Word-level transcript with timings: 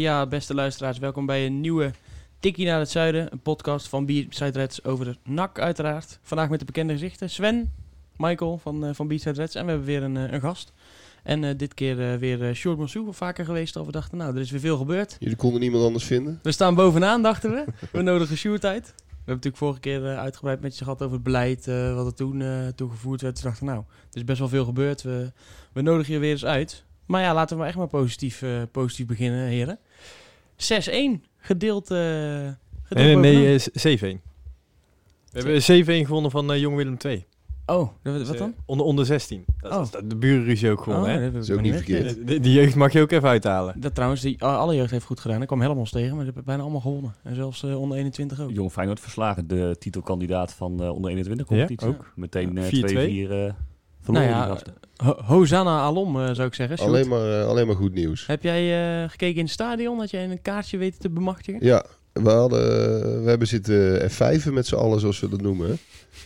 Ja, 0.00 0.26
beste 0.26 0.54
luisteraars, 0.54 0.98
welkom 0.98 1.26
bij 1.26 1.46
een 1.46 1.60
nieuwe 1.60 1.90
Tikkie 2.40 2.66
naar 2.66 2.78
het 2.78 2.90
Zuiden. 2.90 3.32
Een 3.32 3.40
podcast 3.40 3.88
van 3.88 4.06
Beatside 4.06 4.58
Reds 4.58 4.84
over 4.84 5.04
de 5.04 5.16
NAC 5.24 5.58
uiteraard. 5.58 6.18
Vandaag 6.22 6.48
met 6.48 6.58
de 6.58 6.64
bekende 6.64 6.92
gezichten 6.92 7.30
Sven, 7.30 7.72
Michael 8.16 8.58
van, 8.58 8.84
uh, 8.84 8.90
van 8.92 9.08
Beatside 9.08 9.40
Reds 9.40 9.54
en 9.54 9.64
we 9.64 9.70
hebben 9.70 9.86
weer 9.86 10.02
een, 10.02 10.14
uh, 10.14 10.32
een 10.32 10.40
gast. 10.40 10.72
En 11.22 11.42
uh, 11.42 11.50
dit 11.56 11.74
keer 11.74 12.18
weer 12.18 12.40
uh, 12.40 12.54
Sjoerd 12.54 12.78
Monsou, 12.78 13.14
vaker 13.14 13.44
geweest 13.44 13.76
al. 13.76 13.86
We 13.86 13.92
dachten, 13.92 14.18
nou, 14.18 14.34
er 14.34 14.40
is 14.40 14.50
weer 14.50 14.60
veel 14.60 14.76
gebeurd. 14.76 15.16
Jullie 15.18 15.36
konden 15.36 15.60
niemand 15.60 15.84
anders 15.84 16.04
vinden? 16.04 16.38
We 16.42 16.52
staan 16.52 16.74
bovenaan, 16.74 17.22
dachten 17.22 17.50
we. 17.50 17.64
we 17.92 18.02
nodigen 18.02 18.36
Sjoerd 18.36 18.64
uit. 18.64 18.86
We 18.96 19.02
hebben 19.32 19.34
natuurlijk 19.34 19.56
vorige 19.56 19.80
keer 19.80 20.16
uitgebreid 20.16 20.60
met 20.60 20.78
je 20.78 20.84
gehad 20.84 21.02
over 21.02 21.14
het 21.14 21.24
beleid, 21.24 21.66
wat 21.94 22.06
er 22.06 22.14
toen, 22.14 22.42
toen 22.74 22.90
gevoerd 22.90 23.20
werd. 23.20 23.40
We 23.40 23.48
dachten, 23.48 23.66
nou, 23.66 23.78
er 24.10 24.16
is 24.16 24.24
best 24.24 24.38
wel 24.38 24.48
veel 24.48 24.64
gebeurd. 24.64 25.02
We, 25.02 25.32
we 25.72 25.82
nodigen 25.82 26.14
je 26.14 26.18
weer 26.18 26.30
eens 26.30 26.44
uit. 26.44 26.85
Maar 27.06 27.22
ja, 27.22 27.34
laten 27.34 27.56
we 27.56 27.60
maar 27.60 27.68
echt 27.68 27.78
maar 27.78 27.88
positief, 27.88 28.44
positief 28.70 29.06
beginnen, 29.06 29.46
heren. 29.46 29.78
6-1 30.56 31.20
gedeeld. 31.38 31.90
Uh, 31.90 31.98
gedeeld 32.82 33.20
nee, 33.20 33.36
nee, 33.36 33.60
nee 34.02 34.18
7-1. 34.18 34.22
We 35.32 35.42
hebben 35.42 36.04
7-1 36.04 36.06
gewonnen 36.06 36.30
van 36.30 36.52
uh, 36.52 36.60
Jong 36.60 36.76
Willem 36.76 36.98
2. 36.98 37.26
Oh, 37.66 37.88
wat 38.02 38.38
dan? 38.38 38.48
Uh, 38.48 38.54
onder, 38.66 38.86
onder 38.86 39.06
16. 39.06 39.44
Dat 39.58 39.72
oh. 39.72 39.82
is 39.82 39.90
de 40.08 40.16
burenruzie 40.16 40.70
ook 40.70 40.82
gewoon, 40.82 41.00
oh, 41.00 41.06
hè? 41.06 41.32
Dat 41.32 41.42
is 41.42 41.50
ook 41.50 41.60
niet 41.60 41.74
verkeerd. 41.74 42.26
De, 42.26 42.40
die 42.40 42.52
jeugd 42.52 42.74
mag 42.74 42.92
je 42.92 43.00
ook 43.00 43.10
even 43.10 43.28
uithalen. 43.28 43.80
Dat 43.80 43.94
trouwens, 43.94 44.20
die, 44.20 44.44
alle 44.44 44.74
jeugd 44.74 44.90
heeft 44.90 45.04
goed 45.04 45.20
gedaan. 45.20 45.40
Ik 45.40 45.46
kwam 45.46 45.60
helemaal 45.60 45.84
tegen, 45.84 46.10
maar 46.10 46.18
ze 46.18 46.24
hebben 46.24 46.44
bijna 46.44 46.62
allemaal 46.62 46.80
gewonnen. 46.80 47.14
En 47.22 47.34
zelfs 47.34 47.62
uh, 47.62 47.80
onder 47.80 47.98
21 47.98 48.40
ook. 48.40 48.50
Jong 48.50 48.72
Feyenoord 48.72 49.00
verslagen, 49.00 49.46
de 49.46 49.76
titelkandidaat 49.78 50.52
van 50.52 50.82
uh, 50.82 50.94
onder 50.94 51.10
21 51.10 51.46
competitie. 51.46 51.88
Ja, 51.88 51.94
ook. 51.94 52.12
Meteen 52.14 52.50
2-4 52.50 52.52
uh, 52.52 53.52
nou 54.06 54.24
ja, 54.24 54.58
ho 54.96 55.22
Hosanna 55.22 55.80
Alom, 55.80 56.16
uh, 56.16 56.30
zou 56.32 56.48
ik 56.48 56.54
zeggen. 56.54 56.78
Sjoerd. 56.78 56.90
Alleen 56.90 57.08
maar, 57.08 57.40
uh, 57.40 57.46
alleen 57.46 57.66
maar 57.66 57.76
goed 57.76 57.94
nieuws. 57.94 58.26
Heb 58.26 58.42
jij 58.42 59.02
uh, 59.02 59.10
gekeken 59.10 59.36
in 59.36 59.44
het 59.44 59.52
stadion? 59.52 59.98
Had 59.98 60.10
jij 60.10 60.24
een 60.24 60.42
kaartje 60.42 60.76
weten 60.76 61.00
te 61.00 61.10
bemachtigen? 61.10 61.64
Ja, 61.64 61.84
we, 62.12 62.30
hadden, 62.30 63.22
we 63.22 63.28
hebben 63.28 63.48
zitten 63.48 64.10
F5 64.10 64.52
met 64.52 64.66
z'n 64.66 64.74
allen, 64.74 65.00
zoals 65.00 65.20
we 65.20 65.28
dat 65.28 65.40
noemen. 65.40 65.78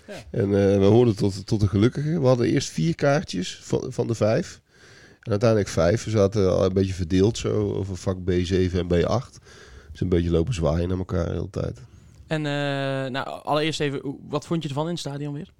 Ja. 0.06 0.14
En 0.30 0.50
we 0.80 0.84
hoorden 0.84 1.16
tot, 1.16 1.46
tot 1.46 1.60
de 1.60 1.68
gelukkige. 1.68 2.20
We 2.20 2.26
hadden 2.26 2.46
eerst 2.46 2.68
vier 2.68 2.94
kaartjes 2.94 3.60
van, 3.62 3.84
van 3.88 4.06
de 4.06 4.14
vijf. 4.14 4.60
En 5.22 5.30
uiteindelijk 5.30 5.70
vijf. 5.70 6.04
We 6.04 6.10
zaten 6.10 6.52
al 6.52 6.64
een 6.64 6.72
beetje 6.72 6.94
verdeeld 6.94 7.38
zo 7.38 7.72
over 7.72 7.96
vak 7.96 8.16
B7 8.18 8.72
en 8.72 8.88
B8. 8.94 9.40
Dus 9.90 10.00
een 10.00 10.08
beetje 10.08 10.30
lopen 10.30 10.54
zwaaien 10.54 10.88
naar 10.88 10.98
elkaar 10.98 11.24
de 11.24 11.32
hele 11.32 11.50
tijd. 11.50 11.80
En 12.26 12.42
nou, 13.12 13.42
allereerst 13.42 13.80
even, 13.80 14.16
wat 14.28 14.46
vond 14.46 14.62
je 14.62 14.68
ervan 14.68 14.84
in 14.84 14.90
het 14.90 15.00
stadion 15.00 15.34
weer? 15.34 15.50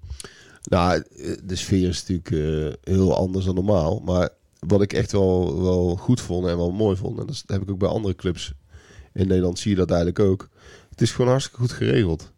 Nou, 0.63 1.03
de 1.43 1.55
sfeer 1.55 1.87
is 1.87 1.99
natuurlijk 1.99 2.29
uh, 2.29 2.73
heel 2.83 3.15
anders 3.15 3.45
dan 3.45 3.55
normaal. 3.55 3.99
Maar 3.99 4.29
wat 4.59 4.81
ik 4.81 4.93
echt 4.93 5.11
wel, 5.11 5.61
wel 5.61 5.95
goed 5.95 6.21
vond 6.21 6.47
en 6.47 6.57
wel 6.57 6.71
mooi 6.71 6.97
vond, 6.97 7.19
en 7.19 7.25
dat 7.25 7.43
heb 7.45 7.61
ik 7.61 7.71
ook 7.71 7.79
bij 7.79 7.89
andere 7.89 8.15
clubs 8.15 8.53
in 9.13 9.27
Nederland, 9.27 9.59
zie 9.59 9.71
je 9.71 9.77
dat 9.77 9.89
eigenlijk 9.89 10.19
ook. 10.19 10.49
Het 10.89 11.01
is 11.01 11.11
gewoon 11.11 11.31
hartstikke 11.31 11.59
goed 11.59 11.71
geregeld. 11.71 12.31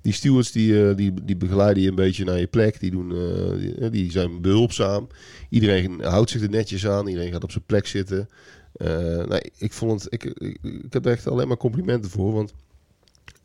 Die 0.00 0.12
stewards 0.12 0.52
die, 0.52 0.72
uh, 0.72 0.96
die, 0.96 1.14
die 1.24 1.36
begeleiden 1.36 1.82
je 1.82 1.88
een 1.88 1.94
beetje 1.94 2.24
naar 2.24 2.38
je 2.38 2.46
plek. 2.46 2.80
Die, 2.80 2.90
doen, 2.90 3.10
uh, 3.10 3.58
die, 3.58 3.90
die, 3.90 4.10
zijn 4.10 4.40
behulpzaam. 4.40 5.06
Iedereen 5.48 6.00
houdt 6.00 6.30
zich 6.30 6.42
er 6.42 6.50
netjes 6.50 6.86
aan. 6.86 7.06
Iedereen 7.06 7.32
gaat 7.32 7.44
op 7.44 7.50
zijn 7.50 7.64
plek 7.64 7.86
zitten. 7.86 8.28
nee, 9.28 9.52
ik, 9.56 9.72
vond 9.72 10.06
ik, 10.12 10.24
ik 10.24 10.58
heb 10.90 11.06
er 11.06 11.12
echt 11.12 11.26
alleen 11.26 11.48
maar 11.48 11.56
complimenten 11.56 12.10
voor. 12.10 12.32
Want 12.32 12.52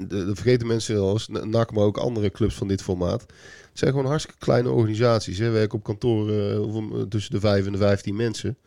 de, 0.08 0.36
vergeten 0.36 0.68
mensen 0.68 1.00
als 1.00 1.28
NAC, 1.28 1.72
maar 1.72 1.84
ook 1.84 1.98
andere 1.98 2.32
clubs 2.32 2.56
van 2.56 2.68
dit 2.68 2.82
formaat. 2.82 3.22
Het 3.22 3.80
zijn 3.80 3.92
gewoon 3.92 4.06
hartstikke 4.06 4.40
kleine 4.40 4.70
organisaties. 4.70 5.38
Hè. 5.38 5.46
We 5.46 5.52
werken 5.52 5.78
op 5.78 5.84
kantoor 5.84 6.30
uh, 6.30 7.02
tussen 7.02 7.32
de 7.32 7.40
5 7.40 7.66
en 7.66 7.72
de 7.72 7.78
15 7.78 8.16
mensen. 8.16 8.58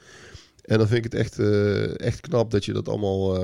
En 0.65 0.79
dan 0.79 0.87
vind 0.87 1.05
ik 1.05 1.13
het 1.13 1.21
echt, 1.21 1.39
uh, 1.39 2.01
echt 2.01 2.21
knap 2.21 2.51
dat 2.51 2.65
je 2.65 2.73
dat 2.73 2.89
allemaal 2.89 3.39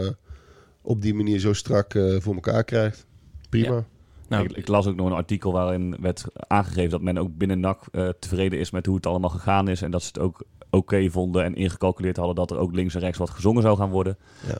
op 0.82 1.02
die 1.02 1.14
manier 1.14 1.38
zo 1.38 1.52
strak 1.52 1.92
voor 2.18 2.34
elkaar 2.34 2.64
krijgt. 2.64 3.06
Prima. 3.48 3.84
Nou, 4.28 4.44
ik, 4.44 4.56
ik, 4.56 4.68
las 4.68 4.86
ook 4.86 4.96
nog 4.96 5.06
een 5.06 5.12
artikel 5.12 5.52
waarin 5.52 5.96
werd 6.00 6.24
aangegeven 6.34 6.90
dat 6.90 7.02
men 7.02 7.18
ook 7.18 7.36
binnen 7.36 7.60
NAC 7.60 7.84
tevreden 8.18 8.58
is 8.58 8.70
met 8.70 8.86
hoe 8.86 8.96
het 8.96 9.06
allemaal 9.06 9.30
gegaan 9.30 9.68
is. 9.68 9.82
En 9.82 9.90
dat 9.90 10.02
ze 10.02 10.08
het 10.08 10.18
ook 10.18 10.44
oké 10.72 10.94
okay 10.94 11.10
vonden 11.10 11.44
en 11.44 11.54
ingecalculeerd 11.54 12.16
hadden 12.16 12.34
dat 12.34 12.50
er 12.50 12.58
ook 12.58 12.74
links 12.74 12.94
en 12.94 13.00
rechts 13.00 13.18
wat 13.18 13.30
gezongen 13.30 13.62
zou 13.62 13.76
gaan 13.76 13.90
worden. 13.90 14.18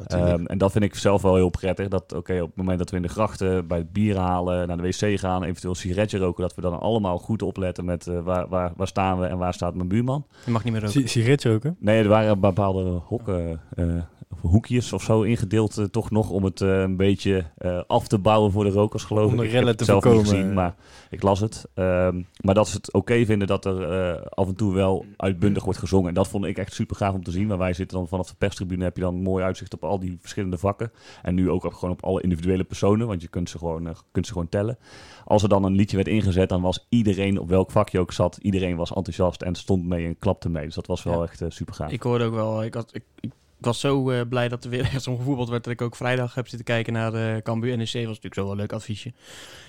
Ja, 0.09 0.33
um, 0.33 0.47
en 0.47 0.59
dat 0.59 0.73
vind 0.73 0.85
ik 0.85 0.95
zelf 0.95 1.23
wel 1.23 1.35
heel 1.35 1.49
prettig. 1.49 1.89
Dat 1.89 2.03
oké, 2.03 2.17
okay, 2.17 2.41
op 2.41 2.47
het 2.47 2.57
moment 2.57 2.79
dat 2.79 2.91
we 2.91 2.97
in 2.97 3.03
de 3.03 3.09
grachten 3.09 3.67
bij 3.67 3.79
het 3.79 3.93
bier 3.93 4.17
halen, 4.17 4.69
naar 4.69 4.77
de 4.77 4.83
wc 4.83 5.19
gaan, 5.19 5.43
eventueel 5.43 5.73
een 5.73 5.79
sigaretje 5.79 6.19
roken, 6.19 6.43
dat 6.43 6.55
we 6.55 6.61
dan 6.61 6.81
allemaal 6.81 7.19
goed 7.19 7.43
opletten 7.43 7.85
met 7.85 8.07
uh, 8.07 8.21
waar, 8.21 8.49
waar, 8.49 8.73
waar 8.77 8.87
staan 8.87 9.19
we 9.19 9.27
en 9.27 9.39
waar 9.39 9.55
staat 9.55 9.75
mijn 9.75 9.89
buurman. 9.89 10.27
Je 10.45 10.51
mag 10.51 10.65
niet 10.65 10.73
meer 10.73 10.83
roken. 10.83 11.01
Si 11.01 11.09
sigaretje 11.09 11.51
roken? 11.51 11.77
Nee, 11.79 12.03
er 12.03 12.09
waren 12.09 12.41
bepaalde 12.41 13.01
hokken. 13.05 13.61
Uh, 13.77 14.03
of 14.33 14.41
hoekjes 14.41 14.93
of 14.93 15.03
zo 15.03 15.23
ingedeeld, 15.23 15.79
uh, 15.79 15.85
toch 15.85 16.11
nog 16.11 16.31
om 16.31 16.45
het 16.45 16.61
uh, 16.61 16.81
een 16.81 16.97
beetje 16.97 17.45
uh, 17.59 17.81
af 17.87 18.09
te 18.09 18.19
bouwen 18.19 18.53
voor 18.53 18.65
de 18.65 18.71
rokers, 18.71 19.05
geloof 19.05 19.33
om 19.33 19.41
ik. 19.41 19.53
Ik 19.53 19.77
te 19.77 19.85
zelf 19.85 20.03
voorkomen. 20.03 20.25
niet 20.25 20.35
gezien, 20.35 20.53
maar 20.53 20.75
ik 21.11 21.23
las 21.23 21.41
het. 21.41 21.69
Um, 21.75 22.27
maar 22.41 22.55
dat 22.55 22.69
ze 22.69 22.77
het 22.77 22.87
oké 22.87 22.97
okay 22.99 23.27
vinden 23.27 23.49
dat 23.49 23.65
er 23.65 24.29
af 24.29 24.49
en 24.49 24.55
toe 24.55 24.75
wel 24.75 25.05
uitbundig 25.17 25.65
wordt 25.65 25.79
gezongen. 25.79 26.02
En 26.09 26.15
dat 26.15 26.29
vond 26.29 26.45
ik 26.45 26.59
echt 26.59 26.73
super 26.73 26.97
gaaf 26.97 27.15
om 27.15 27.23
te 27.23 27.31
zien. 27.31 27.47
Maar 27.47 27.59
wij 27.59 27.73
zitten 27.73 27.97
dan 27.99 28.09
vanaf 28.09 28.29
de 28.29 28.35
perstribune, 28.39 28.85
heb 28.85 28.97
je 28.97 29.03
dan 29.03 29.23
mooi 29.23 29.45
uitzicht 29.45 29.75
op 29.75 29.85
al 29.85 29.99
die 29.99 30.17
verschillende 30.21 30.59
vakken. 30.59 30.93
En 31.23 31.35
nu 31.35 31.51
ook 31.51 31.65
op, 31.65 31.75
gewoon 31.75 31.91
op 31.91 32.05
alle 32.05 32.23
individuele 32.23 32.65
personen, 32.65 33.07
want 33.07 33.23
je 33.23 33.29
kunt 33.29 33.51
ze, 33.51 33.59
gewoon, 33.59 33.97
kunt 34.11 34.27
ze 34.27 34.33
gewoon 34.33 34.49
tellen. 34.49 34.79
Als 35.25 35.43
er 35.43 35.49
dan 35.49 35.65
een 35.65 35.75
liedje 35.75 35.97
werd 35.97 36.09
ingezet, 36.09 36.49
dan 36.49 36.63
was 36.63 36.87
iedereen, 36.89 37.39
op 37.39 37.49
welk 37.49 37.71
vakje 37.71 37.99
ook 37.99 38.13
zat, 38.13 38.39
iedereen 38.41 38.77
was 38.77 38.93
enthousiast 38.93 39.43
en 39.43 39.55
stond 39.55 39.85
mee 39.85 40.07
en 40.07 40.19
klapte 40.19 40.49
mee. 40.49 40.65
Dus 40.65 40.75
dat 40.75 40.87
was 40.87 41.03
wel 41.03 41.23
ja. 41.23 41.29
echt 41.29 41.43
super 41.49 41.75
gaaf. 41.75 41.91
Ik 41.91 42.03
hoorde 42.03 42.25
ook 42.25 42.35
wel, 42.35 42.65
ik, 42.65 42.75
had, 42.75 42.95
ik, 42.95 43.05
ik 43.21 43.31
ik 43.63 43.69
was 43.69 43.81
zo 43.81 44.11
uh, 44.11 44.21
blij 44.29 44.49
dat 44.49 44.65
er 44.65 44.71
weer 44.71 44.81
echt 44.93 45.03
zo'n 45.03 45.17
gevoetbald 45.17 45.49
werd 45.49 45.65
dat 45.65 45.73
ik 45.73 45.83
ook 45.83 45.97
vrijdag 45.97 46.35
heb 46.35 46.49
zitten 46.49 46.65
kijken 46.67 46.93
naar 46.93 47.15
uh, 47.15 47.43
Cambuur 47.43 47.77
NEC. 47.77 47.93
was 47.93 47.93
natuurlijk 47.93 48.35
zo 48.35 48.43
wel 48.43 48.51
een 48.51 48.57
leuk 48.57 48.73
adviesje. 48.73 49.13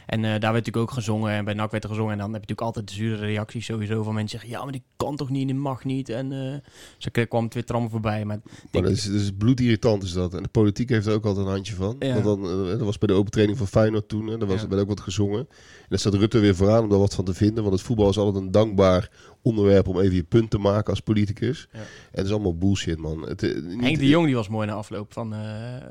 En 0.06 0.20
uh, 0.20 0.26
daar 0.26 0.40
werd 0.40 0.54
natuurlijk 0.54 0.78
ook 0.78 0.92
gezongen 0.92 1.32
en 1.32 1.46
bij 1.46 1.54
NAC 1.54 1.72
werd 1.72 1.84
er 1.84 1.90
gezongen. 1.90 2.12
En 2.12 2.18
dan 2.18 2.34
heb 2.34 2.44
je 2.44 2.48
natuurlijk 2.48 2.78
altijd 2.78 2.88
de 2.88 2.94
zure 2.94 3.26
reacties 3.26 3.66
sowieso 3.66 4.04
van 4.04 4.14
mensen 4.14 4.40
zeggen... 4.40 4.58
ja, 4.58 4.64
maar 4.64 4.72
die 4.72 4.84
kan 4.96 5.16
toch 5.16 5.30
niet, 5.30 5.48
die 5.48 5.56
mag 5.56 5.84
niet. 5.84 6.10
En 6.10 6.62
ze 6.98 7.10
kwam 7.10 7.50
Twitter 7.50 7.76
allemaal 7.76 7.92
voorbij. 7.92 8.26
Maar, 8.26 8.40
maar 8.72 8.82
dat, 8.82 8.92
is, 8.92 9.04
dat 9.04 9.22
is 9.22 9.32
bloedirritant 9.38 10.04
is 10.04 10.14
dat. 10.14 10.34
En 10.34 10.44
de 10.44 10.50
politiek 10.50 10.90
heeft 10.90 11.06
er 11.06 11.14
ook 11.14 11.26
altijd 11.26 11.46
een 11.46 11.52
handje 11.52 11.76
van. 11.76 11.96
Ja. 12.00 12.14
Want 12.14 12.24
dan, 12.24 12.66
dat 12.66 12.82
was 12.82 12.98
bij 12.98 13.08
de 13.08 13.14
open 13.14 13.32
training 13.32 13.58
van 13.58 13.68
Feyenoord 13.68 14.08
toen. 14.08 14.32
En 14.32 14.40
daar 14.40 14.48
was, 14.48 14.62
ja. 14.62 14.68
werd 14.68 14.82
ook 14.82 14.88
wat 14.88 15.00
gezongen. 15.00 15.40
En 15.40 15.90
daar 15.90 16.00
staat 16.00 16.14
Rutte 16.14 16.40
weer 16.40 16.56
vooraan 16.56 16.84
om 16.84 16.90
daar 16.90 17.00
wat 17.00 17.16
van 17.16 17.26
te 17.26 17.34
vinden. 17.34 17.64
Want 17.64 17.76
het 17.76 17.86
voetbal 17.86 18.10
is 18.10 18.18
altijd 18.18 18.44
een 18.44 18.52
dankbaar 18.52 19.10
onderwerp 19.44 19.88
om 19.88 20.00
even 20.00 20.16
je 20.16 20.24
punt 20.24 20.50
te 20.50 20.58
maken 20.58 20.90
als 20.90 21.00
politicus. 21.00 21.68
Ja. 21.72 21.80
En 21.80 21.86
het 22.12 22.26
is 22.26 22.32
allemaal 22.32 22.58
bullshit, 22.58 22.98
man. 22.98 23.28
Het, 23.28 23.44
uh, 23.44 23.64
niet, 23.64 23.82
Henk 23.82 24.00
de 24.00 24.08
Jong 24.08 24.26
die 24.26 24.36
was 24.36 24.48
mooi 24.48 24.68
na 24.68 24.74
afloop 24.74 25.14
van, 25.14 25.34
uh, 25.34 25.40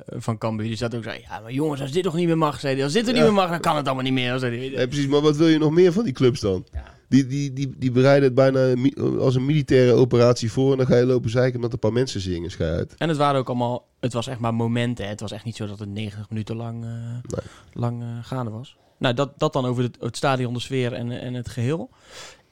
van 0.07 0.39
Cambuur. 0.39 0.67
Die 0.67 0.77
zat 0.77 0.95
ook 0.95 1.03
zei, 1.03 1.21
ja, 1.29 1.41
maar 1.41 1.53
jongens, 1.53 1.81
als 1.81 1.93
dit 1.93 2.03
toch 2.03 2.15
niet 2.15 2.27
meer 2.27 2.39
mag, 2.39 2.61
zei 2.61 2.75
hij. 2.75 2.85
Als 2.85 2.93
dit 2.93 3.03
er 3.03 3.09
ja. 3.09 3.15
niet 3.15 3.23
meer 3.23 3.33
mag, 3.33 3.51
dan 3.51 3.61
kan 3.61 3.77
het 3.77 3.87
allemaal 3.87 4.05
niet 4.05 4.13
meer. 4.13 4.39
Zei 4.39 4.57
hij. 4.57 4.71
Ja, 4.71 4.87
precies, 4.87 5.07
maar 5.07 5.21
wat 5.21 5.37
wil 5.37 5.49
je 5.49 5.59
nog 5.59 5.73
meer 5.73 5.93
van 5.93 6.05
die 6.05 6.13
clubs 6.13 6.41
dan? 6.41 6.67
Die, 7.09 7.27
die, 7.27 7.53
die, 7.53 7.75
die 7.77 7.91
bereiden 7.91 8.25
het 8.25 8.35
bijna 8.35 8.75
als 9.19 9.35
een 9.35 9.45
militaire 9.45 9.93
operatie 9.93 10.53
voor. 10.53 10.73
En 10.73 10.79
dan 10.79 10.87
ga 10.87 10.97
je 10.97 11.07
lopen 11.07 11.31
zeiken 11.31 11.57
omdat 11.57 11.73
een 11.73 11.79
paar 11.79 11.93
mensen 11.93 12.21
zingen. 12.21 12.51
Schij 12.51 12.71
uit. 12.71 12.95
En 12.97 13.09
het 13.09 13.19
waren 13.19 13.41
ook 13.41 13.49
allemaal, 13.49 13.87
het 14.01 14.13
was 14.13 14.27
echt 14.27 14.39
maar 14.39 14.55
momenten. 14.55 15.09
Het 15.09 15.21
was 15.21 15.33
echt 15.33 15.45
niet 15.45 15.57
zo 15.57 15.67
dat 15.67 15.79
het 15.79 15.89
90 15.89 16.29
minuten 16.29 16.57
lang, 16.57 16.85
uh, 16.85 16.91
nee. 16.91 17.45
lang 17.73 18.05
gaande 18.23 18.51
was. 18.51 18.77
Nou, 18.99 19.15
dat, 19.15 19.39
dat 19.39 19.53
dan 19.53 19.65
over 19.65 19.83
het, 19.83 19.97
het 20.01 20.17
stadion, 20.17 20.55
de 20.55 20.61
sfeer 20.61 20.93
en, 20.93 21.11
en 21.11 21.35
het 21.35 21.49
geheel. 21.49 21.91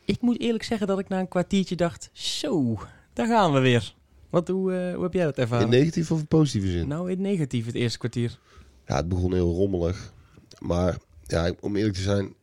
Ik 0.05 0.20
moet 0.20 0.41
eerlijk 0.41 0.64
zeggen 0.64 0.87
dat 0.87 0.99
ik 0.99 1.08
na 1.08 1.19
een 1.19 1.29
kwartiertje 1.29 1.76
dacht... 1.76 2.11
Zo, 2.12 2.79
daar 3.12 3.26
gaan 3.26 3.52
we 3.52 3.61
weer. 3.61 3.94
Wat, 4.31 4.49
hoe, 4.49 4.73
uh, 4.73 4.94
hoe 4.94 5.02
heb 5.02 5.12
jij 5.12 5.25
dat 5.25 5.38
ervaren? 5.38 5.64
In 5.64 5.79
negatieve 5.79 6.12
of 6.12 6.20
in 6.20 6.26
positieve 6.26 6.70
zin? 6.70 6.88
Nou, 6.88 7.11
in 7.11 7.20
negatief 7.20 7.67
het 7.67 7.75
eerste 7.75 7.99
kwartier. 7.99 8.38
Ja, 8.87 8.97
het 8.97 9.08
begon 9.08 9.32
heel 9.32 9.55
rommelig. 9.55 10.12
Maar 10.58 10.99
ja, 11.26 11.52
om 11.61 11.76
eerlijk 11.76 11.94
te 11.94 12.00
zijn... 12.00 12.35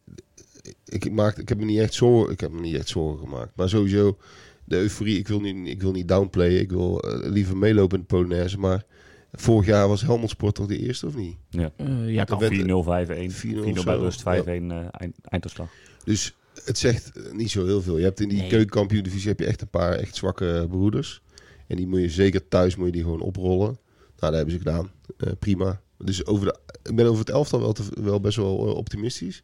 Ik, 0.85 1.11
maak, 1.11 1.37
ik, 1.37 1.49
heb 1.49 1.57
me 1.57 1.65
niet 1.65 1.79
echt 1.79 1.93
zorgen, 1.93 2.33
ik 2.33 2.39
heb 2.39 2.51
me 2.51 2.61
niet 2.61 2.75
echt 2.75 2.87
zorgen 2.87 3.19
gemaakt. 3.19 3.51
Maar 3.55 3.69
sowieso, 3.69 4.17
de 4.63 4.75
euforie... 4.75 5.17
Ik 5.17 5.27
wil 5.27 5.39
niet, 5.39 5.67
ik 5.67 5.81
wil 5.81 5.91
niet 5.91 6.07
downplayen. 6.07 6.59
Ik 6.59 6.69
wil 6.69 7.05
uh, 7.05 7.29
liever 7.29 7.57
meelopen 7.57 7.97
in 7.97 8.05
de 8.07 8.15
Polonaise. 8.15 8.59
Maar 8.59 8.83
vorig 9.31 9.65
jaar 9.65 9.87
was 9.87 10.01
Helmond 10.01 10.29
Sport 10.29 10.55
toch 10.55 10.67
de 10.67 10.79
eerste, 10.79 11.07
of 11.07 11.15
niet? 11.15 11.35
Ja, 11.49 11.71
uh, 11.77 12.13
ja 12.13 12.23
kan 12.23 12.43
4-0, 12.43 12.45
5-1. 12.45 12.49
4-0 12.49 13.83
bij 13.83 13.95
rust, 13.95 14.21
5-1 14.21 14.23
ja. 14.23 14.41
uh, 14.43 14.85
eind. 15.21 15.55
Dus 16.03 16.35
het 16.67 16.77
zegt 16.77 17.33
niet 17.33 17.51
zo 17.51 17.65
heel 17.65 17.81
veel. 17.81 17.97
Je 17.97 18.03
hebt 18.03 18.19
in 18.19 18.29
die 18.29 18.41
ja. 18.43 18.49
keukenkampioen-divisie 18.49 19.29
heb 19.29 19.39
je 19.39 19.45
echt 19.45 19.61
een 19.61 19.69
paar 19.69 19.93
echt 19.93 20.15
zwakke 20.15 20.65
broeders. 20.69 21.21
En 21.67 21.75
die 21.75 21.87
moet 21.87 21.99
je 21.99 22.09
zeker 22.09 22.47
thuis 22.47 22.75
moet 22.75 22.85
je 22.85 22.91
die 22.91 23.03
gewoon 23.03 23.21
oprollen. 23.21 23.65
Nou, 23.67 23.77
dat 24.17 24.33
hebben 24.33 24.51
ze 24.51 24.57
gedaan. 24.57 24.91
Eh, 25.17 25.31
prima. 25.39 25.81
Dus 25.97 26.25
over 26.25 26.45
de, 26.45 26.59
ik 26.89 26.95
ben 26.95 27.05
over 27.05 27.19
het 27.19 27.29
elftal 27.29 27.59
wel, 27.59 27.73
te- 27.73 28.01
wel 28.01 28.19
best 28.19 28.37
wel 28.37 28.67
eh, 28.67 28.75
optimistisch. 28.75 29.43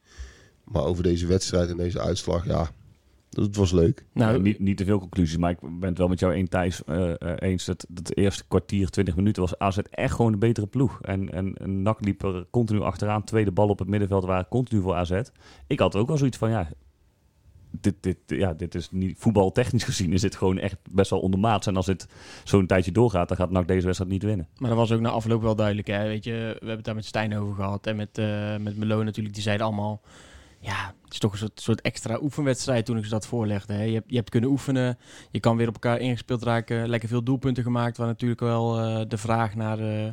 Maar 0.64 0.84
over 0.84 1.04
deze 1.04 1.28
wedstrijd 1.28 1.70
en 1.70 1.78
deze 1.78 2.00
uitslag, 2.02 2.46
ja, 2.46 2.72
dat 3.30 3.56
was 3.56 3.72
leuk. 3.72 4.06
Nou, 4.14 4.42
niet, 4.42 4.60
niet 4.60 4.78
te 4.78 4.86
veel 4.86 5.00
conclusies, 5.00 5.38
maar 5.38 5.52
ik 5.52 5.60
ben 5.60 5.90
het 5.90 5.98
wel 5.98 6.08
met 6.08 6.20
jou 6.20 6.36
een, 6.36 6.48
Thijs, 6.48 6.84
eh, 6.84 7.10
eh, 7.12 7.36
eens. 7.40 7.66
Dat, 7.66 7.86
dat 7.90 8.08
de 8.08 8.14
eerste 8.14 8.44
kwartier, 8.48 8.90
20 8.90 9.16
minuten 9.16 9.42
was 9.42 9.58
AZ 9.58 9.78
echt 9.78 10.14
gewoon 10.14 10.32
de 10.32 10.38
betere 10.38 10.68
ploeg. 10.68 11.02
En, 11.02 11.32
en, 11.32 11.54
en 11.54 11.82
NAC 11.82 12.06
liep 12.06 12.24
er 12.24 12.46
continu 12.50 12.82
achteraan. 12.82 13.24
Tweede 13.24 13.52
bal 13.52 13.68
op 13.68 13.80
het 13.80 13.88
middenveld 13.88 14.26
waren 14.26 14.48
continu 14.48 14.82
voor 14.82 14.94
AZ. 14.94 15.22
Ik 15.68 15.80
had 15.80 15.96
ook 15.96 16.08
wel 16.08 16.18
zoiets 16.18 16.38
van, 16.38 16.50
ja, 16.50 16.70
dit, 17.82 17.96
dit, 18.00 18.18
ja, 18.28 18.54
dit 18.54 18.76
is 18.76 18.92
niet 18.92 19.18
voetbaltechnisch 19.20 19.84
gezien 19.84 20.14
is 20.14 20.22
dit 20.22 20.36
gewoon 20.36 20.58
echt 20.58 20.78
best 20.92 21.10
wel 21.10 21.20
ondermaats. 21.20 21.68
En 21.68 21.76
als 21.76 21.86
dit 21.86 22.08
zo'n 22.44 22.68
tijdje 22.68 22.92
doorgaat, 22.92 23.28
dan 23.28 23.38
gaat 23.38 23.50
NAC 23.50 23.68
deze 23.68 23.86
wedstrijd 23.86 24.12
niet 24.12 24.24
winnen. 24.24 24.48
Maar 24.58 24.70
dat 24.70 24.80
was 24.80 24.92
ook 24.92 25.00
na 25.00 25.10
afloop 25.10 25.42
wel 25.42 25.56
duidelijk. 25.56 25.88
Hè? 25.88 26.08
Weet 26.08 26.24
je, 26.24 26.32
we 26.32 26.48
hebben 26.50 26.76
het 26.76 26.86
daar 26.86 26.96
met 26.96 27.06
Stijn 27.06 27.38
over 27.38 27.56
gehad. 27.56 27.88
En 27.88 27.96
met, 27.96 28.18
eh 28.18 28.58
met 28.58 28.78
Melo 28.78 29.04
natuurlijk. 29.04 29.36
Die 29.36 29.44
zeiden 29.44 29.66
allemaal... 29.66 30.02
Ja, 30.60 30.94
het 31.04 31.14
is 31.14 31.20
toch 31.20 31.32
een 31.32 31.38
soort, 31.38 31.62
soort 31.62 31.82
extra 31.82 32.20
oefenwedstrijd 32.22 32.86
toen 32.86 32.98
ik 32.98 33.04
ze 33.04 33.10
dat 33.10 33.28
voorlegde. 33.28 33.74
Hè? 33.74 33.84
Je, 33.84 33.94
hebt, 33.94 34.10
je 34.10 34.16
hebt 34.16 34.30
kunnen 34.30 34.50
oefenen. 34.50 34.98
Je 35.32 35.40
kan 35.40 35.58
weer 35.58 35.68
op 35.68 35.74
elkaar 35.74 36.00
ingespeeld 36.00 36.44
raken. 36.44 36.90
Lekker 36.90 37.10
veel 37.10 37.24
doelpunten 37.24 37.64
gemaakt. 37.64 37.98
Waar 37.98 38.08
natuurlijk 38.08 38.42
wel 38.42 38.80
eh, 38.80 39.02
de 39.08 39.18
vraag 39.18 39.56
naar, 39.56 39.80
eh, 39.80 40.10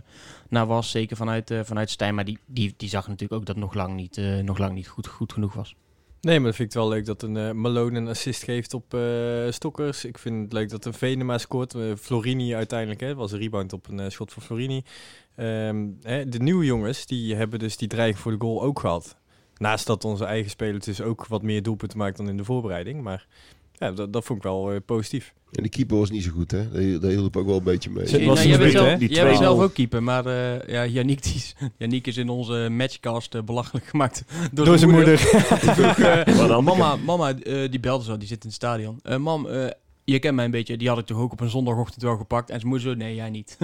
naar 0.49 0.67
was. 0.67 0.91
Zeker 0.91 1.17
vanuit, 1.17 1.55
vanuit 1.63 1.91
Stijn. 1.91 2.15
Maar 2.15 2.25
die, 2.25 2.39
die, 2.47 2.75
die 2.77 2.89
zag 2.89 3.09
natuurlijk 3.09 3.41
ook 3.41 3.47
dat 3.47 3.57
nog 3.57 3.75
lang 3.75 3.95
niet, 3.95 4.21
nog 4.43 4.59
lang 4.59 4.75
niet 4.75 4.89
goed, 4.89 5.07
goed 5.07 5.33
genoeg 5.33 5.55
was. 5.55 5.77
Nee, 6.21 6.37
maar 6.37 6.47
dat 6.47 6.57
vind 6.57 6.69
ik 6.69 6.75
wel 6.75 6.89
leuk 6.89 7.05
dat 7.05 7.23
een 7.23 7.37
eh, 7.37 7.53
Malone 7.53 7.99
een 7.99 8.09
assist 8.09 8.43
geeft 8.43 8.75
op 8.75 8.95
eh, 8.95 9.51
Stokkers. 9.51 10.05
Ik 10.05 10.19
vind 10.19 10.43
het 10.43 10.53
leuk 10.53 10.71
dat 10.71 10.85
een 10.85 10.95
Venema 10.95 11.39
scoort. 11.39 11.75
Eh, 11.75 11.95
Florini 12.01 12.55
uiteindelijk, 12.55 13.01
hè, 13.01 13.15
was 13.15 13.33
een 13.33 13.39
rebound 13.39 13.73
op 13.73 13.89
een 13.89 14.13
schot 14.13 14.33
van 14.33 14.43
Florini. 14.43 14.85
Ehm, 15.37 15.89
hè, 16.03 16.29
de 16.29 16.39
nieuwe 16.39 16.65
jongens, 16.65 17.07
die 17.07 17.35
hebben 17.35 17.59
dus 17.59 17.77
die 17.77 17.89
dreiging 17.89 18.19
voor 18.19 18.33
de 18.33 18.41
goal 18.41 18.63
ook 18.63 18.79
gehad. 18.79 19.17
Naast 19.57 19.87
dat 19.87 20.05
onze 20.05 20.25
eigen 20.25 20.51
speler 20.51 20.81
dus 20.81 21.01
ook 21.01 21.27
wat 21.27 21.43
meer 21.43 21.63
doelpunten 21.63 21.99
maakt 21.99 22.17
dan 22.17 22.29
in 22.29 22.37
de 22.37 22.45
voorbereiding. 22.45 23.03
Maar 23.03 23.27
ja, 23.81 23.91
dat, 23.93 24.13
dat 24.13 24.25
vond 24.25 24.39
ik 24.39 24.45
wel 24.45 24.73
eh, 24.73 24.77
positief. 24.87 25.35
En 25.53 25.63
de 25.63 25.69
keeper 25.69 25.97
was 25.99 26.11
niet 26.11 26.23
zo 26.25 26.31
goed, 26.31 26.51
hè? 26.51 26.71
Dat, 26.71 27.03
dat 27.03 27.11
hielp 27.11 27.37
ook 27.37 27.47
wel 27.47 27.57
een 27.57 27.63
beetje 27.63 27.91
mee. 27.91 28.07
Zit- 28.07 28.21
Ja, 28.21 28.27
was 28.27 28.35
nou, 28.39 28.49
niet 28.49 28.57
jij 28.57 28.67
bent 28.67 28.77
goed, 28.79 28.87
zelf? 28.89 28.99
Die 28.99 29.09
jij 29.15 29.25
bent 29.25 29.37
2-0. 29.37 29.41
zelf 29.43 29.61
ook 29.61 29.75
keeper, 29.75 30.03
maar 30.03 30.27
eh 30.27 30.69
ja, 30.69 30.87
Yannick, 30.87 31.25
is, 31.25 31.55
Yannick 31.79 32.07
is 32.07 32.17
in 32.17 32.29
onze 32.29 32.69
matchcast 32.71 33.35
eh, 33.35 33.43
belachelijk 33.43 33.87
gemaakt 33.87 34.25
door, 34.53 34.65
Door 34.67 34.79
zijn 34.79 34.91
moeder. 34.91 35.21
Eh, 36.39 36.59
mama, 36.61 36.97
mama 36.97 37.35
eh, 37.39 37.71
die 37.71 37.81
belde 37.81 38.05
zo, 38.05 38.17
die 38.17 38.29
zit 38.29 38.41
in 38.43 38.47
het 38.47 38.57
stadion. 38.57 38.99
Eh, 39.03 39.17
mam, 39.17 39.47
eh, 39.47 39.67
je 40.05 40.19
kent 40.19 40.35
mij 40.35 40.45
een 40.45 40.51
beetje, 40.51 40.77
die 40.77 40.89
had 40.89 40.99
ik 40.99 41.07
toch 41.07 41.19
ook 41.19 41.33
op 41.33 41.41
een 41.41 41.51
zondagochtend 41.51 42.03
wel 42.03 42.17
gepakt. 42.17 42.51
En 42.51 42.57
zijn 42.61 42.69
moeder 42.73 42.91
zo, 42.91 42.97
nee, 42.97 43.15
jij 43.15 43.31
niet. 43.31 43.59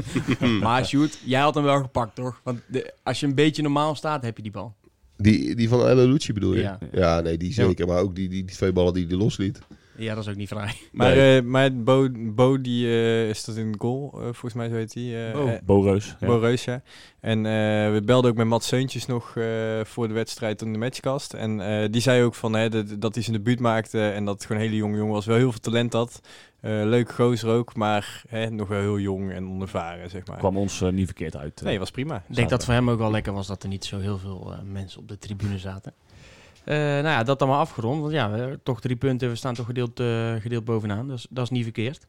maar 0.61 0.87
shoot, 0.87 1.19
jij 1.25 1.41
had 1.41 1.55
hem 1.55 1.65
wel 1.65 1.81
gepakt, 1.81 2.15
toch? 2.15 2.41
Want 2.45 2.61
de, 2.67 2.93
als 3.03 3.21
je 3.21 3.27
een 3.27 3.35
beetje 3.35 3.63
normaal 3.63 3.95
staat, 3.95 4.23
heb 4.23 4.37
je 4.37 4.43
die 4.43 4.53
bal. 4.53 4.75
Die, 5.17 5.55
die 5.55 5.69
van 5.69 5.87
El 5.87 5.97
Lucci 5.97 6.33
bedoel 6.33 6.55
je? 6.55 6.61
Ja. 6.61 6.79
Ja, 6.93 7.21
nee, 7.21 7.37
die 7.37 7.53
zeker. 7.53 7.87
Maar 7.87 8.01
ook 8.01 8.15
die, 8.15 8.29
die, 8.29 8.45
die 8.45 8.57
twee 8.57 8.73
ballen 8.73 8.95
die 8.95 9.07
hij 9.07 9.17
losliet. 9.17 9.59
Ja, 9.99 10.15
dat 10.15 10.23
is 10.25 10.31
ook 10.31 10.37
niet 10.37 10.49
vrij. 10.49 10.73
Maar, 10.93 11.15
Nee. 11.17 11.37
eh, 11.39 11.45
maar 11.45 11.75
Bo, 11.77 12.09
Bo 12.13 12.61
die, 12.61 12.87
eh, 12.87 13.29
is 13.29 13.45
dat 13.45 13.57
in 13.57 13.75
goal, 13.79 14.11
eh, 14.15 14.21
volgens 14.23 14.55
mij 14.55 14.69
zo 14.69 14.75
heet 14.75 14.95
hij. 14.95 15.33
Bo. 15.33 15.59
Bo 15.65 15.81
Reus. 15.83 16.17
ja. 16.21 16.27
Bo 16.27 16.39
Reus, 16.39 16.65
ja. 16.65 16.83
En 17.21 17.39
eh, 17.47 17.53
we 17.93 18.03
belden 18.05 18.31
ook 18.31 18.37
met 18.37 18.47
Matt 18.47 18.65
Seuntjes 18.65 19.07
nog 19.07 19.37
eh, 19.37 19.45
voor 19.85 20.09
de 20.09 20.15
wedstrijd 20.15 20.63
in 20.63 20.73
de 20.73 20.79
matchcast. 20.79 21.35
En 21.35 21.61
eh, 21.61 21.89
die 21.91 22.01
zei 22.01 22.23
ook 22.23 22.35
van, 22.35 22.53
hè, 22.55 22.69
dat, 22.69 23.01
dat 23.01 23.15
hij 23.15 23.23
zijn 23.25 23.37
debuut 23.37 23.61
maakte 23.61 24.09
en 24.09 24.25
dat 24.25 24.35
het 24.35 24.45
gewoon 24.47 24.63
een 24.63 24.69
hele 24.69 24.81
jonge 24.81 24.97
jongen 24.97 25.13
was. 25.13 25.27
Wel 25.27 25.37
heel 25.37 25.51
veel 25.51 25.61
talent 25.61 25.93
had. 25.93 26.21
Eh 26.61 26.71
leuk 26.85 27.13
gozer 27.13 27.49
ook, 27.51 27.77
maar 27.77 28.23
hè, 28.29 28.51
nog 28.51 28.69
wel 28.69 28.81
heel 28.81 28.99
jong 28.99 29.33
en 29.33 29.49
onervaren, 29.49 30.11
zeg 30.11 30.27
maar. 30.27 30.37
Kwam 30.39 30.57
ons 30.57 30.81
niet 30.91 31.05
verkeerd 31.07 31.37
uit. 31.37 31.61
Nee, 31.65 31.79
was 31.79 31.91
prima. 31.91 32.17
Ik 32.29 32.35
denk 32.35 32.49
dat 32.49 32.59
het 32.59 32.65
voor 32.65 32.75
hem 32.75 32.91
ook 32.91 32.99
wel 32.99 33.11
lekker 33.11 33.33
was 33.33 33.47
dat 33.47 33.63
er 33.63 33.69
niet 33.69 33.85
zo 33.85 33.99
heel 33.99 34.19
veel 34.19 34.55
mensen 34.73 35.01
op 35.01 35.09
de 35.09 35.19
tribune 35.19 35.59
zaten. 35.59 35.93
Eh, 36.67 36.77
nou 36.77 37.07
ja, 37.07 37.23
dat 37.23 37.39
dan 37.39 37.49
maar 37.49 37.59
afgerond. 37.59 38.01
Want 38.01 38.13
ja, 38.13 38.31
we, 38.31 38.59
toch 38.63 38.81
drie 38.81 38.97
punten. 38.97 39.29
We 39.29 39.37
staan 39.37 39.55
toch 39.55 39.67
gedeeld, 39.67 40.01
eh, 40.01 40.35
gedeeld 40.35 40.65
bovenaan. 40.65 41.09
Dus 41.09 41.27
dat 41.31 41.45
is 41.45 41.51
niet 41.51 41.63
verkeerd. 41.63 42.07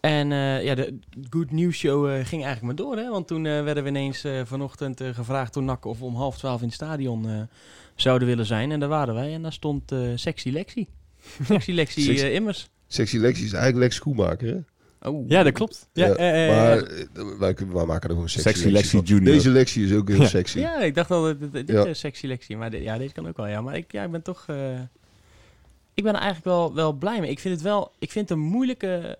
En 0.00 0.32
eh, 0.32 0.64
ja, 0.64 0.74
de 0.74 0.98
Good 1.30 1.50
News 1.50 1.76
Show 1.76 2.04
ging 2.06 2.44
eigenlijk 2.44 2.62
maar 2.62 2.74
door. 2.74 2.96
Hè? 2.96 3.10
Want 3.10 3.26
toen 3.26 3.42
werden 3.42 3.82
we 3.82 3.88
ineens 3.88 4.26
vanochtend 4.44 5.00
gevraagd 5.12 5.54
door 5.54 5.62
NAC 5.62 5.84
of 5.84 5.98
we 5.98 6.04
om 6.04 6.14
half 6.14 6.38
twaalf 6.38 6.60
in 6.60 6.66
het 6.66 6.74
stadion 6.74 7.48
zouden 7.94 8.28
willen 8.28 8.46
zijn. 8.46 8.72
En 8.72 8.80
daar 8.80 8.88
waren 8.88 9.14
wij. 9.14 9.34
En 9.34 9.42
daar 9.42 9.52
stond 9.52 9.92
Sexy 10.14 10.50
Lexi. 10.50 10.86
Sexy 11.42 11.72
Lexi 11.72 12.20
Immers. 12.20 12.68
Sexy 12.86 13.18
Lexi 13.18 13.44
is 13.44 13.52
eigenlijk 13.52 13.82
Lex 13.84 13.94
Schoenmaker, 13.94 14.48
hè? 14.48 14.60
Oh. 15.08 15.28
Ja, 15.28 15.42
dat 15.42 15.52
klopt. 15.52 15.88
Ja, 15.92 16.06
Ja, 16.06 16.14
eh, 16.14 16.48
eh, 16.48 16.56
maar 16.56 16.82
eh, 16.82 17.38
wij, 17.38 17.54
maken 17.86 18.08
er 18.08 18.14
gewoon 18.14 18.28
Sexy, 18.28 18.48
Sexy 18.48 18.68
Lexi 18.68 18.96
van. 18.96 19.00
Junior. 19.06 19.34
Deze 19.34 19.50
Lexi 19.50 19.84
is 19.84 19.92
ook 19.92 20.08
heel 20.08 20.20
Ja. 20.20 20.26
sexy. 20.28 20.58
Ja, 20.58 20.78
ik 20.80 20.94
dacht 20.94 21.10
al, 21.10 21.22
dat 21.22 21.40
dit, 21.40 21.52
dit 21.52 21.68
Ja. 21.68 21.84
is 21.84 21.98
Sexy 21.98 22.26
Lexi. 22.26 22.56
Maar 22.56 22.70
de- 22.70 22.82
ja, 22.82 22.98
deze 22.98 23.12
kan 23.12 23.28
ook 23.28 23.36
wel. 23.36 23.46
Ja, 23.46 23.60
maar 23.60 23.76
ik, 23.76 23.92
ja, 23.92 24.04
ik 24.04 24.10
ben 24.10 24.22
toch... 24.22 24.44
eh, 24.48 24.80
ik 25.94 26.02
ben 26.02 26.12
er 26.14 26.20
eigenlijk 26.20 26.44
wel, 26.44 26.74
wel 26.74 26.92
blij 26.92 27.20
mee. 27.20 27.30
Ik 27.30 27.38
vind 27.38 27.54
het 27.54 27.62
wel... 27.62 27.92
Ik 27.98 28.10
vind 28.10 28.28
het 28.28 28.38
een 28.38 28.44
moeilijke 28.44 29.18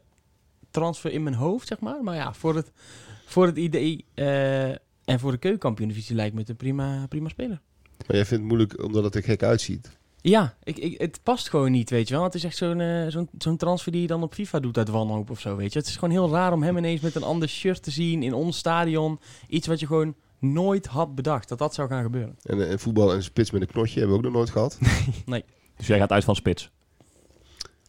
transfer 0.71 1.13
in 1.13 1.23
mijn 1.23 1.35
hoofd, 1.35 1.69
zeg 1.69 1.81
maar. 1.81 2.03
Maar 2.03 2.15
ja, 2.15 2.33
voor 2.35 2.55
het, 2.57 2.73
voor 3.27 3.47
het 3.47 3.57
idee 3.57 4.05
eh, 4.15 4.69
en 5.05 5.21
voor 5.21 5.31
de 5.31 5.39
keukenkampioen-divisie 5.39 6.17
lijkt 6.17 6.35
me 6.35 6.41
het 6.41 6.49
een 6.49 6.57
prima, 6.57 7.07
prima 7.09 7.29
speler. 7.29 7.61
Maar 8.07 8.17
jij 8.17 8.25
vindt 8.25 8.31
het 8.45 8.53
moeilijk 8.53 8.83
omdat 8.83 9.05
het 9.05 9.15
er 9.15 9.23
gek 9.23 9.43
uitziet. 9.43 9.91
Ja, 10.27 10.57
ik, 10.63 10.79
ik, 10.79 11.01
het 11.01 11.21
past 11.23 11.49
gewoon 11.49 11.71
niet, 11.71 11.91
weet 11.91 12.09
je 12.09 12.15
wel. 12.15 12.23
Het 12.23 12.35
is 12.35 12.45
echt 12.45 12.57
zo'n 12.57 12.81
eh, 12.81 13.07
zo'n 13.09 13.29
zo'n 13.39 13.57
transfer 13.57 13.93
die 13.93 14.01
je 14.01 14.07
dan 14.07 14.23
op 14.23 14.35
FIFA 14.35 14.61
doet 14.61 14.79
uit 14.79 14.89
wanhoop 14.89 15.31
of 15.31 15.41
zo, 15.41 15.57
weet 15.57 15.73
je. 15.73 15.79
Het 15.79 15.89
is 15.89 15.95
gewoon 15.95 16.11
heel 16.11 16.31
raar 16.31 16.53
om 16.53 16.63
hem 16.63 16.77
ineens 16.77 17.01
met 17.01 17.15
een 17.15 17.23
ander 17.23 17.49
shirt 17.49 17.83
te 17.83 17.91
zien 17.91 18.23
in 18.23 18.33
ons 18.33 18.59
stadion. 18.59 19.21
Iets 19.49 19.67
wat 19.67 19.81
je 19.81 19.87
gewoon 19.87 20.15
nooit 20.39 20.87
had 20.87 21.15
bedacht, 21.15 21.49
dat 21.49 21.59
dat 21.59 21.75
zou 21.75 21.89
gaan 21.89 22.03
gebeuren. 22.03 22.37
En, 22.43 22.61
eh, 22.61 22.71
en 22.71 22.79
voetbal 22.79 23.13
en 23.13 23.23
spits 23.23 23.51
met 23.51 23.61
een 23.61 23.67
knotje 23.69 23.99
hebben 23.99 24.11
we 24.11 24.17
ook 24.19 24.33
nog 24.33 24.37
nooit 24.37 24.51
gehad. 24.51 24.79
Dus 25.77 25.87
jij 25.87 25.99
gaat 25.99 26.11
uit 26.11 26.25
van 26.25 26.37
spits. 26.37 26.71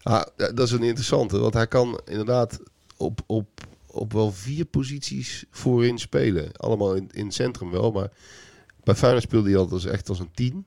Ah, 0.01 0.23
dat 0.35 0.59
is 0.59 0.71
een 0.71 0.83
interessante, 0.83 1.39
want 1.39 1.53
hij 1.53 1.67
kan 1.67 1.99
inderdaad 2.05 2.59
op, 2.97 3.21
op, 3.25 3.47
op 3.87 4.13
wel 4.13 4.31
vier 4.31 4.65
posities 4.65 5.45
voorin 5.51 5.97
spelen. 5.97 6.51
Allemaal 6.53 6.95
in, 6.95 7.09
in 7.13 7.25
het 7.25 7.33
centrum 7.33 7.71
wel, 7.71 7.91
maar 7.91 8.11
bij 8.83 8.95
Feyenoord 8.95 9.23
speelde 9.23 9.49
hij 9.49 9.57
altijd 9.57 9.83
als, 9.83 9.91
echt 9.91 10.09
als 10.09 10.19
een 10.19 10.31
tien. 10.33 10.65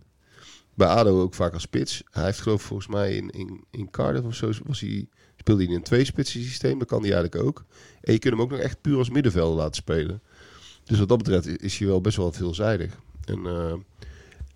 Bij 0.78 0.88
ADO 0.88 1.20
ook 1.20 1.34
vaak 1.34 1.52
als 1.52 1.62
spits. 1.62 2.02
Hij 2.10 2.24
heeft 2.24 2.40
geloof 2.40 2.60
ik 2.60 2.66
volgens 2.66 2.88
mij 2.88 3.16
in, 3.16 3.30
in, 3.30 3.64
in 3.70 3.90
Cardiff 3.90 4.26
of 4.26 4.34
zo 4.34 4.52
was 4.64 4.80
hij, 4.80 5.08
speelde 5.36 5.62
hij 5.62 5.70
in 5.70 5.78
een 5.78 5.84
twee-spitsen 5.84 6.42
systeem. 6.42 6.78
Dat 6.78 6.88
kan 6.88 7.02
hij 7.02 7.12
eigenlijk 7.12 7.44
ook. 7.44 7.64
En 8.00 8.12
je 8.12 8.18
kunt 8.18 8.34
hem 8.34 8.42
ook 8.42 8.50
nog 8.50 8.58
echt 8.60 8.80
puur 8.80 8.98
als 8.98 9.10
middenvelder 9.10 9.56
laten 9.56 9.74
spelen. 9.74 10.22
Dus 10.84 10.98
wat 10.98 11.08
dat 11.08 11.18
betreft 11.18 11.62
is 11.62 11.78
hij 11.78 11.88
wel 11.88 12.00
best 12.00 12.16
wel 12.16 12.32
veelzijdig. 12.32 12.98
En 13.24 13.46
eh, 13.46 13.74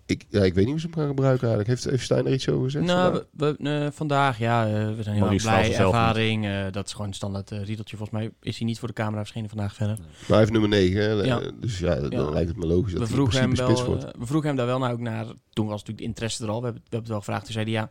ik, 0.05 0.25
ja, 0.29 0.41
ik 0.43 0.53
weet 0.53 0.63
niet 0.63 0.73
hoe 0.73 0.79
ze 0.79 0.85
hem 0.87 0.95
gaan 0.95 1.07
gebruiken 1.07 1.47
eigenlijk. 1.47 1.69
Heeft, 1.69 1.83
heeft 1.83 2.03
Stijn 2.03 2.25
er 2.25 2.33
iets 2.33 2.49
over 2.49 2.63
gezegd? 2.63 2.85
Nou, 2.85 3.03
vandaag? 3.03 3.25
we, 3.31 3.55
we- 3.59 3.69
eh, 3.85 3.91
vandaag, 3.91 4.37
ja, 4.39 4.67
eh, 4.67 4.95
we 4.95 5.03
zijn 5.03 5.15
heel 5.15 5.29
erg 5.29 5.41
blij. 5.41 5.75
Ervaring, 5.77 6.45
eh, 6.45 6.65
dat 6.71 6.85
is 6.85 6.91
gewoon 6.91 7.07
een 7.07 7.13
standaard 7.13 7.49
riedeltje. 7.51 7.97
Volgens 7.97 8.19
mij 8.19 8.31
is 8.41 8.57
hij 8.57 8.67
niet 8.67 8.79
voor 8.79 8.87
de 8.87 8.93
camera 8.93 9.19
verschenen 9.19 9.49
vandaag 9.49 9.73
verder. 9.73 9.97
Maar 9.99 10.07
hij 10.27 10.37
heeft 10.37 10.51
nummer 10.51 10.69
9, 10.69 11.25
Ja. 11.25 11.41
dus 11.59 11.79
ja, 11.79 11.95
dan 11.95 12.11
Ja. 12.11 12.29
lijkt 12.29 12.47
het 12.49 12.57
me 12.57 12.65
logisch 12.65 12.93
dat 12.93 13.01
We 13.01 13.07
hij 13.07 13.07
in 13.07 13.29
vroegen, 13.31 13.39
hem 13.39 13.55
wel, 13.55 13.99
we 14.19 14.25
vroegen 14.25 14.47
hem 14.47 14.57
daar 14.57 14.65
wel 14.65 14.79
nou 14.79 14.93
ook 14.93 14.99
naar. 14.99 15.25
Toen 15.49 15.65
was 15.65 15.71
natuurlijk 15.73 15.97
de 15.99 16.03
interesse 16.03 16.43
er 16.43 16.49
al. 16.49 16.59
We 16.59 16.63
hebben, 16.65 16.81
we 16.83 16.89
hebben 16.95 16.99
het 16.99 17.09
wel 17.09 17.19
gevraagd. 17.19 17.43
Toen 17.43 17.53
zei 17.53 17.65
hij, 17.65 17.73
ja, 17.73 17.89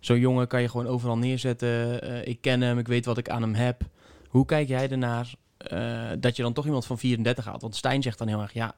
zo'n 0.00 0.18
jongen 0.20 0.46
kan 0.46 0.62
je 0.62 0.68
gewoon 0.68 0.86
overal 0.86 1.18
neerzetten. 1.18 2.02
Eh, 2.02 2.26
ik 2.26 2.40
ken 2.40 2.60
hem, 2.60 2.78
ik 2.78 2.86
weet 2.88 3.04
wat 3.04 3.18
ik 3.18 3.28
aan 3.28 3.42
hem 3.42 3.54
heb. 3.54 3.82
Hoe 4.28 4.44
kijk 4.46 4.68
jij 4.68 4.90
ernaar 4.90 5.34
eh, 5.56 6.02
dat 6.20 6.36
je 6.36 6.42
dan 6.42 6.52
toch 6.52 6.64
iemand 6.64 6.86
van 6.86 6.98
34 6.98 7.44
haalt? 7.44 7.62
Want 7.62 7.76
Stijn 7.76 8.02
zegt 8.02 8.18
dan 8.18 8.28
heel 8.28 8.40
erg, 8.40 8.52
ja, 8.52 8.74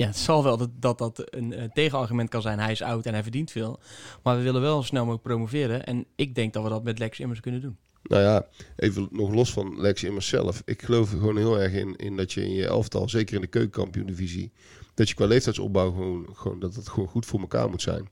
ja 0.00 0.06
het 0.06 0.16
zal 0.16 0.42
wel 0.44 0.56
dat 0.56 0.70
dat, 0.78 0.98
dat 0.98 1.34
een 1.34 1.52
eh, 1.52 1.70
tegenargument 1.72 2.28
kan 2.28 2.42
zijn. 2.42 2.58
Hij 2.58 2.72
is 2.72 2.82
oud 2.82 3.06
en 3.06 3.12
hij 3.12 3.22
verdient 3.22 3.50
veel. 3.50 3.80
Maar 4.22 4.36
we 4.36 4.42
willen 4.42 4.60
wel 4.60 4.82
snel 4.82 5.02
mogelijk 5.02 5.26
promoveren. 5.26 5.86
En 5.86 6.06
ik 6.16 6.34
denk 6.34 6.52
dat 6.52 6.62
we 6.62 6.68
dat 6.68 6.84
met 6.84 6.98
Lex 6.98 7.20
Immers 7.20 7.40
kunnen 7.40 7.60
doen. 7.60 7.76
Nou 8.02 8.22
ja, 8.22 8.46
even 8.76 9.08
nog 9.10 9.34
los 9.34 9.52
van 9.52 9.80
Lex 9.80 10.04
Immers 10.04 10.28
zelf. 10.28 10.62
Ik 10.64 10.82
geloof 10.82 11.12
er 11.12 11.18
gewoon 11.18 11.36
heel 11.36 11.60
erg 11.60 11.72
in, 11.72 11.96
in 11.96 12.16
dat 12.16 12.32
je 12.32 12.44
in 12.44 12.52
je 12.52 12.66
elftal, 12.66 13.08
zeker 13.08 13.34
in 13.34 13.40
de 13.40 13.46
keukenkampioen-divisie, 13.46 14.52
dat 14.94 15.08
je 15.08 15.14
qua 15.14 15.26
leeftijdsopbouw 15.26 15.90
gewoon, 15.90 16.28
gewoon, 16.32 16.60
dat 16.60 16.74
het 16.74 16.88
gewoon 16.88 17.08
goed 17.08 17.26
voor 17.26 17.40
elkaar 17.40 17.70
moet 17.70 17.82
zijn. 17.82 18.08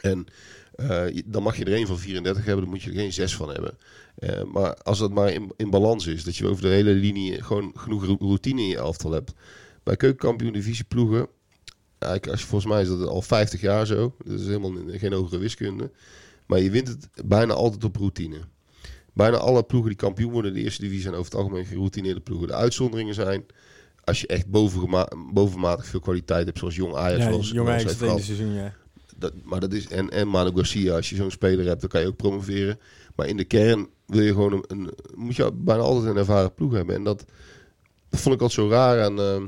En 0.00 0.26
eh, 0.74 1.22
dan 1.24 1.42
mag 1.42 1.56
je 1.56 1.64
er 1.64 1.72
één 1.72 1.86
van 1.86 1.98
34 1.98 2.44
hebben, 2.44 2.62
dan 2.62 2.72
moet 2.74 2.82
je 2.82 2.90
er 2.90 2.96
geen 2.96 3.12
zes 3.12 3.36
van 3.36 3.48
hebben. 3.48 3.78
Eh, 4.14 4.42
maar 4.44 4.74
als 4.74 4.98
dat 4.98 5.10
maar 5.10 5.32
in, 5.32 5.52
in 5.56 5.70
balans 5.70 6.06
is, 6.06 6.24
dat 6.24 6.36
je 6.36 6.48
over 6.48 6.62
de 6.62 6.68
hele 6.68 6.92
linie 6.92 7.42
gewoon 7.42 7.72
genoeg 7.76 8.04
routine 8.04 8.60
in 8.60 8.68
je 8.68 8.76
elftal 8.76 9.10
hebt. 9.10 9.32
Bij 9.82 9.96
keukenkampioen-divisie 9.96 10.84
ploegen, 10.84 11.26
eigenlijk 11.98 12.32
als 12.32 12.40
je, 12.40 12.46
volgens 12.46 12.72
mij 12.72 12.82
is 12.82 12.88
dat 12.88 13.08
al 13.08 13.22
50 13.22 13.60
jaar 13.60 13.86
zo. 13.86 14.14
Dat 14.24 14.40
is 14.40 14.46
helemaal 14.46 14.72
geen 14.88 15.12
hogere 15.12 15.38
wiskunde. 15.38 15.90
Maar 16.46 16.60
je 16.60 16.70
wint 16.70 16.88
het 16.88 17.08
bijna 17.24 17.52
altijd 17.52 17.84
op 17.84 17.96
routine. 17.96 18.38
Bijna 19.12 19.36
alle 19.36 19.62
ploegen 19.62 19.90
die 19.90 19.98
kampioen 19.98 20.32
worden 20.32 20.50
in 20.50 20.56
de 20.56 20.62
eerste 20.64 20.80
divisie 20.82 21.02
zijn 21.02 21.14
over 21.14 21.32
het 21.32 21.40
algemeen 21.40 21.64
geroutineerde 21.64 22.20
ploegen. 22.20 22.48
De 22.48 22.54
uitzonderingen 22.54 23.14
zijn 23.14 23.44
als 24.04 24.20
je 24.20 24.26
echt 24.26 24.46
bovenmatig 25.32 25.86
veel 25.86 26.00
kwaliteit 26.00 26.46
hebt, 26.46 26.58
zoals 26.58 26.76
Jong 26.76 26.94
Ajax 26.94 27.24
ja, 27.24 27.30
was. 27.30 27.50
jong 27.50 27.68
Ajax 27.68 27.84
het 28.00 28.24
seizoen, 28.24 28.52
ja. 28.52 28.74
dat, 29.16 29.32
maar 29.42 29.60
dat 29.60 29.72
is, 29.72 29.88
en, 29.88 30.10
en 30.10 30.28
Manu 30.28 30.50
Garcia, 30.54 30.94
als 30.94 31.10
je 31.10 31.16
zo'n 31.16 31.30
speler 31.30 31.66
hebt, 31.66 31.80
dan 31.80 31.90
kan 31.90 32.00
je 32.00 32.06
ook 32.06 32.16
promoveren. 32.16 32.78
Maar 33.16 33.26
in 33.26 33.36
de 33.36 33.44
kern 33.44 33.88
wil 34.06 34.20
je 34.22 34.32
gewoon 34.32 34.52
een, 34.52 34.64
een- 34.66 34.90
moet 35.14 35.36
je 35.36 35.52
bijna 35.52 35.82
altijd 35.82 36.10
een 36.10 36.16
ervaren 36.16 36.54
ploeg 36.54 36.72
hebben. 36.72 36.94
En 36.94 37.04
dat, 37.04 37.24
dat 38.08 38.20
vond 38.20 38.34
ik 38.34 38.40
altijd 38.40 38.60
zo 38.60 38.68
raar 38.74 39.02
aan, 39.02 39.18
eh, 39.20 39.42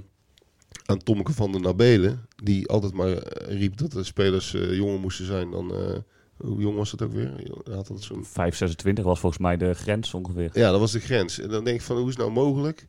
aan 0.85 0.99
Tommeke 0.99 1.33
van 1.33 1.53
der 1.53 1.61
Nabelen. 1.61 2.26
Die 2.43 2.69
altijd 2.69 2.93
maar 2.93 3.12
eh, 3.12 3.59
riep 3.59 3.76
dat 3.76 3.93
de 3.93 4.05
spelers 4.05 4.55
eh, 4.55 4.76
jonger 4.76 5.00
moesten 5.00 5.26
zijn 5.26 5.50
dan... 5.50 5.75
eh, 5.75 5.99
hoe 6.37 6.61
jong 6.61 6.76
was 6.76 6.91
dat 6.91 7.03
ook 7.03 7.12
weer? 7.12 7.33
Had 7.64 7.91
altijd 7.91 8.03
zo'n 8.03 8.25
5,26 8.25 9.03
was 9.03 9.21
volgens 9.21 9.43
mij 9.43 9.57
de 9.57 9.75
grens 9.75 10.14
ongeveer. 10.14 10.50
ja, 10.53 10.71
dat 10.71 10.81
was 10.81 10.93
de 10.93 11.00
grens. 11.00 11.41
En 11.41 11.49
dan 11.49 11.64
denk 11.64 11.76
ik 11.76 11.83
van, 11.83 11.97
hoe 11.97 12.09
is 12.09 12.17
het 12.17 12.23
nou 12.23 12.33
mogelijk 12.33 12.87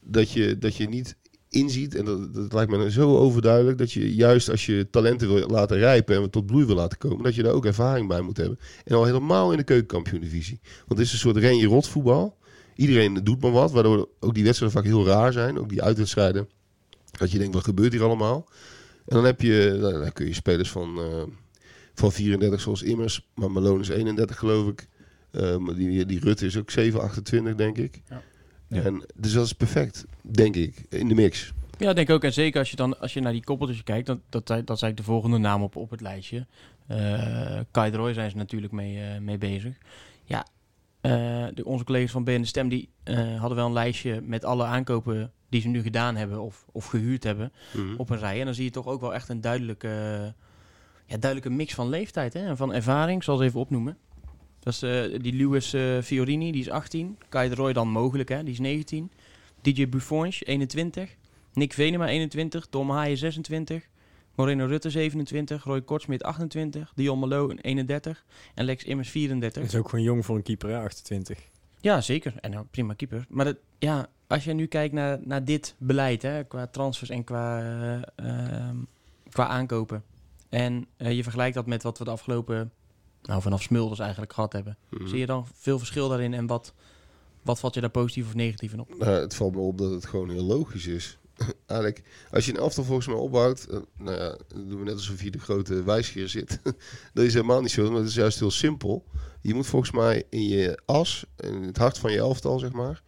dat 0.00 0.30
je, 0.30 0.58
dat 0.58 0.76
je 0.76 0.88
niet 0.88 1.16
inziet, 1.48 1.94
en 1.94 2.04
dat, 2.04 2.34
dat 2.34 2.52
lijkt 2.52 2.70
me 2.70 2.90
zo 2.90 3.16
overduidelijk, 3.16 3.78
dat 3.78 3.92
je 3.92 4.14
juist 4.14 4.50
als 4.50 4.66
je 4.66 4.90
talenten 4.90 5.34
wil 5.34 5.48
laten 5.48 5.78
rijpen 5.78 6.16
en 6.22 6.30
tot 6.30 6.46
bloei 6.46 6.64
wil 6.64 6.74
laten 6.74 6.98
komen, 6.98 7.24
dat 7.24 7.34
je 7.34 7.42
daar 7.42 7.52
ook 7.52 7.66
ervaring 7.66 8.08
bij 8.08 8.20
moet 8.20 8.36
hebben. 8.36 8.58
En 8.84 8.96
al 8.96 9.04
helemaal 9.04 9.50
in 9.50 9.56
de 9.58 9.64
keukenkampioen-divisie. 9.64 10.60
Want 10.62 10.98
het 10.98 11.06
is 11.06 11.12
een 11.12 11.18
soort 11.18 11.36
renje 11.36 11.66
rot 11.66 11.88
voetbal. 11.88 12.36
Iedereen 12.76 13.14
doet 13.14 13.40
maar 13.40 13.50
wat, 13.50 13.72
waardoor 13.72 14.08
ook 14.20 14.34
die 14.34 14.44
wedstrijden 14.44 14.78
vaak 14.78 14.90
heel 14.90 15.06
raar 15.06 15.32
zijn. 15.32 15.58
Ook 15.58 15.68
die 15.68 15.82
uitwedstrijden. 15.82 16.48
Dat 17.18 17.30
je 17.30 17.38
denkt, 17.38 17.54
wat 17.54 17.64
gebeurt 17.64 17.92
hier 17.92 18.02
allemaal? 18.02 18.48
En 19.06 19.16
dan 19.16 19.24
heb 19.24 19.40
je, 19.40 19.78
dan, 19.80 19.92
dan 19.92 20.12
kun 20.12 20.26
je 20.26 20.34
spelers 20.34 20.70
van, 20.70 20.98
eh, 20.98 21.22
van 21.94 22.12
34 22.12 22.60
zoals 22.60 22.82
Immers, 22.82 23.28
maar 23.34 23.50
Malone 23.50 23.80
is 23.80 23.88
31 23.88 24.38
geloof 24.38 24.68
ik. 24.68 24.88
Eh, 25.30 25.56
maar 25.56 25.74
die, 25.74 26.06
die 26.06 26.20
Rutte 26.20 26.46
is 26.46 26.56
ook 26.56 26.70
7, 26.70 27.00
28 27.00 27.54
denk 27.54 27.76
ik. 27.76 28.02
Ja. 28.08 28.22
Ja. 28.68 28.82
En, 28.82 29.04
dus 29.14 29.32
dat 29.32 29.44
is 29.44 29.52
perfect, 29.52 30.04
denk 30.20 30.56
ik, 30.56 30.84
in 30.88 31.08
de 31.08 31.14
mix. 31.14 31.52
Ja, 31.78 31.92
denk 31.92 32.08
ik 32.08 32.14
ook. 32.14 32.24
En 32.24 32.32
zeker 32.32 32.58
als 32.58 32.70
je 32.70 32.76
dan 32.76 33.00
als 33.00 33.12
je 33.12 33.20
naar 33.20 33.32
die 33.32 33.44
koppeltjes 33.44 33.82
kijkt, 33.82 34.06
dat, 34.06 34.18
dat, 34.28 34.46
dat 34.46 34.58
is 34.58 34.66
eigenlijk 34.66 34.96
de 34.96 35.02
volgende 35.02 35.38
naam 35.38 35.62
op, 35.62 35.76
op 35.76 35.90
het 35.90 36.00
lijstje. 36.00 36.46
Eh 36.86 37.60
Kai 37.70 37.92
Roy 37.92 38.12
zijn 38.12 38.30
ze 38.30 38.36
natuurlijk 38.36 38.72
mee, 38.72 39.20
mee 39.20 39.38
bezig. 39.38 39.76
Ja, 40.24 40.46
eh, 41.04 41.46
de, 41.54 41.64
onze 41.64 41.84
collega's 41.84 42.10
van 42.10 42.24
BN 42.24 42.40
De 42.40 42.46
Stem 42.46 42.68
die 42.68 42.88
eh, 43.02 43.40
hadden 43.40 43.56
wel 43.56 43.66
een 43.66 43.72
lijstje 43.72 44.20
met 44.20 44.44
alle 44.44 44.64
aankopen 44.64 45.32
die 45.54 45.62
ze 45.62 45.68
nu 45.68 45.82
gedaan 45.82 46.16
hebben 46.16 46.40
of, 46.40 46.64
of 46.72 46.86
gehuurd 46.86 47.24
hebben 47.24 47.52
op 47.96 48.10
een 48.10 48.18
rij. 48.18 48.38
En 48.38 48.44
dan 48.44 48.54
zie 48.54 48.64
je 48.64 48.70
toch 48.70 48.86
ook 48.86 49.00
wel 49.00 49.14
echt 49.14 49.28
een 49.28 49.40
duidelijke, 49.40 49.88
ja, 51.06 51.16
duidelijke 51.16 51.50
mix 51.50 51.74
van 51.74 51.88
leeftijd 51.88 52.32
hè? 52.32 52.46
en 52.46 52.56
van 52.56 52.72
ervaring. 52.72 53.16
Ik 53.16 53.22
zal 53.22 53.36
ze 53.36 53.44
even 53.44 53.60
opnoemen. 53.60 53.96
Dat 54.60 54.72
is 54.72 54.82
eh, 54.82 55.20
die 55.20 55.36
Louis 55.36 55.72
eh, 55.72 55.98
Fiorini, 56.02 56.52
die 56.52 56.60
is 56.60 56.70
18. 56.70 57.18
Kai 57.28 57.48
de 57.48 57.54
Roy 57.54 57.72
dan 57.72 57.88
mogelijk, 57.88 58.28
hè? 58.28 58.42
die 58.42 58.52
is 58.52 58.58
19. 58.58 59.10
DJ 59.60 59.88
Buffons, 59.88 60.44
21. 60.44 61.16
Nick 61.52 61.72
Venema, 61.72 62.06
21. 62.06 62.66
Tom 62.66 62.90
Haaien, 62.90 63.16
26. 63.16 63.88
Moreno 64.34 64.66
Rutte, 64.66 64.90
27. 64.90 65.64
Roy 65.64 65.82
Kortsmit, 65.82 66.22
28. 66.22 66.92
Dion 66.94 67.18
Malo, 67.18 67.50
31. 67.50 68.24
En 68.54 68.64
Lex 68.64 68.84
Immers, 68.84 69.10
34. 69.10 69.62
Dat 69.62 69.72
is 69.72 69.78
ook 69.78 69.88
gewoon 69.88 70.04
jong 70.04 70.24
voor 70.24 70.36
een 70.36 70.42
keeper, 70.42 70.68
hè, 70.68 70.78
28. 70.78 71.38
Ja, 71.84 72.00
zeker. 72.00 72.34
En 72.40 72.50
nou, 72.50 72.64
prima 72.70 72.94
keeper. 72.94 73.26
Maar 73.28 73.44
dat, 73.44 73.56
ja, 73.78 74.06
als 74.26 74.44
je 74.44 74.52
nu 74.52 74.66
kijkt 74.66 74.94
naar, 74.94 75.18
naar 75.22 75.44
dit 75.44 75.74
beleid, 75.78 76.22
hè, 76.22 76.44
qua 76.44 76.66
transfers 76.66 77.10
en 77.10 77.24
qua, 77.24 77.60
eh, 77.60 78.02
ehm, 78.16 78.76
qua 79.28 79.46
aankopen. 79.46 80.04
En 80.48 80.86
eh, 80.96 81.12
je 81.12 81.22
vergelijkt 81.22 81.54
dat 81.54 81.66
met 81.66 81.82
wat 81.82 81.98
we 81.98 82.04
de 82.04 82.10
afgelopen, 82.10 82.72
nou 83.22 83.42
vanaf 83.42 83.62
Smulders 83.62 84.00
eigenlijk 84.00 84.32
gehad 84.32 84.52
hebben. 84.52 84.76
Mhm. 84.90 85.06
Zie 85.06 85.18
je 85.18 85.26
dan 85.26 85.46
veel 85.54 85.78
verschil 85.78 86.08
daarin 86.08 86.34
en 86.34 86.46
wat, 86.46 86.74
wat 87.42 87.60
valt 87.60 87.74
je 87.74 87.80
daar 87.80 87.90
positief 87.90 88.26
of 88.26 88.34
negatief 88.34 88.72
in 88.72 88.80
op? 88.80 88.98
Nou, 88.98 89.10
het 89.10 89.34
valt 89.34 89.54
me 89.54 89.60
op 89.60 89.78
dat 89.78 89.90
het 89.90 90.06
gewoon 90.06 90.30
heel 90.30 90.44
logisch 90.44 90.86
is. 90.86 91.18
Eigenlijk, 91.66 92.02
als 92.30 92.46
je 92.46 92.52
een 92.52 92.58
elftal 92.58 92.84
volgens 92.84 93.06
mij 93.06 93.16
opbouwt, 93.16 93.64
eh, 93.64 93.78
nou 93.96 94.18
ja, 94.18 94.38
dan 94.48 94.68
doen 94.68 94.78
we 94.78 94.84
net 94.84 94.94
alsof 94.94 95.22
je 95.22 95.30
de 95.30 95.38
grote 95.38 95.82
wijsgeer 95.82 96.28
zit. 96.28 96.60
dat 97.14 97.24
is 97.24 97.34
helemaal 97.34 97.60
niet 97.60 97.70
zo, 97.70 97.90
maar 97.90 98.00
het 98.00 98.08
is 98.08 98.14
juist 98.14 98.38
heel 98.38 98.50
simpel. 98.50 99.04
Je 99.40 99.54
moet 99.54 99.66
volgens 99.66 99.90
mij 99.90 100.24
in 100.30 100.48
je 100.48 100.78
as, 100.84 101.26
in 101.36 101.62
het 101.62 101.76
hart 101.76 101.98
van 101.98 102.12
je 102.12 102.18
elftal, 102.18 102.58
zeg 102.58 102.72
maar, 102.72 103.02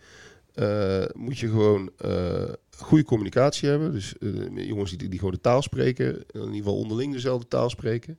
eh, 0.55 1.05
moet 1.15 1.39
je 1.39 1.49
gewoon 1.49 1.91
eh, 1.99 2.53
goede 2.77 3.05
communicatie 3.05 3.69
hebben. 3.69 3.93
Dus 3.93 4.15
jongens 4.55 4.97
die, 4.97 5.09
die 5.09 5.19
gewoon 5.19 5.35
de 5.35 5.41
taal 5.41 5.63
spreken, 5.63 6.07
in 6.07 6.41
ieder 6.41 6.55
geval 6.55 6.77
onderling 6.77 7.13
dezelfde 7.13 7.49
taal 7.49 7.71
spreken. 7.71 8.19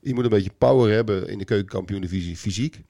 Je 0.00 0.14
moet 0.14 0.24
een 0.24 0.30
beetje 0.30 0.52
power 0.58 0.92
hebben 0.92 1.28
in 1.28 1.38
de 1.38 1.44
keukenkampioen-divisie 1.44 2.36
fysiek, 2.36 2.82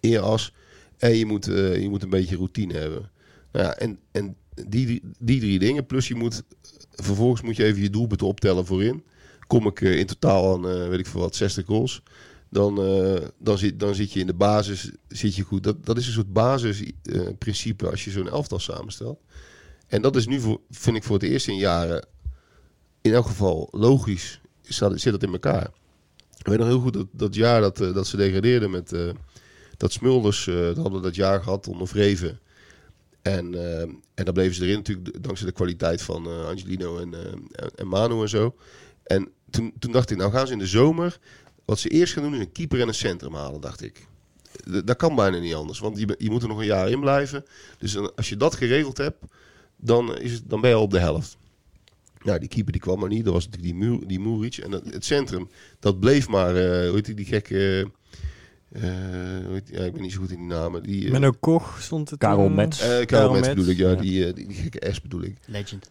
in 0.00 0.10
je 0.10 0.20
as. 0.20 0.54
En 0.96 1.16
je 1.16 1.26
moet, 1.26 1.44
je 1.44 1.86
moet 1.88 2.02
een 2.02 2.10
beetje 2.10 2.36
routine 2.36 2.74
hebben. 2.74 3.10
Nou 3.52 3.64
ja, 3.64 3.76
en, 3.76 3.98
en 4.10 4.36
die, 4.66 5.02
die 5.18 5.40
drie 5.40 5.58
dingen, 5.58 5.86
plus 5.86 6.08
je 6.08 6.14
moet 6.14 6.42
vervolgens 7.02 7.42
moet 7.42 7.56
je 7.56 7.64
even 7.64 7.82
je 7.82 7.90
doelpunten 7.90 8.26
optellen 8.26 8.66
voorin. 8.66 9.04
Kom 9.46 9.66
ik 9.66 9.80
eh, 9.80 9.98
in 9.98 10.06
totaal 10.06 10.54
aan, 10.54 10.68
eh, 10.68 10.88
weet 10.88 10.98
ik 10.98 11.06
veel 11.06 11.20
wat, 11.20 11.36
60 11.36 11.66
goals. 11.66 12.02
Dan, 12.50 12.82
eh, 12.82 13.26
dan, 13.38 13.58
zit, 13.58 13.80
dan 13.80 13.94
zit 13.94 14.12
je 14.12 14.20
in 14.20 14.26
de 14.26 14.34
basis 14.34 14.90
zit 15.08 15.34
je 15.34 15.42
goed. 15.42 15.62
Dat, 15.62 15.86
dat 15.86 15.96
is 15.96 16.06
een 16.06 16.12
soort 16.12 16.32
basisprincipe 16.32 17.90
als 17.90 18.04
je 18.04 18.10
zo'n 18.10 18.28
elftal 18.28 18.58
samenstelt. 18.58 19.20
En 19.86 20.02
dat 20.02 20.16
is 20.16 20.26
nu, 20.26 20.40
voor, 20.40 20.60
vind 20.70 20.96
ik, 20.96 21.04
voor 21.04 21.14
het 21.16 21.24
eerst 21.24 21.48
in 21.48 21.56
jaren 21.56 22.06
in 23.00 23.12
elk 23.12 23.26
geval 23.26 23.68
logisch 23.70 24.40
zit 24.94 25.12
dat 25.12 25.22
in 25.22 25.32
elkaar. 25.32 25.70
Ik 26.38 26.46
weet 26.46 26.58
nog 26.58 26.66
heel 26.66 26.80
goed 26.80 26.92
dat, 26.92 27.06
dat 27.12 27.34
jaar 27.34 27.60
dat, 27.60 27.76
dat 27.76 28.06
ze 28.06 28.16
degradeerden 28.16 28.70
met 28.70 28.96
dat 29.76 29.92
Smulders, 29.92 30.44
dat 30.44 30.76
hadden 30.76 31.02
dat 31.02 31.14
jaar 31.14 31.42
gehad 31.42 31.68
onder 31.68 31.88
Vreven. 31.88 32.40
En, 33.22 33.54
eh, 33.54 33.80
en 33.80 34.24
daar 34.24 34.32
bleven 34.32 34.54
ze 34.54 34.62
erin 34.64 34.76
natuurlijk 34.76 35.22
dankzij 35.22 35.46
de 35.46 35.52
kwaliteit 35.52 36.02
van 36.02 36.26
eh, 36.26 36.46
Angelino 36.46 36.98
en, 36.98 37.14
eh, 37.14 37.66
en- 37.74 37.88
Manu 37.88 38.20
en 38.20 38.28
zo. 38.28 38.54
En 39.04 39.28
toen, 39.50 39.72
toen 39.78 39.92
dacht 39.92 40.10
ik, 40.10 40.16
nou 40.16 40.32
gaan 40.32 40.46
ze 40.46 40.52
in 40.52 40.58
de 40.58 40.66
zomer, 40.66 41.18
wat 41.64 41.78
ze 41.78 41.88
eerst 41.88 42.12
gaan 42.12 42.22
doen 42.22 42.34
is 42.34 42.40
een 42.40 42.52
keeper 42.52 42.80
en 42.80 42.88
een 42.88 42.94
centrum 42.94 43.34
halen, 43.34 43.60
dacht 43.60 43.82
ik. 43.82 44.06
Dat 44.84 44.96
kan 44.96 45.14
bijna 45.14 45.38
niet 45.38 45.54
anders, 45.54 45.78
want 45.78 45.98
je, 45.98 46.14
je 46.18 46.30
moet 46.30 46.42
er 46.42 46.48
nog 46.48 46.58
een 46.58 46.64
jaar 46.66 46.90
in 46.90 47.00
blijven. 47.00 47.44
Dus 47.78 47.96
als 48.16 48.28
je 48.28 48.36
dat 48.36 48.54
geregeld 48.54 48.96
hebt, 48.98 49.16
dan, 49.76 50.18
is 50.18 50.32
het, 50.32 50.42
dan 50.46 50.60
ben 50.60 50.70
je 50.70 50.76
al 50.76 50.82
op 50.82 50.90
de 50.90 50.98
helft. 50.98 51.36
Nou, 52.22 52.38
die 52.38 52.48
keeper 52.48 52.72
die 52.72 52.80
kwam 52.80 52.98
maar 52.98 53.08
niet. 53.08 53.24
Dat 53.24 53.32
was 53.34 53.48
natuurlijk 53.48 53.78
die, 53.78 53.88
Mu- 53.88 54.06
die 54.06 54.20
Muric. 54.20 54.56
En 54.56 54.70
het 54.72 55.04
centrum, 55.04 55.48
dat 55.80 56.00
bleef 56.00 56.28
maar, 56.28 56.50
hoe 56.52 56.90
heet 56.94 57.04
die, 57.04 57.14
die 57.14 57.24
gekke... 57.24 57.56
eh, 57.80 57.82
hoe 57.82 57.90
heet 57.90 57.92
die? 57.92 57.96
Ja, 59.64 59.84
ik 59.84 59.92
ben 59.92 60.02
niet 60.02 60.12
zo 60.12 60.20
goed 60.20 60.30
in 60.30 60.38
die 60.38 60.46
namen. 60.46 60.82
Die, 60.82 61.04
eh, 61.04 61.10
Menno 61.10 61.30
Koch 61.40 61.76
stond 61.80 62.10
het. 62.10 62.18
Karel 62.18 62.44
eh, 62.50 62.54
Karel 62.56 63.04
Karel 63.06 63.32
Metz 63.32 63.46
Metz, 63.46 63.54
bedoel 63.56 63.70
ik, 63.70 63.76
ja. 63.78 63.88
ja. 63.88 63.94
Die, 63.94 64.26
eh, 64.26 64.34
die, 64.34 64.46
die 64.46 64.56
gekke 64.56 64.92
S 64.92 65.00
bedoel 65.00 65.22
ik. 65.22 65.36
Legend. 65.46 65.90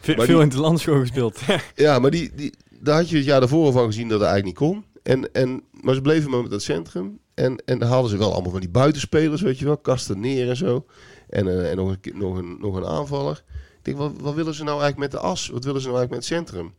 Ve- 0.00 0.16
Maar 0.16 0.26
veel 0.26 0.34
die- 0.34 0.44
in 0.44 0.50
het 0.50 0.58
landschool 0.58 1.00
gespeeld. 1.00 1.40
Ja, 1.74 1.98
maar 1.98 2.10
die, 2.10 2.30
die, 2.34 2.52
daar 2.80 2.96
had 2.96 3.08
je 3.08 3.16
het 3.16 3.24
jaar 3.24 3.40
daarvoor 3.40 3.64
al 3.64 3.72
van 3.72 3.86
gezien 3.86 4.08
dat 4.08 4.20
het 4.20 4.28
eigenlijk 4.28 4.60
niet 4.60 4.68
kon. 4.70 4.84
En, 5.02 5.32
en, 5.32 5.62
maar 5.80 5.94
ze 5.94 6.00
bleven 6.00 6.30
maar 6.30 6.40
met 6.42 6.50
dat 6.50 6.62
centrum. 6.62 7.18
En, 7.34 7.62
en 7.64 7.78
dan 7.78 7.88
hadden 7.88 8.10
ze 8.10 8.16
wel 8.16 8.32
allemaal 8.32 8.50
van 8.50 8.60
die 8.60 8.68
buitenspelers, 8.68 9.40
weet 9.40 9.58
je 9.58 9.64
wel. 9.64 9.78
Kasten 9.78 10.20
neer 10.20 10.48
en 10.48 10.56
zo. 10.56 10.86
En, 11.28 11.48
eh, 11.48 11.70
en 11.70 11.76
nog, 11.76 11.90
een, 12.02 12.18
nog, 12.18 12.36
een, 12.36 12.56
nog 12.60 12.76
een 12.76 12.86
aanvaller. 12.86 13.44
Ik 13.78 13.84
denk, 13.84 13.96
wat, 13.96 14.12
wat 14.20 14.34
willen 14.34 14.54
ze 14.54 14.64
nou 14.64 14.80
eigenlijk 14.80 15.12
met 15.12 15.20
de 15.20 15.26
as? 15.26 15.48
Wat 15.48 15.64
willen 15.64 15.80
ze 15.80 15.86
nou 15.88 15.98
eigenlijk 15.98 16.28
met 16.30 16.38
het 16.38 16.48
centrum? 16.48 16.74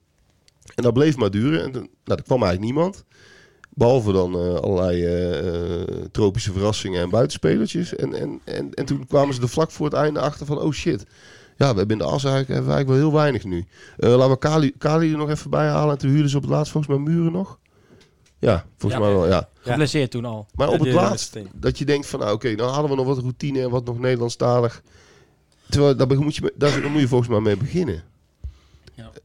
En 0.76 0.84
dat 0.84 0.94
bleef 0.94 1.18
maar 1.18 1.32
duren. 1.32 1.64
En 1.64 1.72
toen, 1.72 1.90
nou, 2.04 2.20
er 2.20 2.24
kwam 2.24 2.44
eigenlijk 2.44 2.74
niemand. 2.74 3.04
Behalve 3.80 4.12
dan 4.12 4.34
eh, 4.34 4.56
allerlei 4.56 5.06
eh, 5.06 5.80
eh, 5.80 5.88
tropische 6.12 6.52
verrassingen 6.52 7.02
en 7.02 7.10
buitenspelertjes. 7.10 7.96
En, 7.96 8.14
en, 8.14 8.40
en, 8.44 8.74
en 8.74 8.86
toen 8.86 9.08
kwamen 9.08 9.34
ze 9.34 9.42
er 9.42 9.50
vlak 9.50 9.72
voor 9.72 9.86
het 9.86 9.96
einde 9.96 10.20
achter 10.20 10.46
van... 10.46 10.60
Oh 10.62 10.72
shit, 10.72 11.06
ja, 11.58 11.72
we 11.72 11.78
hebben 11.78 12.00
in 12.00 12.06
de 12.06 12.12
as 12.12 12.24
eigenlijk, 12.24 12.48
hebben 12.48 12.68
we 12.70 12.74
eigenlijk 12.74 12.88
wel 12.88 13.10
heel 13.10 13.20
weinig 13.20 13.44
nu. 13.44 13.66
Eh, 13.98 14.10
laten 14.10 14.30
we 14.30 14.38
Kali, 14.38 14.74
Kali 14.78 15.12
er 15.12 15.18
nog 15.18 15.30
even 15.30 15.50
bij 15.50 15.68
halen. 15.68 15.92
En 15.94 15.98
toen 15.98 16.10
huurden 16.10 16.30
ze 16.30 16.36
op 16.38 16.42
het 16.42 16.52
laatst 16.52 16.72
volgens 16.72 16.98
mij 16.98 17.14
Muren 17.14 17.32
nog. 17.32 17.60
Ja, 18.40 18.66
volgens 18.78 19.02
Ja. 19.02 19.08
mij 19.08 19.18
wel, 19.18 19.28
ja. 19.28 19.50
Ja. 19.64 19.72
Geblesseerd 19.72 20.12
toen 20.12 20.26
al. 20.26 20.48
Maar 20.54 20.70
op 20.70 20.80
het 20.80 20.94
laatst, 20.94 21.38
dat 21.54 21.78
je 21.78 21.86
denkt 21.86 22.08
van... 22.08 22.20
Nou, 22.20 22.34
oké, 22.34 22.56
nou 22.56 22.70
hadden 22.70 22.90
we 22.90 22.98
nog 22.98 23.06
wat 23.06 23.18
routine 23.18 23.62
en 23.62 23.70
wat 23.70 23.86
nog 23.86 24.00
Nederlandstalig. 24.00 24.82
Terwijl, 25.70 25.96
daar, 25.96 26.20
moet 26.20 26.36
je, 26.36 26.54
daar, 26.56 26.82
daar 26.82 26.92
moet 26.92 27.02
je 27.02 27.08
volgens 27.08 27.30
mij 27.30 27.40
mee 27.40 27.58
beginnen. 27.58 28.04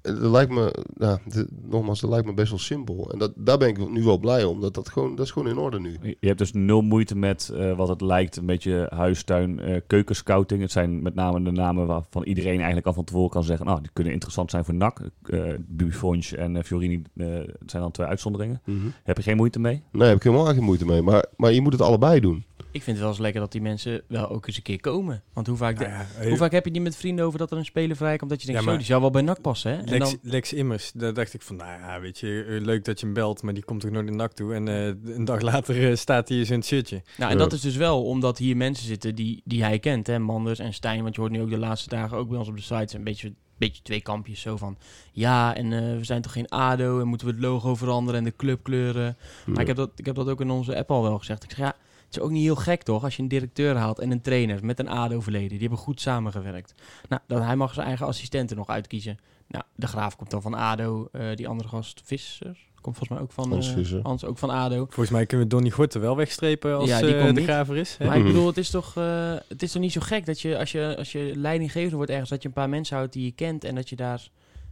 Eh, 0.05 0.13
Dat 0.21 0.31
lijkt 0.31 0.53
me, 0.53 0.75
nou, 0.97 1.19
de- 1.29 1.49
nogmaals, 1.63 2.01
dat 2.01 2.11
lijkt 2.11 2.27
me 2.27 2.35
best 2.35 2.51
wel 2.51 2.59
simpel. 2.59 3.11
En 3.13 3.19
dat, 3.19 3.33
daar 3.37 3.59
ben 3.59 3.69
ik 3.69 3.91
nu 3.91 4.03
wel 4.03 4.19
blij 4.19 4.45
om. 4.45 4.61
Dat, 4.61 4.75
dat, 4.75 4.89
gewoon, 4.89 5.15
dat 5.15 5.25
is 5.27 5.31
gewoon 5.33 5.49
in 5.49 5.59
orde 5.59 5.81
nu. 5.81 5.97
Je 6.03 6.27
hebt 6.27 6.39
dus 6.39 6.53
nul 6.53 6.81
moeite 6.83 7.17
met 7.17 7.49
eh, 7.55 7.77
wat 7.77 7.89
het 7.89 8.01
lijkt, 8.01 8.37
een 8.37 8.47
beetje 8.47 8.87
huistuin, 8.95 9.61
eh 9.61 9.81
keukenscouting. 9.87 10.61
Het 10.61 10.73
zijn 10.73 11.03
met 11.03 11.15
name 11.15 11.43
de 11.43 11.51
namen 11.51 11.87
waarvan 11.87 12.23
iedereen 12.25 12.57
eigenlijk 12.57 12.87
al 12.87 12.93
van 12.93 13.05
tevoren 13.05 13.31
kan 13.31 13.45
zeggen, 13.45 13.67
nou, 13.67 13.81
die 13.81 13.91
kunnen 13.93 14.13
interessant 14.13 14.51
zijn 14.51 14.65
voor 14.65 14.75
NAC. 14.75 15.01
Uh, 15.27 15.55
Buffons 15.67 16.33
en 16.35 16.57
eh, 16.57 16.63
Fiorini 16.63 17.03
eh, 17.17 17.27
zijn 17.67 17.83
dan 17.83 17.91
twee 17.91 18.07
uitzonderingen. 18.07 18.61
Heb 19.03 19.17
je 19.17 19.23
geen 19.23 19.37
moeite 19.37 19.61
mee? 19.61 19.83
Nee, 19.93 20.09
heb 20.09 20.17
ik 20.17 20.23
helemaal 20.23 20.47
geen 20.47 20.63
moeite 20.63 20.85
mee. 20.87 21.03
Maar, 21.03 21.25
maar 21.37 21.53
je 21.53 21.61
moet 21.61 21.73
het 21.73 21.83
allebei 21.83 22.21
doen. 22.21 22.45
Ik 22.75 22.83
vind 22.83 22.97
het 22.97 22.99
wel 22.99 23.09
eens 23.09 23.19
lekker 23.23 23.41
dat 23.41 23.53
die 23.53 23.61
mensen 23.61 24.03
wel 24.07 24.31
ook 24.31 24.47
eens 24.47 24.57
een 24.57 24.63
keer 24.63 24.81
komen. 24.81 25.23
Want 25.33 25.47
hoe 25.47 25.57
vaak, 25.57 25.79
Nou 25.79 25.91
ja, 25.91 26.07
hoe 26.29 26.37
vaak 26.37 26.53
heb 26.53 26.65
je 26.65 26.71
niet 26.71 26.83
met 26.83 26.97
vrienden 26.97 27.25
over 27.25 27.39
dat 27.39 27.51
er 27.51 27.57
een 27.59 27.65
speler 27.65 27.97
vrijkomt 27.97 28.31
dat 28.31 28.41
je 28.41 28.47
denkt, 28.47 28.63
Ja, 28.63 28.71
zo, 28.71 28.77
die 28.77 28.87
zou 28.87 29.01
wel 29.01 29.11
bij 29.11 29.23
NAC 29.23 29.41
passen, 29.41 29.71
hè? 29.71 29.77
En 29.77 29.89
Lex, 29.89 30.11
dan, 30.11 30.19
Lex 30.23 30.53
Immers, 30.53 30.93
daar 30.95 31.15
dacht 31.15 31.35
ik 31.35 31.43
van, 31.43 31.57
nou 31.57 31.81
ja, 31.81 32.01
weet 32.01 32.19
je, 32.19 32.45
eh, 32.49 32.65
leuk 32.65 32.85
dat 32.85 33.01
je 33.01 33.07
hem 33.07 33.15
belt, 33.15 33.43
maar 33.43 33.55
die 33.55 33.65
komt 33.65 33.81
toch 33.81 33.91
nooit 33.91 34.07
in 34.07 34.17
NAC 34.17 34.33
toe. 34.33 34.55
En 34.55 34.69
eh, 34.69 35.15
een 35.17 35.25
dag 35.25 35.41
later 35.41 35.91
eh, 35.91 35.97
staat 35.97 36.29
hij 36.29 36.39
in 36.39 36.47
zijn 36.47 36.65
shirtje. 36.65 37.03
nou, 37.17 37.33
en 37.33 37.39
dat 37.39 37.53
is 37.53 37.61
dus 37.61 37.77
wel 37.77 38.05
omdat 38.05 38.39
hier 38.39 38.57
mensen 38.57 38.87
zitten 38.87 39.15
die, 39.15 39.43
die 39.45 39.63
hij 39.63 39.79
kent, 39.79 40.07
hè? 40.07 40.19
Manders 40.19 40.59
en 40.59 40.75
Stijn, 40.75 41.03
want 41.03 41.15
je 41.15 41.21
hoort 41.21 41.33
nu 41.33 41.41
ook 41.43 41.51
de 41.51 41.59
laatste 41.59 41.89
dagen 41.89 42.17
ook 42.17 42.29
bij 42.29 42.39
ons 42.39 42.49
op 42.49 42.57
de 42.57 42.63
site 42.63 42.97
een 42.97 43.05
beetje, 43.05 43.33
beetje 43.59 43.83
twee 43.83 44.01
kampjes 44.01 44.41
zo 44.41 44.57
van, 44.57 44.77
ja, 45.13 45.57
en 45.57 45.69
we 45.99 46.05
zijn 46.05 46.23
toch 46.23 46.33
geen 46.33 46.49
ADO 46.49 47.01
en 47.01 47.07
moeten 47.07 47.27
we 47.27 47.33
het 47.33 47.43
logo 47.43 47.75
veranderen 47.75 48.21
en 48.21 48.25
de 48.25 48.37
clubkleuren. 48.37 49.17
Maar 49.47 49.61
ik 49.61 49.67
heb, 49.67 49.77
dat, 49.77 49.91
ik 49.97 50.07
heb 50.07 50.15
dat 50.15 50.29
ook 50.29 50.41
in 50.41 50.51
onze 50.51 50.77
app 50.77 50.91
al 50.91 51.03
wel 51.03 51.19
gezegd. 51.19 51.45
Ik 51.45 51.51
zeg, 51.51 51.59
ja, 51.59 51.67
het 51.67 51.77
is 52.17 52.23
ook 52.23 52.31
niet 52.31 52.43
heel 52.43 52.57
gek 52.57 52.83
toch 52.83 53.05
als 53.05 53.17
je 53.17 53.23
een 53.23 53.29
directeur 53.29 53.77
haalt 53.77 53.99
en 53.99 54.11
een 54.11 54.21
trainer 54.21 54.65
met 54.65 54.79
een 54.79 54.89
ADO-verleden. 54.89 55.49
Die 55.49 55.59
hebben 55.61 55.79
goed 55.79 56.01
samengewerkt. 56.01 56.75
Nou, 57.09 57.23
dan 57.27 57.43
hij 57.43 57.57
mag 57.57 57.75
zijn 57.75 57.87
eigen 57.87 58.07
assistenten 58.07 58.57
nog 58.57 58.69
uitkiezen. 58.69 59.19
Nou, 59.49 59.65
de 59.77 59.87
Graaf 59.87 60.17
komt 60.17 60.31
dan 60.31 60.43
van 60.43 60.55
ADO. 60.55 61.09
eh, 61.13 61.35
die 61.35 61.49
andere 61.49 61.69
gast, 61.69 62.01
Visser, 62.05 62.57
komt 62.81 62.97
volgens 62.97 63.09
mij 63.09 63.19
ook 63.19 63.33
van... 63.33 63.51
Hans 63.51 63.93
eh. 63.93 64.03
Hans, 64.05 64.25
ook 64.25 64.39
van 64.39 64.51
ADO. 64.51 64.77
Volgens 64.77 65.11
mij 65.11 65.27
kunnen 65.27 65.47
we 65.47 65.55
Donny 65.55 65.71
Gorten 65.71 66.01
wel 66.01 66.17
wegstrepen 66.17 66.77
als 66.77 66.89
Ja, 66.89 67.01
die 67.01 67.15
eh, 67.15 67.23
komt 67.25 67.37
de 67.37 67.43
graver 67.43 67.77
is. 67.77 67.97
hè? 67.97 68.07
Maar 68.07 68.17
ik 68.17 68.23
Mhm. 68.23 68.33
bedoel, 68.33 68.47
het 68.47 68.57
is 68.57 68.71
toch, 68.71 68.97
eh, 68.97 69.35
het 69.49 69.63
is 69.63 69.73
toch 69.73 69.83
niet 69.83 69.93
zo 69.93 70.01
gek 70.01 70.27
dat 70.27 70.41
je 70.41 70.59
als, 70.59 70.73
je 70.73 70.95
als 70.99 71.13
je 71.13 71.33
leidinggevende 71.37 71.97
wordt 71.97 72.11
ergens, 72.11 72.31
dat 72.31 72.43
je 72.43 72.49
een 72.49 72.55
paar 72.55 72.69
mensen 72.69 72.97
houdt 72.97 73.13
die 73.13 73.25
je 73.25 73.33
kent 73.33 73.65
en 73.65 73.75
dat 73.75 73.89
je 73.89 73.97
daar... 73.97 74.29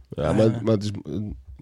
Ja, 0.09 0.33
maar, 0.33 0.63
maar 0.63 0.73
het, 0.73 0.83
is, 0.83 0.91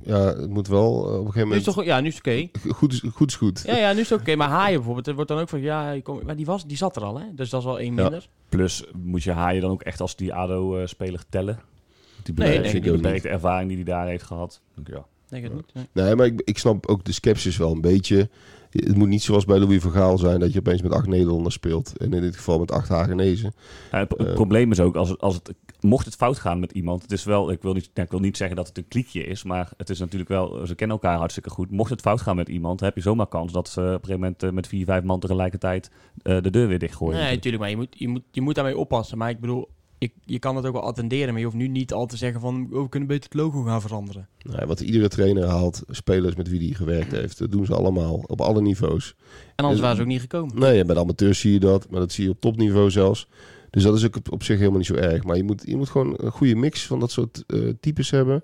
ja, 0.03 0.19
het 0.25 0.49
moet 0.49 0.67
wel 0.67 1.07
eh, 1.07 1.13
op 1.19 1.25
een 1.25 1.31
gegeven 1.31 1.49
Nu 1.49 1.55
is 1.55 1.65
moment... 1.65 1.75
toch, 1.75 1.83
ja, 1.83 1.99
nu 1.99 2.07
is 2.07 2.15
het 2.23 2.27
oké. 2.27 2.69
Goed 2.73 2.93
is 2.93 3.03
goed. 3.13 3.29
Is 3.29 3.35
goed. 3.35 3.63
Ja, 3.65 3.77
ja, 3.77 3.93
nu 3.93 3.99
is 3.99 4.09
het 4.09 4.19
oké. 4.19 4.35
Maar 4.35 4.49
Haaien 4.49 4.75
bijvoorbeeld, 4.75 5.07
er 5.07 5.15
wordt 5.15 5.29
dan 5.29 5.39
ook 5.39 5.49
van, 5.49 5.61
ja, 5.61 5.91
je 5.91 6.01
komt- 6.01 6.23
maar 6.23 6.35
die, 6.35 6.45
was, 6.45 6.65
die 6.67 6.77
zat 6.77 6.95
er 6.95 7.03
al, 7.03 7.19
hè? 7.19 7.25
Dus 7.35 7.49
dat 7.49 7.59
is 7.59 7.65
wel 7.65 7.79
één 7.79 7.95
Ja. 7.95 8.01
minder. 8.01 8.27
Plus 8.49 8.83
moet 8.97 9.23
je 9.23 9.31
Haaien 9.31 9.61
dan 9.61 9.71
ook 9.71 9.81
echt 9.81 10.01
als 10.01 10.15
die 10.15 10.33
ADO-speler 10.33 11.23
tellen. 11.29 11.59
Die 12.23 12.33
Nee, 12.33 12.33
beperkte, 12.35 12.61
denk 12.61 12.75
ik 12.75 12.83
die 12.83 12.91
ook 12.91 13.01
beperkte 13.01 13.29
ervaring 13.29 13.67
die 13.67 13.75
hij 13.83 13.85
daar 13.85 14.07
heeft 14.07 14.23
gehad. 14.23 14.61
Ja. 14.83 15.05
Denk 15.29 15.43
het 15.43 15.53
niet. 15.53 15.73
Nee. 15.73 15.85
Nee, 15.91 16.15
maar 16.15 16.25
ik, 16.25 16.41
ik 16.43 16.57
snap 16.57 16.85
ook 16.87 17.03
de 17.05 17.11
sceptisch 17.11 17.57
wel 17.57 17.71
een 17.71 17.81
beetje. 17.81 18.29
Het 18.71 18.95
moet 18.95 19.07
niet 19.07 19.21
zoals 19.21 19.45
bij 19.45 19.59
Louis 19.59 19.81
van 19.81 19.91
Gaal 19.91 20.17
zijn 20.17 20.39
dat 20.39 20.53
je 20.53 20.59
opeens 20.59 20.81
met 20.81 20.91
acht 20.93 21.07
Nederlanders 21.07 21.55
speelt. 21.55 21.97
En 21.97 22.13
in 22.13 22.21
dit 22.21 22.35
geval 22.35 22.59
met 22.59 22.71
acht 22.71 22.89
Hagenezen. 22.89 23.53
Ja, 23.91 23.97
het, 23.99 24.09
het 24.17 24.27
Eh. 24.27 24.33
probleem 24.33 24.71
is 24.71 24.79
ook, 24.79 24.95
als 24.95 25.09
het, 25.09 25.19
als 25.21 25.35
het, 25.35 25.53
mocht 25.79 26.05
het 26.05 26.15
fout 26.15 26.39
gaan 26.39 26.59
met 26.59 26.71
iemand, 26.71 27.01
het 27.01 27.11
is 27.11 27.23
wel, 27.23 27.51
ik 27.51 27.61
wil, 27.61 27.73
niet, 27.73 27.89
ik 27.93 28.11
wil 28.11 28.19
niet 28.19 28.37
zeggen 28.37 28.55
dat 28.55 28.67
het 28.67 28.77
een 28.77 28.87
kliekje 28.87 29.23
is, 29.25 29.43
maar 29.43 29.71
het 29.77 29.89
is 29.89 29.99
natuurlijk 29.99 30.29
wel, 30.29 30.65
ze 30.67 30.75
kennen 30.75 30.97
elkaar 31.01 31.17
hartstikke 31.17 31.49
goed. 31.49 31.71
Mocht 31.71 31.89
het 31.89 32.01
fout 32.01 32.21
gaan 32.21 32.35
met 32.35 32.49
iemand, 32.49 32.79
heb 32.79 32.95
je 32.95 33.01
zomaar 33.01 33.27
kans 33.27 33.51
dat 33.51 33.69
ze 33.69 33.79
op 33.79 33.85
een 33.85 33.91
gegeven 33.93 34.19
moment 34.19 34.43
eh, 34.43 34.49
met 34.51 34.67
vier, 34.67 34.85
vijf 34.85 35.03
man 35.03 35.19
tegelijkertijd 35.19 35.91
eh, 36.21 36.41
de 36.41 36.49
deur 36.49 36.67
weer 36.67 36.79
dichtgooien. 36.79 37.19
Nee, 37.19 37.35
natuurlijk, 37.35 37.61
maar 37.63 37.71
je 37.71 37.77
moet, 37.77 37.95
je, 37.97 38.07
moet, 38.07 38.23
je 38.31 38.41
moet 38.41 38.55
daarmee 38.55 38.77
oppassen. 38.77 39.17
Maar 39.17 39.29
ik 39.29 39.39
bedoel, 39.39 39.67
je, 40.01 40.11
je 40.25 40.39
kan 40.39 40.55
het 40.55 40.65
ook 40.65 40.73
wel 40.73 40.81
attenderen, 40.83 41.27
maar 41.29 41.37
je 41.39 41.45
hoeft 41.45 41.57
nu 41.57 41.67
niet 41.67 41.93
al 41.93 42.05
te 42.05 42.17
zeggen 42.17 42.41
van, 42.41 42.67
oh, 42.71 42.81
we 42.81 42.89
kunnen 42.89 43.07
beter 43.09 43.23
het 43.23 43.33
logo 43.39 43.61
gaan 43.61 43.81
veranderen. 43.81 44.27
Nou, 44.41 44.65
wat 44.67 44.79
iedere 44.79 45.07
trainer 45.07 45.45
haalt, 45.45 45.81
spelers 45.89 46.35
met 46.35 46.49
wie 46.49 46.59
hij 46.67 46.75
gewerkt 46.75 47.11
heeft. 47.11 47.37
Dat 47.37 47.51
doen 47.51 47.65
ze 47.65 47.73
allemaal, 47.75 48.23
op 48.27 48.41
alle 48.41 48.61
niveaus. 48.61 49.15
En 49.55 49.63
anders 49.65 49.75
Eh, 49.75 49.81
waren 49.81 49.95
ze 49.95 50.01
ook 50.01 50.07
niet 50.07 50.21
gekomen. 50.21 50.59
Nee, 50.59 50.85
bij 50.85 50.95
de 50.95 51.01
amateurs 51.01 51.39
zie 51.39 51.51
je 51.53 51.59
dat, 51.59 51.89
maar 51.89 51.99
dat 51.99 52.11
zie 52.11 52.23
je 52.23 52.29
op 52.29 52.41
topniveau 52.41 52.91
zelfs. 52.91 53.27
Dus 53.69 53.83
dat 53.83 53.95
is 53.95 54.05
ook 54.05 54.15
op, 54.15 54.31
op 54.31 54.43
zich 54.43 54.57
helemaal 54.57 54.77
niet 54.77 54.87
zo 54.87 54.93
erg. 54.95 55.23
Maar 55.23 55.37
je 55.37 55.43
moet, 55.43 55.63
je 55.65 55.75
moet 55.77 55.89
gewoon 55.89 56.13
een 56.17 56.31
goede 56.31 56.55
mix 56.55 56.87
van 56.87 56.99
dat 56.99 57.11
soort 57.11 57.43
eh, 57.47 57.59
types 57.79 58.09
hebben. 58.09 58.43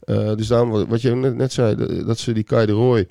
Eh, 0.00 0.34
dus 0.34 0.46
daarom, 0.46 0.86
wat- 0.86 1.02
je 1.02 1.14
net, 1.14 1.34
net 1.36 1.52
zei, 1.52 1.74
dat, 1.76 2.06
dat 2.06 2.18
ze 2.18 2.32
die 2.32 2.42
Kai 2.44 2.66
de 2.66 2.72
Roy 2.72 3.08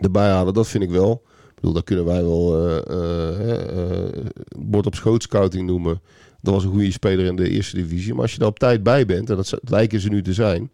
erbij 0.00 0.28
halen, 0.30 0.54
dat 0.54 0.68
vind 0.68 0.84
ik 0.84 0.90
wel. 0.90 1.22
Ik 1.48 1.54
bedoel, 1.54 1.72
dat 1.72 1.84
kunnen 1.84 2.04
wij 2.04 2.22
wel 2.22 2.66
eh, 2.68 2.76
eh, 2.76 3.38
hè, 3.38 3.54
eh, 3.56 4.24
bord 4.58 4.86
op 4.86 4.94
schoot 4.94 5.22
scouting 5.22 5.66
noemen. 5.66 6.00
Dat 6.44 6.54
was 6.54 6.64
een 6.64 6.70
goede 6.70 6.92
speler 6.92 7.26
in 7.26 7.36
de 7.36 7.48
eerste 7.48 7.76
divisie. 7.76 8.12
Maar 8.12 8.22
als 8.22 8.32
je 8.32 8.38
daar 8.38 8.48
op 8.48 8.58
tijd 8.58 8.82
bij 8.82 9.06
bent, 9.06 9.30
en 9.30 9.36
dat 9.36 9.54
lijken 9.64 10.00
ze 10.00 10.08
nu 10.08 10.22
te 10.22 10.32
zijn, 10.32 10.70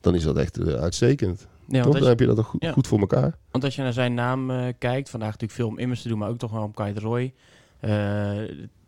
dan 0.00 0.14
is 0.14 0.22
dat 0.22 0.36
echt 0.36 0.58
eh, 0.58 0.74
uitstekend. 0.74 1.46
Ja, 1.68 1.82
Toch? 1.82 1.84
want, 1.84 1.98
Dan 1.98 2.08
heb 2.08 2.20
je 2.20 2.26
dat 2.26 2.38
ook 2.38 2.46
goed, 2.46 2.62
Ja. 2.62 2.72
goed 2.72 2.86
voor 2.86 2.98
elkaar. 3.00 3.34
want 3.50 3.64
als 3.64 3.76
je 3.76 3.82
naar 3.82 3.92
zijn 3.92 4.14
naam 4.14 4.50
eh, 4.50 4.66
kijkt, 4.78 5.10
vandaag 5.10 5.28
natuurlijk 5.30 5.58
veel 5.60 5.68
om 5.68 5.78
immers 5.78 6.02
te 6.02 6.08
doen, 6.08 6.18
maar 6.18 6.28
ook 6.28 6.38
toch 6.38 6.50
wel 6.50 6.62
om 6.62 6.74
Kai 6.74 6.92
de 6.92 7.00
Roy. 7.00 7.32
Eh, 7.80 7.90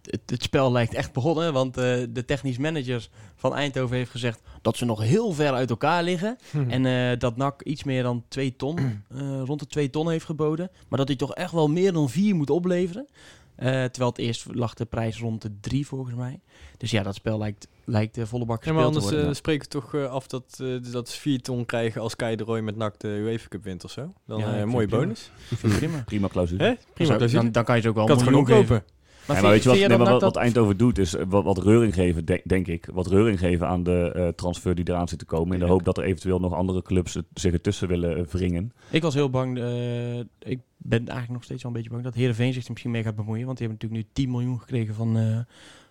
het, 0.02 0.20
het 0.26 0.42
spel 0.42 0.72
lijkt 0.72 0.94
echt 0.94 1.12
begonnen, 1.12 1.52
want 1.52 1.76
eh, 1.76 1.82
de 2.10 2.24
technisch 2.26 2.58
manager 2.58 3.08
van 3.36 3.54
Eindhoven 3.54 3.96
heeft 3.96 4.10
gezegd 4.10 4.40
dat 4.62 4.76
ze 4.76 4.84
nog 4.84 5.00
heel 5.02 5.32
ver 5.32 5.52
uit 5.52 5.70
elkaar 5.70 6.02
liggen. 6.02 6.36
En 6.68 6.86
eh, 6.86 7.18
dat 7.18 7.36
NAC 7.36 7.62
iets 7.62 7.84
meer 7.84 8.02
dan 8.02 8.24
2 8.28 8.56
ton, 8.56 8.78
eh, 9.08 9.42
rond 9.44 9.60
de 9.60 9.66
2 9.66 9.90
ton 9.90 10.10
heeft 10.10 10.24
geboden. 10.24 10.70
Maar 10.88 10.98
dat 10.98 11.08
hij 11.08 11.16
toch 11.16 11.34
echt 11.34 11.52
wel 11.52 11.68
meer 11.68 11.92
dan 11.92 12.10
4 12.10 12.34
moet 12.34 12.50
opleveren. 12.50 13.06
Eh, 13.56 13.66
terwijl 13.68 14.10
het 14.10 14.18
eerst 14.18 14.46
lag 14.52 14.74
de 14.74 14.84
prijs 14.84 15.18
rond 15.18 15.42
de 15.42 15.50
3 15.60 15.86
volgens 15.86 16.14
mij. 16.14 16.40
Dus 16.76 16.90
ja, 16.90 17.02
dat 17.02 17.14
spel 17.14 17.38
lijkt, 17.38 17.68
lijkt 17.84 18.14
de 18.14 18.26
volle 18.26 18.44
bak 18.44 18.64
Ja, 18.64 18.70
gespeeld 18.70 18.76
maar 18.76 18.92
te 18.92 18.96
anders 18.98 19.14
worden. 19.14 19.28
eh, 19.30 19.34
spreken 19.36 19.62
we 19.62 19.68
toch 19.68 19.94
eh, 19.94 20.10
af 20.10 20.26
dat, 20.26 20.58
eh, 20.62 20.92
dat 20.92 21.08
ze 21.08 21.20
4 21.20 21.40
ton 21.40 21.64
krijgen 21.64 22.00
als 22.00 22.16
Kai 22.16 22.36
de 22.36 22.44
Roy 22.44 22.60
met 22.60 22.76
NAC 22.76 22.98
de 23.00 23.08
UEFA 23.08 23.48
Cup 23.48 23.64
wint 23.64 23.84
of 23.84 23.90
zo. 23.90 24.12
Dan 24.26 24.38
Ja, 24.38 24.58
een 24.58 24.68
mooie 24.68 24.80
het 24.80 24.88
prima. 24.90 25.02
bonus. 25.04 25.30
Het 25.48 25.76
prima. 25.78 26.02
Prima 26.04 26.28
clausule. 26.28 26.78
Prima, 26.94 27.16
clausule. 27.16 27.42
dan, 27.42 27.52
dan 27.52 27.64
kan 27.64 27.76
je 27.76 27.82
ze 27.82 27.88
ook 27.88 27.94
wel 27.94 28.06
kan 28.06 28.16
het 28.16 28.26
gewoon 28.26 28.44
Maar, 29.26 29.36
vind- 29.36 29.48
weet 29.48 29.62
je 29.62 29.68
wat, 29.68 29.78
nee, 29.78 29.88
maar 29.88 29.98
wat, 29.98 30.08
dat- 30.08 30.20
wat 30.20 30.36
Eindhoven 30.36 30.76
doet, 30.76 30.98
is 30.98 31.14
eh, 31.14 31.24
wat, 31.28 31.44
wat 31.44 31.58
reuring 31.58 31.94
geven, 31.94 32.24
denk, 32.24 32.40
denk 32.44 32.66
ik. 32.66 32.88
Wat 32.92 33.06
reuring 33.06 33.38
geven 33.38 33.68
aan 33.68 33.82
de 33.82 34.12
eh, 34.14 34.28
transfer 34.28 34.74
die 34.74 34.88
eraan 34.88 35.08
zit 35.08 35.18
te 35.18 35.24
komen. 35.24 35.52
In 35.54 35.60
de 35.60 35.66
hoop 35.66 35.84
dat 35.84 35.98
er 35.98 36.04
eventueel 36.04 36.38
nog 36.40 36.52
andere 36.54 36.82
clubs 36.82 37.14
het- 37.14 37.24
zich 37.34 37.52
ertussen 37.52 37.88
willen 37.88 38.16
eh, 38.16 38.24
wringen. 38.24 38.72
Ik 38.90 39.02
was 39.02 39.14
heel 39.14 39.30
bang, 39.30 39.56
ik 40.38 40.58
ben 40.76 40.98
eigenlijk 40.98 41.28
nog 41.32 41.44
steeds 41.44 41.62
wel 41.62 41.70
een 41.72 41.76
beetje 41.76 41.90
bang 41.92 42.02
dat 42.04 42.14
Heerenveen 42.14 42.52
zich 42.52 42.64
er 42.64 42.70
misschien 42.70 42.90
mee 42.90 43.02
gaat 43.02 43.16
bemoeien. 43.16 43.46
Want 43.46 43.58
die 43.58 43.66
hebben 43.66 43.86
natuurlijk 43.88 44.16
nu 44.16 44.24
10 44.24 44.30
miljoen 44.34 44.60
gekregen 44.60 44.94
van, 44.94 45.16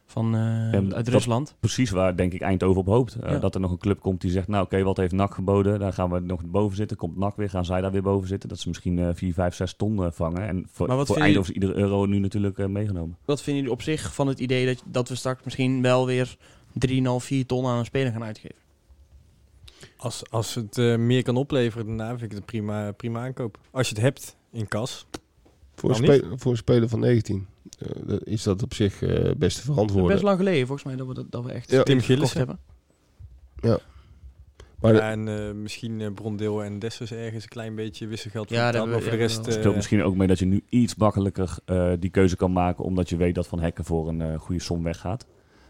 van, 0.05 0.35
eh, 0.35 0.93
uit 0.95 1.07
Rusland. 1.07 1.55
Precies 1.59 1.89
waar, 1.89 2.15
denk 2.15 2.33
ik, 2.33 2.41
Eindhoven 2.41 2.79
op 2.81 2.85
hoopt. 2.87 3.15
Eh, 3.15 3.31
Ja. 3.31 3.39
Dat 3.39 3.55
er 3.55 3.61
nog 3.61 3.71
een 3.71 3.77
club 3.77 3.99
komt 4.01 4.21
die 4.21 4.31
zegt, 4.31 4.47
nou 4.47 4.63
oké, 4.65 4.83
wat 4.83 4.97
heeft 4.97 5.11
NAC 5.13 5.33
geboden? 5.33 5.79
Daar 5.79 5.93
gaan 5.93 6.09
we 6.11 6.19
nog 6.19 6.41
boven 6.45 6.77
zitten. 6.77 6.97
Komt 6.97 7.17
NAC 7.17 7.35
weer, 7.35 7.49
gaan 7.49 7.65
zij 7.65 7.81
daar 7.81 7.91
weer 7.91 8.01
boven 8.01 8.27
zitten. 8.27 8.49
Dat 8.49 8.59
ze 8.59 8.67
misschien 8.67 8.99
eh 8.99 9.09
4, 9.13 9.33
5, 9.33 9.55
6 9.55 9.73
ton 9.73 10.03
eh, 10.03 10.11
vangen. 10.11 10.47
En 10.47 10.65
voor, 10.71 10.87
Maar 10.87 10.97
wat 10.97 11.07
voor 11.07 11.17
Eindhoven 11.17 11.49
is 11.55 11.61
iedere 11.61 11.79
euro 11.79 12.05
nu 12.05 12.19
natuurlijk 12.19 12.57
eh, 12.57 12.65
meegenomen. 12.65 13.17
Wat 13.25 13.41
vinden 13.41 13.61
jullie 13.63 13.77
op 13.77 13.83
zich 13.83 14.13
van 14.13 14.27
het 14.27 14.39
idee 14.39 14.65
dat, 14.65 14.83
dat 14.85 15.09
we 15.09 15.15
straks 15.15 15.43
misschien 15.43 15.81
wel 15.81 16.05
weer 16.05 16.35
3,5, 16.87 17.03
4 17.17 17.45
ton 17.45 17.65
aan 17.65 17.77
een 17.77 17.85
speler 17.85 18.11
gaan 18.11 18.23
uitgeven? 18.23 18.55
Als, 19.97 20.23
als 20.31 20.55
het 20.55 20.77
eh, 20.77 20.95
meer 20.95 21.23
kan 21.23 21.37
opleveren, 21.37 21.85
daarna 21.87 22.09
vind 22.09 22.21
ik 22.21 22.29
het 22.29 22.39
een 22.39 22.45
prima, 22.45 22.91
prima 22.91 23.23
aankoop. 23.23 23.59
Als 23.71 23.89
je 23.89 23.95
het 23.95 24.03
hebt 24.03 24.35
in 24.51 24.67
kas. 24.67 25.05
Voor 25.75 25.89
een, 25.89 26.05
Waarom 26.05 26.15
spe- 26.27 26.37
voor 26.37 26.51
een 26.51 26.57
speler 26.57 26.89
van 26.89 26.99
19 26.99 27.35
eh, 27.35 27.41
dat- 27.41 27.54
is 28.23 28.43
dat 28.43 28.63
op 28.63 28.73
zich 28.73 29.01
eh, 29.01 29.31
best 29.37 29.57
te 29.57 29.63
verantwoorden. 29.63 30.11
Best 30.11 30.23
lang 30.23 30.37
geleden 30.37 30.67
volgens 30.67 30.87
mij 30.87 30.95
dat 30.95 31.07
we, 31.07 31.13
dat, 31.13 31.31
dat 31.31 31.43
we 31.43 31.51
echt 31.51 31.71
Ja. 31.71 31.83
Tim 31.83 31.99
Gillissen. 31.99 32.37
hebben. 32.37 32.59
Maar 34.79 34.93
de- 34.93 34.99
Ja, 34.99 35.11
en 35.11 35.27
eh, 35.47 35.53
misschien 35.53 36.01
eh 36.01 36.11
Brondeel 36.13 36.63
en 36.63 36.79
Dessers 36.79 37.11
ergens 37.11 37.43
een 37.43 37.49
klein 37.49 37.75
beetje 37.75 38.07
wisselgeld 38.07 38.49
Ja, 38.49 38.71
voor 38.71 38.87
maar 38.87 38.95
we- 38.97 39.01
voor 39.01 39.11
de 39.11 39.17
rest... 39.17 39.35
Het 39.45 39.53
speelt 39.53 39.65
eh, 39.65 39.75
misschien 39.75 40.03
ook 40.03 40.15
mee 40.15 40.27
dat 40.27 40.39
je 40.39 40.45
nu 40.45 40.63
iets 40.69 40.95
makkelijker 40.95 41.57
eh, 41.65 41.91
die 41.99 42.09
keuze 42.09 42.35
kan 42.35 42.51
maken. 42.53 42.83
Omdat 42.83 43.09
je 43.09 43.17
weet 43.17 43.35
dat 43.35 43.47
Van 43.47 43.59
Hekken 43.59 43.85
voor 43.85 44.07
een 44.07 44.21
eh, 44.21 44.39
goede 44.39 44.61
som 44.61 44.83
weggaat. 44.83 45.25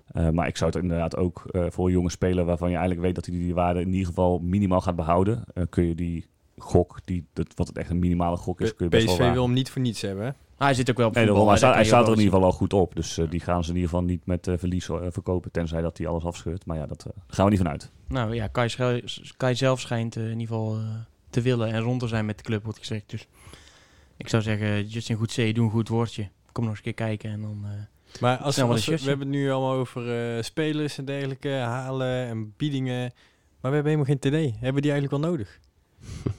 Eh, 0.08 0.30
maar 0.30 0.48
ik 0.48 0.58
zou 0.58 0.72
het 0.72 0.82
inderdaad 0.82 1.16
ook 1.18 1.44
eh, 1.52 1.66
voor 1.70 1.86
een 1.86 1.92
jonge 1.92 2.10
speler 2.12 2.46
waarvan 2.46 2.70
je 2.70 2.76
eigenlijk 2.76 3.06
weet 3.06 3.16
dat 3.16 3.26
hij 3.26 3.36
die 3.36 3.54
waarde 3.54 3.82
in 3.82 3.92
ieder 3.92 4.06
geval 4.08 4.40
minimaal 4.40 4.82
gaat 4.82 4.96
behouden. 4.96 5.44
eh, 5.54 5.64
kun 5.70 5.84
je 5.88 5.96
die 5.96 6.26
gok, 6.58 7.00
die, 7.06 7.26
dat, 7.34 7.48
wat 7.56 7.68
het 7.68 7.78
echt 7.78 7.90
een 7.90 8.00
minimale 8.00 8.38
gok 8.38 8.62
is, 8.62 8.76
kun 8.76 8.86
je 8.86 8.92
best 8.92 9.06
PSV 9.06 9.18
wel 9.18 9.32
wil 9.32 9.44
hem 9.44 9.54
niet 9.54 9.70
voor 9.70 9.82
niets 9.82 10.02
hebben. 10.02 10.36
Maar 10.58 10.68
hij 10.68 10.78
zit 10.78 10.90
ook 10.90 10.98
wel 10.98 11.08
op 11.08 11.14
Nee, 11.16 11.26
voetbal, 11.26 11.48
hij, 11.48 11.58
staat, 11.58 11.74
hij 11.76 11.84
er 11.92 12.04
in 12.04 12.10
ieder 12.10 12.24
geval 12.24 12.44
al 12.44 12.52
goed 12.52 12.74
op. 12.74 12.96
Dus 12.96 13.18
eh, 13.18 13.30
die 13.30 13.40
gaan 13.40 13.64
ze 13.64 13.70
in 13.70 13.76
ieder 13.76 13.90
geval 13.90 14.06
niet 14.06 14.26
met 14.26 14.48
eh, 14.48 14.54
verlies 14.58 14.90
eh, 14.90 14.98
verkopen. 15.10 15.52
Tenzij 15.52 15.82
dat 15.82 15.98
hij 15.98 16.08
alles 16.08 16.24
afscheurt. 16.24 16.66
Maar 16.66 16.78
ja, 16.78 16.86
dat, 16.86 17.00
eh, 17.00 17.06
daar 17.16 17.24
gaan 17.28 17.46
we 17.46 17.52
niet 17.52 17.60
vanuit. 17.60 17.92
Nou 18.08 18.36
ja, 18.36 18.48
Kai, 19.38 19.56
zelf 19.56 19.80
schijnt 19.80 20.16
in 20.16 20.24
ieder 20.24 20.40
geval 20.40 20.76
eh, 20.78 20.82
te 21.30 21.42
willen 21.42 21.72
en 21.72 21.82
rond 21.82 22.00
te 22.00 22.08
zijn 22.08 22.26
met 22.26 22.38
de 22.38 22.44
club, 22.44 22.64
wordt 22.64 22.80
gezegd. 22.80 23.10
Dus 23.10 23.28
ik 24.18 24.30
zou 24.30 24.42
zeggen, 24.44 24.88
Justin 24.88 25.16
Goedzee, 25.16 25.54
doe 25.54 25.66
een 25.66 25.72
goed 25.72 25.88
woordje. 25.88 26.28
Kom 26.52 26.64
nog 26.64 26.74
eens 26.76 26.86
een 26.86 26.94
keer 26.94 27.06
kijken 27.08 27.30
en 27.32 27.42
dan... 27.42 27.60
eh, 27.64 28.22
Maar 28.22 28.38
als, 28.38 28.56
we, 28.56 28.66
we 28.86 28.92
hebben 28.92 29.28
het 29.28 29.36
nu 29.38 29.52
allemaal 29.52 29.74
over 29.74 30.36
eh, 30.38 30.44
spelers 30.44 30.98
en 30.98 31.06
dergelijke, 31.06 31.50
halen 31.50 32.28
en 32.28 32.54
biedingen. 32.58 33.00
Maar 33.62 33.72
we 33.72 33.78
hebben 33.78 33.92
helemaal 33.94 34.06
geen 34.06 34.20
TD. 34.50 34.54
Hebben 34.54 34.74
we 34.76 34.82
die 34.82 34.92
eigenlijk 34.92 35.22
wel 35.22 35.32
nodig? 35.32 35.60
Ja, 36.24 36.32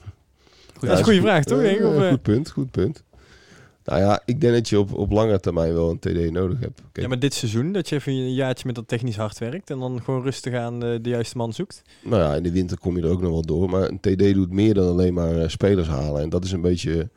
dat 0.79 0.91
is 0.91 0.97
een 0.99 1.03
goede 1.03 1.21
vraag, 1.21 1.43
toch? 1.43 2.09
goed 2.09 2.21
punt, 2.21 2.49
goed 2.51 2.71
punt. 2.71 3.03
Nou 3.87 4.01
ja, 4.01 4.21
ik 4.25 4.41
denk 4.41 4.53
dat 4.53 4.69
je 4.69 4.79
op, 4.79 4.93
op 4.93 5.11
lange 5.11 5.39
termijn 5.39 5.73
wel 5.73 5.89
een 5.89 5.99
TD 5.99 6.31
nodig 6.31 6.59
hebt. 6.59 6.81
Kijk, 6.91 7.03
Ja, 7.03 7.07
maar 7.07 7.19
dit 7.19 7.33
seizoen, 7.33 7.71
dat 7.71 7.89
je 7.89 7.95
even 7.95 8.11
een 8.11 8.33
jaartje 8.33 8.65
met 8.65 8.75
dat 8.75 8.87
technisch 8.87 9.15
hard 9.15 9.37
werkt 9.37 9.69
en 9.69 9.79
dan 9.79 10.01
gewoon 10.03 10.23
rustig 10.23 10.53
aan 10.53 10.79
de, 10.79 10.99
de 11.01 11.09
juiste 11.09 11.37
man 11.37 11.53
zoekt. 11.53 11.81
Nou 12.03 12.21
ja, 12.21 12.35
in 12.35 12.43
de 12.43 12.51
winter 12.51 12.77
kom 12.77 12.97
je 12.97 13.03
er 13.03 13.09
ook 13.09 13.21
nog 13.21 13.31
wel 13.31 13.45
door. 13.45 13.69
Maar 13.69 13.89
een 13.89 13.99
TD 13.99 14.33
doet 14.33 14.51
meer 14.51 14.73
dan 14.73 14.87
alleen 14.87 15.13
maar 15.13 15.37
eh, 15.37 15.47
spelers 15.47 15.87
halen. 15.87 16.21
En 16.21 16.29
dat 16.29 16.43
is 16.43 16.51
een 16.51 16.61
beetje 16.61 17.09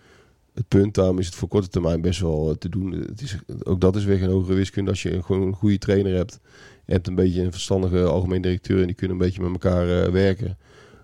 het 0.54 0.68
punt. 0.68 0.94
Daarom 0.94 1.18
is 1.18 1.26
het 1.26 1.35
voor 1.35 1.48
korte 1.48 1.68
termijn 1.68 2.00
best 2.00 2.20
wel 2.20 2.50
eh, 2.50 2.56
te 2.56 2.68
doen. 2.68 2.92
Het 2.92 3.20
is, 3.20 3.38
ook 3.62 3.80
dat 3.80 3.96
is 3.96 4.04
weer 4.04 4.18
geen 4.18 4.30
hogere 4.30 4.54
wiskunde. 4.54 4.90
Als 4.90 5.02
je 5.02 5.22
gewoon 5.22 5.42
een 5.42 5.54
goede 5.54 5.78
trainer 5.78 6.14
hebt. 6.14 6.38
Je 6.87 6.92
hebt 6.92 7.06
een 7.06 7.14
beetje 7.14 7.42
een 7.42 7.52
verstandige 7.52 8.04
algemeen 8.04 8.42
directeur. 8.42 8.80
En 8.80 8.87
die 8.87 8.96
kunnen 8.96 9.16
een 9.16 9.22
beetje 9.22 9.42
met 9.42 9.52
elkaar 9.52 10.04
eh, 10.04 10.12
werken. 10.12 10.59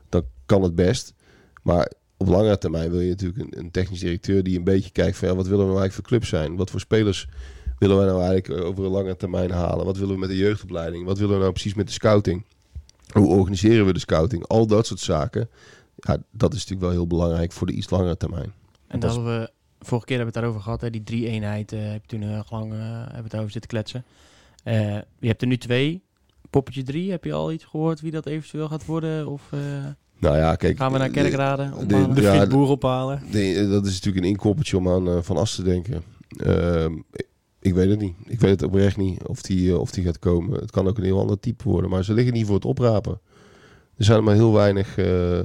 Dan 0.08 0.22
kan 0.46 0.62
het 0.62 0.74
best. 0.74 1.14
Maar 1.62 1.92
op 2.16 2.28
langere 2.28 2.58
termijn 2.58 2.90
wil 2.90 3.00
je 3.00 3.08
natuurlijk 3.08 3.40
een, 3.40 3.58
een 3.58 3.70
technisch 3.70 4.00
directeur 4.00 4.42
die 4.42 4.58
een 4.58 4.64
beetje 4.64 4.90
kijkt 4.90 5.16
van 5.16 5.28
ja, 5.28 5.34
wat 5.34 5.46
willen 5.46 5.64
we 5.64 5.70
nou 5.70 5.80
eigenlijk 5.80 6.08
voor 6.08 6.18
club 6.18 6.28
zijn? 6.28 6.56
Wat 6.56 6.70
voor 6.70 6.80
spelers 6.80 7.28
willen 7.78 7.96
wij 7.96 8.06
nou 8.06 8.22
eigenlijk 8.22 8.60
eh, 8.60 8.66
over 8.66 8.84
een 8.84 8.90
lange 8.90 9.16
termijn 9.16 9.50
halen? 9.50 9.84
Wat 9.84 9.96
willen 9.96 10.14
we 10.14 10.20
met 10.20 10.28
de 10.28 10.36
jeugdopleiding? 10.36 11.04
Wat 11.04 11.18
willen 11.18 11.34
we 11.34 11.40
nou 11.40 11.52
precies 11.52 11.74
met 11.74 11.86
de 11.86 11.92
scouting? 11.92 12.44
Hoe 13.12 13.26
organiseren 13.26 13.86
we 13.86 13.92
de 13.92 13.98
scouting? 13.98 14.46
Al 14.46 14.66
dat 14.66 14.86
soort 14.86 15.00
zaken. 15.00 15.48
Ja, 15.96 16.16
dat 16.30 16.52
is 16.52 16.58
natuurlijk 16.58 16.80
wel 16.80 16.90
heel 16.90 17.06
belangrijk 17.06 17.52
voor 17.52 17.66
de 17.66 17.72
iets 17.72 17.90
langere 17.90 18.16
termijn. 18.16 18.52
En 18.86 19.00
Dat 19.00 19.10
hadden 19.10 19.40
we, 19.40 19.50
vorige 19.80 20.06
keer 20.06 20.16
hebben 20.16 20.34
we 20.34 20.40
het 20.40 20.44
daarover 20.48 20.60
gehad, 20.60 20.80
hè, 20.80 20.90
die 20.90 21.02
drie-eenheid, 21.02 21.72
eh 21.72 21.90
heb 21.90 22.00
je 22.00 22.08
toen 22.08 22.22
heel 22.22 22.36
erg 22.36 22.50
lang 22.50 22.72
eh, 22.72 22.78
hebben 22.80 23.16
we 23.16 23.22
het 23.22 23.36
over 23.36 23.50
zitten 23.50 23.70
kletsen. 23.70 24.04
Je 25.18 25.26
hebt 25.26 25.42
er 25.42 25.48
nu 25.48 25.58
twee. 25.58 26.02
Poppetje 26.50 26.82
drie, 26.82 27.10
heb 27.10 27.24
je 27.24 27.32
al 27.32 27.52
iets 27.52 27.64
gehoord 27.64 28.00
wie 28.00 28.10
dat 28.10 28.26
eventueel 28.26 28.68
gaat 28.68 28.84
worden? 28.84 29.28
Of 29.28 29.50
Nou 30.18 30.36
ja, 30.36 30.54
kijk. 30.54 30.76
gaan 30.76 30.92
we 30.92 30.98
naar 30.98 31.06
de- 31.12 31.20
Kerkrade? 31.20 31.70
de-? 31.86 32.12
De 32.12 32.20
Ja, 32.20 32.34
frietboer 32.34 32.68
ophalen. 32.68 33.22
Nee, 33.32 33.68
dat 33.68 33.86
is 33.86 33.92
natuurlijk 33.92 34.24
een 34.24 34.30
inkoppertje 34.30 34.76
om 34.76 34.88
aan 34.88 35.08
eh, 35.08 35.18
Van 35.20 35.36
As 35.36 35.54
te 35.54 35.62
denken. 35.62 36.02
Ehm, 36.36 36.92
ik, 37.12 37.26
ik 37.60 37.74
weet 37.74 37.90
het 37.90 38.00
niet. 38.00 38.14
Ik 38.24 38.40
weet 38.40 38.50
het 38.50 38.62
oprecht 38.62 38.96
niet 38.96 39.22
of 39.26 39.42
die, 39.42 39.70
eh, 39.72 39.78
of 39.80 39.90
die 39.90 40.04
gaat 40.04 40.18
komen. 40.18 40.60
Het 40.60 40.70
kan 40.70 40.88
ook 40.88 40.98
een 40.98 41.04
heel 41.04 41.20
ander 41.20 41.40
type 41.40 41.64
worden. 41.64 41.90
Maar 41.90 42.04
ze 42.04 42.12
liggen 42.14 42.34
niet 42.34 42.46
voor 42.46 42.54
het 42.54 42.64
oprapen. 42.64 43.20
Er 43.96 44.04
zijn 44.04 44.24
maar 44.24 44.34
heel 44.34 44.52
weinig 44.52 44.98
eh, 44.98 45.38
eh, 45.38 45.44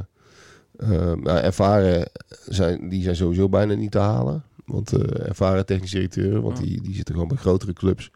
nou, 1.13 1.27
ervaren. 1.37 2.09
Zijn, 2.45 2.89
die 2.89 3.03
zijn 3.03 3.15
sowieso 3.15 3.49
bijna 3.49 3.73
niet 3.73 3.91
te 3.91 3.99
halen. 3.99 4.43
Want 4.65 4.93
eh, 4.93 5.27
ervaren 5.27 5.65
technisch 5.65 5.91
directeuren, 5.91 6.41
want 6.41 6.57
die, 6.57 6.81
die 6.81 6.95
zitten 6.95 7.13
gewoon 7.13 7.29
bij 7.29 7.37
grotere 7.37 7.73
clubs. 7.73 8.11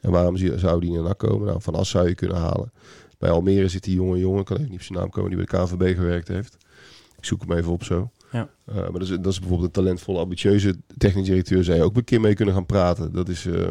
En 0.00 0.10
waarom 0.10 0.36
zou 0.36 0.80
die 0.80 0.92
naar 0.92 1.02
NAC 1.02 1.18
komen? 1.18 1.46
Nou, 1.46 1.62
Van 1.62 1.74
As 1.74 1.88
zou 1.88 2.08
je 2.08 2.14
kunnen 2.14 2.36
halen. 2.36 2.72
Bij 3.18 3.30
Almere 3.30 3.68
zit 3.68 3.84
die 3.84 3.94
jonge 3.94 4.18
jongen, 4.18 4.40
ik 4.40 4.44
kan 4.46 4.56
even 4.56 4.70
niet 4.70 4.78
op 4.78 4.84
zijn 4.84 4.98
naam 4.98 5.10
komen, 5.10 5.30
die 5.30 5.46
bij 5.46 5.58
de 5.60 5.66
KNVB 5.66 5.96
gewerkt 5.96 6.28
heeft. 6.28 6.56
Ik 7.18 7.24
zoek 7.24 7.40
hem 7.40 7.52
even 7.52 7.72
op 7.72 7.84
zo. 7.84 8.10
Ja. 8.32 8.48
Uh, 8.68 8.74
maar 8.74 8.92
dat 8.92 9.02
is, 9.02 9.08
dat 9.08 9.26
is 9.26 9.38
bijvoorbeeld 9.38 9.76
een 9.76 9.82
talentvolle, 9.82 10.18
ambitieuze 10.18 10.76
technisch 10.96 11.26
directeur. 11.26 11.64
Zou 11.64 11.76
je 11.76 11.82
ook 11.82 11.96
een 11.96 12.04
keer 12.04 12.20
mee 12.20 12.34
kunnen 12.34 12.54
gaan 12.54 12.66
praten. 12.66 13.12
Dat, 13.12 13.28
is, 13.28 13.46
eh, 13.46 13.70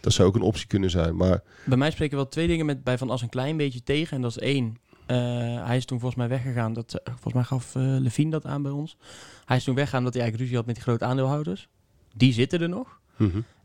dat 0.00 0.12
zou 0.12 0.28
ook 0.28 0.34
een 0.34 0.40
optie 0.42 0.66
kunnen 0.66 0.90
zijn. 0.90 1.16
Maar 1.16 1.42
Bij 1.64 1.76
mij 1.76 1.90
spreken 1.90 2.16
wel 2.16 2.28
twee 2.28 2.46
dingen 2.46 2.66
met 2.66 2.84
bij 2.84 2.98
Van 2.98 3.10
As 3.10 3.22
een 3.22 3.28
klein 3.28 3.56
beetje 3.56 3.82
tegen. 3.82 4.16
En 4.16 4.22
dat 4.22 4.30
is 4.30 4.38
één, 4.38 4.76
eh, 5.06 5.16
hij 5.66 5.76
is 5.76 5.84
toen 5.84 6.00
volgens 6.00 6.20
mij 6.20 6.28
weggegaan. 6.28 6.72
Dat, 6.72 6.94
eh, 6.94 7.12
volgens 7.12 7.34
mij 7.34 7.42
gaf 7.42 7.74
eh 7.74 7.82
Levine 7.82 8.30
dat 8.30 8.46
aan 8.46 8.62
bij 8.62 8.72
ons. 8.72 8.96
Hij 9.44 9.56
is 9.56 9.64
toen 9.64 9.74
weggegaan 9.74 9.98
omdat 9.98 10.14
hij 10.14 10.22
eigenlijk 10.22 10.50
ruzie 10.50 10.56
had 10.56 10.66
met 10.66 10.74
die 10.74 10.84
grote 10.84 11.04
aandeelhouders. 11.04 11.68
Die 12.14 12.32
zitten 12.32 12.60
er 12.60 12.68
nog. 12.68 12.98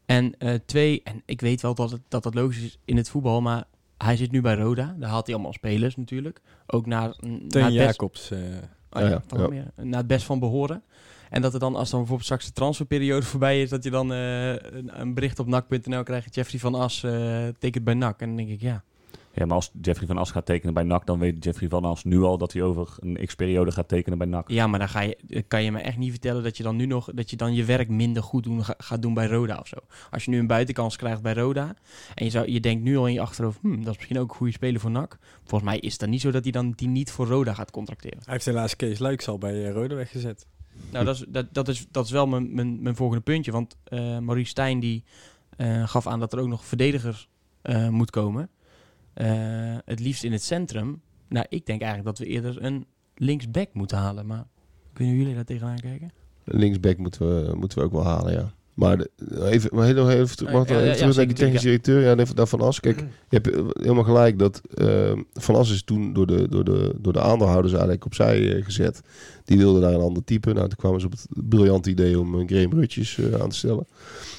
En 0.06 0.38
eh, 0.38 0.54
twee, 0.66 1.02
en 1.04 1.22
ik 1.26 1.42
weet 1.42 1.62
wel 1.62 1.76
dat, 1.76 1.92
het, 1.92 2.02
dat 2.08 2.24
dat 2.24 2.34
logisch 2.34 2.64
is 2.64 2.80
in 2.86 2.98
het 2.98 3.10
voetbal, 3.10 3.42
maar 3.42 3.64
hij 3.98 4.16
zit 4.16 4.32
nu 4.32 4.42
bij 4.42 4.56
Roda. 4.56 4.96
Daar 5.00 5.10
haalt 5.10 5.26
hij 5.26 5.36
allemaal 5.36 5.54
spelers 5.54 5.96
natuurlijk. 5.96 6.42
Ook 6.68 6.86
naar, 6.86 7.16
naar 7.22 7.48
best, 7.50 7.74
Jacobs. 7.74 8.32
eh, 8.32 8.40
oh, 8.40 8.46
Ja, 8.92 9.00
ja, 9.00 9.10
ja, 9.10 9.24
van 9.28 9.38
ja. 9.40 9.44
Almere. 9.44 9.72
naar 9.76 10.00
het 10.00 10.08
best 10.08 10.26
van 10.26 10.40
behoren. 10.40 10.84
En 11.30 11.42
dat 11.42 11.54
er 11.54 11.60
dan, 11.60 11.76
als 11.76 11.90
dan 11.90 12.00
bijvoorbeeld 12.00 12.28
straks 12.28 12.46
de 12.46 12.52
transferperiode 12.52 13.26
voorbij 13.36 13.62
is, 13.62 13.70
dat 13.70 13.84
je 13.84 13.90
dan 13.90 14.14
eh, 14.14 14.50
een, 14.50 15.02
een 15.02 15.14
bericht 15.14 15.40
op 15.40 15.48
NAC.nl 15.48 16.04
krijgt. 16.04 16.36
Jeffrey 16.36 16.60
van 16.60 16.76
As 16.76 17.04
eh, 17.04 17.48
tekent 17.60 17.84
bij 17.84 17.94
NAC. 17.94 18.22
En 18.22 18.28
dan 18.28 18.38
denk 18.38 18.50
ik, 18.50 18.62
ja, 18.62 18.84
Ja, 19.36 19.46
maar 19.46 19.56
als 19.56 19.72
Jeffrey 19.82 20.08
van 20.08 20.18
As 20.18 20.32
gaat 20.32 20.46
tekenen 20.46 20.74
bij 20.74 20.84
NAC, 20.84 21.06
dan 21.06 21.20
weet 21.20 21.44
Jeffrey 21.44 21.70
van 21.70 21.86
As 21.86 22.04
nu 22.04 22.22
al 22.22 22.38
dat 22.38 22.54
hij 22.54 22.62
over 22.62 22.96
een 23.00 23.20
x-periode 23.26 23.72
gaat 23.72 23.88
tekenen 23.88 24.18
bij 24.18 24.28
NAC. 24.28 24.50
Ja, 24.50 24.68
maar 24.68 24.80
dan 24.80 24.90
ga 24.90 25.02
je, 25.02 25.44
kan 25.48 25.64
je 25.64 25.72
me 25.72 25.80
echt 25.80 25.98
niet 25.98 26.12
vertellen 26.12 26.44
dat 26.44 26.58
je 26.58 26.64
dan 26.64 26.76
nu 26.76 26.86
nog 26.86 27.10
dat 27.14 27.30
je 27.30 27.36
dan 27.36 27.54
je 27.54 27.64
werk 27.64 27.90
minder 27.90 28.24
goed 28.24 28.44
doen, 28.44 28.64
ga- 28.66 28.76
gaat 28.78 29.02
doen 29.02 29.14
bij 29.14 29.28
Roda 29.28 29.58
of 29.58 29.68
zo. 29.68 29.76
Als 30.12 30.26
je 30.26 30.32
nu 30.32 30.40
een 30.40 30.48
buitenkans 30.48 30.96
krijgt 30.96 31.22
bij 31.22 31.34
Roda 31.34 31.76
en 32.16 32.26
je, 32.26 32.32
zou, 32.32 32.52
je 32.52 32.60
denkt 32.60 32.84
nu 32.84 32.98
al 32.98 33.08
in 33.08 33.14
je 33.14 33.22
achterhoofd, 33.22 33.60
hm, 33.62 33.70
dat 33.82 33.88
is 33.92 33.96
misschien 33.98 34.20
ook 34.20 34.30
een 34.30 34.36
goede 34.36 34.52
speler 34.54 34.80
voor 34.82 34.92
NAC. 34.92 35.18
Volgens 35.44 35.70
mij 35.70 35.80
is 35.80 35.92
het 35.92 36.00
dan 36.00 36.10
niet 36.10 36.22
zo 36.22 36.32
dat 36.32 36.44
hij 36.44 36.52
dan 36.52 36.72
die 36.76 36.88
niet 36.88 37.12
voor 37.12 37.28
Roda 37.28 37.54
gaat 37.54 37.72
contracteren. 37.72 38.20
Hij 38.24 38.34
heeft 38.34 38.46
helaas 38.46 38.76
Kees 38.76 39.00
Luiks 39.00 39.28
al 39.28 39.38
bij 39.38 39.66
eh, 39.66 39.72
Rode 39.72 39.96
weggezet. 39.96 40.46
Nou, 40.92 41.06
dat 41.06 41.16
is, 41.16 41.26
dat, 41.28 41.46
dat 41.52 41.68
is, 41.68 41.86
dat 41.92 42.06
is 42.06 42.12
wel 42.12 42.28
mijn, 42.28 42.56
mijn, 42.56 42.82
mijn 42.82 42.96
volgende 42.96 43.24
puntje, 43.24 43.52
want 43.52 43.76
eh 43.84 44.00
Maurice 44.20 44.50
Stijn 44.50 44.80
die 44.80 45.04
eh, 45.58 45.88
gaf 45.88 46.08
aan 46.08 46.20
dat 46.20 46.34
er 46.34 46.40
ook 46.40 46.48
nog 46.48 46.66
verdediger 46.66 47.28
eh, 47.62 47.90
moet 47.90 48.10
komen. 48.10 48.50
Eh, 49.16 49.78
het 49.86 50.00
liefst 50.00 50.24
in 50.24 50.32
het 50.32 50.44
centrum. 50.44 51.02
Nou, 51.28 51.46
ik 51.50 51.66
denk 51.66 51.82
eigenlijk 51.82 52.18
dat 52.18 52.28
we 52.28 52.34
eerder 52.34 52.64
een 52.64 52.86
linksback 53.16 53.74
moeten 53.74 53.98
halen, 53.98 54.26
maar 54.26 54.46
hoe 54.94 55.18
jullie 55.18 55.36
daar 55.36 55.46
tegenaan 55.46 55.80
kijken. 55.80 56.12
linksback 56.44 56.98
moeten 56.98 57.28
we, 57.28 57.56
moeten 57.56 57.78
we 57.78 57.84
ook 57.84 57.92
wel 57.92 58.04
halen, 58.04 58.34
ja. 58.34 58.54
Maar 58.76 58.98
de- 58.98 59.10
even, 59.52 59.70
maar 59.74 59.86
heel, 59.86 60.10
even, 60.10 60.38
terug- 60.38 60.52
mag 60.54 60.68
Ja, 60.68 60.74
wel 60.74 60.84
ja, 60.84 60.90
even 60.90 60.94
ja, 60.98 61.00
terug 61.02 61.16
naar 61.16 61.26
die 61.28 61.36
technisch 61.36 61.62
directeur. 61.62 62.02
Ja, 62.02 62.16
even 62.18 62.36
daar 62.36 62.48
Van 62.48 62.62
As. 62.62 62.80
Kijk, 62.80 63.00
je 63.00 63.06
hebt 63.30 63.50
eh, 63.52 63.62
helemaal 63.74 64.04
gelijk 64.04 64.40
dat 64.40 64.62
eh, 64.74 65.12
Van 65.34 65.56
As 65.56 65.72
is 65.72 65.84
toen 65.84 66.14
door 66.14 66.28
de, 66.28 66.50
door, 66.50 66.64
de, 66.64 66.94
door 67.00 67.14
de 67.14 67.22
aandeelhouders 67.22 67.74
eigenlijk 67.74 68.06
opzij 68.06 68.56
eh, 68.56 68.64
gezet. 68.64 69.02
Die 69.46 69.58
wilden 69.58 69.82
daar 69.82 69.94
een 69.94 70.00
ander 70.02 70.24
type. 70.24 70.54
Nou, 70.54 70.68
toen 70.68 70.78
kwamen 70.78 71.00
ze 71.00 71.06
op 71.06 71.12
het 71.12 71.26
briljante 71.30 71.90
idee 71.90 72.20
om 72.20 72.40
uh, 72.40 72.48
Graham 72.48 72.74
Rutjes 72.74 73.18
eh, 73.18 73.42
aan 73.42 73.50
te 73.50 73.56
stellen. 73.56 73.88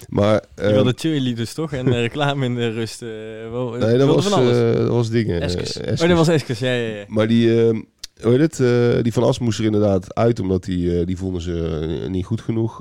Maar... 0.08 0.42
Je 0.56 0.62
eh, 0.62 0.72
wilde 0.72 0.92
cheerleaders 0.96 1.54
toch? 1.54 1.72
En 1.72 1.86
eh, 1.86 1.92
reclame 2.08 2.44
in 2.44 2.54
de 2.54 2.68
rust. 2.70 3.02
eh, 3.02 3.08
wel, 3.50 3.70
nee, 3.70 3.98
dat 3.98 4.14
was, 4.14 4.30
eh, 4.30 4.72
dat 4.74 4.88
was 4.88 5.10
dingen. 5.10 5.40
Eskes. 5.40 5.76
eh, 5.80 5.92
oh, 6.02 6.08
dat 6.08 6.16
was 6.16 6.28
Eskes. 6.28 6.58
Ja, 6.58 6.72
ja, 6.72 6.96
ja. 6.96 7.04
Maar 7.08 7.28
die, 7.28 7.62
eh, 7.68 7.80
hoe 8.22 8.32
heet 8.32 8.40
het, 8.40 8.60
eh, 8.60 9.02
die 9.02 9.12
Van 9.12 9.22
As 9.22 9.38
moest 9.38 9.58
er 9.58 9.64
inderdaad 9.64 10.14
uit, 10.14 10.40
omdat 10.40 10.64
die, 10.64 10.98
eh, 10.98 11.06
die 11.06 11.16
vonden 11.16 11.42
ze 11.42 11.88
eh, 12.02 12.10
niet 12.10 12.24
goed 12.24 12.40
genoeg. 12.40 12.80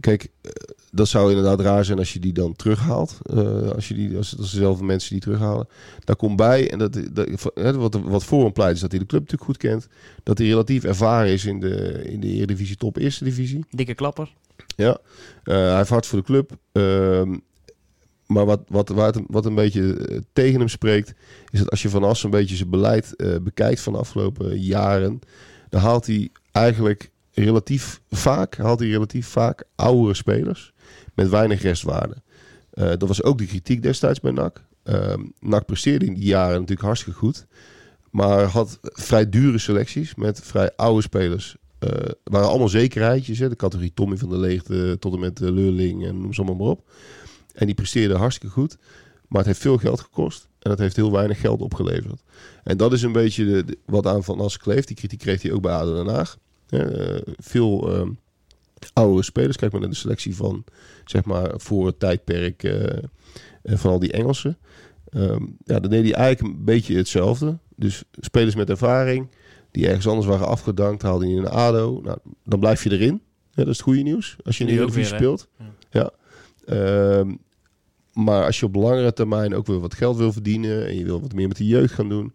Kijk, 0.00 0.28
eh, 0.40 0.50
dat 0.92 1.08
zou 1.08 1.28
inderdaad 1.28 1.60
raar 1.60 1.84
zijn 1.84 1.98
als 1.98 2.12
je 2.12 2.18
die 2.18 2.32
dan 2.32 2.56
terughaalt. 2.56 3.18
Eh, 3.22 3.70
als, 3.70 3.88
je 3.88 3.94
die, 3.94 4.16
als, 4.16 4.38
als 4.38 4.50
dezelfde 4.50 4.84
mensen 4.84 5.10
die 5.10 5.20
terughalen. 5.20 5.68
Daar 6.04 6.16
komt 6.16 6.36
bij, 6.36 6.70
en 6.70 6.78
dat, 6.78 7.00
dat, 7.12 7.74
wat, 7.74 7.94
wat 8.02 8.24
voor 8.24 8.42
hem 8.42 8.52
pleit, 8.52 8.74
is 8.74 8.80
dat 8.80 8.90
hij 8.90 9.00
de 9.00 9.06
club 9.06 9.20
natuurlijk 9.20 9.50
goed 9.50 9.56
kent. 9.56 9.88
Dat 10.22 10.38
hij 10.38 10.46
relatief 10.46 10.84
ervaren 10.84 11.32
is 11.32 11.44
in 11.44 11.60
de, 11.60 12.02
in 12.04 12.20
de 12.20 12.26
Eredivisie 12.26 12.76
top 12.76 12.96
eerste 12.96 13.24
divisie. 13.24 13.64
Dikke 13.70 13.94
klapper. 13.94 14.34
Ja, 14.76 14.98
Eh, 15.42 15.54
hij 15.54 15.76
heeft 15.76 15.88
hard 15.88 16.06
voor 16.06 16.18
de 16.18 16.24
club. 16.24 16.56
Ehm, 16.72 17.36
maar 18.26 18.44
wat, 18.44 18.60
wat, 18.68 18.88
waar 18.88 19.12
het, 19.12 19.22
wat 19.26 19.46
een 19.46 19.54
beetje 19.54 19.96
tegen 20.32 20.58
hem 20.58 20.68
spreekt, 20.68 21.14
is 21.50 21.58
dat 21.58 21.70
als 21.70 21.82
je 21.82 21.88
Van 21.88 22.04
As 22.04 22.22
een 22.22 22.30
beetje 22.30 22.56
zijn 22.56 22.70
beleid 22.70 23.14
bekijkt 23.42 23.80
van 23.80 23.92
de 23.92 23.98
afgelopen 23.98 24.60
jaren, 24.60 25.20
dan 25.68 25.80
haalt 25.80 26.06
hij 26.06 26.28
eigenlijk 26.52 27.10
relatief 27.32 28.00
vaak, 28.10 28.56
haalt 28.56 28.78
hij 28.80 28.88
relatief 28.88 29.26
vaak 29.26 29.64
oudere 29.74 30.14
spelers 30.14 30.72
met 31.14 31.28
weinig 31.28 31.62
restwaarde. 31.62 32.22
Eh, 32.70 32.88
dat 32.88 33.08
was 33.08 33.22
ook 33.22 33.38
de 33.38 33.46
kritiek 33.46 33.82
destijds 33.82 34.20
bij 34.20 34.32
NAC. 34.32 34.64
Ehm 34.82 35.20
NAC 35.40 35.66
presteerde 35.66 36.04
in 36.06 36.14
die 36.14 36.24
jaren 36.24 36.52
natuurlijk 36.54 36.80
hartstikke 36.86 37.18
goed. 37.18 37.46
Maar 38.10 38.44
had 38.44 38.78
vrij 38.82 39.28
dure 39.28 39.58
selecties 39.58 40.14
met 40.14 40.40
vrij 40.42 40.70
oude 40.76 41.02
spelers. 41.02 41.56
Eh 41.78 41.88
waren 42.24 42.48
allemaal 42.48 42.68
zekerheidjes. 42.68 43.38
Hè? 43.38 43.48
De 43.48 43.56
categorie 43.56 43.94
Tommy 43.94 44.16
van 44.16 44.28
der 44.28 44.38
Leegte 44.38 44.96
tot 44.98 45.14
en 45.14 45.20
met 45.20 45.36
de 45.36 45.52
Leurling 45.52 46.06
en 46.06 46.20
noem 46.20 46.32
ze 46.34 46.40
allemaal 46.42 46.58
maar 46.66 46.76
op. 46.76 46.90
En 47.54 47.66
die 47.66 47.74
presteerden 47.74 48.16
hartstikke 48.16 48.54
goed. 48.54 48.76
Maar 49.28 49.38
het 49.38 49.46
heeft 49.46 49.60
veel 49.60 49.76
geld 49.78 50.00
gekost. 50.00 50.48
En 50.58 50.70
het 50.70 50.78
heeft 50.78 50.96
heel 50.96 51.12
weinig 51.12 51.40
geld 51.40 51.60
opgeleverd. 51.60 52.22
En 52.64 52.76
dat 52.76 52.92
is 52.92 53.02
een 53.02 53.12
beetje 53.12 53.44
de, 53.44 53.64
de- 53.64 53.78
wat 53.86 54.06
aan 54.06 54.24
Van 54.24 54.40
As 54.40 54.56
kleeft. 54.56 54.86
Die 54.86 54.96
kritiek 54.96 55.18
kreeg 55.18 55.42
hij 55.42 55.52
ook 55.52 55.62
bij 55.62 55.72
ADO 55.72 55.94
Den 56.04 56.14
Haag. 56.14 56.36
Eh, 56.70 57.16
veel 57.38 57.92
ehm 57.92 58.10
oude 58.92 59.22
spelers. 59.22 59.56
Kijk 59.56 59.72
maar 59.72 59.80
naar 59.80 59.90
de 59.90 59.96
selectie 59.96 60.36
van, 60.36 60.64
zeg 61.04 61.24
maar, 61.24 61.52
voor 61.56 61.86
het 61.86 61.98
tijdperk 61.98 62.62
eh, 62.62 62.98
van 63.62 63.90
al 63.90 63.98
die 63.98 64.12
Engelsen. 64.12 64.58
Ehm, 65.08 65.42
ja, 65.64 65.80
dan 65.80 65.90
deed 65.90 66.04
hij 66.04 66.14
eigenlijk 66.14 66.54
een 66.54 66.64
beetje 66.64 66.96
hetzelfde. 66.96 67.58
Dus 67.76 68.04
spelers 68.12 68.54
met 68.54 68.70
ervaring, 68.70 69.28
die 69.70 69.86
ergens 69.86 70.06
anders 70.08 70.26
waren 70.26 70.46
afgedankt, 70.46 71.02
haalde 71.02 71.24
hij 71.24 71.34
in 71.34 71.40
een 71.40 71.48
ADO. 71.48 72.00
Nou, 72.04 72.18
dan 72.44 72.60
blijf 72.60 72.84
je 72.84 72.90
erin. 72.90 73.22
Ja, 73.50 73.64
dat 73.64 73.66
is 73.66 73.76
het 73.76 73.86
goede 73.86 74.02
nieuws. 74.02 74.36
Als 74.44 74.58
je 74.58 74.64
in 74.64 74.70
de 74.70 74.76
Eredivisie 74.76 75.12
hè? 75.12 75.18
speelt. 75.18 75.48
Ja. 75.90 76.10
Ehm, 76.66 77.34
maar 78.12 78.44
als 78.44 78.60
je 78.60 78.66
op 78.66 78.74
langere 78.74 79.12
termijn 79.12 79.54
ook 79.54 79.66
weer 79.66 79.80
wat 79.80 79.94
geld 79.94 80.16
wil 80.16 80.32
verdienen 80.32 80.86
en 80.86 80.96
je 80.96 81.04
wil 81.04 81.20
wat 81.20 81.32
meer 81.32 81.48
met 81.48 81.56
de 81.56 81.66
jeugd 81.66 81.94
gaan 81.94 82.08
doen, 82.08 82.32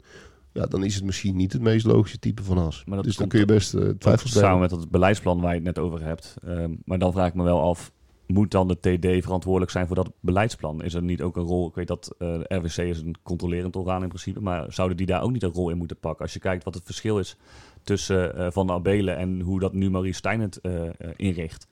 ja, 0.56 0.66
dan 0.66 0.84
is 0.84 0.96
het 0.96 1.04
misschien 1.04 1.36
niet 1.36 1.54
het 1.54 1.62
meest 1.62 1.86
logische 1.86 2.20
type 2.20 2.44
van 2.44 2.58
as. 2.58 2.84
Maar 2.86 2.96
dat 2.96 3.06
dus 3.06 3.16
dan 3.16 3.28
kun 3.28 3.40
je 3.40 3.46
best 3.46 3.74
eh, 3.74 3.90
twijfels 3.90 4.32
Samen 4.32 4.42
brengen. 4.48 4.60
met 4.60 4.70
dat 4.70 4.90
beleidsplan 4.90 5.40
waar 5.42 5.50
je 5.50 5.56
het 5.56 5.76
net 5.76 5.80
over 5.80 6.04
hebt. 6.04 6.36
Ehm, 6.46 6.74
maar 6.86 7.00
dan 7.00 7.12
vraag 7.12 7.28
ik 7.28 7.34
me 7.34 7.44
wel 7.44 7.62
af, 7.62 7.92
moet 8.28 8.52
dan 8.52 8.68
de 8.68 8.80
TD 8.80 9.24
verantwoordelijk 9.24 9.72
zijn 9.72 9.88
voor 9.88 9.96
dat 9.96 10.12
beleidsplan? 10.20 10.84
Is 10.84 10.94
er 10.94 11.02
niet 11.02 11.22
ook 11.22 11.36
een 11.38 11.44
rol, 11.44 11.68
ik 11.68 11.76
weet 11.76 11.88
dat 11.88 12.16
eh, 12.18 12.28
de 12.28 12.56
RWC 12.56 12.78
is 12.78 13.00
een 13.02 13.16
controlerend 13.24 13.76
orgaan 13.76 14.02
in 14.02 14.08
principe, 14.08 14.40
maar 14.42 14.66
zouden 14.74 14.98
die 14.98 15.06
daar 15.06 15.22
ook 15.22 15.32
niet 15.32 15.44
een 15.44 15.52
rol 15.54 15.70
in 15.70 15.78
moeten 15.78 15.98
pakken? 16.00 16.22
Als 16.24 16.34
je 16.34 16.40
kijkt 16.40 16.64
wat 16.64 16.74
het 16.74 16.84
verschil 16.86 17.20
is 17.20 17.38
tussen 17.84 18.36
eh, 18.38 18.48
Van 18.52 18.68
der 18.68 18.76
Abelen 18.76 19.18
en 19.18 19.40
hoe 19.42 19.60
dat 19.60 19.74
nu 19.74 19.90
Maurice 19.90 20.18
Stijn 20.18 20.42
het 20.42 20.62
eh, 20.62 20.86
eh, 20.88 20.92
inricht. 21.16 21.68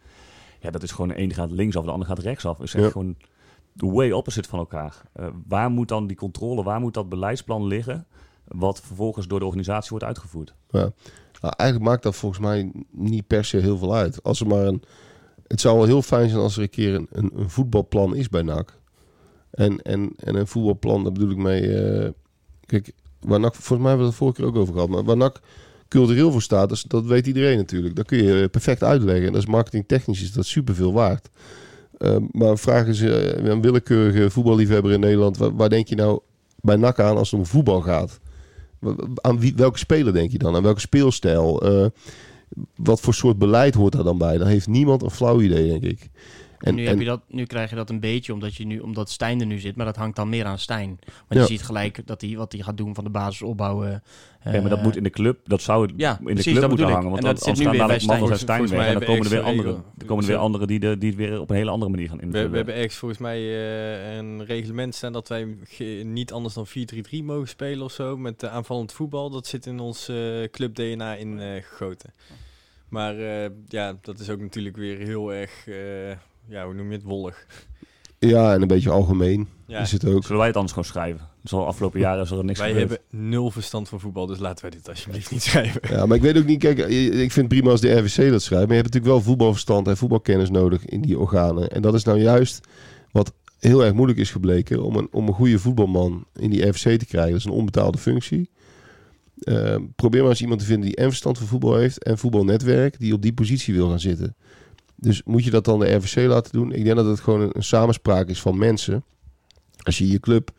Ja, 0.60 0.70
dat 0.72 0.84
is 0.84 0.92
gewoon 0.92 1.08
de 1.08 1.16
ene 1.16 1.34
gaat 1.34 1.52
linksaf, 1.52 1.86
de 1.86 1.92
ander 1.92 2.08
gaat 2.08 2.20
rechtsaf. 2.20 2.60
is 2.60 2.74
echt 2.74 2.84
Ja. 2.84 2.90
gewoon 2.90 3.16
way 3.74 4.12
opposite 4.12 4.50
van 4.50 4.60
elkaar. 4.60 5.02
Eh, 5.14 5.28
waar 5.48 5.70
moet 5.70 5.88
dan 5.88 6.08
die 6.08 6.18
controle, 6.18 6.64
waar 6.64 6.80
moet 6.80 6.94
dat 6.94 7.10
beleidsplan 7.10 7.68
liggen, 7.68 8.06
wat 8.54 8.82
vervolgens 8.82 9.28
door 9.28 9.40
de 9.40 9.46
organisatie 9.46 9.90
wordt 9.90 10.06
uitgevoerd? 10.06 10.54
Nou, 11.44 11.54
eigenlijk 11.58 11.90
maakt 11.90 12.04
dat 12.04 12.16
volgens 12.16 12.42
mij 12.42 12.72
niet 12.92 13.28
per 13.28 13.46
se 13.46 13.58
heel 13.58 13.78
veel 13.78 13.96
uit. 13.96 14.24
Als 14.24 14.40
er 14.40 14.48
maar 14.48 14.66
een, 14.66 14.84
het 15.48 15.62
zou 15.62 15.78
wel 15.78 15.86
heel 15.86 16.02
fijn 16.02 16.30
zijn 16.30 16.42
als 16.42 16.56
er 16.56 16.62
een 16.62 16.70
keer 16.70 16.96
een, 16.96 17.08
een, 17.12 17.50
voetbalplan 17.50 18.16
is 18.16 18.30
bij 18.30 18.42
NAC. 18.42 18.80
En, 19.52 19.82
en, 19.82 20.14
en 20.18 20.36
een 20.36 20.48
voetbalplan, 20.48 21.04
daar 21.04 21.12
bedoel 21.12 21.30
ik 21.30 21.38
mee... 21.38 21.84
eh, 21.84 22.10
kijk, 22.66 22.92
waar 23.20 23.40
NAC, 23.40 23.56
volgens 23.56 23.80
mij 23.80 23.88
hebben 23.88 24.06
we 24.06 24.12
het 24.12 24.16
vorige 24.16 24.38
keer 24.38 24.50
ook 24.50 24.56
over 24.56 24.74
gehad. 24.74 24.90
Maar 24.90 25.04
waar 25.04 25.18
NAC 25.18 25.40
cultureel 25.88 26.32
voor 26.32 26.42
staat, 26.42 26.70
dat, 26.70 26.84
dat 26.88 27.06
weet 27.06 27.28
iedereen 27.28 27.58
natuurlijk. 27.58 27.96
Dat 27.96 28.06
kun 28.06 28.24
je 28.24 28.50
perfect 28.50 28.84
uitleggen. 28.84 29.26
En 29.26 29.32
dat 29.32 29.42
is 29.42 29.48
marketingtechnisch 29.48 30.22
is 30.22 30.32
dat 30.32 30.46
superveel 30.46 30.94
waard. 30.94 31.30
Eh, 31.98 32.16
maar 32.32 32.58
vraag 32.58 32.88
eens 32.88 33.02
eh, 33.02 33.46
een 33.46 33.62
willekeurige 33.62 34.30
voetballiefhebber 34.30 34.92
in 34.92 35.00
Nederland... 35.00 35.38
Waar, 35.38 35.56
waar 35.56 35.70
denk 35.70 35.88
je 35.88 35.96
nou 35.96 36.20
bij 36.62 36.76
NAC 36.76 37.00
aan 37.00 37.18
als 37.18 37.32
het 37.32 37.40
om 37.40 37.46
voetbal 37.46 37.82
gaat? 37.82 38.20
Aan 39.22 39.56
welke 39.56 39.78
speler 39.78 40.14
denk 40.14 40.32
je 40.32 40.38
dan? 40.38 40.56
Aan 40.56 40.64
welke 40.64 40.80
speelstijl? 40.80 41.62
Eh, 41.62 41.86
wat 42.76 43.00
voor 43.00 43.14
soort 43.14 43.38
beleid 43.38 43.74
hoort 43.74 43.94
daar 43.94 44.04
dan 44.04 44.18
bij? 44.18 44.38
Dan 44.38 44.48
heeft 44.48 44.68
niemand 44.68 45.02
een 45.02 45.12
flauw 45.12 45.42
idee, 45.42 45.68
denk 45.68 45.84
ik. 45.84 46.10
En, 46.64 46.76
nu, 46.76 46.88
heb 46.88 47.00
je 47.00 47.06
dat, 47.06 47.22
nu 47.28 47.46
krijg 47.46 47.70
je 47.70 47.76
dat 47.76 47.90
een 47.90 48.00
beetje 48.00 48.34
omdat, 48.34 48.56
je 48.56 48.66
nu, 48.66 48.80
omdat 48.80 49.10
Stijn 49.10 49.40
er 49.40 49.46
nu 49.46 49.60
zit, 49.60 49.76
maar 49.76 49.86
dat 49.86 49.96
hangt 49.96 50.16
dan 50.16 50.30
meer 50.30 50.46
aan 50.46 50.60
Stijn. 50.60 51.00
Want 51.06 51.28
Ja. 51.28 51.40
je 51.40 51.46
ziet 51.46 51.64
gelijk 51.64 52.08
dat 52.08 52.22
hij 52.22 52.36
wat 52.36 52.52
hij 52.52 52.62
gaat 52.62 52.78
doen 52.78 52.96
van 52.96 53.04
de 53.04 53.10
basis 53.10 53.42
opbouwen. 53.42 54.04
Ja, 54.44 54.62
maar 54.62 54.70
dat 54.70 54.84
moet 54.84 54.96
in 54.96 55.04
de 55.04 55.10
club, 55.10 55.40
dat 55.44 55.62
zou 55.62 55.92
ja, 55.96 56.18
in 56.20 56.26
de 56.26 56.34
precies, 56.34 56.54
club 56.54 56.68
moeten 56.70 56.88
hangen. 56.88 57.10
Want 57.10 57.22
dat 57.22 57.40
dan 57.40 57.56
zit 57.56 57.56
nu 57.56 57.62
staan 57.62 57.72
weer 57.72 57.88
bij 57.88 57.98
dadelijk 57.98 58.06
Mandels 58.06 58.32
en 58.32 58.38
Stijn. 58.38 58.68
Weg. 58.68 58.88
En 58.88 58.94
dan 58.94 59.04
komen 59.04 59.24
er 59.24 59.30
weer 59.30 59.44
hebben 59.44 59.52
andere, 59.52 59.70
extra 59.70 59.92
er 59.98 60.06
komen 60.06 60.24
er 60.24 60.30
weer 60.30 60.40
anderen 60.40 60.68
die, 60.68 60.80
de, 60.80 60.98
die 60.98 61.10
het 61.10 61.18
weer 61.18 61.40
op 61.40 61.50
een 61.50 61.56
hele 61.56 61.70
andere 61.70 61.92
manier 61.92 62.08
gaan 62.10 62.18
We, 62.18 62.24
invullen. 62.24 62.50
we 62.50 62.56
hebben 62.56 62.76
ergens 62.76 62.96
volgens 62.96 63.20
mij 63.20 63.38
eh, 63.40 64.16
een 64.16 64.46
reglement 64.46 64.96
staan 64.96 65.14
dat 65.14 65.28
wij 65.28 65.56
niet 66.04 66.32
anders 66.32 66.54
dan 66.54 66.68
4-3-3 66.68 67.24
mogen 67.24 67.48
spelen 67.48 67.84
of 67.84 67.92
zo. 67.92 68.18
Met 68.18 68.44
eh, 68.44 68.54
aanvallend 68.54 68.92
voetbal. 68.94 69.30
Dat 69.30 69.48
zit 69.48 69.66
in 69.66 69.80
ons 69.80 70.08
eh, 70.10 70.44
club 70.52 70.76
DNA 70.76 71.16
ingegoten. 71.16 72.14
maar 72.90 73.18
eh, 73.20 73.50
ja, 73.68 73.98
dat 74.02 74.20
is 74.20 74.30
ook 74.30 74.40
natuurlijk 74.40 74.76
weer 74.78 74.98
heel 74.98 75.34
erg, 75.34 75.68
eh, 75.68 76.18
ja, 76.48 76.66
hoe 76.66 76.74
noem 76.74 76.88
je 76.88 76.94
het, 76.94 77.04
wollig. 77.04 77.46
Ja, 78.20 78.54
en 78.54 78.62
een 78.62 78.68
beetje 78.68 78.90
algemeen 78.90 79.48
Ja, 79.68 79.80
is 79.80 79.92
het 79.92 80.06
ook. 80.06 80.24
Zullen 80.24 80.38
wij 80.38 80.48
het 80.48 80.56
anders 80.56 80.74
gewoon 80.74 80.90
schrijven? 80.90 81.30
Zal 81.44 81.66
afgelopen 81.66 82.00
jaren 82.00 82.24
is 82.24 82.32
er 82.32 82.46
niks 82.46 82.60
wij 82.60 82.68
gebeurd. 82.68 82.90
hebben 82.90 83.30
nul 83.30 83.52
verstand 83.52 83.90
van 83.90 84.00
voetbal, 84.00 84.26
dus 84.26 84.40
laten 84.40 84.62
wij 84.62 84.72
dit 84.72 84.90
alsjeblieft 84.90 85.32
niet 85.32 85.44
schrijven. 85.44 85.82
Ja, 85.90 86.06
maar 86.06 86.18
ik 86.18 86.24
weet 86.24 86.38
ook 86.38 86.46
niet, 86.46 86.60
kijk, 86.60 86.78
ik 86.78 87.32
vind 87.32 87.36
het 87.36 87.48
prima 87.48 87.70
als 87.70 87.82
de 87.82 87.92
RVC 87.92 88.32
dat 88.32 88.42
schrijft. 88.42 88.68
Maar 88.68 88.76
je 88.76 88.82
hebt 88.82 88.94
natuurlijk 88.94 89.06
wel 89.06 89.22
voetbalverstand 89.22 89.88
en 89.88 89.98
voetbalkennis 89.98 90.50
nodig 90.50 90.86
in 90.86 91.02
die 91.02 91.20
organen. 91.20 91.70
En 91.70 91.82
dat 91.82 91.94
is 91.94 92.04
nou 92.04 92.20
juist 92.20 92.68
wat 93.12 93.34
heel 93.60 93.84
erg 93.84 93.94
moeilijk 93.94 94.20
is 94.20 94.32
gebleken 94.32 94.84
om 94.84 94.96
een, 94.96 95.08
om 95.12 95.28
een 95.28 95.34
goede 95.34 95.60
voetbalman 95.60 96.26
in 96.36 96.50
die 96.50 96.68
RVC 96.68 97.00
te 97.00 97.06
krijgen. 97.06 97.32
Dat 97.32 97.40
is 97.40 97.46
een 97.46 97.52
onbetaalde 97.52 97.98
functie. 97.98 98.50
Eh, 99.40 99.76
probeer 99.96 100.22
maar 100.22 100.30
eens 100.30 100.42
iemand 100.42 100.60
te 100.60 100.66
vinden 100.66 100.86
die 100.86 100.96
en 100.96 101.08
verstand 101.08 101.38
van 101.38 101.48
voetbal 101.48 101.76
heeft 101.76 102.04
en 102.04 102.18
voetbalnetwerk, 102.18 103.00
die 103.00 103.14
op 103.14 103.22
die 103.22 103.34
positie 103.34 103.74
wil 103.74 103.90
gaan 103.90 104.00
zitten. 104.00 104.36
Dus 105.04 105.22
moet 105.26 105.44
je 105.44 105.50
dat 105.52 105.66
dan 105.66 105.80
de 105.80 105.94
RVC 105.94 106.28
laten 106.28 106.52
doen? 106.52 106.72
Ik 106.72 106.84
denk 106.84 106.96
dat 106.96 107.06
het 107.06 107.20
gewoon 107.20 107.52
een, 107.54 107.64
samenspraak 107.64 108.28
is 108.28 108.42
van 108.42 108.58
mensen. 108.58 109.04
Als 109.84 109.98
je 109.98 110.08
je 110.08 110.20
club 110.20 110.52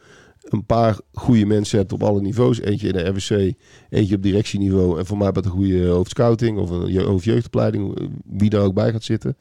een 0.42 0.64
paar 0.64 0.98
goede 1.12 1.46
mensen 1.46 1.78
hebt 1.78 1.92
op 1.92 2.02
alle 2.02 2.20
niveaus. 2.20 2.60
Eentje 2.60 2.88
in 2.88 2.92
de 2.92 3.08
RWC, 3.08 3.54
eentje 3.90 4.16
op 4.16 4.22
directieniveau. 4.22 4.98
En 4.98 5.06
voor 5.06 5.16
mij 5.18 5.30
met 5.34 5.44
een 5.44 5.50
goede 5.50 5.86
hoofdscouting 5.86 6.58
of 6.58 6.70
een 6.70 6.92
je- 6.92 7.02
hoofdjeugdopleiding. 7.02 8.10
Wie 8.24 8.50
daar 8.50 8.62
ook 8.62 8.74
bij 8.74 8.92
gaat 8.92 9.04
zitten. 9.04 9.36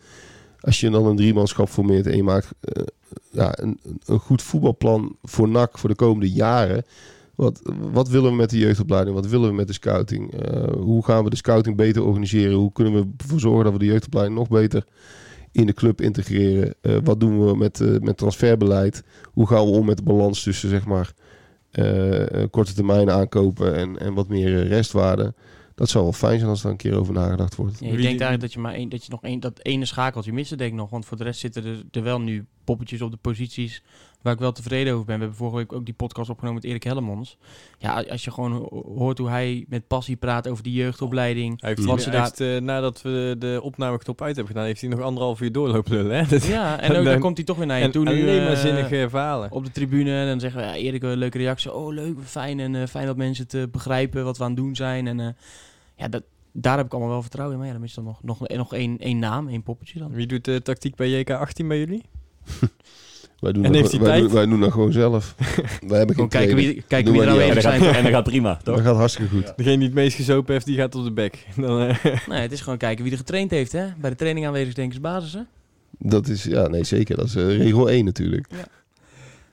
Als 0.59 0.79
je 0.79 0.89
dan 0.89 1.05
een 1.05 1.15
driemanschap 1.15 1.69
formeert 1.69 2.07
en 2.07 2.15
je 2.15 2.23
maakt 2.23 2.51
eh, 2.59 2.83
ja, 3.31 3.59
een, 3.59 3.79
een 4.05 4.19
goed 4.19 4.41
voetbalplan 4.41 5.17
voor 5.23 5.49
NAC 5.49 5.77
voor 5.77 5.89
de 5.89 5.95
komende 5.95 6.31
jaren. 6.31 6.85
Wat, 7.35 7.61
wat 7.91 8.09
willen 8.09 8.31
we 8.31 8.37
met 8.37 8.49
de 8.49 8.57
jeugdopleiding? 8.57 9.15
Wat 9.15 9.27
willen 9.27 9.49
we 9.49 9.55
met 9.55 9.67
de 9.67 9.73
scouting? 9.73 10.33
Eh, 10.33 10.73
hoe 10.73 11.05
gaan 11.05 11.23
we 11.23 11.29
de 11.29 11.35
scouting 11.35 11.75
beter 11.75 12.03
organiseren? 12.03 12.55
Hoe 12.55 12.71
kunnen 12.71 12.93
we 12.93 13.07
ervoor 13.17 13.39
zorgen 13.39 13.63
dat 13.63 13.73
we 13.73 13.79
de 13.79 13.85
jeugdopleiding 13.85 14.37
nog 14.37 14.47
beter 14.47 14.85
in 15.51 15.65
de 15.65 15.73
club 15.73 16.01
integreren? 16.01 16.75
Eh, 16.81 16.97
wat 17.03 17.19
doen 17.19 17.45
we 17.45 17.55
met, 17.57 17.81
eh, 17.81 17.99
met 17.99 18.17
transferbeleid? 18.17 19.03
Hoe 19.23 19.47
gaan 19.47 19.65
we 19.65 19.71
om 19.71 19.85
met 19.85 19.97
de 19.97 20.03
balans 20.03 20.43
tussen 20.43 20.69
zeg 20.69 20.85
maar 20.85 21.13
korte 22.49 22.73
termijn 22.73 23.11
aankopen 23.11 23.75
en, 23.75 23.99
en 23.99 24.13
wat 24.13 24.27
meer 24.27 24.67
restwaarde? 24.67 25.33
Dat 25.75 25.89
zou 25.89 26.03
wel 26.03 26.13
fijn 26.13 26.37
zijn 26.37 26.49
als 26.49 26.61
daar 26.61 26.71
een 26.71 26.77
keer 26.77 26.99
over 26.99 27.13
nagedacht 27.13 27.55
wordt. 27.55 27.81
Ik 27.81 27.91
denk 27.91 28.03
eigenlijk 28.03 28.41
dat 28.41 28.53
je 28.53 28.59
maar 28.59 28.73
één, 28.73 28.89
dat 28.89 29.05
je 29.05 29.11
nog 29.11 29.23
één, 29.23 29.39
dat 29.39 29.59
ene 29.61 29.85
schakeltje 29.85 30.33
mist, 30.33 30.57
denk 30.57 30.71
ik 30.71 30.77
nog. 30.77 30.89
Want 30.89 31.05
voor 31.05 31.17
de 31.17 31.23
rest 31.23 31.39
zitten 31.39 31.65
er, 31.65 31.83
er 31.91 32.03
wel 32.03 32.21
nu 32.21 32.45
poppetjes 32.63 33.01
op 33.01 33.11
de 33.11 33.17
posities 33.17 33.83
waar 34.23 34.33
ik 34.33 34.39
wel 34.39 34.51
tevreden 34.51 34.93
over 34.93 35.05
ben. 35.05 35.15
We 35.15 35.21
hebben 35.21 35.37
vorige 35.39 35.57
week 35.57 35.73
ook 35.73 35.85
die 35.85 35.93
podcast 35.93 36.29
opgenomen 36.29 36.61
met 36.61 36.69
Erik 36.71 36.83
Hellemons. 36.83 37.37
Ja, 37.77 38.01
als 38.09 38.23
je 38.23 38.31
gewoon 38.31 38.51
ho- 38.51 38.83
hoort 38.97 39.17
hoe 39.17 39.29
hij 39.29 39.65
met 39.67 39.87
passie 39.87 40.15
praat 40.15 40.47
over 40.47 40.63
die 40.63 40.73
jeugdopleiding. 40.73 41.61
Hij 41.61 41.69
heeft, 41.69 41.83
Wat 41.85 41.95
hij 41.95 42.03
ze 42.03 42.09
daar- 42.09 42.21
heeft, 42.23 42.39
eh, 42.39 42.57
nadat 42.57 43.01
we 43.01 43.35
de 43.39 43.59
opnameknop 43.63 44.21
uit 44.21 44.35
hebben 44.35 44.53
gedaan, 44.53 44.67
heeft 44.67 44.81
hij 44.81 44.89
nog 44.89 44.99
anderhalf 45.01 45.41
uur 45.41 45.51
doorlopen 45.51 45.91
lullen. 45.91 46.15
Hè? 46.17 46.25
Dat- 46.33 46.45
Ja, 46.45 46.79
en 46.79 46.89
ook 46.89 46.95
dan 46.95 47.03
dan- 47.03 47.19
komt 47.19 47.37
hij 47.37 47.45
toch 47.45 47.57
weer 47.57 47.65
naar 47.65 47.77
je 47.77 47.83
en 47.83 47.91
toe 47.91 48.05
alleen 48.07 48.43
maar 48.43 48.51
eh, 48.51 48.57
zinnige 48.59 49.05
verhalen. 49.09 49.51
op 49.51 49.65
de 49.65 49.71
tribune. 49.71 50.19
En 50.19 50.27
dan 50.27 50.39
zeggen 50.39 50.59
we, 50.61 50.65
ja, 50.67 50.75
Erik, 50.75 51.03
een 51.03 51.17
leuke 51.17 51.37
reactie. 51.37 51.73
Oh, 51.73 51.93
leuk, 51.93 52.17
fijn. 52.23 52.59
En 52.59 52.75
eh, 52.75 52.87
fijn 52.87 53.05
dat 53.05 53.17
mensen 53.17 53.43
het 53.43 53.53
eh, 53.53 53.63
begrijpen 53.71 54.23
wat 54.23 54.37
we 54.37 54.43
aan 54.43 54.49
het 54.49 54.59
doen 54.59 54.75
zijn. 54.75 55.07
En 55.07 55.19
eh, 55.19 55.27
ja, 55.97 56.07
dat, 56.07 56.23
daar 56.51 56.77
heb 56.77 56.85
ik 56.85 56.91
allemaal 56.91 57.11
wel 57.11 57.21
vertrouwen 57.21 57.55
in. 57.55 57.61
Maar 57.63 57.71
ja, 57.73 57.77
dan 57.79 57.87
is 57.87 57.97
er 57.97 58.03
nog, 58.03 58.23
nog, 58.23 58.47
nog 58.47 58.73
één, 58.73 58.97
één 58.97 59.19
naam, 59.19 59.47
één 59.47 59.63
poppetje 59.63 59.99
dan. 59.99 60.11
Wie 60.11 60.27
doet 60.27 60.45
de 60.45 60.61
tactiek 60.61 60.95
bij 60.95 61.23
JK18 61.23 61.67
bij 61.67 61.79
jullie? 61.79 62.03
Wij 63.43 63.51
doen, 63.51 63.63
En 63.65 63.71
dat, 63.71 63.81
heeft 63.81 63.91
hij 63.91 64.01
wij, 64.01 64.09
tijd? 64.09 64.21
doen, 64.23 64.33
wij 64.33 64.45
doen 64.45 64.59
dat 64.59 64.71
gewoon 64.71 64.91
zelf. 64.91 65.35
wij 65.87 65.97
hebben 65.97 65.97
geen 65.97 66.07
Gewoon 66.15 66.29
kijken 66.29 66.55
wie, 66.55 66.83
kijken 66.87 67.11
wie 67.11 67.21
er 67.21 67.53
gaat, 67.53 67.61
zijn. 67.61 67.81
en 67.95 68.03
dat 68.03 68.11
gaat 68.11 68.23
prima, 68.23 68.55
toch? 68.63 68.75
Dat 68.75 68.85
gaat 68.85 68.95
hartstikke 68.95 69.35
goed. 69.35 69.53
Degene 69.55 69.77
die 69.77 69.85
het 69.85 69.95
meest 69.95 70.15
gezopen 70.15 70.53
heeft, 70.53 70.65
die 70.65 70.77
gaat 70.77 70.95
op 70.95 71.03
de 71.03 71.11
bek. 71.11 71.47
Dan, 71.55 71.81
eh, 71.81 72.27
Nee, 72.27 72.41
het 72.41 72.51
is 72.51 72.61
gewoon 72.61 72.77
kijken 72.77 73.03
wie 73.03 73.11
er 73.11 73.17
getraind 73.17 73.51
heeft. 73.51 73.71
Hè? 73.71 73.85
Bij 73.97 74.09
de 74.09 74.15
training 74.15 74.45
aanwezig 74.45 74.73
denk 74.73 74.87
ik 74.87 74.93
is 74.93 75.01
basis. 75.01 75.33
Hè? 75.33 75.39
Dat 75.97 76.27
is, 76.27 76.43
ja, 76.43 76.67
nee 76.67 76.83
zeker. 76.83 77.15
Dat 77.15 77.25
is 77.25 77.35
eh, 77.35 77.57
regel 77.57 77.89
1 77.89 78.05
natuurlijk. 78.05 78.47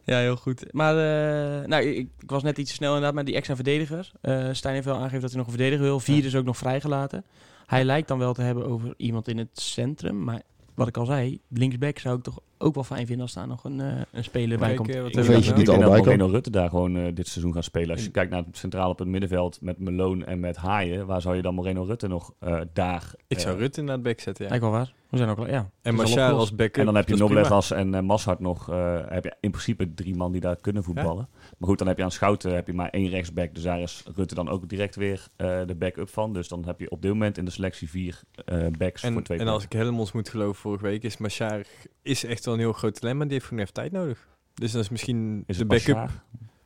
Ja, 0.04 0.18
heel 0.18 0.36
goed. 0.36 0.64
Maar 0.72 0.94
eh, 0.94 1.68
nou, 1.68 1.82
ik, 1.84 2.08
ik 2.20 2.30
was 2.30 2.42
net 2.42 2.58
iets 2.58 2.68
te 2.70 2.76
snel 2.76 2.94
inderdaad 2.94 3.14
met 3.14 3.26
die 3.26 3.34
extra 3.34 3.54
verdedigers. 3.54 4.12
Eh 4.20 4.48
Stijn 4.52 4.74
heeft 4.74 4.86
wel 4.86 4.96
aangegeven 4.96 5.20
dat 5.20 5.30
hij 5.30 5.38
nog 5.38 5.48
een 5.48 5.56
verdediger 5.56 5.84
wil. 5.84 6.00
Vier 6.00 6.24
is 6.24 6.36
ook 6.36 6.44
nog 6.44 6.56
vrijgelaten. 6.56 7.24
Hij 7.66 7.84
lijkt 7.84 8.08
dan 8.08 8.18
wel 8.18 8.34
te 8.34 8.42
hebben 8.42 8.66
over 8.66 8.94
iemand 8.96 9.28
in 9.28 9.38
het 9.38 9.60
centrum. 9.60 10.24
Maar 10.24 10.42
wat 10.74 10.88
ik 10.88 10.96
al 10.96 11.06
zei, 11.06 11.40
linksback 11.48 11.98
zou 11.98 12.16
ik 12.16 12.22
toch 12.22 12.38
ook 12.62 12.74
wel 12.74 12.84
fijn 12.84 13.06
vinden 13.06 13.24
als 13.24 13.34
daar 13.34 13.46
nog 13.46 13.64
een, 13.64 13.80
eh, 13.80 14.00
een 14.12 14.24
speler 14.24 14.58
bij 14.58 14.66
Kijk, 14.66 14.76
komt. 14.78 14.94
eh, 14.94 15.00
wat 15.00 15.08
Ik 15.10 15.14
weet 15.16 15.26
we 15.26 15.32
je 15.32 15.40
nou? 15.40 15.58
niet 15.58 15.68
allebei 15.68 15.90
kan. 15.94 16.04
Moreno 16.04 16.26
Rutte 16.26 16.50
daar 16.50 16.68
gewoon 16.68 16.96
eh, 16.96 17.14
dit 17.14 17.28
seizoen 17.28 17.52
gaat 17.52 17.64
spelen. 17.64 17.90
Als 17.90 18.04
je 18.04 18.10
kijkt 18.10 18.30
naar 18.30 18.42
het 18.46 18.56
centraal 18.56 18.90
op 18.90 18.98
het 18.98 19.08
middenveld 19.08 19.60
met 19.60 19.78
Meloon 19.78 20.24
en 20.24 20.40
met 20.40 20.56
Haaien, 20.56 21.06
waar 21.06 21.20
zou 21.20 21.36
je 21.36 21.42
dan 21.42 21.54
Moreno 21.54 21.82
Rutte 21.82 22.08
nog 22.08 22.32
daar... 22.72 23.12
Ik 23.26 23.38
zou 23.38 23.58
Rutte 23.58 23.82
naar 23.82 23.94
het 23.94 24.02
bek 24.02 24.20
zetten, 24.20 24.44
ja. 24.44 24.50
Lijkt 24.50 24.64
wel 24.64 24.74
waar. 24.74 24.92
We 25.10 25.16
zijn 25.16 25.28
ook 25.28 25.38
al, 25.38 25.48
ja. 25.48 25.70
En 25.82 25.94
Machar 25.94 26.32
als 26.32 26.54
backup. 26.54 26.76
En 26.76 26.84
dan 26.84 26.94
heb 26.94 27.08
je. 27.08 27.16
Noblegas 27.16 27.70
en 27.70 28.04
Mashart 28.04 28.40
nog. 28.40 28.70
eh, 28.70 29.00
heb 29.08 29.24
je 29.24 29.34
in 29.40 29.50
principe 29.50 29.94
drie 29.94 30.16
man 30.16 30.32
die 30.32 30.40
daar 30.40 30.56
kunnen 30.56 30.84
voetballen. 30.84 31.28
Maar 31.58 31.68
goed, 31.68 31.78
dan 31.78 31.86
heb 31.86 31.96
je 31.96 32.02
aan 32.02 32.10
Schouten 32.10 32.54
heb 32.54 32.66
je 32.66 32.72
maar 32.72 32.88
één 32.90 33.08
rechtsback. 33.08 33.54
Dus 33.54 33.62
daar 33.62 33.80
is 33.80 34.02
Rutte 34.14 34.34
dan 34.34 34.48
ook 34.48 34.68
direct 34.68 34.96
weer 34.96 35.26
eh, 35.36 35.60
de 35.66 35.74
backup 35.74 36.08
van. 36.08 36.32
Dus 36.32 36.48
dan 36.48 36.66
heb 36.66 36.80
je 36.80 36.90
op 36.90 37.02
dit 37.02 37.10
moment 37.10 37.38
in 37.38 37.44
de 37.44 37.50
selectie 37.50 37.90
vier 37.90 38.20
eh, 38.44 38.66
backs 38.78 39.02
voor 39.02 39.10
En, 39.10 39.22
twee 39.22 39.38
en 39.38 39.48
als 39.48 39.64
ik 39.64 39.72
Helmons 39.72 40.12
moet 40.12 40.28
geloven 40.28 40.60
vorige 40.60 40.84
week, 40.84 41.02
is 41.02 41.16
Machar 41.16 41.64
is 42.02 42.24
echt 42.24 42.44
wel 42.44 42.54
een 42.54 42.60
heel 42.60 42.72
groot 42.72 43.00
talent, 43.00 43.16
maar 43.16 43.26
die 43.26 43.34
heeft 43.34 43.46
gewoon 43.46 43.62
even 43.62 43.74
tijd 43.74 43.92
nodig. 43.92 44.28
Dus 44.54 44.72
dat 44.72 44.82
is 44.82 44.88
misschien 44.88 45.44
Is 45.46 45.56
de 45.56 45.64
backup? 45.64 46.10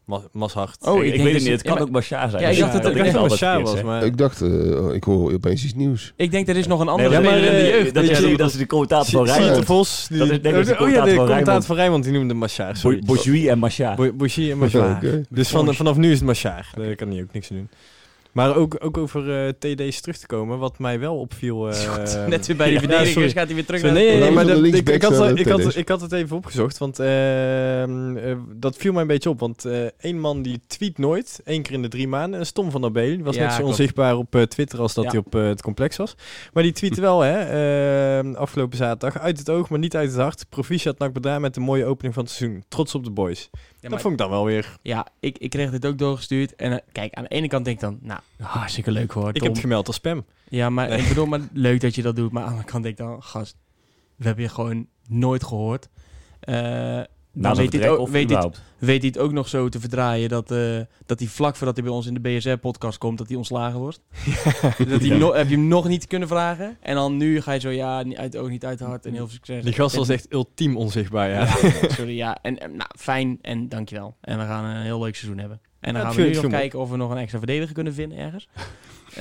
Ma 0.04 0.20
Mashart. 0.32 0.86
Oh, 0.86 0.98
ik, 0.98 1.04
ik 1.04 1.14
ik 1.14 1.22
weet 1.22 1.32
dus- 1.32 1.42
het 1.42 1.42
niet. 1.42 1.62
Het 1.62 1.62
kan 1.72 1.78
ook 1.78 1.90
Bashar 1.90 2.30
zijn. 2.30 2.42
Ja, 2.42 2.48
ik 2.48 2.58
dacht 2.58 2.72
dat 2.72 2.96
ik 2.96 3.04
het 3.04 3.12
Machar 3.12 3.28
verkeerd, 3.38 3.62
was, 3.62 3.82
maar... 3.82 4.04
Ik 4.04 4.16
dacht, 4.18 4.42
eh, 4.42 4.94
ik 4.94 5.04
hoor 5.04 5.32
opeens 5.32 5.64
iets 5.64 5.74
nieuws. 5.74 6.12
Ik 6.16 6.30
denk 6.30 6.48
er 6.48 6.56
is 6.56 6.66
nog 6.66 6.80
een 6.80 6.88
andere 6.88 7.08
Nee, 7.08 7.18
maar- 7.20 7.28
Ja, 7.28 7.36
maar, 7.36 7.44
speler 7.48 7.58
in 7.60 7.72
de 7.72 7.78
jeugd. 7.78 7.94
dat, 7.94 8.06
je- 8.08 8.26
die- 8.26 8.36
dat 8.36 8.50
is 8.50 8.56
de 8.56 8.66
commentator 8.66 9.06
van 9.10 9.26
Sierte 9.26 9.40
Rijnmond. 9.42 9.64
Vos. 9.64 10.06
Die, 10.08 10.18
Dat 10.18 10.26
is- 10.28 10.32
is 10.32 10.66
de 10.66 10.78
oh 10.78 10.90
ja, 10.90 11.04
de 11.04 11.14
commentator 11.14 11.16
van 11.16 11.26
Rijnmond. 11.26 11.66
Rijnmond, 11.76 12.04
die 12.04 12.12
noemde 12.12 12.48
sorry. 12.72 13.02
Bojui 13.06 13.48
en 13.48 13.58
Machar. 13.58 13.96
Bo- 13.96 14.12
Bouchy 14.12 14.50
en. 14.50 14.62
Oké. 14.96 15.22
Dus 15.30 15.48
van, 15.48 15.74
vanaf 15.74 15.96
nu 15.96 16.10
is 16.10 16.18
het 16.18 16.26
Machar. 16.26 16.66
Daar 16.76 16.94
kan 16.94 17.10
hij 17.10 17.22
ook 17.22 17.32
niks 17.32 17.50
aan 17.50 17.56
doen. 17.56 17.68
Maar 18.34 18.56
ook, 18.56 18.76
ook 18.80 18.96
over 18.98 19.46
eh, 19.46 19.48
TD's 19.58 20.00
terug 20.00 20.16
te 20.18 20.26
komen, 20.26 20.58
wat 20.58 20.78
mij 20.78 20.98
wel 21.00 21.16
opviel... 21.18 21.68
eh, 21.70 22.26
Net 22.26 22.46
weer 22.46 22.56
bij 22.56 22.66
die 22.70 22.74
Ja, 22.80 22.80
verdedigers 22.80 23.12
sorry. 23.12 23.30
gaat 23.30 23.46
hij 23.46 23.54
weer 23.54 23.64
terug 23.64 23.80
Zo, 23.80 23.86
naar 23.86 23.94
nee, 23.96 24.12
de- 24.12 24.18
nee, 24.18 24.30
maar 24.30 24.46
er 24.48 24.64
ik, 24.66 24.88
ik, 24.88 25.02
had, 25.02 25.20
eh, 25.20 25.34
ik, 25.36 25.48
had, 25.48 25.76
ik 25.76 25.88
had 25.88 26.00
het 26.00 26.12
even 26.12 26.36
opgezocht, 26.36 26.78
want 26.78 26.98
ehm, 26.98 28.16
eh, 28.16 28.36
dat 28.56 28.76
viel 28.76 28.92
mij 28.92 29.02
een 29.02 29.06
beetje 29.08 29.28
op. 29.30 29.40
Want 29.40 29.64
eh 29.64 29.86
één 29.98 30.20
man 30.20 30.42
die 30.42 30.60
tweet 30.66 30.98
nooit, 30.98 31.40
één 31.44 31.62
keer 31.62 31.72
in 31.72 31.82
de 31.82 31.88
drie 31.88 32.08
maanden. 32.08 32.40
En 32.40 32.46
Stom 32.46 32.70
van 32.70 32.80
der 32.80 32.92
Belen, 32.92 33.14
die 33.14 33.24
was 33.24 33.34
Ja, 33.34 33.40
net 33.42 33.50
zo 33.50 33.56
klopt. 33.56 33.70
onzichtbaar 33.70 34.16
op 34.16 34.30
Twitter 34.48 34.80
als 34.80 34.94
dat 34.94 35.04
Ja. 35.04 35.10
hij 35.10 35.18
op 35.18 35.32
het 35.32 35.62
complex 35.62 35.96
was. 35.96 36.14
Maar 36.52 36.62
die 36.62 36.72
tweette 36.72 37.00
wel, 37.00 37.20
hè, 37.20 37.38
ehm, 38.18 38.34
afgelopen 38.34 38.76
zaterdag. 38.76 39.22
Uit 39.22 39.38
het 39.38 39.50
oog, 39.50 39.68
maar 39.70 39.78
niet 39.78 39.96
uit 39.96 40.10
het 40.10 40.18
hart. 40.20 40.44
Proficiat 40.48 40.98
NAC 40.98 41.12
Breda 41.12 41.38
met 41.38 41.56
een 41.56 41.62
mooie 41.62 41.84
opening 41.84 42.14
van 42.14 42.22
het 42.24 42.32
seizoen. 42.32 42.64
Trots 42.68 42.94
op 42.94 43.04
de 43.04 43.10
boys. 43.10 43.50
Dat 43.90 43.92
maar- 43.92 44.00
vond 44.00 44.12
ik 44.12 44.18
dan 44.20 44.30
wel 44.30 44.44
weer... 44.44 44.76
Ja, 44.82 45.06
ik, 45.20 45.38
ik 45.38 45.50
kreeg 45.50 45.70
dit 45.70 45.86
ook 45.86 45.98
doorgestuurd. 45.98 46.56
En 46.56 46.72
eh, 46.72 46.78
kijk, 46.92 47.14
aan 47.14 47.22
de 47.22 47.28
ene 47.28 47.48
kant 47.48 47.64
denk 47.64 47.76
ik 47.76 47.82
dan, 47.82 47.98
nou, 48.02 48.20
hartstikke 48.40 48.90
leuk 48.90 49.10
hoor. 49.12 49.28
Ik 49.28 49.42
heb 49.42 49.52
het 49.52 49.60
gemeld 49.60 49.86
als 49.86 49.96
spam. 49.96 50.24
Ja, 50.48 50.70
maar 50.70 50.88
Nee. 50.88 50.98
ik 51.00 51.08
bedoel, 51.08 51.26
maar 51.26 51.40
leuk 51.52 51.80
dat 51.80 51.94
je 51.94 52.02
dat 52.02 52.16
doet. 52.16 52.32
Maar 52.32 52.42
aan 52.42 52.48
de 52.48 52.54
andere 52.54 52.72
kant 52.72 52.84
denk 52.84 52.98
ik 52.98 53.04
dan, 53.04 53.22
gast, 53.22 53.56
we 54.16 54.24
hebben 54.26 54.44
je 54.44 54.50
gewoon 54.50 54.86
nooit 55.08 55.44
gehoord. 55.44 55.88
Eh, 56.40 57.00
zijn 57.42 57.56
weet 57.56 57.72
hij, 57.72 57.80
het 57.82 57.90
vertrek 57.90 57.90
ook, 58.00 58.08
weet, 58.78 59.18
ook 59.18 59.32
nog 59.32 59.48
zo 59.48 59.68
te 59.68 59.80
verdraaien 59.80 60.28
dat, 60.28 60.50
eh, 60.50 60.80
dat 61.06 61.18
hij 61.18 61.28
vlak 61.28 61.56
voordat 61.56 61.76
hij 61.76 61.84
bij 61.84 61.94
ons 61.94 62.06
in 62.06 62.14
de 62.14 62.20
BSR-podcast 62.20 62.98
komt, 62.98 63.18
dat 63.18 63.28
hij 63.28 63.36
ontslagen 63.36 63.78
wordt. 63.78 64.00
dat 64.88 65.00
hij 65.00 65.16
no- 65.18 65.34
heb 65.34 65.48
je 65.48 65.54
hem 65.54 65.68
nog 65.68 65.88
niet 65.88 66.06
kunnen 66.06 66.28
vragen. 66.28 66.76
En 66.80 66.94
dan 66.94 67.16
nu 67.16 67.40
ga 67.40 67.52
je 67.52 67.60
zo, 67.60 67.70
ja, 67.70 68.04
uit 68.14 68.36
oog, 68.36 68.48
niet 68.48 68.64
uit 68.64 68.78
het 68.78 68.88
hart 68.88 69.06
en 69.06 69.12
heel 69.12 69.20
veel 69.26 69.34
succes. 69.34 69.64
Die 69.64 69.72
gast 69.72 69.96
was 69.96 70.08
echt 70.08 70.32
ultiem 70.32 70.76
onzichtbaar, 70.76 71.28
ja. 71.28 71.40
Ja, 71.40 71.88
sorry, 71.98 72.16
ja. 72.16 72.38
En, 72.42 72.58
en, 72.58 72.76
nou, 72.76 72.90
fijn 72.98 73.38
en 73.42 73.68
dankjewel. 73.68 74.16
En 74.20 74.38
we 74.38 74.44
gaan 74.44 74.64
een 74.64 74.82
heel 74.82 75.00
leuk 75.02 75.16
seizoen 75.16 75.38
hebben. 75.40 75.60
En 75.80 75.92
dan 75.92 76.02
Ja, 76.02 76.08
gaan 76.08 76.16
we 76.16 76.22
nu 76.22 76.34
nog 76.34 76.46
kijken 76.46 76.78
of 76.78 76.90
we 76.90 76.96
nog 76.96 77.10
een 77.10 77.16
extra 77.18 77.38
verdediger 77.38 77.74
kunnen 77.74 77.94
vinden 77.94 78.18
ergens. 78.18 78.48
Ik 79.14 79.20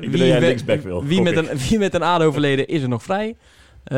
denk 0.00 0.10
dat 0.12 0.20
jij 0.20 0.40
we- 0.40 0.46
linksback 0.46 0.80
wil, 0.80 1.04
Wie 1.04 1.22
met, 1.22 1.36
een, 1.36 1.58
wie 1.58 1.78
met 1.78 1.94
een 1.94 2.02
ADO-verleden 2.02 2.66
is 2.66 2.82
er 2.82 2.88
nog 2.88 3.02
vrij. 3.02 3.36
Eh, 3.84 3.96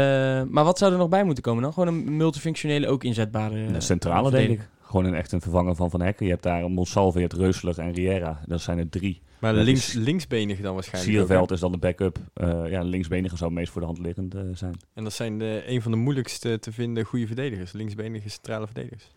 maar 0.49 0.65
wat 0.65 0.79
zou 0.79 0.93
er 0.93 0.99
nog 0.99 1.09
bij 1.09 1.25
moeten 1.25 1.43
komen 1.43 1.63
dan? 1.63 1.73
Gewoon 1.73 1.89
een 1.89 2.17
multifunctionele, 2.17 2.89
ook 2.89 3.05
inzetbare... 3.05 3.59
Een 3.59 3.83
centrale, 3.83 4.31
denk 4.31 4.51
ik. 4.51 4.69
Gewoon 4.81 5.05
een 5.05 5.15
echt 5.15 5.33
een 5.33 5.41
vervanger 5.41 5.75
van 5.75 5.91
Van 5.91 6.01
Hekken. 6.01 6.25
Je 6.25 6.31
hebt 6.31 6.43
daar 6.43 6.71
Monsalve, 6.71 7.19
je 7.19 7.27
hebt 7.27 7.39
Reusler 7.39 7.79
en 7.79 7.93
Riera. 7.93 8.41
Dat 8.47 8.61
zijn 8.61 8.79
er 8.79 8.89
drie. 8.89 9.23
Maar 9.39 9.55
links, 9.55 9.93
dus- 9.93 10.05
linksbenig 10.05 10.61
dan 10.61 10.75
waarschijnlijk. 10.75 11.17
Sierveld 11.17 11.51
is 11.51 11.61
dan 11.61 11.73
de 11.73 11.79
backup. 11.79 12.19
Eh 12.35 12.71
ja, 12.71 12.83
linksbenige 12.83 13.37
zou 13.37 13.53
meest 13.53 13.73
voor 13.73 13.81
de 13.81 13.87
hand 13.87 13.99
liggend 13.99 14.35
eh, 14.35 14.43
zijn. 14.53 14.77
En 14.95 15.05
dat 15.05 15.13
zijn 15.13 15.39
de, 15.39 15.63
een 15.67 15.83
van 15.83 15.91
de 15.91 15.97
moeilijkste 15.97 16.59
te 16.59 16.73
vinden 16.73 17.05
goede 17.05 17.27
verdedigers. 17.27 17.73
Linksbenige 17.73 18.29
centrale 18.29 18.67
verdedigers. 18.67 19.11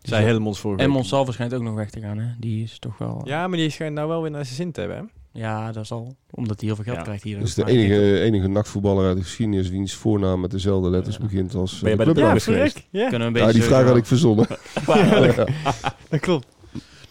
Die 0.00 0.14
Zij 0.14 0.22
Helmonds 0.22 0.60
vorige 0.60 0.82
En. 0.82 0.90
Monsalve 0.90 1.32
schijnt 1.32 1.54
ook 1.54 1.62
nog 1.62 1.74
weg 1.74 1.90
te 1.90 2.00
gaan, 2.00 2.18
hè? 2.18 2.34
Die 2.38 2.62
is 2.62 2.78
toch 2.78 2.98
wel... 2.98 3.20
Ja, 3.24 3.48
maar 3.48 3.58
die 3.58 3.70
schijnt 3.70 3.94
nou 3.94 4.08
wel 4.08 4.22
weer 4.22 4.30
naar 4.30 4.44
zijn 4.44 4.56
zin 4.56 4.72
te 4.72 4.80
hebben. 4.80 4.98
Hè? 4.98 5.04
Ja, 5.32 5.72
dat 5.72 5.84
is 5.84 5.90
al. 5.92 6.16
Omdat 6.30 6.58
hij 6.60 6.66
heel 6.66 6.74
veel 6.76 6.84
geld 6.84 6.96
Ja. 6.96 7.02
krijgt 7.02 7.22
hier. 7.22 7.38
Dat 7.38 7.46
is 7.48 7.54
de 7.54 7.66
enige, 7.66 8.20
enige 8.20 8.48
nachtvoetballer 8.48 9.06
uit 9.06 9.16
de 9.16 9.22
geschiedenis 9.22 9.68
wiens 9.68 9.94
voornaam 9.94 10.40
met 10.40 10.50
dezelfde 10.50 10.90
letters 10.90 11.16
Ja. 11.16 11.22
begint 11.22 11.54
als 11.54 11.78
Ben 11.80 11.90
je 11.90 11.90
eh, 11.90 11.96
bij 11.96 12.06
de 12.14 12.20
clubnaam. 12.20 12.66
Ja, 12.90 13.08
kunnen 13.08 13.10
we 13.10 13.14
een 13.16 13.20
Ja, 13.24 13.30
beetje 13.32 13.52
die 13.52 13.62
vraag 13.62 13.84
had 13.86 13.96
ik 13.96 14.06
verzonnen. 14.06 14.46
dat 16.08 16.20
klopt. 16.20 16.46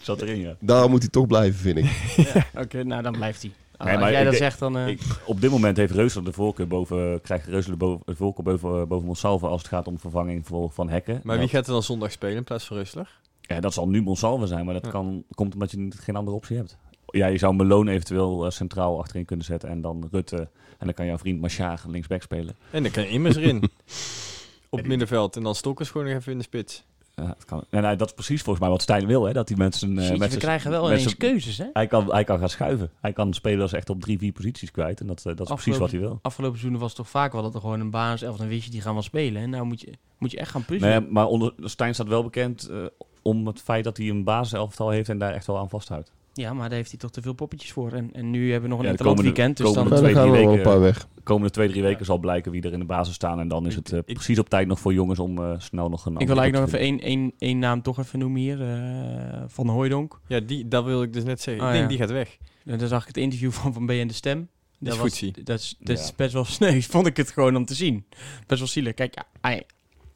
Zat 0.00 0.20
erin, 0.22 0.38
ja. 0.40 0.56
Daarom 0.60 0.90
moet 0.90 1.00
hij 1.00 1.10
toch 1.10 1.26
blijven, 1.26 1.60
vind 1.60 1.78
ik. 1.78 2.16
Oké, 2.64 2.84
nou 2.84 3.02
dan 3.02 3.12
blijft 3.12 3.42
hij. 3.42 3.50
Nee, 3.78 3.92
Als 3.92 4.00
maar 4.00 4.10
jij 4.12 4.22
dat 4.24 4.32
denk- 4.32 4.42
zegt, 4.44 4.58
dan... 4.58 4.76
eh, 4.78 4.86
Ik, 4.88 5.00
op 5.26 5.40
dit 5.40 5.50
moment 5.50 5.76
heeft 5.76 5.92
Reusler 5.92 6.24
de 6.24 6.32
voorkeur 6.32 6.66
boven, 6.66 7.20
krijgt 7.20 7.46
Reusler 7.46 7.78
de, 7.78 7.84
boven, 7.84 8.02
de 8.04 8.14
voorkeur 8.16 8.44
boven, 8.44 8.88
boven 8.88 9.06
Monsalve 9.06 9.46
als 9.46 9.58
het 9.60 9.68
gaat 9.70 9.86
om 9.86 9.98
vervanging 9.98 10.46
voor 10.46 10.70
Van 10.70 10.88
Hekken. 10.88 11.20
Maar 11.22 11.38
wie 11.38 11.48
gaat 11.48 11.66
er 11.66 11.72
dan 11.72 11.82
zondag 11.82 12.12
spelen 12.12 12.36
in 12.36 12.44
plaats 12.44 12.64
van 12.66 12.76
Rustler? 12.76 13.20
ja, 13.40 13.60
dat 13.60 13.72
zal 13.72 13.88
nu 13.88 14.02
Monsalve 14.02 14.46
zijn, 14.46 14.64
maar 14.64 14.74
dat 14.74 14.84
Ja. 14.84 14.90
kan, 14.90 15.24
komt 15.34 15.54
omdat 15.54 15.70
je 15.70 15.88
geen 15.96 16.16
andere 16.16 16.36
optie 16.36 16.56
hebt. 16.56 16.76
Ja, 17.12 17.26
je 17.26 17.38
zou 17.38 17.54
Meloon 17.54 17.88
eventueel 17.88 18.44
eh, 18.44 18.50
centraal 18.50 18.98
achterin 18.98 19.24
kunnen 19.24 19.44
zetten 19.46 19.68
en 19.68 19.80
dan 19.80 20.08
Rutte. 20.10 20.36
En 20.78 20.86
dan 20.88 20.94
kan 20.94 21.06
jouw 21.06 21.18
vriend 21.18 21.40
Machar 21.40 21.80
linksback 21.86 22.22
spelen. 22.22 22.54
En 22.70 22.82
dan 22.82 22.92
kan 22.92 23.04
Immers 23.04 23.36
erin. 23.36 23.62
Op 24.70 24.78
het 24.78 24.86
middenveld. 24.86 25.36
En 25.36 25.42
dan 25.42 25.54
Stokkers 25.54 25.90
gewoon 25.90 26.06
nog 26.06 26.16
even 26.16 26.32
in 26.32 26.38
de 26.38 26.44
spits. 26.44 26.84
Ja, 27.16 27.26
dat, 27.26 27.44
kan. 27.44 27.64
Nee, 27.70 27.82
nee, 27.82 27.96
dat 27.96 28.06
is 28.08 28.14
precies 28.14 28.40
volgens 28.42 28.60
mij 28.64 28.70
wat 28.74 28.82
Stijn 28.82 29.06
wil, 29.06 29.24
hè? 29.24 29.32
dat 29.32 29.46
die 29.48 29.56
mensen... 29.56 29.98
eh, 29.98 30.10
met 30.10 30.18
we 30.18 30.30
z'n- 30.30 30.38
krijgen 30.38 30.70
wel 30.70 30.98
z'n- 30.98 31.16
keuzes, 31.16 31.58
hè? 31.58 31.66
Hij 31.72 31.86
kan, 31.86 32.12
hij 32.12 32.24
kan 32.24 32.38
gaan 32.38 32.48
schuiven. 32.48 32.90
Hij 33.00 33.12
kan 33.12 33.32
spelers 33.32 33.72
echt 33.72 33.90
op 33.90 34.00
drie, 34.00 34.18
vier 34.18 34.32
posities 34.32 34.70
kwijt. 34.70 35.00
En 35.00 35.06
dat, 35.06 35.18
eh, 35.18 35.24
dat 35.36 35.40
is 35.48 35.54
precies 35.54 35.78
wat 35.78 35.90
hij 35.90 36.00
wil. 36.00 36.18
Afgelopen 36.22 36.58
seizoen 36.58 36.80
was 36.80 36.88
het 36.88 36.98
toch 36.98 37.08
vaak 37.10 37.32
wel 37.32 37.42
dat 37.42 37.54
er 37.54 37.60
gewoon 37.60 37.80
een 37.80 37.90
baas 37.90 38.22
of 38.22 38.36
dan 38.36 38.48
wist 38.48 38.64
je 38.64 38.70
die 38.70 38.80
gaan 38.80 38.92
wel 38.92 39.02
spelen. 39.02 39.42
En 39.42 39.50
nou 39.50 39.64
moet 39.64 39.80
je, 39.80 39.92
moet 40.18 40.30
je 40.30 40.36
echt 40.38 40.50
gaan 40.50 40.64
puzzelen. 40.64 41.00
Nee, 41.02 41.10
maar 41.10 41.26
onder, 41.26 41.52
Stijn 41.60 41.94
staat 41.94 42.08
wel 42.08 42.22
bekend 42.22 42.68
eh, 42.68 42.76
om 43.22 43.46
het 43.46 43.60
feit 43.60 43.84
dat 43.84 43.96
hij 43.96 44.08
een 44.08 44.24
basiselftal 44.24 44.90
heeft 44.90 45.08
en 45.08 45.18
daar 45.18 45.32
echt 45.32 45.46
wel 45.46 45.58
aan 45.58 45.68
vasthoudt. 45.68 46.12
Ja, 46.34 46.52
maar 46.52 46.68
daar 46.68 46.78
heeft 46.78 46.90
hij 46.90 46.98
toch 46.98 47.10
te 47.10 47.22
veel 47.22 47.32
poppetjes 47.32 47.72
voor. 47.72 47.92
En, 47.92 48.10
en 48.12 48.30
nu 48.30 48.44
hebben 48.50 48.62
we 48.62 48.68
nog 48.68 48.78
een 48.78 48.84
Ja, 48.84 48.90
interland 48.90 49.20
weekend. 49.20 49.56
Dus 49.56 49.72
dan, 49.72 49.86
twee, 49.86 49.98
gaan 50.14 50.22
drie 50.28 50.32
wel 50.32 50.42
een 50.42 50.48
weken- 50.48 50.62
paar 50.62 50.80
weg. 50.80 51.08
De 51.14 51.22
komende 51.22 51.50
twee, 51.50 51.68
drie 51.68 51.82
weken 51.82 52.04
zal 52.04 52.18
blijken 52.18 52.52
wie 52.52 52.62
er 52.62 52.72
in 52.72 52.78
de 52.78 52.84
basis 52.84 53.14
staan. 53.14 53.40
En 53.40 53.48
dan 53.48 53.66
is 53.66 53.76
Ik- 53.76 53.78
het 53.78 53.92
eh, 53.92 53.98
ik- 54.04 54.14
precies 54.14 54.38
op 54.38 54.48
tijd 54.48 54.66
nog 54.66 54.80
voor 54.80 54.92
jongens 54.92 55.18
om 55.18 55.38
eh, 55.38 55.54
snel 55.58 55.88
nog 55.88 56.06
een 56.06 56.16
ik 56.18 56.26
wil 56.26 56.38
eigenlijk 56.40 56.72
nog 56.72 56.80
even 56.80 56.86
één, 56.86 57.00
één, 57.00 57.32
één 57.38 57.58
naam 57.58 57.82
toch 57.82 57.98
even 57.98 58.18
noemen 58.18 58.40
hier. 58.40 58.62
eh, 58.62 59.42
van 59.46 59.68
Hooijdonk. 59.68 60.20
Ja, 60.26 60.40
die, 60.40 60.68
dat 60.68 60.84
wil 60.84 61.02
ik 61.02 61.12
dus 61.12 61.24
net 61.24 61.40
zeggen. 61.40 61.62
Oh, 61.62 61.68
ik 61.68 61.74
denk 61.74 61.90
ja. 61.90 61.96
die 61.96 62.06
gaat 62.06 62.16
weg. 62.16 62.36
En 62.64 62.78
dan 62.78 62.88
zag 62.88 63.00
ik 63.00 63.06
het 63.06 63.16
interview 63.16 63.50
van 63.50 63.72
Van 63.72 63.86
B 63.86 63.90
en 63.90 64.08
de 64.08 64.14
Stem. 64.14 64.48
Dat 64.78 64.92
is 64.92 64.98
was-. 64.98 65.32
Dat 65.44 65.58
is, 65.58 65.76
dat 65.80 66.12
best 66.16 66.32
wel 66.32 66.44
sneu, 66.58 66.80
vond 66.80 67.06
ik 67.06 67.16
het 67.16 67.30
gewoon 67.30 67.56
om 67.56 67.64
te 67.64 67.74
zien. 67.74 68.04
Best 68.46 68.60
wel 68.60 68.68
zielig. 68.68 68.94
Kijk, 68.94 69.14
ja, 69.14 69.24
hij, 69.40 69.66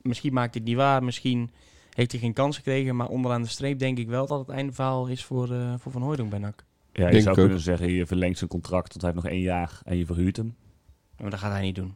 misschien 0.02 0.32
maakt 0.32 0.54
hij 0.54 0.60
het 0.62 0.68
niet 0.72 0.78
waar. 0.78 1.04
Misschien 1.04 1.50
heeft 1.96 2.10
hij 2.12 2.20
geen 2.20 2.32
kans 2.32 2.56
gekregen. 2.56 2.96
Maar 2.96 3.08
onderaan 3.08 3.42
de 3.42 3.48
streep 3.48 3.78
denk 3.78 3.98
ik 3.98 4.08
wel 4.08 4.26
dat 4.26 4.38
het 4.38 4.48
einde 4.48 4.72
verhaal 4.72 5.06
is 5.06 5.24
voor, 5.24 5.52
eh, 5.52 5.74
voor 5.78 5.92
Van 5.92 6.02
Hooijdonk 6.02 6.30
bij 6.30 6.38
NAC. 6.38 6.64
Ja, 6.92 7.04
je 7.04 7.10
Denk 7.10 7.22
zou 7.22 7.34
ik 7.34 7.40
ook. 7.40 7.46
kunnen 7.46 7.62
zeggen, 7.64 7.90
je 7.90 8.06
verlengt 8.06 8.38
zijn 8.38 8.50
contract, 8.50 8.88
want 8.88 9.00
hij 9.02 9.10
heeft 9.10 9.22
nog 9.24 9.32
één 9.32 9.42
jaar 9.42 9.80
en 9.84 9.96
je 9.96 10.06
verhuurt 10.06 10.36
hem. 10.36 10.56
Maar 11.20 11.30
dat 11.30 11.38
gaat 11.38 11.52
hij 11.52 11.62
niet 11.62 11.74
doen. 11.74 11.94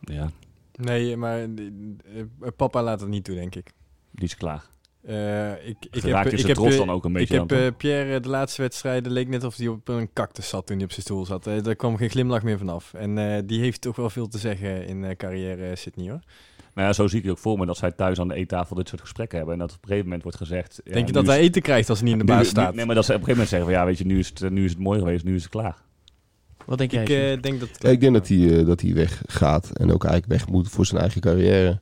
Ja, 0.00 0.30
Nee, 0.74 1.16
maar 1.16 1.38
eh, 1.38 1.46
eh, 2.14 2.24
papa 2.56 2.82
laat 2.82 3.00
het 3.00 3.08
niet 3.08 3.24
toe, 3.24 3.34
denk 3.34 3.54
ik. 3.54 3.70
die 4.10 4.24
is 4.24 4.36
klaar. 4.36 4.64
Eh, 5.02 5.66
ik, 5.68 5.76
ik 5.90 6.02
Raak 6.02 6.30
je 6.30 6.36
ik 6.36 6.58
eh, 6.58 6.76
dan 6.76 6.90
ook 6.90 7.04
een 7.04 7.10
Ik 7.10 7.16
beetje 7.16 7.38
heb 7.38 7.52
eh, 7.52 7.58
toe? 7.58 7.72
Pierre 7.72 8.20
de 8.20 8.28
laatste 8.28 8.62
wedstrijden 8.62 9.12
leek 9.12 9.28
net 9.28 9.44
of 9.44 9.56
hij 9.56 9.68
op 9.68 9.88
een 9.88 10.12
cactus 10.12 10.48
zat 10.48 10.66
toen 10.66 10.76
hij 10.76 10.84
op 10.84 10.90
zijn 10.92 11.02
stoel 11.02 11.26
zat. 11.26 11.46
Eh, 11.46 11.62
daar 11.62 11.74
kwam 11.76 11.96
geen 11.96 12.10
glimlach 12.10 12.42
meer 12.42 12.58
vanaf. 12.58 12.94
En 12.94 13.18
eh, 13.18 13.42
die 13.46 13.60
heeft 13.60 13.80
toch 13.80 13.96
wel 13.96 14.10
veel 14.10 14.28
te 14.28 14.38
zeggen 14.38 14.86
in 14.86 15.04
eh, 15.04 15.16
carrière 15.16 15.76
Sydney 15.76 16.10
hoor. 16.10 16.20
Nou 16.78 16.90
ja, 16.90 16.96
zo 16.96 17.06
zie 17.06 17.18
ik 17.18 17.24
het 17.24 17.32
ook 17.32 17.38
voor 17.38 17.58
me 17.58 17.66
dat 17.66 17.76
zij 17.76 17.90
thuis 17.90 18.20
aan 18.20 18.28
de 18.28 18.34
eettafel 18.34 18.76
dit 18.76 18.88
soort 18.88 19.00
gesprekken 19.00 19.36
hebben. 19.38 19.54
En 19.54 19.60
dat 19.60 19.70
op 19.70 19.76
een 19.76 19.82
gegeven 19.82 20.04
moment 20.04 20.22
wordt 20.22 20.38
gezegd... 20.38 20.80
ja, 20.84 20.92
denk 20.92 21.06
je 21.06 21.12
dat 21.12 21.26
hij 21.26 21.38
eten 21.38 21.62
krijgt 21.62 21.88
als 21.88 21.98
hij 21.98 22.08
niet 22.08 22.20
in 22.20 22.26
de 22.26 22.32
baas 22.32 22.42
nu- 22.42 22.48
staat? 22.48 22.74
Nee, 22.74 22.86
maar 22.86 22.94
dat 22.94 23.04
ze 23.04 23.12
op 23.12 23.18
een 23.18 23.24
gegeven 23.24 23.44
moment 23.44 23.48
zeggen 23.48 23.68
van 23.68 23.78
ja, 23.78 23.84
weet 23.86 23.98
je, 23.98 24.04
nu 24.04 24.18
is 24.18 24.28
het, 24.28 24.42
eh, 24.42 24.50
nu 24.50 24.64
is 24.64 24.70
het 24.70 24.80
mooi 24.80 24.98
geweest, 24.98 25.24
nu 25.24 25.34
is 25.34 25.42
het 25.42 25.50
klaar. 25.50 25.76
Wat 26.66 26.78
denk 26.78 26.90
jij? 26.90 27.02
ik 27.02 27.08
eh, 27.08 27.42
denk 27.42 27.60
dat... 27.60 27.68
Ja, 27.78 27.88
ik 27.88 28.00
denk 28.00 28.12
dat 28.12 28.28
hij, 28.28 28.58
eh, 28.58 28.66
dat 28.66 28.80
hij 28.80 28.94
weggaat 28.94 29.70
en 29.70 29.92
ook 29.92 30.04
eigenlijk 30.04 30.32
weg 30.32 30.48
moet 30.48 30.68
voor 30.68 30.86
zijn 30.86 31.00
eigen 31.00 31.20
carrière. 31.20 31.80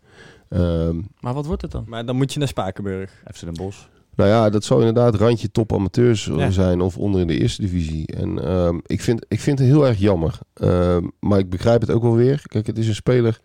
Ehm, 0.49 1.01
maar 1.21 1.35
wat 1.35 1.47
wordt 1.47 1.63
het 1.63 1.71
dan? 1.71 1.85
Maar 1.87 2.07
dan 2.07 2.17
moet 2.17 2.33
je 2.33 2.39
naar 2.39 2.49
Spakenburg. 2.49 3.23
FC 3.35 3.41
Den 3.41 3.55
Bosch. 3.55 3.79
nou 4.15 4.31
ja, 4.31 4.51
dat 4.51 4.65
zou 4.65 4.81
inderdaad 4.81 5.15
randje 5.15 5.51
top 5.51 5.73
amateurs 5.73 6.25
Ja. 6.25 6.51
zijn 6.51 6.81
of 6.81 6.99
onder 6.99 7.21
in 7.21 7.27
de 7.27 7.39
eerste 7.39 7.61
divisie. 7.61 8.07
En 8.07 8.45
ehm, 8.45 8.79
ik, 8.87 9.01
vind, 9.01 9.25
ik 9.29 9.41
vind 9.41 9.59
het 9.59 9.69
heel 9.69 9.87
erg 9.87 9.99
jammer. 9.99 10.39
Ehm, 10.55 11.05
maar 11.21 11.39
ik 11.39 11.51
begrijp 11.51 11.81
het 11.81 11.91
ook 11.91 12.03
wel 12.03 12.17
weer. 12.17 12.43
Kijk, 12.43 12.67
het 12.67 12.79
is 12.79 12.89
een 12.89 12.95
speler 12.95 13.41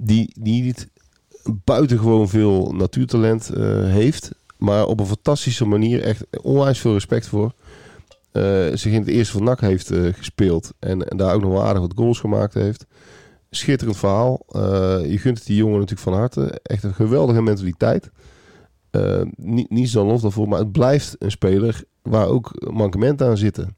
die, 0.00 0.34
die 0.40 0.62
niet 0.62 0.88
buitengewoon 1.64 2.28
veel 2.28 2.72
natuurtalent 2.72 3.50
eh, 3.50 3.62
heeft. 3.84 4.30
Maar 4.58 4.86
op 4.86 5.00
een 5.00 5.06
fantastische 5.06 5.64
manier 5.64 6.02
echt 6.02 6.26
onwijs 6.42 6.78
veel 6.78 6.92
respect 6.92 7.26
voor. 7.26 7.52
eh, 8.32 8.66
zich 8.72 8.92
in 8.92 9.00
het 9.00 9.08
eerste 9.08 9.32
van 9.32 9.44
NAC 9.44 9.60
heeft 9.60 9.90
eh, 9.90 10.12
gespeeld. 10.12 10.72
En, 10.78 11.08
en 11.08 11.16
daar 11.16 11.34
ook 11.34 11.42
nog 11.42 11.52
wel 11.52 11.64
aardig 11.64 11.82
wat 11.82 11.92
goals 11.96 12.20
gemaakt 12.20 12.54
heeft. 12.54 12.86
Schitterend 13.50 13.96
verhaal. 13.98 14.46
Je 15.02 15.18
gunt 15.18 15.38
het 15.38 15.46
die 15.46 15.56
jongen 15.56 15.78
natuurlijk 15.78 16.08
van 16.08 16.12
harte. 16.12 16.60
Echt 16.62 16.82
een 16.82 16.94
geweldige 16.94 17.42
mentaliteit. 17.42 18.10
Niet, 19.36 19.70
niets 19.70 19.92
dan 19.92 20.06
lof 20.06 20.20
daarvoor. 20.20 20.48
Maar 20.48 20.58
het 20.58 20.72
blijft 20.72 21.16
een 21.18 21.30
speler 21.30 21.84
waar 22.02 22.26
ook 22.26 22.70
mankementen 22.72 23.26
aan 23.26 23.36
zitten. 23.36 23.76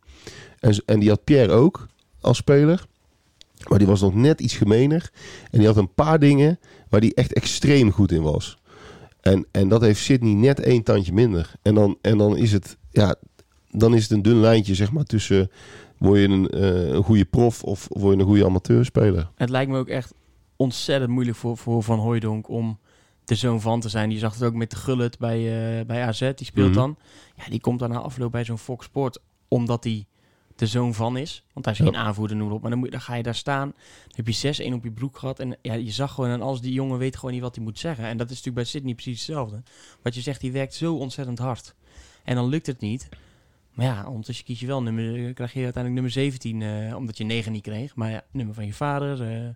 En, 0.59 0.83
en 0.87 1.01
die 1.01 1.09
had 1.09 1.25
Pierre 1.25 1.53
ook 1.53 1.87
als 2.21 2.37
speler. 2.37 2.87
Maar 3.69 3.79
die 3.79 3.87
was 3.87 4.01
nog 4.01 4.15
net 4.15 4.41
iets 4.41 4.57
gemener. 4.57 5.11
En 5.51 5.59
die 5.59 5.67
had 5.67 5.77
een 5.77 5.95
paar 5.95 6.19
dingen 6.19 6.59
waar 6.89 7.01
die 7.01 7.15
echt 7.15 7.33
extreem 7.33 7.91
goed 7.93 8.13
in 8.13 8.23
was. 8.23 8.59
En, 9.21 9.47
en 9.51 9.69
dat 9.69 9.81
heeft 9.81 10.01
Sydney 10.01 10.33
net 10.35 10.61
één 10.61 10.83
tandje 10.83 11.13
minder. 11.13 11.53
En 11.63 11.75
dan, 11.75 11.99
en 12.03 12.19
dan 12.19 12.37
is 12.37 12.53
het, 12.53 12.77
ja, 12.91 13.15
dan 13.71 13.95
is 13.95 14.03
het 14.03 14.11
een 14.11 14.23
dun 14.23 14.41
lijntje, 14.41 14.75
zeg 14.75 14.93
maar, 14.93 15.05
tussen 15.05 15.51
word 15.99 16.21
je 16.21 16.27
een, 16.29 16.49
eh, 16.51 16.89
een 16.89 17.03
goede 17.03 17.25
prof 17.25 17.63
of 17.63 17.87
word 17.91 18.15
je 18.15 18.21
een 18.21 18.27
goede 18.29 18.45
amateurspeler. 18.45 19.31
Het 19.35 19.49
lijkt 19.51 19.71
me 19.71 19.79
ook 19.79 19.89
echt 19.89 20.15
ontzettend 20.57 21.11
moeilijk 21.11 21.37
voor, 21.37 21.57
voor 21.57 21.83
Van 21.83 21.99
Hooijdonk 21.99 22.49
om 22.49 22.79
de 23.25 23.35
zoon 23.35 23.61
van 23.61 23.81
te 23.81 23.89
zijn. 23.89 24.11
Je 24.11 24.19
zag 24.19 24.35
het 24.35 24.43
ook 24.43 24.55
met 24.55 24.71
de 24.71 24.77
Gullit 24.77 25.19
bij, 25.19 25.39
eh, 25.79 25.87
bij 25.87 26.03
AZ. 26.03 26.19
Die 26.35 26.47
speelt 26.47 26.69
Mhm. 26.71 26.79
dan. 26.79 26.97
Ja, 27.37 27.45
die 27.51 27.61
komt 27.61 27.79
dan 27.79 27.91
na 27.91 27.99
afloop 27.99 28.33
bij 28.33 28.45
zo'n 28.45 28.59
Fox 28.59 28.85
Sport 28.85 29.19
omdat 29.49 29.85
hij 29.85 30.07
de 30.57 30.67
zoon 30.67 30.95
van 30.95 31.17
is. 31.17 31.45
Want 31.53 31.65
hij 31.65 31.75
is 31.75 31.81
Ja. 31.81 31.85
geen 31.85 31.97
aanvoerder, 31.97 32.37
noem 32.37 32.53
op. 32.53 32.61
Maar 32.61 32.71
dan, 32.71 32.79
moet, 32.79 32.91
dan 32.91 33.01
ga 33.01 33.15
je 33.15 33.23
daar 33.23 33.35
staan. 33.35 33.69
Dan 34.07 34.11
heb 34.25 34.27
je 34.29 34.33
6-1 34.71 34.73
op 34.75 34.85
je 34.85 34.91
broek 34.91 35.19
gehad. 35.19 35.41
En 35.41 35.57
ja, 35.63 35.75
je 35.75 35.91
zag 35.91 36.13
gewoon, 36.13 36.31
en 36.31 36.43
als 36.43 36.61
die 36.61 36.73
jongen 36.73 36.99
weet 36.99 37.17
gewoon 37.17 37.33
niet 37.33 37.41
wat 37.43 37.55
hij 37.55 37.65
moet 37.65 37.79
zeggen. 37.79 38.05
En 38.05 38.17
dat 38.17 38.27
is 38.31 38.37
natuurlijk 38.37 38.57
bij 38.57 38.65
Sydney 38.65 38.95
precies 38.95 39.27
hetzelfde. 39.27 39.63
Wat 40.03 40.15
je 40.15 40.21
zegt, 40.21 40.41
die 40.41 40.53
werkt 40.53 40.75
zo 40.75 40.95
ontzettend 40.95 41.39
hard. 41.39 41.75
En 42.25 42.35
dan 42.35 42.49
lukt 42.49 42.67
het 42.67 42.81
niet. 42.81 43.09
Maar 43.73 43.87
ja, 43.87 44.07
ondertussen 44.09 44.45
kies 44.45 44.61
je 44.61 44.67
wel 44.67 44.83
nummer, 44.83 45.33
krijg 45.35 45.53
je 45.53 45.63
uiteindelijk 45.65 45.93
nummer 45.95 46.11
17, 46.11 46.63
eh, 46.63 46.97
omdat 46.97 47.17
je 47.19 47.25
9 47.25 47.53
niet 47.53 47.63
kreeg. 47.63 47.95
Maar 47.95 48.11
ja, 48.11 48.25
nummer 48.31 48.55
van 48.55 48.67
je 48.67 48.73
vader. 48.73 49.23
eh, 49.23 49.49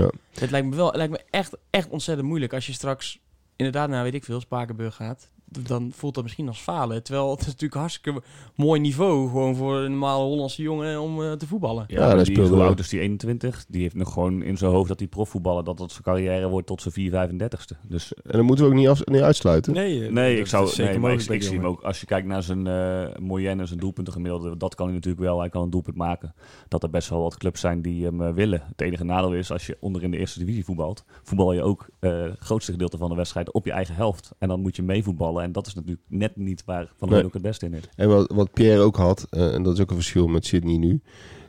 Ja. 0.00 0.10
het 0.34 0.50
lijkt 0.50 0.66
me 0.66 0.76
wel, 0.76 0.86
het 0.86 0.96
lijkt 0.96 1.12
me 1.12 1.20
echt, 1.30 1.56
echt 1.70 1.88
ontzettend 1.88 2.28
moeilijk 2.28 2.52
als 2.52 2.66
je 2.66 2.72
straks 2.72 3.18
inderdaad 3.56 3.88
naar 3.88 4.02
weet 4.02 4.14
ik 4.14 4.24
veel 4.24 4.40
Spakenburg 4.40 4.94
gaat. 4.94 5.30
Dan 5.48 5.92
voelt 5.94 6.14
dat 6.14 6.22
misschien 6.22 6.48
als 6.48 6.60
falen. 6.60 7.02
Terwijl 7.02 7.30
het 7.30 7.40
is 7.40 7.46
natuurlijk 7.46 7.74
hartstikke 7.74 8.22
mooi 8.54 8.80
niveau 8.80 9.28
gewoon 9.28 9.56
voor 9.56 9.76
een 9.76 9.90
normale 9.90 10.24
Hollandse 10.24 10.62
jongen 10.62 11.00
om 11.00 11.22
eh, 11.22 11.32
te 11.32 11.46
voetballen. 11.46 11.84
Ja, 11.86 12.00
Ja, 12.00 12.14
daar 12.14 12.24
die, 12.24 12.42
oud 12.42 12.78
is 12.78 12.88
die 12.88 13.00
21? 13.00 13.64
Die 13.68 13.82
heeft 13.82 13.94
nog 13.94 14.12
gewoon 14.12 14.42
in 14.42 14.56
zijn 14.56 14.70
hoofd 14.70 14.88
dat 14.88 14.98
hij 14.98 15.08
profvoetballer, 15.08 15.64
dat 15.64 15.78
dat 15.78 15.90
zijn 15.90 16.02
carrière 16.02 16.48
wordt 16.48 16.66
tot 16.66 16.82
zijn 16.82 16.94
4, 16.94 17.28
35ste. 17.28 17.88
Dus 17.88 18.14
En 18.14 18.32
dat 18.32 18.42
moeten 18.42 18.64
we 18.64 18.70
ook 18.70 18.76
niet, 18.76 18.88
af, 18.88 19.04
niet 19.04 19.20
uitsluiten. 19.20 19.72
Nee, 19.72 20.06
eh, 20.06 20.12
nee, 20.12 20.30
dat 20.30 20.40
ik 20.40 20.46
zou, 20.46 20.68
zeker 20.68 20.84
nee, 20.84 20.98
maar 20.98 21.10
ik, 21.10 21.16
mogelijk 21.18 21.30
ik 21.34 21.40
die 21.40 21.48
zie 21.48 21.58
hem 21.58 21.66
ook, 21.66 21.82
als 21.82 22.00
je 22.00 22.06
kijkt 22.06 22.26
naar 22.26 22.42
zijn 22.42 22.66
eh 22.66 23.16
moyenne, 23.18 23.66
zijn 23.66 23.78
doelpunten 23.78 24.12
gemiddelde, 24.12 24.56
dat 24.56 24.74
kan 24.74 24.86
hij 24.86 24.94
natuurlijk 24.94 25.24
wel. 25.24 25.40
Hij 25.40 25.48
kan 25.48 25.62
een 25.62 25.70
doelpunt 25.70 25.96
maken. 25.96 26.34
Dat 26.68 26.82
er 26.82 26.90
best 26.90 27.08
wel 27.08 27.22
wat 27.22 27.36
clubs 27.36 27.60
zijn 27.60 27.82
die 27.82 28.04
hem 28.04 28.34
willen. 28.34 28.62
Het 28.68 28.80
enige 28.80 29.04
nadeel 29.04 29.34
is, 29.34 29.52
als 29.52 29.66
je 29.66 29.76
onder 29.80 30.02
in 30.02 30.10
de 30.10 30.18
eerste 30.18 30.38
divisie 30.38 30.64
voetbalt, 30.64 31.04
voetbal 31.22 31.52
je 31.52 31.62
ook 31.62 31.88
eh, 31.98 32.22
het 32.22 32.38
grootste 32.38 32.72
gedeelte 32.72 32.96
van 32.96 33.08
de 33.08 33.14
wedstrijd 33.14 33.52
op 33.52 33.64
je 33.64 33.72
eigen 33.72 33.94
helft. 33.94 34.32
En 34.38 34.48
dan 34.48 34.60
moet 34.60 34.76
je 34.76 34.82
meevoetballen. 34.82 35.37
En 35.42 35.52
dat 35.52 35.66
is 35.66 35.74
natuurlijk 35.74 36.02
net 36.08 36.36
niet 36.36 36.62
waar 36.64 36.92
Van 36.98 37.08
Nee. 37.08 37.24
Ook 37.24 37.32
het 37.32 37.42
beste 37.42 37.66
in 37.66 37.74
is. 37.74 37.82
En 37.96 38.08
wat, 38.08 38.32
wat 38.34 38.52
Pierre 38.52 38.80
ook 38.82 38.96
had, 38.96 39.26
eh, 39.30 39.54
en 39.54 39.62
dat 39.62 39.74
is 39.74 39.80
ook 39.80 39.90
een 39.90 39.96
verschil 39.96 40.26
met 40.26 40.46
Sydney 40.46 40.76
nu. 40.76 41.00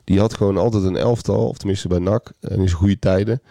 Die 0.03 0.19
had 0.19 0.33
gewoon 0.33 0.57
altijd 0.57 0.83
een 0.83 0.95
elftal, 0.97 1.47
of 1.47 1.57
tenminste 1.57 1.87
bij 1.87 1.99
NAC, 1.99 2.31
en 2.39 2.49
in 2.59 2.67
zijn 2.67 2.79
goede 2.79 2.99
tijden. 2.99 3.41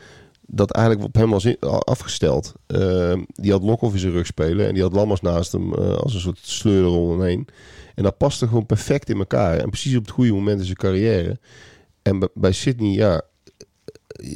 dat 0.50 0.70
eigenlijk 0.72 1.06
op 1.06 1.14
hem 1.14 1.30
was 1.30 1.44
in- 1.44 1.60
afgesteld. 1.60 2.52
Eh, 2.66 3.12
die 3.26 3.50
had 3.52 3.62
Lokhoff 3.62 3.94
in 3.94 4.00
zijn 4.00 4.12
rug 4.12 4.26
spelen 4.26 4.66
en 4.66 4.74
die 4.74 4.82
had 4.82 4.92
Lammers 4.92 5.20
naast 5.20 5.52
hem 5.52 5.74
eh, 5.74 5.92
als 5.96 6.14
een 6.14 6.20
soort 6.20 6.38
sleurer 6.42 6.90
om 6.90 7.10
hem 7.10 7.22
heen. 7.22 7.48
En 7.94 8.02
dat 8.02 8.16
paste 8.16 8.46
gewoon 8.48 8.66
perfect 8.66 9.10
in 9.10 9.18
elkaar. 9.18 9.56
En 9.58 9.68
precies 9.70 9.96
op 9.96 10.02
het 10.02 10.10
goede 10.10 10.32
moment 10.32 10.58
in 10.58 10.64
zijn 10.64 10.76
carrière. 10.76 11.38
En 12.02 12.18
bij- 12.18 12.28
bij 12.34 12.52
Sydney, 12.52 12.90
ja, 12.92 13.22
eh, 14.06 14.34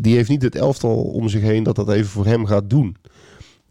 die 0.00 0.14
heeft 0.16 0.28
niet 0.28 0.42
het 0.42 0.54
elftal 0.54 1.02
om 1.02 1.28
zich 1.28 1.42
heen 1.42 1.62
dat 1.62 1.76
dat 1.76 1.90
even 1.90 2.10
voor 2.10 2.26
hem 2.26 2.46
gaat 2.46 2.70
doen. 2.70 2.96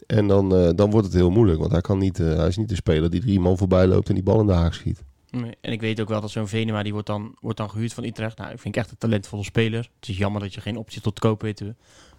En 0.08 0.28
dan, 0.28 0.56
eh, 0.56 0.70
dan 0.76 0.91
wordt 0.91 1.06
het 1.08 1.16
heel 1.16 1.30
moeilijk, 1.30 1.60
want 1.60 1.72
hij, 1.72 1.82
kan 1.82 1.97
niet, 1.97 2.20
eh, 2.20 2.36
hij 2.36 2.47
is 2.47 2.58
niet 2.58 2.70
de 2.70 2.76
speler 2.76 3.10
die 3.10 3.22
drie 3.22 3.39
man 3.39 3.58
voorbij 3.58 3.88
loopt 3.88 4.10
en 4.10 4.16
die 4.16 4.24
bal 4.24 4.39
in 4.39 4.47
de 4.47 4.54
haak 4.54 4.74
schiet. 4.74 5.04
Nee, 5.30 5.58
En 5.62 5.72
ik 5.72 5.82
weet 5.82 6.02
ook 6.02 6.10
wel 6.10 6.22
dat 6.22 6.32
zo'n 6.32 6.47
Venema, 6.47 6.84
die 6.84 6.91
wordt 6.91 7.08
dan, 7.08 7.36
wordt 7.39 7.58
dan 7.58 7.70
gehuurd 7.70 7.93
van 7.93 8.04
Utrecht. 8.04 8.38
Nou, 8.38 8.52
ik 8.52 8.60
vind 8.60 8.76
ik 8.76 8.82
echt 8.82 8.91
een 8.91 8.97
talentvolle 8.97 9.43
speler. 9.43 9.89
Het 9.99 10.10
is 10.10 10.18
jammer 10.18 10.41
dat 10.41 10.54
je 10.54 10.62
geen 10.62 10.78
optie 10.78 11.02
tot 11.02 11.20
koop 11.20 11.41
weet 11.41 11.56
te 11.56 11.76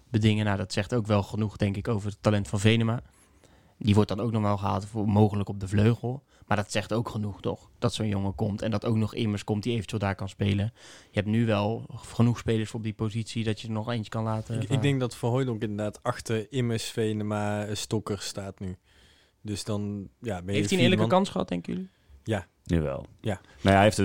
bedingen. 0.09 0.45
Nou, 0.45 0.57
dat 0.57 0.73
zegt 0.73 0.93
ook 0.93 1.07
wel 1.07 1.23
genoeg, 1.23 1.57
denk 1.57 1.77
ik, 1.77 1.87
over 1.87 2.09
het 2.09 2.17
talent 2.21 2.47
van 2.47 2.59
Venema. 2.59 3.01
Die 3.77 3.93
wordt 3.93 4.09
dan 4.09 4.19
ook 4.19 4.31
nog 4.31 4.41
wel 4.41 4.57
gehaald 4.57 4.85
voor 4.85 5.07
mogelijk 5.07 5.49
op 5.49 5.59
de 5.59 5.67
vleugel. 5.67 6.23
Maar 6.47 6.57
dat 6.57 6.71
zegt 6.71 6.93
ook 6.93 7.09
genoeg, 7.09 7.41
toch? 7.41 7.69
Dat 7.79 7.93
zo'n 7.93 8.07
jongen 8.07 8.35
komt 8.35 8.61
en 8.61 8.71
dat 8.71 8.85
ook 8.85 8.95
nog 8.95 9.13
immers 9.15 9.43
komt 9.43 9.63
die 9.63 9.73
eventueel 9.73 9.99
daar 10.01 10.15
kan 10.15 10.29
spelen. 10.29 10.73
Je 11.11 11.19
hebt 11.19 11.27
nu 11.27 11.45
wel 11.45 11.85
genoeg 11.95 12.37
spelers 12.37 12.69
voor 12.69 12.79
op 12.79 12.85
die 12.85 12.93
positie 12.93 13.43
dat 13.43 13.61
je 13.61 13.67
er 13.67 13.73
nog 13.73 13.89
eentje 13.91 14.09
kan 14.11 14.23
laten. 14.23 14.61
Ik, 14.69 14.81
denk 14.81 14.99
dat 14.99 15.15
Van 15.15 15.29
Hooydonk 15.29 15.61
inderdaad 15.61 16.03
achter 16.03 16.51
Immers, 16.51 16.83
Venema, 16.85 17.75
Stokker 17.75 18.19
staat 18.19 18.59
nu. 18.59 18.75
Dus 19.41 19.63
dan 19.63 20.07
ja, 20.19 20.35
ben 20.41 20.45
je 20.53 20.59
Heeft 20.59 20.69
hij 20.69 20.77
een 20.77 20.83
eerlijke 20.83 21.07
man. 21.07 21.17
kans 21.17 21.29
gehad, 21.29 21.47
denken 21.47 21.73
jullie? 21.73 21.89
Jawel. 22.65 23.05
Ja. 23.21 23.33
Nou 23.43 23.43
ja, 23.61 23.71
hij 23.71 23.83
heeft 23.83 23.97
de, 23.97 24.03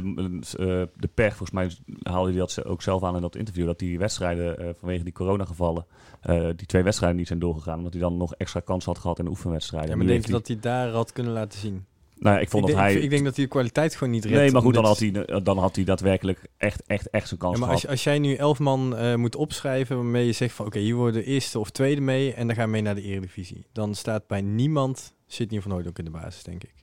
eh, 0.59 1.01
de 1.01 1.09
pech, 1.15 1.37
volgens 1.37 1.51
mij 1.51 1.71
haalde 2.03 2.31
hij 2.31 2.39
dat 2.39 2.51
ze- 2.53 2.65
ook 2.65 2.83
zelf 2.83 3.03
aan 3.03 3.15
in 3.15 3.21
dat 3.23 3.37
interview, 3.37 3.67
dat 3.67 3.79
die 3.79 3.99
wedstrijden 3.99 4.59
eh, 4.59 4.69
vanwege 4.79 5.05
die 5.05 5.13
coronagevallen, 5.13 5.87
eh 6.21 6.47
die 6.57 6.67
twee 6.67 6.83
wedstrijden 6.83 7.19
niet 7.19 7.27
zijn 7.27 7.39
doorgegaan, 7.39 7.77
omdat 7.79 7.93
hij 7.93 8.03
dan 8.03 8.17
nog 8.17 8.35
extra 8.35 8.61
kans 8.61 8.85
had 8.85 8.99
gehad 8.99 9.19
in 9.19 9.25
de 9.25 9.31
oefenwedstrijden. 9.31 9.91
Ja, 9.91 9.97
maar 9.97 10.05
nu 10.05 10.13
denk 10.13 10.27
je 10.27 10.33
dat 10.33 10.47
hij 10.47 10.59
daar 10.61 10.89
had 10.91 11.13
kunnen 11.13 11.33
laten 11.33 11.59
zien? 11.59 11.87
Nou 12.21 12.35
ja, 12.37 12.41
ik 12.43 12.49
vond 12.49 12.69
ik, 12.69 12.75
dat 12.75 12.79
denk, 12.83 12.93
hij... 12.95 13.03
ik 13.05 13.11
denk 13.11 13.25
dat 13.25 13.37
hij 13.37 13.45
de 13.45 13.51
kwaliteit 13.51 13.95
gewoon 13.95 14.13
niet 14.13 14.25
redt. 14.25 14.37
nee, 14.37 14.51
maar 14.51 14.63
goed, 14.63 14.75
dan 14.75 14.85
had, 14.85 14.99
hij, 14.99 15.11
dan 15.43 15.59
had 15.59 15.77
hij 15.77 15.85
daadwerkelijk 15.85 16.41
echt, 16.57 16.83
echt, 16.87 17.11
echt 17.11 17.29
zijn 17.29 17.41
kans 17.41 17.53
Ja, 17.55 17.59
maar 17.59 17.69
gehad. 17.69 17.83
als, 17.83 17.91
als 17.93 18.05
jij 18.05 18.19
nu 18.19 18.35
elf 18.35 18.59
man 18.59 18.97
eh, 18.97 19.15
moet 19.15 19.37
opschrijven 19.37 19.97
waarmee 19.97 20.27
je 20.27 20.33
zegt 20.33 20.55
van 20.55 20.67
oké, 20.67 20.79
hier 20.79 20.95
worden 20.95 21.25
eerste 21.25 21.59
of 21.59 21.71
tweede 21.71 22.01
mee 22.01 22.33
en 22.35 22.47
dan 22.47 22.57
gaan 22.57 22.65
we 22.65 22.71
mee 22.71 22.83
naar 22.83 22.95
de 22.95 23.03
Eredivisie. 23.03 23.65
Dan 23.73 23.95
staat 23.95 24.27
bij 24.27 24.41
niemand 24.41 25.15
Sidney 25.27 25.61
van 25.61 25.71
Hooydonk 25.71 25.99
in 25.99 26.05
de 26.05 26.11
basis, 26.11 26.43
denk 26.43 26.65
ik. 26.65 26.75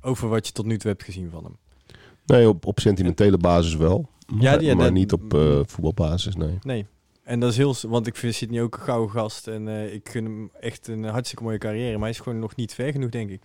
Over 0.00 0.28
wat 0.28 0.46
je 0.46 0.52
tot 0.52 0.66
nu 0.66 0.78
toe 0.78 0.90
hebt 0.90 1.02
gezien 1.04 1.30
van 1.30 1.44
hem. 1.44 1.56
Nee, 2.26 2.48
op, 2.48 2.66
op 2.66 2.80
sentimentele 2.80 3.36
basis 3.38 3.74
wel. 3.76 4.08
Maar, 4.26 4.42
Ja, 4.42 4.56
die- 4.56 4.74
maar 4.74 4.84
dat- 4.84 4.92
niet 4.94 5.12
op 5.12 5.34
eh, 5.34 5.60
voetbalbasis, 5.66 6.36
nee. 6.36 6.58
Nee. 6.62 6.86
En 7.22 7.40
dat 7.40 7.50
is 7.50 7.56
heel... 7.56 7.74
Want 7.88 8.06
ik 8.06 8.16
vind 8.16 8.34
Sidney 8.34 8.62
ook 8.62 8.74
een 8.76 8.82
gouden 8.82 9.10
gast. 9.10 9.46
En 9.48 9.68
eh, 9.68 9.94
ik 9.94 10.08
gun 10.08 10.24
hem 10.24 10.50
echt 10.60 10.86
een 10.88 11.04
hartstikke 11.04 11.44
mooie 11.44 11.58
carrière. 11.58 11.92
Maar 11.92 12.00
hij 12.00 12.10
is 12.10 12.18
gewoon 12.18 12.38
nog 12.38 12.56
niet 12.56 12.74
ver 12.74 12.92
genoeg, 12.92 13.10
denk 13.10 13.30
ik. 13.30 13.42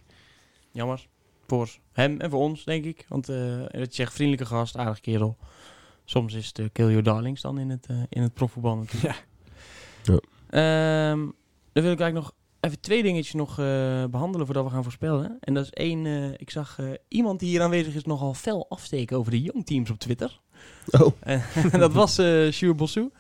Jammer. 0.72 1.08
Voor 1.48 1.70
hem 1.92 2.20
en 2.20 2.30
voor 2.30 2.40
ons, 2.40 2.64
denk 2.64 2.86
ik. 2.86 3.06
Want 3.10 3.30
eh 3.30 3.60
dat 3.72 3.90
je 3.90 3.96
zegt, 3.96 4.14
vriendelijke 4.14 4.56
gast, 4.56 4.78
aardig 4.78 5.00
kerel. 5.00 5.38
Soms 6.06 6.34
is 6.34 6.48
het 6.48 6.60
uh, 6.60 6.66
kill 6.72 6.88
your 6.88 7.04
darlings 7.04 7.42
dan 7.42 7.60
in 7.60 7.70
het, 7.70 7.86
eh, 7.86 7.98
in 8.10 8.22
het 8.22 8.34
profvoetbal 8.34 8.76
natuurlijk. 8.76 9.26
Ja. 10.04 10.20
Ehm, 10.50 11.20
dan 11.72 11.84
wil 11.84 11.92
ik 11.92 12.00
eigenlijk 12.00 12.14
nog 12.14 12.34
even 12.60 12.80
twee 12.80 13.04
dingetjes 13.04 13.34
nog 13.34 13.50
eh, 13.60 14.06
behandelen 14.06 14.46
voordat 14.46 14.64
we 14.64 14.70
gaan 14.70 14.84
voorspellen. 14.84 15.38
En 15.40 15.54
dat 15.54 15.64
is 15.64 15.70
één, 15.72 16.06
eh, 16.06 16.32
ik 16.38 16.50
zag 16.50 16.80
eh, 16.80 16.92
iemand 17.08 17.40
die 17.40 17.50
hier 17.50 17.62
aanwezig 17.62 17.96
is 17.96 18.04
nogal 18.04 18.34
fel 18.34 18.66
afsteken 18.70 19.18
over 19.18 19.32
de 19.32 19.42
jongteams 19.42 19.90
op 19.90 20.00
Twitter. 20.00 20.40
Oh, 20.92 21.14
En 21.20 21.44
dat 21.80 21.94
was 21.94 22.18
eh 22.18 22.52
Sjoerd 22.52 22.78
Bossou. 22.78 23.12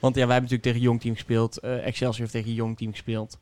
Want 0.00 0.14
ja, 0.14 0.26
wij 0.26 0.32
hebben 0.34 0.50
natuurlijk 0.50 0.62
tegen 0.62 0.80
jong 0.80 1.00
team 1.00 1.14
gespeeld. 1.14 1.58
Eh, 1.58 1.86
Excelsior 1.86 2.20
heeft 2.20 2.32
tegen 2.32 2.54
jong 2.54 2.76
team 2.76 2.90
gespeeld. 2.90 3.38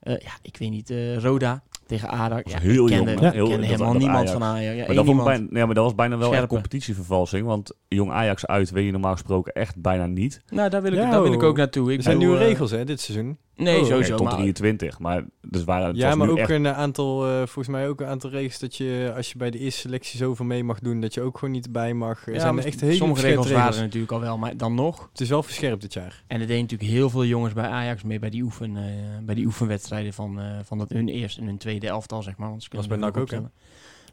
Eh, 0.00 0.18
ja, 0.18 0.32
ik 0.42 0.56
weet 0.56 0.70
niet, 0.70 0.90
eh, 0.90 1.16
Roda 1.16 1.62
tegen 1.86 2.08
Ajax. 2.08 2.42
was 2.42 2.52
Ja, 2.52 2.58
heel 2.68 2.86
ik 2.88 2.92
kende, 2.94 3.10
jong? 3.12 3.32
Heel- 3.32 3.48
kende 3.48 3.66
helemaal 3.66 3.92
niemand 3.92 4.16
Ajax. 4.18 4.30
van 4.32 4.42
Ajax. 4.42 4.76
Ja, 4.76 4.86
Maar 4.86 4.94
dat, 4.94 5.06
iemand. 5.06 5.28
bijna, 5.28 5.46
ja, 5.50 5.66
maar 5.66 5.74
dat 5.74 5.84
was 5.84 5.94
bijna 5.94 6.16
wel 6.16 6.26
echt 6.26 6.34
Scherpe. 6.36 6.54
competitievervalsing. 6.54 7.46
Want 7.46 7.72
jong 7.88 8.10
Ajax 8.10 8.46
uit 8.46 8.70
weet 8.70 8.84
je 8.84 8.90
normaal 8.90 9.12
gesproken 9.12 9.52
echt 9.52 9.76
bijna 9.80 10.06
niet. 10.06 10.42
Nou, 10.50 10.70
daar 10.70 10.82
wil 10.82 10.92
ik, 10.92 10.98
Ja, 10.98 11.10
daar 11.10 11.22
wil 11.22 11.32
ik 11.32 11.42
ook 11.42 11.56
naartoe. 11.56 11.90
Ik 11.92 11.96
Er 11.96 12.02
zijn 12.02 12.18
bedoel, 12.18 12.30
nieuwe 12.32 12.44
eh, 12.46 12.50
regels, 12.52 12.70
hè, 12.70 12.84
dit 12.84 13.00
seizoen. 13.00 13.38
Nee, 13.62 13.80
Oh, 13.80 13.86
sowieso. 13.86 14.08
Nee, 14.08 14.18
tot 14.18 14.26
maar- 14.26 14.34
23. 14.34 14.98
Maar 14.98 15.24
dus 15.40 15.64
waren, 15.64 15.86
het 15.86 15.96
ja, 15.96 16.14
maar 16.14 16.28
ook 16.28 16.38
echt 16.38 16.50
een 16.50 16.68
aantal, 16.68 17.26
eh, 17.26 17.36
volgens 17.36 17.68
mij 17.68 17.88
ook 17.88 18.00
een 18.00 18.06
aantal 18.06 18.30
regels 18.30 18.58
dat 18.58 18.76
je, 18.76 19.12
als 19.16 19.32
je 19.32 19.38
bij 19.38 19.50
de 19.50 19.58
eerste 19.58 19.80
selectie 19.80 20.18
zoveel 20.18 20.44
mee 20.44 20.64
mag 20.64 20.78
doen, 20.80 21.00
dat 21.00 21.14
je 21.14 21.20
ook 21.20 21.38
gewoon 21.38 21.54
niet 21.54 21.72
bij 21.72 21.94
mag. 21.94 22.26
Er 22.26 22.32
ja, 22.34 22.40
zijn 22.40 22.54
maar 22.54 22.64
echt 22.64 22.80
hele 22.80 22.94
sommige 22.94 23.20
regels 23.20 23.50
waren 23.50 23.74
er 23.76 23.82
natuurlijk 23.82 24.12
al 24.12 24.20
wel, 24.20 24.38
maar 24.38 24.56
dan 24.56 24.74
nog. 24.74 25.08
Het 25.12 25.20
is 25.20 25.28
wel 25.28 25.42
verscherpt 25.42 25.82
dit 25.82 25.92
jaar. 25.92 26.22
En 26.26 26.40
er 26.40 26.46
deden 26.46 26.62
natuurlijk 26.62 26.90
heel 26.90 27.10
veel 27.10 27.24
jongens 27.24 27.52
bij 27.52 27.68
Ajax 27.68 28.02
mee 28.02 28.18
bij 28.18 28.30
die, 28.30 28.42
oefen, 28.42 28.76
eh, 28.76 28.82
bij 29.22 29.34
die 29.34 29.46
oefenwedstrijden 29.46 30.12
van, 30.12 30.40
eh, 30.40 30.46
van 30.64 30.78
dat 30.78 30.88
hun 30.90 31.08
eerste 31.08 31.40
en 31.40 31.46
hun 31.46 31.58
tweede 31.58 31.86
elftal, 31.86 32.22
zeg 32.22 32.36
maar. 32.36 32.48
Want 32.48 32.68
Was 32.70 32.86
bij 32.86 32.96
NAC 32.96 33.16
ook. 33.16 33.30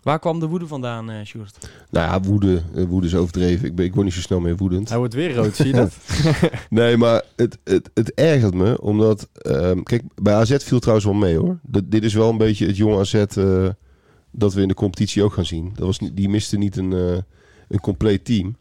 Waar 0.03 0.19
kwam 0.19 0.39
de 0.39 0.47
woede 0.47 0.67
vandaan, 0.67 1.09
eh 1.09 1.25
Sjoerd? 1.25 1.69
nou 1.89 2.11
ja, 2.11 2.29
woede, 2.29 2.61
eh, 2.75 2.83
woede 2.83 3.07
is 3.07 3.15
overdreven. 3.15 3.67
Ik, 3.67 3.75
ben, 3.75 3.85
ik 3.85 3.93
word 3.93 4.05
niet 4.05 4.13
zo 4.15 4.21
snel 4.21 4.39
meer 4.39 4.57
woedend. 4.57 4.89
Hij 4.89 4.97
wordt 4.97 5.13
weer 5.13 5.35
rood, 5.35 5.55
zie 5.55 5.65
je 5.65 5.73
dat? 5.73 5.97
Nee, 6.69 6.97
maar 6.97 7.23
het, 7.35 7.57
het, 7.63 7.89
het 7.93 8.13
ergert 8.13 8.53
me, 8.53 8.81
omdat... 8.81 9.29
ehm, 9.33 9.83
kijk, 9.83 10.03
bij 10.21 10.33
AZ 10.33 10.57
viel 10.57 10.79
trouwens 10.79 11.07
wel 11.07 11.15
mee, 11.15 11.37
hoor. 11.37 11.59
Dat, 11.61 11.91
dit 11.91 12.03
is 12.03 12.13
wel 12.13 12.29
een 12.29 12.37
beetje 12.37 12.65
het 12.65 12.77
jonge 12.77 12.99
AZ 12.99 13.13
eh, 13.13 13.67
dat 14.31 14.53
we 14.53 14.61
in 14.61 14.67
de 14.67 14.73
competitie 14.73 15.23
ook 15.23 15.33
gaan 15.33 15.45
zien. 15.45 15.71
Dat 15.75 15.85
was 15.85 15.99
die 16.13 16.29
miste 16.29 16.57
niet 16.57 16.77
een, 16.77 16.93
eh, 16.93 17.17
een 17.67 17.79
compleet 17.79 18.25
team. 18.25 18.57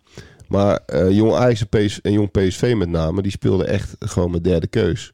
Maar 0.49 0.80
eh 0.86 1.11
jong 1.11 1.32
Ajax 1.32 1.66
en, 1.68 1.86
PS, 1.86 2.01
en 2.01 2.12
jong 2.12 2.30
PSV 2.30 2.74
met 2.76 2.89
name, 2.89 3.22
die 3.22 3.30
speelden 3.30 3.66
echt 3.66 3.97
gewoon 3.99 4.30
met 4.30 4.45
derde 4.45 4.66
keus. 4.66 5.12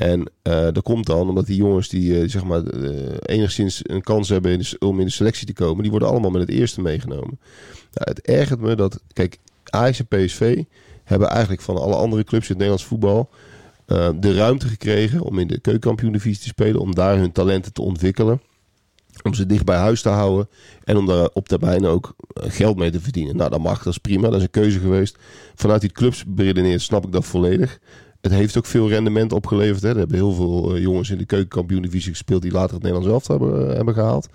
En 0.00 0.30
eh, 0.42 0.68
dat 0.72 0.82
komt 0.82 1.06
dan 1.06 1.28
omdat 1.28 1.46
die 1.46 1.56
jongens 1.56 1.88
die 1.88 2.20
eh, 2.20 2.28
zeg 2.28 2.44
maar 2.44 2.62
eh, 2.64 3.16
enigszins 3.22 3.80
een 3.82 4.02
kans 4.02 4.28
hebben 4.28 4.52
in 4.52 4.58
de 4.58 4.76
om 4.78 5.00
in 5.00 5.06
de 5.06 5.12
selectie 5.12 5.46
te 5.46 5.52
komen, 5.52 5.82
die 5.82 5.90
worden 5.90 6.08
allemaal 6.08 6.30
met 6.30 6.40
het 6.40 6.50
eerste 6.50 6.80
meegenomen. 6.80 7.38
Nou, 7.92 8.10
het 8.10 8.20
ergert 8.20 8.60
me 8.60 8.74
dat, 8.74 9.00
kijk, 9.12 9.38
Ajax 9.64 9.98
en 9.98 10.06
PSV 10.06 10.62
hebben 11.04 11.28
eigenlijk 11.28 11.62
van 11.62 11.76
alle 11.76 11.94
andere 11.94 12.24
clubs 12.24 12.44
in 12.44 12.48
het 12.48 12.58
Nederlands 12.58 12.84
voetbal 12.84 13.30
de 14.20 14.34
ruimte 14.34 14.68
gekregen 14.68 15.22
om 15.22 15.38
in 15.38 15.46
de 15.46 15.60
keukenkampioen-divisie 15.60 16.42
te 16.42 16.48
spelen, 16.48 16.80
om 16.80 16.94
daar 16.94 17.16
hun 17.16 17.32
talenten 17.32 17.72
te 17.72 17.82
ontwikkelen, 17.82 18.40
om 19.22 19.34
ze 19.34 19.46
dicht 19.46 19.64
bij 19.64 19.76
huis 19.76 20.02
te 20.02 20.08
houden 20.08 20.48
en 20.84 20.96
om 20.96 21.06
daar 21.06 21.28
op 21.32 21.48
termijn 21.48 21.86
ook 21.86 22.14
geld 22.34 22.76
mee 22.76 22.90
te 22.90 23.00
verdienen. 23.00 23.36
Nou, 23.36 23.50
dat 23.50 23.60
mag, 23.60 23.82
dat 23.82 23.92
is 23.92 23.98
prima, 23.98 24.28
dat 24.28 24.36
is 24.36 24.42
een 24.42 24.50
keuze 24.50 24.78
geweest. 24.78 25.18
Vanuit 25.54 25.80
die 25.80 25.92
clubs 25.92 26.24
beredeneerd 26.26 26.82
snap 26.82 27.06
ik 27.06 27.12
dat 27.12 27.24
volledig. 27.24 27.78
Het 28.20 28.32
heeft 28.32 28.56
ook 28.58 28.66
veel 28.66 28.88
rendement 28.88 29.32
opgeleverd. 29.32 29.82
Hè. 29.82 29.88
Er 29.88 29.96
hebben 29.96 30.16
heel 30.16 30.32
veel 30.32 30.74
eh, 30.74 30.82
jongens 30.82 31.10
in 31.10 31.18
de 31.18 31.24
keukenkampioen-divisie 31.24 32.10
gespeeld 32.10 32.42
die 32.42 32.52
later 32.52 32.74
het 32.74 32.82
Nederlands 32.82 33.12
elftal 33.12 33.38
hebben, 33.38 33.68
eh, 33.70 33.76
hebben 33.76 33.94
gehaald. 33.94 34.28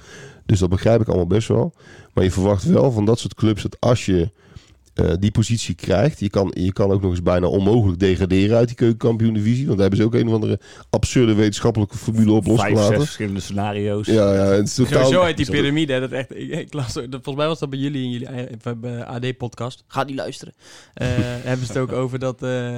Dus 0.45 0.59
dat 0.59 0.69
begrijp 0.69 1.01
ik 1.01 1.07
allemaal 1.07 1.27
best 1.27 1.47
wel. 1.47 1.73
Maar 2.13 2.23
je 2.23 2.31
verwacht 2.31 2.63
wel 2.63 2.91
van 2.91 3.05
dat 3.05 3.19
soort 3.19 3.33
clubs 3.33 3.61
dat 3.61 3.77
als 3.79 4.05
je 4.05 4.31
eh, 4.93 5.11
die 5.19 5.31
positie 5.31 5.75
krijgt, 5.75 6.19
je 6.19 6.29
kan, 6.29 6.51
je 6.53 6.73
kan 6.73 6.91
ook 6.91 7.01
nog 7.01 7.11
eens 7.11 7.21
bijna 7.21 7.47
onmogelijk 7.47 7.99
degraderen 7.99 8.57
uit 8.57 8.67
die 8.67 8.75
keukenkampioen-divisie. 8.75 9.65
Want 9.67 9.77
daar 9.79 9.88
hebben 9.89 9.99
ze 9.99 10.05
ook 10.05 10.13
een 10.21 10.27
of 10.27 10.33
andere 10.33 10.59
absurde 10.89 11.33
wetenschappelijke 11.33 11.97
formule 11.97 12.31
op 12.31 12.43
vijf, 12.45 12.57
zes 12.59 12.69
losgelaten. 12.69 13.01
verschillende 13.01 13.39
scenario's. 13.39 14.07
Ja, 14.07 14.33
ja, 14.33 14.45
het 14.45 14.67
is 14.67 14.73
totaal... 14.73 14.99
Sowieso 15.03 15.21
uit 15.21 15.38
die 15.38 15.49
piramide. 15.51 15.93
hè, 15.93 15.99
Dat 15.99 16.11
echt, 16.11 16.36
ik, 16.36 16.51
ik 16.51 16.73
las, 16.73 16.93
dat- 16.93 17.07
volgens 17.09 17.36
mij 17.36 17.47
was 17.47 17.59
dat 17.59 17.69
bij 17.69 17.79
jullie 17.79 18.03
in 18.03 18.09
jullie 18.09 19.03
AD-podcast. 19.05 19.83
Ga 19.88 20.03
die 20.03 20.15
luisteren. 20.15 20.53
Eh, 20.93 21.07
hebben 21.49 21.65
ze 21.65 21.71
het 21.73 21.81
ook 21.81 21.91
over 21.91 22.19
dat, 22.19 22.43
eh, 22.43 22.77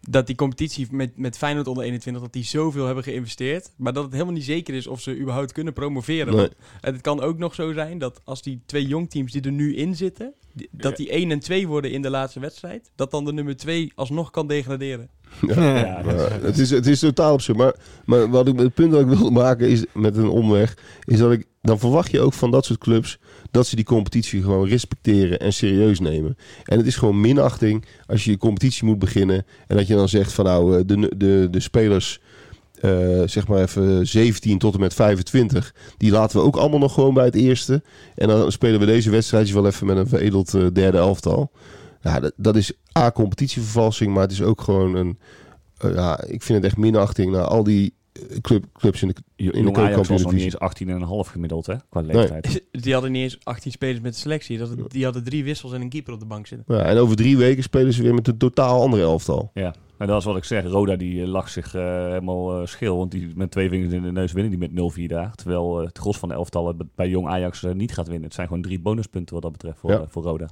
dat 0.00 0.26
die 0.26 0.36
competitie 0.36 0.86
met, 0.90 1.16
met 1.16 1.36
Feyenoord 1.36 1.66
onder 1.66 1.84
21, 1.84 2.22
dat 2.22 2.32
die 2.32 2.44
zoveel 2.44 2.86
hebben 2.86 3.04
geïnvesteerd. 3.04 3.70
Maar 3.76 3.92
dat 3.92 4.02
het 4.04 4.12
helemaal 4.12 4.34
niet 4.34 4.44
zeker 4.44 4.74
is 4.74 4.86
of 4.86 5.00
ze 5.00 5.18
überhaupt 5.18 5.52
kunnen 5.52 5.72
promoveren. 5.72 6.26
Nee. 6.34 6.36
Want 6.36 6.54
het 6.80 7.00
kan 7.00 7.20
ook 7.20 7.38
nog 7.38 7.54
zo 7.54 7.72
zijn 7.72 7.98
dat 7.98 8.20
als 8.24 8.42
die 8.42 8.60
twee 8.66 8.86
jongteams 8.86 9.32
die 9.32 9.42
er 9.42 9.52
nu 9.52 9.76
in 9.76 9.96
zitten, 9.96 10.32
die- 10.52 10.68
dat 10.72 10.96
die 10.96 11.14
1 11.16 11.30
en 11.30 11.40
2 11.40 11.66
worden 11.68 11.90
in 11.90 12.02
de 12.02 12.10
laatste 12.10 12.40
wedstrijd, 12.40 12.90
dat 12.94 13.10
dan 13.10 13.24
de 13.24 13.32
nummer 13.32 13.56
2 13.56 13.92
alsnog 13.94 14.30
kan 14.30 14.46
degraderen. 14.46 15.08
Ja, 15.46 15.76
Ja, 15.78 16.02
dat 16.02 16.14
is- 16.14 16.20
maar 16.28 16.42
het, 16.42 16.58
is, 16.58 16.70
het 16.70 16.86
is 16.86 16.98
totaal 16.98 17.32
absurd. 17.32 17.56
Maar, 17.58 17.74
maar 18.04 18.30
wat 18.30 18.48
ik, 18.48 18.58
het 18.58 18.74
punt 18.74 18.92
dat 18.92 19.00
ik 19.00 19.06
wil 19.18 19.30
maken 19.30 19.68
is 19.68 19.84
met 19.92 20.16
een 20.16 20.28
omweg, 20.28 20.76
is 21.04 21.18
dat 21.18 21.32
ik 21.32 21.46
dan 21.62 21.78
verwacht 21.78 22.10
je 22.10 22.20
ook 22.20 22.32
van 22.32 22.50
dat 22.50 22.64
soort 22.64 22.78
clubs 22.78 23.18
dat 23.50 23.66
ze 23.66 23.76
die 23.76 23.84
competitie 23.84 24.42
gewoon 24.42 24.68
respecteren 24.68 25.38
en 25.40 25.52
serieus 25.52 26.00
nemen. 26.00 26.36
En 26.64 26.78
het 26.78 26.86
is 26.86 26.96
gewoon 26.96 27.20
minachting 27.20 27.84
als 28.06 28.24
je 28.24 28.30
je 28.30 28.36
competitie 28.36 28.84
moet 28.84 28.98
beginnen 28.98 29.44
en 29.66 29.76
dat 29.76 29.86
je 29.86 29.94
dan 29.94 30.08
zegt 30.08 30.32
van 30.32 30.44
nou 30.44 30.78
eh, 30.78 30.82
de, 30.86 31.12
de, 31.16 31.48
de 31.50 31.60
spelers. 31.60 32.20
eh, 32.80 33.22
zeg 33.24 33.46
maar 33.48 33.60
even 33.62 34.06
17 34.06 34.58
tot 34.58 34.74
en 34.74 34.80
met 34.80 34.94
25. 34.94 35.74
Die 35.96 36.10
laten 36.10 36.38
we 36.38 36.44
ook 36.44 36.56
allemaal 36.56 36.78
nog 36.78 36.94
gewoon 36.94 37.14
bij 37.14 37.24
het 37.24 37.34
eerste. 37.34 37.82
En 38.14 38.28
dan 38.28 38.52
spelen 38.52 38.80
we 38.80 38.86
deze 38.86 39.10
wedstrijdjes 39.10 39.54
wel 39.54 39.66
even 39.66 39.86
met 39.86 39.96
een 39.96 40.08
veredeld 40.08 40.54
eh, 40.54 40.66
derde 40.72 40.98
elftal. 40.98 41.50
Ja, 42.02 42.20
dat, 42.20 42.32
dat 42.36 42.56
is 42.56 42.72
A, 42.98 43.10
competitievervalsing, 43.10 44.12
maar 44.12 44.22
het 44.22 44.32
is 44.32 44.42
ook 44.42 44.60
gewoon 44.60 44.94
een... 44.94 45.18
ja, 45.78 46.24
ik 46.24 46.42
vind 46.42 46.58
het 46.58 46.64
echt 46.64 46.76
minachting 46.76 47.32
naar 47.32 47.44
al 47.44 47.64
die 47.64 47.94
club, 48.40 48.64
clubs 48.72 49.02
in 49.02 49.08
de, 49.08 49.14
Jong 49.36 49.54
in 49.56 49.64
de 49.72 49.80
Ajax 49.80 50.08
was 50.08 50.22
nog 50.22 50.32
niet 50.32 50.42
eens 50.42 51.26
18,5 51.26 51.30
gemiddeld, 51.32 51.66
hè? 51.66 51.74
Qua 51.90 52.00
leeftijd. 52.00 52.64
Die 52.70 52.92
hadden 52.92 53.12
niet 53.12 53.22
eens 53.22 53.38
18 53.42 53.72
spelers 53.72 54.00
met 54.00 54.12
de 54.12 54.18
selectie. 54.18 54.58
Dat, 54.58 54.90
die 54.90 55.04
hadden 55.04 55.24
drie 55.24 55.44
wissels 55.44 55.72
en 55.72 55.80
een 55.80 55.88
keeper 55.88 56.12
op 56.12 56.20
de 56.20 56.26
bank 56.26 56.46
zitten. 56.46 56.76
Ja, 56.76 56.82
en 56.82 56.96
over 56.98 57.16
drie 57.16 57.36
weken 57.36 57.62
spelen 57.62 57.92
ze 57.92 58.02
weer 58.02 58.14
met 58.14 58.28
een 58.28 58.38
totaal 58.38 58.80
andere 58.82 59.02
elftal. 59.02 59.50
Ja. 59.54 59.74
En 59.98 60.06
dat 60.06 60.18
is 60.18 60.24
wat 60.24 60.36
ik 60.36 60.44
zeg. 60.44 60.64
Roda 60.64 60.96
die 60.96 61.22
eh, 61.22 61.28
lag 61.28 61.48
zich 61.48 61.74
eh, 61.74 61.82
helemaal 62.06 62.60
eh, 62.60 62.66
schil. 62.66 62.96
Want 62.96 63.10
die 63.10 63.28
met 63.34 63.50
twee 63.50 63.68
vingers 63.68 63.92
in 63.92 64.02
de 64.02 64.12
neus 64.12 64.32
winnen 64.32 64.58
die 64.58 64.70
met 64.70 64.92
0-4 65.00 65.04
daar. 65.06 65.34
Terwijl 65.34 65.78
het 65.78 65.98
gros 65.98 66.18
van 66.18 66.28
de 66.28 66.34
elftallen 66.34 66.76
b- 66.76 66.82
bij 66.94 67.08
Jong 67.08 67.26
Ajax 67.28 67.62
niet 67.72 67.92
gaat 67.94 68.06
winnen. 68.06 68.24
Het 68.24 68.34
zijn 68.34 68.46
gewoon 68.46 68.62
drie 68.62 68.80
bonuspunten 68.80 69.34
wat 69.34 69.42
dat 69.42 69.52
betreft 69.52 69.78
voor, 69.78 69.90
Ja. 69.90 70.04
voor 70.08 70.22
Roda. 70.22 70.48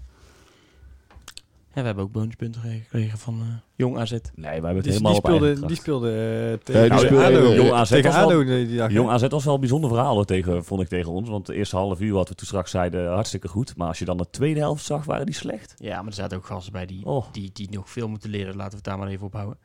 We 1.80 1.86
hebben 1.86 2.04
ook 2.04 2.12
bonuspunten 2.12 2.60
gekregen 2.60 3.18
van 3.18 3.40
eh, 3.40 3.46
Jong 3.76 3.98
AZ. 3.98 4.10
Nee, 4.10 4.20
wij 4.34 4.52
hebben 4.52 4.74
het 4.74 4.82
Die, 4.84 4.92
helemaal 4.92 5.12
die 5.12 5.22
op 5.22 5.28
eigen 5.28 5.46
speelde, 5.46 5.54
die 5.54 5.66
kracht. 5.66 5.80
speelde 5.80 6.10
eh, 6.10 6.64
tegen 6.64 6.90
die 6.90 6.98
speelde- 6.98 7.24
ADO. 7.24 7.50
eh, 7.50 7.56
Jong 7.56 7.72
AZ 7.72 7.88
tegen 7.90 8.12
was 8.12 8.32
wel- 8.34 8.44
die? 8.44 8.74
Jong 8.92 9.10
AZ 9.10 9.26
was 9.28 9.44
wel 9.44 9.54
een 9.54 9.60
bijzonder 9.60 9.90
verhaal 9.90 10.24
tegen, 10.24 10.64
vond 10.64 10.80
ik 10.80 10.88
tegen 10.88 11.12
ons. 11.12 11.28
Want 11.28 11.46
de 11.46 11.54
eerste 11.54 11.76
half 11.76 12.00
uur 12.00 12.12
wat 12.12 12.28
we 12.28 12.34
toen 12.34 12.46
straks 12.46 12.70
zeiden, 12.70 13.08
hartstikke 13.12 13.48
goed. 13.48 13.76
Maar 13.76 13.88
als 13.88 13.98
je 13.98 14.04
dan 14.04 14.16
de 14.16 14.26
tweede 14.30 14.60
helft 14.60 14.84
zag, 14.84 15.04
waren 15.04 15.26
die 15.26 15.34
slecht. 15.34 15.74
Ja, 15.78 15.96
maar 15.98 16.06
er 16.06 16.12
zaten 16.12 16.36
ook 16.36 16.46
gasten 16.46 16.72
bij 16.72 16.86
die, 16.86 17.04
Oh. 17.06 17.24
die, 17.32 17.50
die 17.52 17.68
nog 17.70 17.90
veel 17.90 18.08
moeten 18.08 18.30
leren. 18.30 18.56
Laten 18.56 18.70
we 18.70 18.76
het 18.76 18.84
daar 18.84 18.98
maar 18.98 19.08
even 19.08 19.26
op 19.26 19.32
houden. 19.32 19.58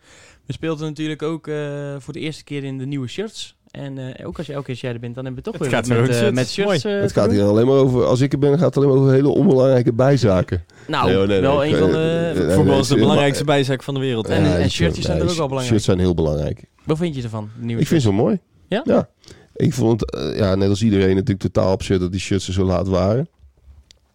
We 0.45 0.53
speelden 0.53 0.88
natuurlijk 0.88 1.22
ook 1.22 1.47
eh, 1.47 1.95
voor 1.99 2.14
de 2.14 2.20
eerste 2.20 2.43
keer 2.43 2.64
in 2.64 2.78
de 2.78 2.86
nieuwe 2.86 3.07
shirts. 3.07 3.55
En 3.74 3.97
eh, 4.15 4.28
ook 4.28 4.38
als 4.38 4.47
je 4.47 4.53
elke 4.53 4.65
keer 4.65 4.76
jij 4.76 4.93
er 4.93 4.99
bent, 4.99 5.15
dan 5.15 5.26
hebben 5.26 5.43
we 5.43 5.49
toch 5.51 5.59
Het 5.59 5.69
weer 5.69 5.78
gaat 5.80 5.88
met, 5.88 6.09
eh, 6.09 6.15
shirts. 6.15 6.32
met 6.36 6.49
shirts. 6.49 6.84
Mooi. 6.84 6.95
eh, 6.95 7.01
Het 7.01 7.11
gaat 7.11 7.32
hier 7.32 7.43
alleen 7.43 7.65
maar 7.67 7.76
over, 7.76 8.05
als 8.05 8.21
ik 8.21 8.34
er 8.34 8.39
ben, 8.39 8.57
gaat 8.57 8.65
het 8.76 8.78
alleen 8.78 8.89
maar 8.89 8.97
over 8.97 9.11
hele 9.13 9.28
onbelangrijke 9.30 9.93
bijzaken. 9.93 10.65
Nou, 10.88 11.07
Nee, 11.17 11.28
nee, 11.28 11.41
wel 11.41 11.57
nee, 11.57 11.71
een 11.74 11.80
van 11.80 11.91
de... 11.91 12.32
nee, 12.36 12.49
Voetbal 12.49 12.80
is 12.80 12.88
de 12.88 12.95
belangrijkste 12.95 13.43
bijzaak 13.43 13.84
van 13.84 13.93
de 13.93 13.99
wereld. 13.99 14.28
En- 14.28 14.43
Ja, 14.43 14.57
en 14.57 14.69
shirtjes 14.71 15.05
zijn 15.05 15.17
nee, 15.17 15.26
er 15.26 15.32
ook 15.32 15.38
wel 15.38 15.47
belangrijk. 15.47 15.67
Shirts 15.67 15.86
zijn 15.86 15.99
heel 15.99 16.13
belangrijk. 16.13 16.63
Wat 16.84 16.97
vind 16.97 17.15
je 17.15 17.21
ervan? 17.24 17.49
de 17.59 17.65
nieuwe 17.65 17.82
Ik 17.82 17.88
vind 17.88 18.01
ze 18.01 18.11
mooi. 18.11 18.39
Ja? 18.67 18.82
Ja. 18.86 19.09
Ik 19.55 19.74
vond 19.74 19.99
het, 20.01 20.36
ja, 20.38 20.55
net 20.55 20.69
als 20.69 20.84
iedereen 20.84 21.13
natuurlijk 21.15 21.39
totaal 21.53 21.71
absurd 21.71 21.99
dat 21.99 22.11
die 22.11 22.21
shirts 22.21 22.47
er 22.47 22.53
zo 22.53 22.63
laat 22.63 22.88
waren. 22.88 23.28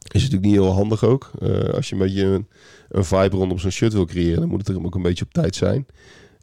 Is 0.09 0.23
natuurlijk 0.23 0.45
niet 0.45 0.55
heel 0.55 0.73
handig 0.73 1.05
ook. 1.05 1.31
Eh, 1.41 1.75
als 1.75 1.89
je 1.89 1.95
een 1.95 2.01
beetje 2.01 2.25
een, 2.25 2.47
een 2.89 3.05
vibe 3.05 3.37
rondom 3.37 3.59
zo'n 3.59 3.71
shirt 3.71 3.93
wil 3.93 4.05
creëren, 4.05 4.41
dan 4.41 4.49
moet 4.49 4.67
het 4.67 4.77
er 4.77 4.85
ook 4.85 4.95
een 4.95 5.03
beetje 5.03 5.25
op 5.25 5.33
tijd 5.33 5.55
zijn. 5.57 5.87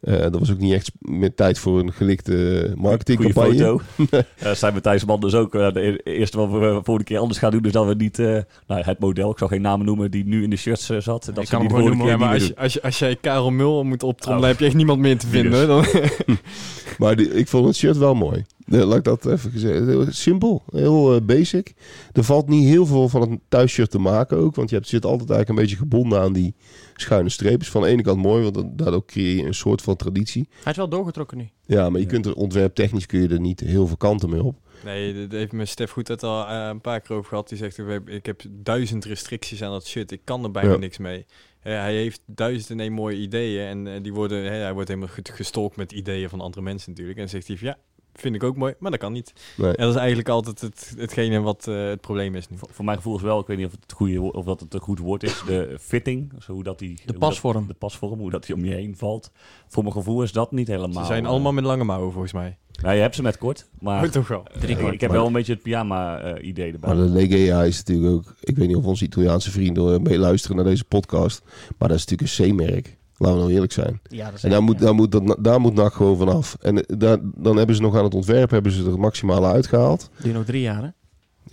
Eh 0.00 0.18
dat 0.20 0.38
was 0.38 0.50
ook 0.50 0.58
niet 0.58 0.72
echt 0.72 0.92
meer 0.98 1.34
tijd 1.34 1.58
voor 1.58 1.78
een 1.80 1.92
gelikte 1.92 2.58
Goeie 2.60 2.76
marketingcampagne. 2.76 3.58
foto. 3.58 3.80
Eh 4.36 4.52
zijn 4.52 4.74
we 4.74 4.80
Thijs 4.80 5.04
Man 5.04 5.20
dus 5.20 5.34
ook 5.34 5.54
eh, 5.54 5.72
de 5.72 6.00
eerste 6.02 6.36
wat 6.38 6.50
we 6.50 6.58
volgende 6.58 7.04
keer 7.04 7.18
anders 7.18 7.38
gaan 7.38 7.50
doen. 7.50 7.62
Dus 7.62 7.72
dat 7.72 7.86
we 7.86 7.94
niet 7.94 8.18
eh, 8.18 8.38
nou, 8.66 8.82
het 8.82 8.98
model, 8.98 9.30
ik 9.30 9.38
zal 9.38 9.48
geen 9.48 9.60
namen 9.62 9.86
noemen, 9.86 10.10
die 10.10 10.24
nu 10.26 10.42
in 10.42 10.50
de 10.50 10.56
shirts 10.56 10.86
zat. 10.86 11.04
Dat 11.24 11.34
kan 11.34 11.46
ze 11.46 11.56
hem 11.56 11.68
gewoon 11.70 11.96
noemen, 11.96 12.18
maar 12.18 12.32
als, 12.34 12.56
als, 12.56 12.82
als 12.82 12.98
jij 12.98 13.16
Karel 13.20 13.50
Mul 13.50 13.84
moet 13.84 14.02
optrommelen, 14.02 14.44
Oh. 14.44 14.50
heb 14.50 14.60
je 14.60 14.66
echt 14.66 14.74
niemand 14.76 15.00
meer 15.00 15.18
te 15.18 15.26
vinden. 15.26 15.66
Dan, 15.66 15.84
Maar 16.98 17.16
die, 17.16 17.30
ik 17.34 17.48
vond 17.48 17.66
het 17.66 17.76
shirt 17.76 17.96
wel 17.96 18.14
mooi. 18.14 18.44
Eh, 18.66 18.84
laat 18.86 18.96
ik 18.98 19.04
dat 19.04 19.26
even 19.26 19.58
zeggen. 19.58 19.88
Heel 19.88 20.06
simpel, 20.12 20.62
heel 20.72 21.14
eh, 21.14 21.20
basic. 21.22 21.74
Er 22.12 22.24
valt 22.24 22.48
niet 22.48 22.68
heel 22.68 22.86
veel 22.86 23.08
van 23.08 23.22
een 23.22 23.40
thuisshirt 23.48 23.90
te 23.90 23.98
maken 23.98 24.36
ook. 24.36 24.54
Want 24.54 24.68
je 24.70 24.76
hebt, 24.76 24.88
zit 24.88 25.04
altijd 25.04 25.30
eigenlijk 25.30 25.48
een 25.58 25.64
beetje 25.64 25.82
gebonden 25.82 26.20
aan 26.20 26.32
die 26.32 26.54
schuine 26.94 27.28
streepjes. 27.28 27.70
Van 27.70 27.82
de 27.82 27.88
ene 27.88 28.02
kant 28.02 28.22
mooi, 28.22 28.50
want 28.50 28.78
daardoor 28.78 29.04
creëer 29.04 29.36
je 29.36 29.42
een 29.44 29.54
soort 29.54 29.82
van 29.82 29.96
traditie. 29.96 30.48
Hij 30.62 30.72
is 30.72 30.78
wel 30.78 30.88
doorgetrokken 30.88 31.36
nu. 31.38 31.48
Ja, 31.66 31.90
maar 31.90 32.00
je 32.00 32.06
Ja. 32.06 32.12
kunt 32.12 32.26
er 32.26 32.34
ontwerptechnisch 32.34 33.06
kun 33.06 33.20
je 33.20 33.28
er 33.28 33.40
niet 33.40 33.60
heel 33.60 33.86
veel 33.86 33.96
kanten 33.96 34.30
mee 34.30 34.42
op. 34.42 34.56
nee, 34.84 35.14
dat 35.28 35.30
heeft 35.38 35.52
mijn 35.52 35.68
Stef 35.68 35.90
Goed 35.90 36.08
het 36.08 36.22
al 36.22 36.46
eh, 36.46 36.66
een 36.70 36.80
paar 36.80 37.00
keer 37.00 37.16
over 37.16 37.28
gehad. 37.28 37.48
Die 37.48 37.58
zegt, 37.58 37.78
ik 37.78 38.08
ik 38.08 38.26
heb 38.26 38.42
duizend 38.50 39.04
restricties 39.04 39.62
aan 39.62 39.70
dat 39.70 39.86
shit. 39.86 40.12
Ik 40.12 40.20
kan 40.24 40.44
er 40.44 40.50
bijna 40.50 40.70
Ja. 40.72 40.76
niks 40.78 40.98
mee. 40.98 41.26
Eh, 41.62 41.72
hij 41.72 41.94
heeft 41.94 42.20
duizend 42.26 42.70
en 42.70 42.80
één 42.80 42.92
mooie 42.92 43.16
ideeën. 43.16 43.86
En 43.86 44.02
die 44.02 44.12
worden, 44.12 44.44
hè, 44.44 44.58
hij 44.58 44.72
wordt 44.72 44.88
helemaal 44.88 45.10
ge- 45.10 45.32
gestolkt 45.32 45.76
met 45.76 45.92
ideeën 45.92 46.28
van 46.28 46.40
andere 46.40 46.62
mensen 46.62 46.90
natuurlijk. 46.90 47.16
En 47.16 47.22
dan 47.22 47.32
zegt 47.32 47.46
hij 47.46 47.56
van, 47.56 47.66
ja, 47.68 47.78
vind 48.20 48.34
ik 48.34 48.42
ook 48.42 48.56
mooi, 48.56 48.74
maar 48.78 48.90
dat 48.90 49.00
kan 49.00 49.12
niet. 49.12 49.32
Nee. 49.56 49.70
En 49.76 49.82
dat 49.84 49.90
is 49.94 49.98
eigenlijk 49.98 50.28
altijd 50.28 50.60
het, 50.60 50.94
hetgene 50.98 51.40
wat 51.40 51.68
eh, 51.68 51.86
het 51.88 52.00
probleem 52.00 52.34
is 52.34 52.48
nu. 52.48 52.56
Voor, 52.56 52.68
voor 52.72 52.84
mijn 52.84 52.96
gevoel 52.96 53.16
is 53.16 53.22
wel, 53.22 53.40
ik 53.40 53.46
weet 53.46 53.56
niet 53.56 53.66
of 53.66 53.72
het, 53.72 53.82
het 53.82 53.92
goede, 53.92 54.20
of 54.32 54.44
dat 54.44 54.60
het 54.60 54.74
een 54.74 54.80
goed 54.80 54.98
woord 54.98 55.22
is, 55.22 55.42
de 55.46 55.76
fitting, 55.80 56.32
zo 56.38 56.52
hoe 56.52 56.62
dat 56.62 56.78
die, 56.78 56.94
De 56.94 57.02
hoe 57.04 57.12
dat- 57.12 57.18
pasvorm. 57.28 57.66
de 57.66 57.74
pasvorm, 57.74 58.18
hoe 58.18 58.30
dat 58.30 58.46
die 58.46 58.54
om 58.54 58.64
je 58.64 58.74
heen 58.74 58.96
valt. 58.96 59.30
Voor 59.68 59.82
mijn 59.82 59.94
gevoel 59.94 60.22
is 60.22 60.32
dat 60.32 60.52
niet 60.52 60.68
helemaal. 60.68 61.00
Ze 61.02 61.06
zijn 61.12 61.24
eh, 61.24 61.30
allemaal 61.30 61.52
met 61.52 61.64
lange 61.64 61.84
mouwen 61.84 62.12
volgens 62.12 62.32
mij. 62.32 62.58
Nou, 62.82 62.94
je 62.94 63.00
hebt 63.00 63.14
ze 63.14 63.22
met 63.22 63.38
kort, 63.38 63.68
maar 63.80 64.10
toch 64.10 64.28
wel. 64.28 64.42
Drie 64.60 64.76
ik, 64.92 65.00
heb 65.00 65.10
Maar- 65.10 65.18
wel 65.18 65.26
een 65.26 65.32
beetje 65.32 65.52
het 65.52 65.62
pyjama-idee 65.62 66.72
erbij. 66.72 66.94
Maar 66.94 67.04
de 67.04 67.10
Legea 67.12 67.62
is 67.64 67.76
natuurlijk 67.84 68.12
ook... 68.14 68.34
Ik 68.40 68.56
weet 68.56 68.66
niet 68.68 68.76
of 68.76 68.84
onze 68.84 69.04
Italiaanse 69.04 69.50
vrienden 69.50 69.94
eh, 69.94 70.00
meeluisteren 70.00 70.56
naar 70.56 70.64
deze 70.64 70.84
podcast. 70.84 71.42
Maar 71.78 71.88
dat 71.88 71.98
is 71.98 72.04
natuurlijk 72.06 72.38
een 72.38 72.56
C-merk. 72.66 72.96
Laten 73.18 73.36
we 73.36 73.42
nou 73.42 73.52
eerlijk 73.54 73.72
zijn. 73.72 74.00
Ja, 74.08 74.24
dat 74.26 74.34
is 74.34 74.42
En 74.44 74.50
daar 74.50 74.62
moet, 74.62 74.78
ja. 74.78 74.84
daar 74.84 74.94
moet, 74.94 75.12
dat, 75.12 75.36
daar 75.38 75.60
moet 75.60 75.74
NAC 75.74 75.92
gewoon 75.92 76.16
vanaf. 76.16 76.56
En 76.60 76.86
eh, 76.86 76.96
daar, 76.98 77.18
dan 77.22 77.56
hebben 77.56 77.76
ze 77.76 77.82
nog 77.82 77.96
aan 77.96 78.04
het 78.04 78.14
ontwerp 78.14 78.50
hebben 78.50 78.72
ze 78.72 78.82
er 78.84 78.90
het 78.90 78.96
maximale 78.98 79.46
uitgehaald. 79.46 80.10
Je 80.22 80.32
nog 80.32 80.44
drie 80.44 80.60
jaar, 80.62 80.82
hè? 80.82 80.88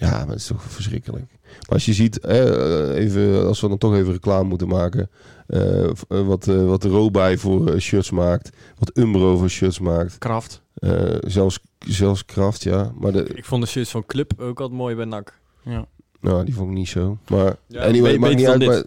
Ja, 0.05 0.17
maar 0.17 0.27
dat 0.27 0.35
is 0.35 0.45
toch 0.47 0.63
verschrikkelijk. 0.63 1.25
Maar 1.43 1.69
als 1.69 1.85
je 1.85 1.93
ziet, 1.93 2.19
eh, 2.19 2.95
even, 2.95 3.47
als 3.47 3.61
we 3.61 3.67
dan 3.67 3.77
toch 3.77 3.95
even 3.95 4.11
reclame 4.13 4.49
moeten 4.49 4.67
maken. 4.67 5.09
eh, 5.47 5.91
wat, 6.07 6.47
eh, 6.47 6.65
wat 6.65 6.81
de 6.81 6.89
Robij 6.89 7.37
voor 7.37 7.79
shirts 7.79 8.11
maakt. 8.11 8.49
Wat 8.79 8.97
Umbro 8.97 9.37
voor 9.37 9.49
shirts 9.49 9.79
maakt. 9.79 10.17
Kraft. 10.17 10.61
eh, 10.73 10.91
zelfs, 11.19 11.59
zelfs 11.79 12.25
Kraft, 12.25 12.63
ja. 12.63 12.91
Maar 12.99 13.11
de, 13.11 13.23
Ik 13.35 13.45
vond 13.45 13.63
de 13.63 13.69
shirts 13.69 13.91
van 13.91 14.05
Club 14.05 14.31
ook 14.39 14.59
altijd 14.59 14.79
mooi 14.79 14.95
bij 14.95 15.05
NAC. 15.05 15.39
Ja. 15.63 15.85
nou, 16.21 16.45
die 16.45 16.53
vond 16.53 16.69
ik 16.69 16.75
niet 16.75 16.87
zo. 16.89 17.17
Maar 17.29 17.55
Ja, 17.67 17.83
anyway, 17.83 18.17
maakt 18.17 18.35
niet 18.35 18.47
uit. 18.47 18.65
Maar, 18.65 18.83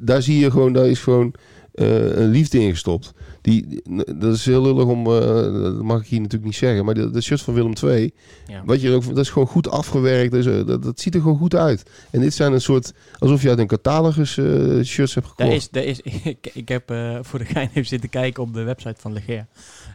daar 0.00 0.22
zie 0.22 0.38
je 0.38 0.50
gewoon, 0.50 0.72
daar 0.72 0.88
is 0.88 1.00
gewoon 1.00 1.34
een 1.74 2.28
liefde 2.30 2.60
in 2.60 2.70
gestopt. 2.70 3.12
Die, 3.40 3.82
dat 4.16 4.34
is 4.34 4.44
heel 4.46 4.62
lullig 4.62 4.84
om, 4.84 5.06
eh, 5.06 5.12
dat 5.62 5.82
mag 5.82 6.00
ik 6.00 6.06
hier 6.06 6.18
natuurlijk 6.20 6.44
niet 6.50 6.58
zeggen. 6.58 6.84
Maar 6.84 6.94
de, 6.94 7.10
de 7.10 7.20
shirt 7.20 7.40
van 7.42 7.54
Willem 7.54 7.72
II, 7.84 8.12
Ja. 8.46 8.62
Wat 8.64 8.80
je 8.80 8.90
ook, 8.90 9.06
dat 9.06 9.18
is 9.18 9.30
gewoon 9.30 9.48
goed 9.48 9.68
afgewerkt. 9.68 10.32
Dus, 10.32 10.46
eh, 10.46 10.66
dat, 10.66 10.82
dat 10.82 11.00
ziet 11.00 11.14
er 11.14 11.20
gewoon 11.20 11.38
goed 11.38 11.54
uit. 11.54 11.90
En 12.10 12.20
dit 12.20 12.34
zijn 12.34 12.52
een 12.52 12.60
soort, 12.60 12.92
alsof 13.18 13.42
je 13.42 13.48
uit 13.48 13.58
een 13.58 13.66
catalogus 13.66 14.38
eh, 14.38 14.44
shirts 14.84 15.14
hebt 15.14 15.26
gekocht. 15.26 15.38
Daar 15.48 15.52
is, 15.52 15.70
daar 15.70 15.84
is, 15.84 16.00
ik, 16.34 16.50
ik 16.54 16.68
heb 16.68 16.90
eh, 16.90 17.18
voor 17.22 17.38
de 17.38 17.44
gein 17.44 17.68
even 17.68 17.86
zitten 17.86 18.10
kijken 18.10 18.42
op 18.42 18.54
de 18.54 18.62
website 18.62 19.00
van 19.00 19.12
Leger. 19.12 19.46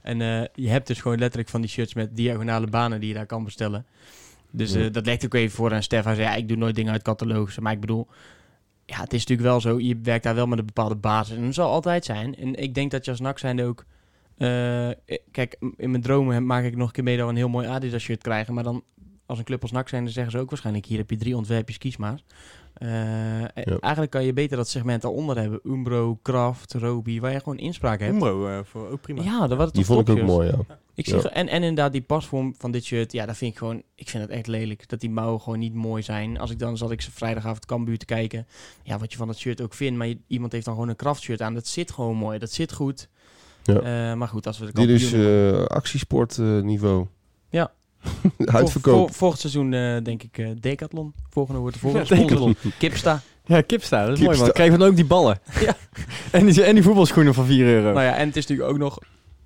En 0.03 0.21
eh, 0.21 0.43
je 0.55 0.69
hebt 0.69 0.87
dus 0.87 1.01
gewoon 1.01 1.17
letterlijk 1.19 1.49
van 1.49 1.61
die 1.61 1.69
shirts 1.69 1.93
met 1.93 2.15
diagonale 2.15 2.67
banen 2.67 2.99
die 2.99 3.09
je 3.09 3.15
daar 3.15 3.25
kan 3.25 3.43
bestellen. 3.43 3.85
Dus 4.51 4.73
Ja. 4.73 4.79
eh, 4.85 4.91
dat 4.91 5.05
legt 5.05 5.25
ook 5.25 5.33
even 5.33 5.55
voor 5.55 5.73
aan 5.73 5.83
Stef. 5.83 6.03
Hij 6.03 6.15
zei, 6.15 6.27
ja, 6.27 6.35
ik 6.35 6.47
doe 6.47 6.57
nooit 6.57 6.75
dingen 6.75 6.91
uit 6.91 7.01
catalogus. 7.01 7.59
Maar 7.59 7.73
ik 7.73 7.79
bedoel, 7.79 8.07
ja, 8.87 8.99
het 8.99 9.13
is 9.13 9.25
natuurlijk 9.25 9.47
wel 9.49 9.61
zo. 9.61 9.79
Je 9.79 9.99
werkt 10.03 10.23
daar 10.23 10.35
wel 10.35 10.47
met 10.47 10.59
een 10.59 10.65
bepaalde 10.65 10.95
basis. 10.95 11.35
En 11.35 11.43
dat 11.43 11.53
zal 11.53 11.71
altijd 11.71 12.05
zijn. 12.05 12.35
En 12.35 12.55
ik 12.55 12.73
denk 12.73 12.91
dat 12.91 13.05
je 13.05 13.11
als 13.11 13.19
NAC 13.19 13.39
zijnde 13.39 13.63
ook... 13.63 13.85
eh, 14.37 14.89
kijk, 15.31 15.57
in 15.77 15.91
mijn 15.91 16.01
dromen 16.01 16.45
maak 16.45 16.63
ik 16.63 16.75
nog 16.75 16.87
een 16.87 16.93
keer 16.93 17.03
mee 17.03 17.17
dat 17.17 17.29
een 17.29 17.35
heel 17.35 17.49
mooi 17.49 17.67
Adidas 17.67 18.01
shirt 18.01 18.21
krijgen. 18.21 18.53
Maar 18.53 18.63
dan, 18.63 18.83
als 19.25 19.37
een 19.37 19.43
club 19.43 19.61
als 19.61 19.71
NAC 19.71 19.89
zeggen 19.89 20.31
ze 20.31 20.37
ook 20.37 20.49
waarschijnlijk... 20.49 20.85
hier 20.85 20.97
heb 20.97 21.09
je 21.09 21.17
drie 21.17 21.35
ontwerpjes, 21.35 21.77
kies 21.77 21.97
maar. 21.97 22.21
Eh, 22.77 23.41
Eigenlijk 23.81 24.09
kan 24.11 24.23
je 24.25 24.33
beter 24.33 24.57
dat 24.57 24.67
segment 24.69 25.03
al 25.05 25.13
onder 25.13 25.37
hebben. 25.37 25.59
Umbro, 25.63 26.15
Kraft, 26.21 26.73
Roby, 26.73 27.19
waar 27.19 27.31
je 27.31 27.37
gewoon 27.39 27.57
inspraak 27.57 27.99
hebt. 27.99 28.13
Umbro 28.13 28.47
eh, 28.47 28.59
voor 28.63 28.89
ook 28.89 29.01
prima. 29.01 29.23
Ja, 29.23 29.47
dat 29.47 29.57
was 29.57 29.65
het 29.65 29.75
Die 29.75 29.85
toch 29.85 29.95
vond 29.95 30.09
ik 30.09 30.17
ook 30.17 30.27
mooi, 30.27 30.47
ja. 30.47 30.75
Ik 30.95 31.05
zie 31.05 31.15
Ja. 31.15 31.21
ge- 31.21 31.29
en, 31.29 31.47
en 31.47 31.61
inderdaad, 31.61 31.91
die 31.91 32.01
pasvorm 32.01 32.55
van 32.57 32.71
dit 32.71 32.83
shirt, 32.83 33.11
ja, 33.11 33.25
dat 33.25 33.37
vind 33.37 33.51
ik 33.51 33.57
gewoon, 33.57 33.81
ik 33.95 34.09
vind 34.09 34.23
het 34.23 34.31
echt 34.31 34.47
lelijk. 34.47 34.89
Dat 34.89 34.99
die 34.99 35.09
mouwen 35.09 35.41
gewoon 35.41 35.59
niet 35.59 35.73
mooi 35.73 36.03
zijn. 36.03 36.39
Als 36.39 36.51
ik 36.51 36.59
dan 36.59 36.77
zat 36.77 36.91
ik 36.91 37.01
ze 37.01 37.11
vrijdagavond 37.11 37.65
Cambuur 37.65 37.97
te 37.97 38.05
kijken. 38.05 38.47
Ja, 38.83 38.97
wat 38.97 39.11
je 39.11 39.17
van 39.17 39.27
dat 39.27 39.37
shirt 39.37 39.61
ook 39.61 39.73
vindt. 39.73 39.97
Maar 39.97 40.07
je- 40.07 40.19
iemand 40.27 40.51
heeft 40.51 40.65
dan 40.65 40.73
gewoon 40.73 40.89
een 40.89 40.95
kraftshirt 40.95 41.41
aan. 41.41 41.53
Dat 41.53 41.67
zit 41.67 41.91
gewoon 41.91 42.15
mooi. 42.15 42.39
Dat 42.39 42.51
zit 42.51 42.73
goed. 42.73 43.09
Ja. 43.63 43.75
Eh, 44.11 44.17
maar 44.17 44.27
goed, 44.27 44.47
als 44.47 44.57
we 44.59 44.65
de 44.65 44.71
Dit 44.71 44.89
is 44.89 45.09
kampioen... 45.11 45.53
eh 45.59 45.65
actiesport 45.65 46.37
eh, 46.37 46.59
niveau. 46.61 47.05
Ja. 47.49 47.71
Uitverkoop. 48.45 49.15
Volgend 49.15 49.39
seizoen 49.41 49.73
eh, 49.73 50.03
denk 50.03 50.23
ik 50.23 50.37
eh, 50.37 50.47
Decathlon. 50.59 51.13
Volgende 51.29 51.59
wordt 51.59 51.73
de 51.75 51.81
volgende 51.81 52.05
Ja, 52.07 52.15
sponsor. 52.15 52.37
Decathlon. 52.47 52.71
Kipsta. 52.77 53.21
Ja, 53.45 53.61
Kipsta, 53.61 54.05
dat 54.05 54.17
is 54.17 54.23
mooi 54.23 54.37
man. 54.37 54.51
Krijgen 54.51 54.73
we 54.75 54.79
dan 54.81 54.89
ook 54.89 54.95
die 54.95 55.05
ballen. 55.05 55.39
Ja. 55.65 55.75
en, 56.31 56.45
die, 56.45 56.63
en 56.63 56.73
die 56.73 56.83
voetbalschoenen 56.83 57.33
van 57.33 57.45
4 57.45 57.65
euro. 57.65 57.91
Nou 57.93 58.05
ja, 58.05 58.15
en 58.15 58.27
het 58.27 58.35
is 58.37 58.47
natuurlijk 58.47 58.69
ook 58.69 58.77
nog... 58.77 58.97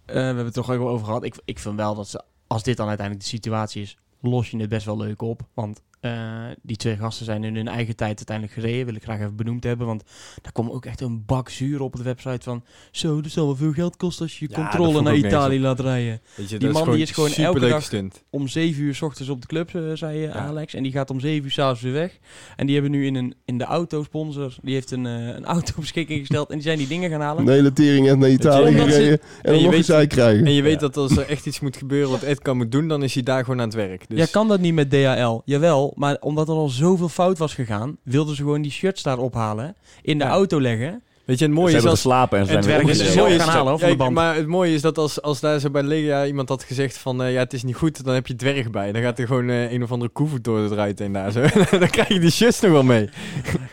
eh, 0.06 0.14
we 0.16 0.20
hebben 0.22 0.46
het 0.46 0.56
er 0.56 0.62
toch 0.64 0.72
ook 0.72 0.80
wel 0.80 0.90
over 0.90 1.06
gehad. 1.06 1.24
Ik, 1.24 1.36
ik 1.46 1.60
vind 1.60 1.76
wel 1.76 1.96
dat 1.96 2.08
ze, 2.08 2.24
als 2.48 2.64
dit 2.64 2.78
dan 2.78 2.88
uiteindelijk 2.88 3.28
de 3.28 3.36
situatie 3.36 3.82
is, 3.82 3.98
los 4.22 4.50
je 4.50 4.58
het 4.58 4.70
best 4.70 4.86
wel 4.86 4.98
leuk 4.98 5.22
op. 5.22 5.42
Want 5.54 5.82
eh, 6.02 6.44
die 6.62 6.76
twee 6.76 6.96
gasten 6.96 7.26
zijn 7.26 7.44
in 7.44 7.56
hun 7.56 7.68
eigen 7.68 7.96
tijd 7.96 8.18
uiteindelijk 8.18 8.60
gereden. 8.60 8.86
Wil 8.86 8.96
ik 8.96 9.04
graag 9.04 9.20
even 9.20 9.36
benoemd 9.36 9.64
hebben. 9.64 9.88
Want 9.88 10.04
daar 10.42 10.52
komt 10.52 10.72
ook 10.72 10.86
echt 10.86 11.02
een 11.02 11.26
bak 11.26 11.50
zuur 11.50 11.82
op 11.82 11.96
de 11.96 12.04
website 12.04 12.40
van... 12.44 12.64
Zo, 12.92 13.22
dat 13.22 13.32
zal 13.32 13.46
wel 13.46 13.56
veel 13.56 13.72
geld 13.72 13.98
kosten 13.98 14.24
als 14.26 14.40
je 14.40 14.46
je 14.50 14.56
Ja, 14.56 14.62
controle 14.62 15.02
naar 15.02 15.16
Italië 15.16 15.60
laat 15.60 15.80
rijden. 15.80 16.22
Je, 16.48 16.58
die 16.58 16.70
man 16.70 16.92
die 16.92 17.02
is 17.02 17.12
gewoon 17.12 17.32
elke 17.34 17.60
dag-. 17.60 17.90
Om 18.30 18.48
7 18.48 18.84
uur 18.84 18.96
s 18.96 19.02
ochtends 19.02 19.30
op 19.30 19.42
de 19.42 19.48
club, 19.48 19.76
eh, 19.76 19.82
zei 19.94 20.18
eh, 20.26 20.34
Ja. 20.34 20.40
Alex. 20.40 20.74
En 20.74 20.84
die 20.84 20.92
gaat 20.92 21.10
om 21.10 21.20
7 21.20 21.44
uur 21.46 21.52
s'avonds 21.52 21.82
weer 21.82 21.94
weg. 21.94 22.18
En 22.56 22.66
die 22.66 22.74
hebben 22.76 22.92
nu 22.94 23.06
in, 23.06 23.16
een, 23.16 23.36
in 23.46 23.58
de 23.58 23.64
autosponsor... 23.64 24.56
Die 24.62 24.74
heeft 24.74 24.92
een, 24.92 25.06
een 25.06 25.46
auto 25.56 25.74
beschikking 25.80 26.20
gesteld. 26.20 26.50
En 26.50 26.56
die 26.56 26.64
zijn 26.64 26.78
die 26.78 26.88
dingen 26.88 27.10
gaan 27.10 27.22
halen. 27.22 27.48
Een 27.48 27.54
hele 27.54 27.74
tering 27.74 28.10
en 28.10 28.20
naar 28.20 28.30
Italië 28.30 28.72
ze- 28.78 28.82
gereden. 28.84 29.20
En 29.20 29.20
en 29.42 29.52
dan 29.52 29.56
je 29.56 29.60
nog 29.62 29.70
weet- 29.70 29.78
eens 29.78 29.86
zij 29.88 30.08
krijgen. 30.08 30.46
En 30.46 30.54
je 30.54 30.62
weet 30.62 30.74
Ja. 30.74 30.80
dat 30.80 30.98
als 30.98 31.18
er 31.18 31.28
echt 31.30 31.46
iets 31.46 31.60
moet 31.60 31.78
gebeuren 31.78 32.10
wat 32.12 32.24
Ed 32.24 32.40
kan 32.42 32.58
moet 32.58 32.72
doen, 32.72 32.88
dan 32.88 33.04
is 33.04 33.14
hij 33.14 33.24
daar 33.24 33.44
gewoon 33.44 33.60
aan 33.60 33.66
het 33.68 33.76
werk. 33.76 34.06
Dus 34.10 34.18
Ja, 34.20 34.26
kan 34.32 34.48
dat 34.48 34.60
niet 34.60 34.74
met 34.74 34.90
DHL? 34.90 35.40
Jawel, 35.46 35.91
maar 35.96 36.18
omdat 36.20 36.48
er 36.50 36.56
al 36.56 36.70
zoveel 36.70 37.10
fout 37.10 37.38
was 37.38 37.54
gegaan, 37.54 37.98
wilden 38.04 38.36
ze 38.36 38.42
gewoon 38.42 38.62
die 38.62 38.72
shirts 38.72 39.04
daar 39.04 39.18
ophalen, 39.18 39.76
in 40.02 40.18
de 40.18 40.24
Ja. 40.24 40.30
auto 40.30 40.62
leggen 40.62 41.04
Weet 41.26 41.40
je, 41.40 41.46
het 41.46 41.54
mooie 41.54 41.72
Ze 41.72 41.78
is 41.78 41.86
als... 41.86 42.06
en 42.06 42.46
ze 42.46 42.52
Het 42.56 42.66
werk 42.66 42.88
is 42.88 43.16
hoor, 43.16 43.30
van 43.40 43.80
ja, 43.80 43.88
de 43.90 43.96
band. 43.96 44.14
Maar 44.14 44.36
het 44.36 44.48
mooie 44.48 44.74
is 44.74 44.82
dat 44.82 44.98
als, 44.98 45.22
als 45.22 45.40
daar 45.40 45.60
zo 45.60 45.70
bij 45.70 45.84
Legia 45.84 46.26
iemand 46.26 46.50
had 46.50 46.64
gezegd 46.64 46.98
van... 46.98 47.24
eh, 47.24 47.34
ja, 47.34 47.40
het 47.40 47.54
is 47.54 47.64
niet 47.64 47.76
goed, 47.76 48.04
dan 48.06 48.14
heb 48.14 48.28
je 48.28 48.36
dwerg 48.36 48.70
bij. 48.70 48.92
Dan 48.92 49.02
gaat 49.02 49.20
er 49.20 49.28
gewoon 49.28 49.50
eh, 49.50 49.72
een 49.72 49.84
of 49.84 49.92
andere 49.92 50.12
koevoet 50.12 50.44
door 50.44 50.60
het 50.60 50.72
ruit 50.72 51.00
heen 51.00 51.12
daar. 51.12 51.32
Zo. 51.32 51.42
dan 51.80 51.90
krijg 51.90 52.08
je 52.08 52.20
die 52.20 52.30
shirts 52.32 52.60
nog 52.60 52.72
wel 52.72 52.84
mee. 52.84 53.10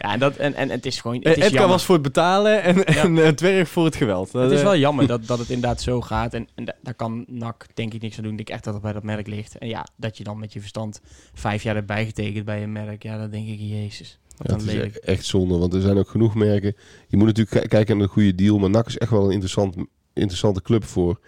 Ja, 0.00 0.12
en, 0.12 0.18
dat, 0.18 0.36
en, 0.36 0.54
en 0.54 0.70
het 0.70 0.86
is 0.86 1.00
gewoon... 1.00 1.16
Het 1.16 1.24
Eh, 1.24 1.30
is, 1.30 1.36
Edgar 1.36 1.52
jammer. 1.52 1.70
was 1.70 1.84
voor 1.84 1.94
het 1.94 2.02
betalen 2.04 2.62
en, 2.62 2.84
en 2.84 3.18
eh, 3.24 3.28
dwerg 3.28 3.68
voor 3.68 3.84
het 3.84 3.96
geweld. 3.96 4.32
Dat, 4.32 4.42
het 4.42 4.52
is 4.52 4.62
wel 4.62 4.76
jammer 4.76 5.06
dat, 5.06 5.26
dat 5.26 5.38
het 5.38 5.48
inderdaad 5.50 5.80
zo 5.82 6.00
gaat. 6.00 6.34
En, 6.34 6.48
en 6.54 6.64
da- 6.64 6.76
daar 6.82 6.94
kan 6.94 7.24
NAC 7.28 7.66
denk 7.74 7.94
ik 7.94 8.02
niks 8.02 8.16
aan 8.16 8.22
doen. 8.22 8.30
Ik 8.32 8.36
denk 8.38 8.48
echt 8.50 8.64
dat 8.64 8.72
het 8.74 8.82
bij 8.82 8.92
dat 8.92 9.02
merk 9.02 9.26
ligt. 9.26 9.58
En 9.58 9.68
ja, 9.68 9.86
dat 9.96 10.16
je 10.18 10.24
dan 10.24 10.38
met 10.38 10.52
je 10.52 10.60
verstand 10.60 11.00
vijf 11.34 11.62
jaar 11.62 11.74
hebt 11.74 11.86
bijgetekend 11.86 12.44
bij 12.44 12.62
een 12.62 12.72
merk. 12.72 13.02
Ja, 13.02 13.18
dan 13.18 13.30
denk 13.30 13.48
ik, 13.48 13.58
jezus. 13.60 14.18
Ja, 14.42 14.52
het 14.52 14.62
is 14.62 14.72
e- 14.74 14.98
echt 14.98 15.24
zonde, 15.24 15.58
want 15.58 15.74
er 15.74 15.80
zijn 15.80 15.98
ook 15.98 16.08
genoeg 16.08 16.34
merken. 16.34 16.76
Je 17.08 17.16
moet 17.16 17.26
natuurlijk 17.26 17.60
ki- 17.60 17.68
kijken 17.68 17.96
naar 17.96 18.06
een 18.06 18.12
goede 18.12 18.34
deal, 18.34 18.58
maar 18.58 18.70
NAC 18.70 18.86
is 18.86 18.98
echt 18.98 19.10
wel 19.10 19.24
een 19.24 19.30
interessant, 19.30 19.76
interessante 20.12 20.62
club 20.62 20.84
voor, 20.84 21.20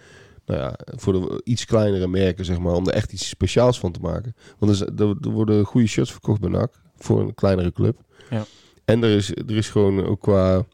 nou 0.45 0.59
ja, 0.59 0.79
voor 0.85 1.13
de 1.13 1.41
iets 1.43 1.65
kleinere 1.65 2.07
merken, 2.07 2.45
zeg 2.45 2.59
maar, 2.59 2.73
om 2.73 2.87
er 2.87 2.93
echt 2.93 3.11
iets 3.13 3.27
speciaals 3.27 3.79
van 3.79 3.91
te 3.91 3.99
maken. 3.99 4.35
Want 4.59 4.79
er, 4.79 4.93
er, 5.01 5.31
worden 5.31 5.65
goede 5.65 5.87
shirts 5.87 6.11
verkocht 6.11 6.39
bij 6.41 6.49
NAC 6.49 6.81
voor 6.95 7.19
een 7.21 7.33
kleinere 7.33 7.71
club. 7.71 8.01
Ja. 8.29 8.45
En 8.85 9.03
er 9.03 9.15
is, 9.15 9.29
er 9.29 9.55
is 9.57 9.69
gewoon 9.69 10.05
ook 10.05 10.21
qua 10.21 10.65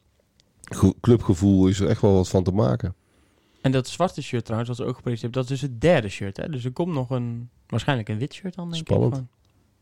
clubgevoel 1.00 1.66
is 1.68 1.80
er 1.80 1.88
echt 1.88 2.00
wel 2.00 2.12
wat 2.14 2.28
van 2.28 2.44
te 2.44 2.52
maken. 2.52 2.94
En 3.60 3.72
dat 3.72 3.88
zwarte 3.88 4.22
shirt 4.22 4.44
trouwens, 4.44 4.68
wat 4.70 4.78
ze 4.78 4.84
ook 4.84 4.96
gepresenteerd 4.96 5.34
hebben, 5.34 5.42
dat 5.42 5.50
is 5.50 5.60
dus 5.60 5.70
het 5.70 5.80
derde 5.80 6.08
shirt. 6.08 6.36
Hè? 6.36 6.48
Dus 6.48 6.64
er 6.64 6.72
komt 6.72 6.94
nog 6.94 7.10
een, 7.10 7.50
waarschijnlijk 7.66 8.08
een 8.08 8.18
wit 8.18 8.34
shirt 8.34 8.54
dan, 8.54 8.70
denk 8.70 8.86
Spannend. 8.86 9.12
ik. 9.12 9.18
Gewoon. 9.18 9.28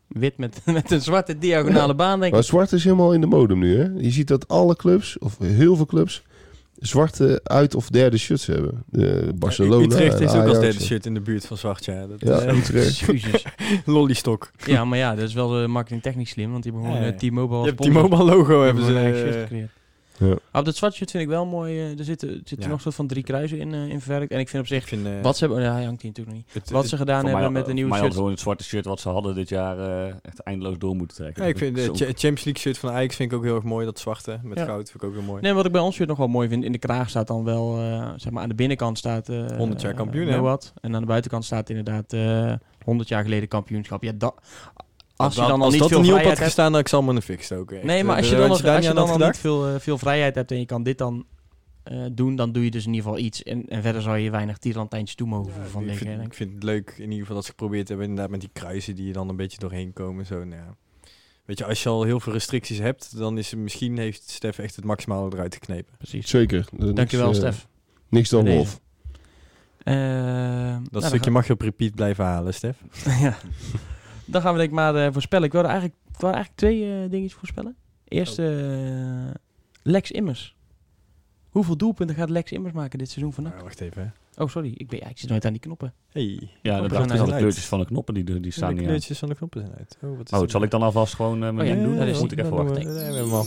Wit 0.07 0.37
met, 0.37 0.61
met 0.65 0.91
een 0.91 1.01
zwarte 1.01 1.37
diagonale 1.37 1.95
baan, 1.95 2.19
denk 2.19 2.31
Maar 2.31 2.41
ik. 2.41 2.47
zwart 2.47 2.71
is 2.71 2.83
helemaal 2.83 3.13
in 3.13 3.21
de 3.21 3.27
modem 3.27 3.59
nu, 3.59 3.77
hè? 3.77 3.87
Je 3.97 4.11
ziet 4.11 4.27
dat 4.27 4.47
alle 4.47 4.75
clubs, 4.75 5.17
of 5.19 5.37
heel 5.43 5.75
veel 5.75 5.85
clubs, 5.85 6.23
zwarte 6.79 7.39
uit- 7.43 7.75
of 7.75 7.89
derde 7.89 8.17
shirts 8.17 8.45
hebben. 8.45 8.83
De 8.89 9.31
Barcelona, 9.35 9.83
Utrecht 9.85 10.19
is 10.19 10.31
ook 10.33 10.47
als 10.47 10.59
derde 10.59 10.83
shirt 10.83 11.05
in 11.05 11.13
de 11.13 11.21
buurt 11.21 11.45
van 11.45 11.57
Zwart, 11.57 11.85
ja. 11.85 12.07
Dat, 12.07 12.19
Ja, 12.21 12.39
eh, 12.39 12.57
Utrecht. 12.59 13.03
Lollystok. 13.85 14.51
Ja, 14.65 14.85
maar 14.85 14.97
ja, 14.97 15.15
dat 15.15 15.27
is 15.27 15.33
wel 15.33 15.67
marketingtechnisch 15.67 16.29
slim, 16.29 16.51
want 16.51 16.63
die 16.63 16.71
hebben 16.71 16.89
gewoon 16.91 17.05
Ja, 17.05 17.13
eh, 17.13 17.19
ja. 17.21 17.29
T-Mobile 17.29 17.59
Je 17.59 17.65
hebt 17.65 17.77
als 17.79 17.87
die 17.87 17.97
sponsor. 17.97 18.17
mobile 18.17 18.37
logo 18.37 18.63
hebben 18.63 18.85
ze. 18.85 19.67
Ja. 20.19 20.35
Ah, 20.51 20.59
op 20.59 20.65
dat 20.65 20.75
zwarte 20.75 20.95
shirt 20.97 21.11
vind 21.11 21.23
ik 21.23 21.29
wel 21.29 21.45
mooi. 21.45 21.77
eh, 21.79 21.99
er 21.99 22.03
zitten, 22.05 22.29
er 22.29 22.35
zitten 22.35 22.61
Ja. 22.61 22.67
nog 22.67 22.81
soort 22.81 22.95
van 22.95 23.07
drie 23.07 23.23
kruisen 23.23 23.57
in, 23.59 23.73
eh, 23.73 23.87
in 23.87 24.01
verwerkt. 24.01 24.31
En 24.31 24.39
ik 24.39 24.49
vind 24.49 24.61
op 24.63 24.67
zich, 24.67 24.81
ik 24.81 24.87
vind, 24.87 25.05
eh, 25.05 25.11
wat 25.21 25.37
ze 25.37 25.45
hebben, 25.45 25.63
ja, 25.63 25.73
hij 25.73 25.83
hangt 25.83 26.01
hier 26.01 26.11
natuurlijk 26.11 26.37
nog 26.37 26.45
niet. 26.45 26.53
het- 26.63 26.69
Wat 26.71 26.81
het- 26.81 26.89
ze 26.89 26.97
gedaan 26.97 27.23
mij 27.23 27.31
hebben 27.33 27.51
met 27.51 27.65
de 27.65 27.73
nieuwe 27.73 27.95
shirt. 27.95 28.13
gewoon 28.13 28.29
het 28.31 28.39
zwarte 28.39 28.63
shirt 28.63 28.85
wat 28.85 28.99
ze 28.99 29.09
hadden 29.09 29.35
dit 29.35 29.49
jaar 29.49 29.79
eh, 29.79 30.05
echt 30.21 30.39
eindeloos 30.39 30.77
door 30.77 30.95
moeten 30.95 31.17
trekken. 31.17 31.43
Ja, 31.43 31.49
ik 31.49 31.57
vind 31.57 31.75
de 31.75 31.83
Champions 31.83 32.43
League 32.43 32.57
shirt 32.61 32.77
van 32.77 32.89
Ajax 32.91 33.15
vind 33.15 33.31
ik 33.31 33.37
ook 33.37 33.43
heel 33.43 33.55
erg 33.55 33.63
mooi. 33.63 33.85
Dat 33.85 33.99
zwarte 33.99 34.39
met 34.43 34.57
Ja. 34.57 34.65
goud 34.65 34.89
vind 34.89 35.03
ik 35.03 35.09
ook 35.09 35.15
heel 35.15 35.23
mooi. 35.25 35.41
Nee, 35.41 35.53
wat 35.53 35.65
ik 35.65 35.71
bij 35.71 35.81
ons 35.81 35.95
shirt 35.95 36.09
nog 36.09 36.17
wel 36.17 36.27
mooi 36.27 36.47
vind, 36.47 36.63
in 36.63 36.71
de 36.71 36.77
kraag 36.77 37.09
staat 37.09 37.27
dan 37.27 37.43
wel, 37.43 37.77
eh, 37.77 38.09
zeg 38.15 38.31
maar 38.33 38.43
aan 38.43 38.49
de 38.49 38.55
binnenkant 38.55 38.97
staat... 38.97 39.29
eh 39.29 39.45
100 39.57 39.81
jaar 39.81 39.93
kampioen, 39.93 40.27
hè? 40.27 40.37
Noat. 40.37 40.73
En 40.81 40.95
aan 40.95 41.01
de 41.01 41.07
buitenkant 41.07 41.45
staat 41.45 41.69
inderdaad 41.69 42.13
eh 42.13 42.53
100 42.83 43.09
jaar 43.09 43.23
geleden 43.23 43.47
kampioenschap. 43.47 44.03
Ja, 44.03 44.11
dat... 44.15 44.35
Als 45.17 45.35
je 45.35 45.41
dan 45.41 45.51
al 45.51 45.61
als 45.61 45.71
niet 45.71 45.81
dat 45.81 45.89
veel 45.89 45.99
er 45.99 46.05
had 46.05 46.13
vrijheid 46.13 46.37
hebt... 46.37 46.47
gestaan, 46.47 46.71
dan 46.71 46.81
ik 46.81 46.87
zal 46.87 47.03
me 47.03 47.13
een 47.13 47.21
fik 47.21 47.43
stoken. 47.43 47.85
Nee, 47.85 48.03
maar 48.03 48.15
Eh, 48.15 48.21
als 48.21 48.29
je 48.29 48.35
had 48.35 48.41
dan, 48.41 48.49
nog, 48.49 48.75
als 48.75 48.85
je 48.85 48.93
dan 48.93 49.07
aan 49.09 49.21
al 49.21 49.27
niet 49.27 49.37
veel, 49.37 49.67
eh, 49.67 49.79
veel 49.79 49.97
vrijheid 49.97 50.35
hebt 50.35 50.51
en 50.51 50.59
je 50.59 50.65
kan 50.65 50.83
dit 50.83 50.97
dan 50.97 51.25
eh, 51.83 52.05
doen, 52.11 52.35
dan 52.35 52.51
doe 52.51 52.63
je 52.63 52.71
dus 52.71 52.85
in 52.85 52.93
ieder 52.93 53.09
geval 53.09 53.25
iets. 53.25 53.43
En, 53.43 53.67
en 53.67 53.81
verder 53.81 54.01
zou 54.01 54.17
je 54.17 54.31
weinig 54.31 54.57
tierlantijntjes 54.57 55.15
toe 55.15 55.27
mogen 55.27 55.51
van 55.69 55.81
ik, 55.81 55.87
liggen. 55.87 56.07
vind, 56.07 56.25
ik 56.25 56.33
vind 56.33 56.53
het 56.53 56.63
leuk 56.63 56.93
in 56.97 57.03
ieder 57.03 57.19
geval 57.19 57.35
dat 57.35 57.45
ze 57.45 57.49
geprobeerd 57.49 57.87
hebben 57.87 58.07
inderdaad 58.07 58.31
met 58.31 58.39
die 58.39 58.49
kruisen 58.53 58.95
die 58.95 59.07
er 59.07 59.13
dan 59.13 59.29
een 59.29 59.35
beetje 59.35 59.59
doorheen 59.59 59.93
komen. 59.93 60.25
Zo, 60.25 60.35
nou 60.43 60.61
ja. 60.61 60.75
Weet 61.45 61.57
je, 61.57 61.65
als 61.65 61.83
je 61.83 61.89
al 61.89 62.03
heel 62.03 62.19
veel 62.19 62.33
restricties 62.33 62.77
hebt, 62.77 63.17
dan 63.17 63.37
is 63.37 63.51
het, 63.51 63.59
misschien 63.59 63.97
heeft 63.97 64.29
Stef 64.29 64.57
echt 64.57 64.75
het 64.75 64.85
maximale 64.85 65.29
eruit 65.33 65.53
geknepen. 65.53 65.93
Precies. 65.97 66.29
Zeker. 66.29 66.57
Er 66.57 66.65
niks, 66.77 66.93
Dankjewel, 66.93 67.29
eh, 67.29 67.35
Stef. 67.35 67.67
Niks 68.09 68.29
dan. 68.29 68.47
Eh, 68.47 68.57
nou, 69.83 70.81
Dat 70.83 71.01
dan 71.01 71.09
stukje 71.09 71.31
mag 71.31 71.47
je 71.47 71.53
op 71.53 71.61
repeat 71.61 71.95
blijven 71.95 72.25
halen, 72.25 72.53
Stef. 72.53 72.77
ja. 73.21 73.37
Dan 74.27 74.41
gaan 74.41 74.51
we 74.51 74.57
denk 74.57 74.69
ik 74.69 74.75
maar 74.75 74.95
eh, 74.95 75.13
voorspellen. 75.13 75.45
Ik 75.45 75.51
wilde 75.51 75.67
eigenlijk, 75.67 75.97
ik 76.13 76.19
wilde 76.19 76.35
eigenlijk 76.35 76.57
twee 76.57 77.03
eh 77.03 77.09
dingetjes 77.09 77.33
voorspellen. 77.39 77.75
Eerst 78.07 78.39
eh, 78.39 78.47
Lex 79.83 80.11
Immers. 80.11 80.55
Hoeveel 81.49 81.77
doelpunten 81.77 82.15
gaat 82.15 82.29
Lex 82.29 82.51
Immers 82.51 82.73
maken 82.73 82.99
dit 82.99 83.09
seizoen 83.09 83.33
van 83.33 83.43
NAC? 83.43 83.53
Maar 83.53 83.63
wacht 83.63 83.81
even. 83.81 84.01
hè. 84.35 84.43
Oh, 84.43 84.49
sorry. 84.49 84.71
Ik, 84.77 84.87
ben, 84.87 84.99
ja, 84.99 85.07
ik 85.07 85.17
zit 85.17 85.29
nooit 85.29 85.45
aan 85.45 85.51
die 85.51 85.61
knoppen. 85.61 85.93
Hey, 86.11 86.23
Ja, 86.61 86.77
zijn 86.77 86.83
Het 86.83 86.93
zijn 87.11 87.25
de 87.29 87.35
kleurtjes 87.35 87.65
van 87.65 87.79
de 87.79 87.85
knoppen 87.85 88.13
die, 88.13 88.23
die 88.23 88.39
de 88.39 88.51
staan 88.51 88.69
niet 88.69 88.79
aan. 88.79 88.85
kleurtjes 88.85 89.19
van 89.19 89.29
de 89.29 89.35
knoppen 89.35 89.61
zijn 89.61 89.73
uit. 89.77 89.97
Oh, 90.03 90.17
wat 90.17 90.31
is 90.31 90.39
Oh, 90.39 90.47
zal 90.47 90.63
ik 90.63 90.71
dan 90.71 90.81
alvast 90.81 91.15
gewoon 91.15 91.33
eh, 91.43 91.51
mijn 91.51 91.59
Oh 91.59 91.65
ja, 91.65 91.73
ding 91.73 91.85
doen? 91.85 91.97
dat 91.97 92.07
is 92.07 92.19
moet 92.19 92.31
ik 92.31 92.37
even 92.39 92.51
we- 92.51 92.63
wachten? 92.63 92.83
Nee, 92.93 93.23
we 93.23 93.35
al. 93.35 93.45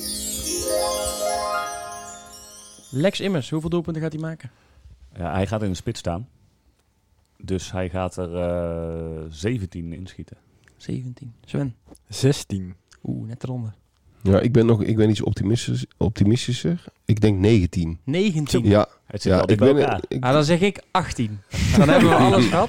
Lex 3.01 3.21
Immers, 3.21 3.51
hoeveel 3.51 3.71
doelpunten 3.71 4.03
gaat 4.03 4.13
hij 4.13 4.21
maken? 4.21 4.51
Ja, 5.17 5.33
hij 5.33 5.47
gaat 5.47 5.63
in 5.63 5.69
de 5.69 5.75
spits 5.75 5.99
staan. 5.99 6.29
Dus 7.43 7.73
hij 7.73 7.91
gaat 7.91 8.17
er 8.17 8.37
eh 8.37 9.23
17 9.29 9.93
inschieten. 9.93 10.37
17. 10.83 11.33
Sven. 11.45 11.75
16. 12.09 12.75
Oeh, 13.05 13.29
net 13.29 13.43
eronder. 13.45 13.73
Ja, 14.23 14.41
ik 14.41 14.53
ben 14.53 14.67
nog 14.67 14.83
ik 14.83 14.97
ben 14.97 15.11
iets 15.11 15.23
optimistisch, 15.23 15.85
optimistischer. 15.97 16.85
Ik 17.05 17.21
denk 17.21 17.39
19. 17.39 17.99
19. 18.05 18.65
Ja, 18.65 18.87
Het 19.07 19.23
zit 19.23 19.33
ja 19.33 19.47
ik 19.47 19.59
ben... 19.59 19.77
elkaar. 19.79 20.01
ik- 20.09 20.25
Ah, 20.25 20.33
dan 20.33 20.45
zeg 20.45 20.61
ik 20.61 20.83
18. 20.91 21.39
Dan 21.77 21.89
hebben 21.89 22.09
we 22.09 22.15
alles 22.15 22.47
gehad. 22.55 22.69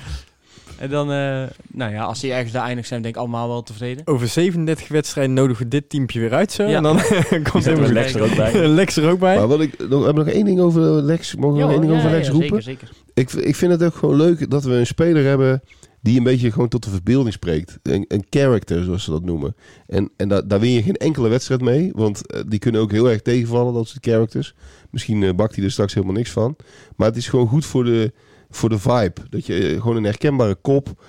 En 0.78 0.90
dan, 0.90 1.12
eh, 1.12 1.44
nou 1.72 1.92
ja, 1.94 2.04
als 2.04 2.20
die 2.20 2.32
ergens 2.34 2.52
daar 2.52 2.66
eindigt 2.66 2.88
zijn, 2.88 3.02
denk 3.02 3.14
ik 3.16 3.20
allemaal 3.22 3.48
wel 3.48 3.64
tevreden. 3.64 4.08
Over 4.08 4.28
37 4.28 4.88
wedstrijden 4.88 5.34
nodigen 5.34 5.64
we 5.64 5.70
dit 5.70 5.90
teampje 5.90 6.20
weer 6.20 6.34
uit 6.34 6.52
zo. 6.52 6.64
Ja. 6.64 6.76
En 6.78 6.84
dan 6.84 7.00
komt 7.52 7.66
helemaal 7.66 7.90
Lex 7.92 8.14
er 8.14 8.22
ook 8.24 8.36
bij. 8.36 8.68
Lex 8.82 8.96
er 8.98 9.10
ook 9.10 9.20
bij. 9.20 9.36
maar 9.38 9.48
wat 9.48 9.62
ik, 9.62 9.78
nog, 9.90 10.04
hebben 10.06 10.24
we 10.24 10.30
nog 10.30 10.34
één 10.40 10.46
ding 10.46 10.60
over 10.60 10.82
Lex? 10.82 11.36
Mogen 11.36 11.56
we 11.58 11.62
nog 11.64 11.72
één 11.72 11.82
ding 11.82 11.94
over 11.94 12.10
Lex 12.10 12.30
roepen? 12.30 12.64
Zeker, 12.64 12.88
zeker. 12.88 12.90
Ik, 13.14 13.32
ik 13.46 13.56
vind 13.56 13.72
het 13.72 13.84
ook 13.84 13.96
gewoon 13.96 14.16
leuk 14.16 14.50
dat 14.50 14.64
we 14.64 14.72
een 14.74 14.88
speler 14.88 15.26
hebben 15.26 15.62
die 16.02 16.18
een 16.18 16.24
beetje 16.24 16.52
gewoon 16.52 16.68
tot 16.68 16.84
de 16.84 16.90
verbeelding 16.90 17.34
spreekt. 17.34 17.80
Een, 17.84 18.06
een 18.08 18.26
character, 18.30 18.84
zoals 18.84 19.04
ze 19.04 19.12
dat 19.12 19.24
noemen. 19.24 19.56
En, 19.88 20.12
en 20.18 20.28
daar 20.28 20.60
win 20.60 20.72
je 20.72 20.84
geen 20.84 20.96
enkele 20.96 21.30
wedstrijd 21.30 21.62
mee. 21.62 21.92
Want 21.96 22.28
eh, 22.28 22.42
die 22.48 22.60
kunnen 22.60 22.82
ook 22.82 22.92
heel 22.92 23.10
erg 23.10 23.22
tegenvallen, 23.22 23.74
dat 23.74 23.88
soort 23.88 24.06
characters. 24.06 24.56
Misschien 24.90 25.24
eh, 25.24 25.34
bakt 25.34 25.56
hij 25.56 25.64
er 25.66 25.72
straks 25.72 25.94
helemaal 25.94 26.16
niks 26.16 26.32
van. 26.32 26.56
Maar 26.96 27.08
het 27.08 27.18
is 27.18 27.28
gewoon 27.28 27.48
goed 27.48 27.66
voor 27.66 27.84
de, 27.84 28.12
voor 28.50 28.70
de 28.70 28.80
vibe. 28.80 29.14
Dat 29.30 29.46
je 29.46 29.68
eh, 29.68 29.82
gewoon 29.82 29.96
een 29.96 30.04
herkenbare 30.04 30.56
kop. 30.56 31.04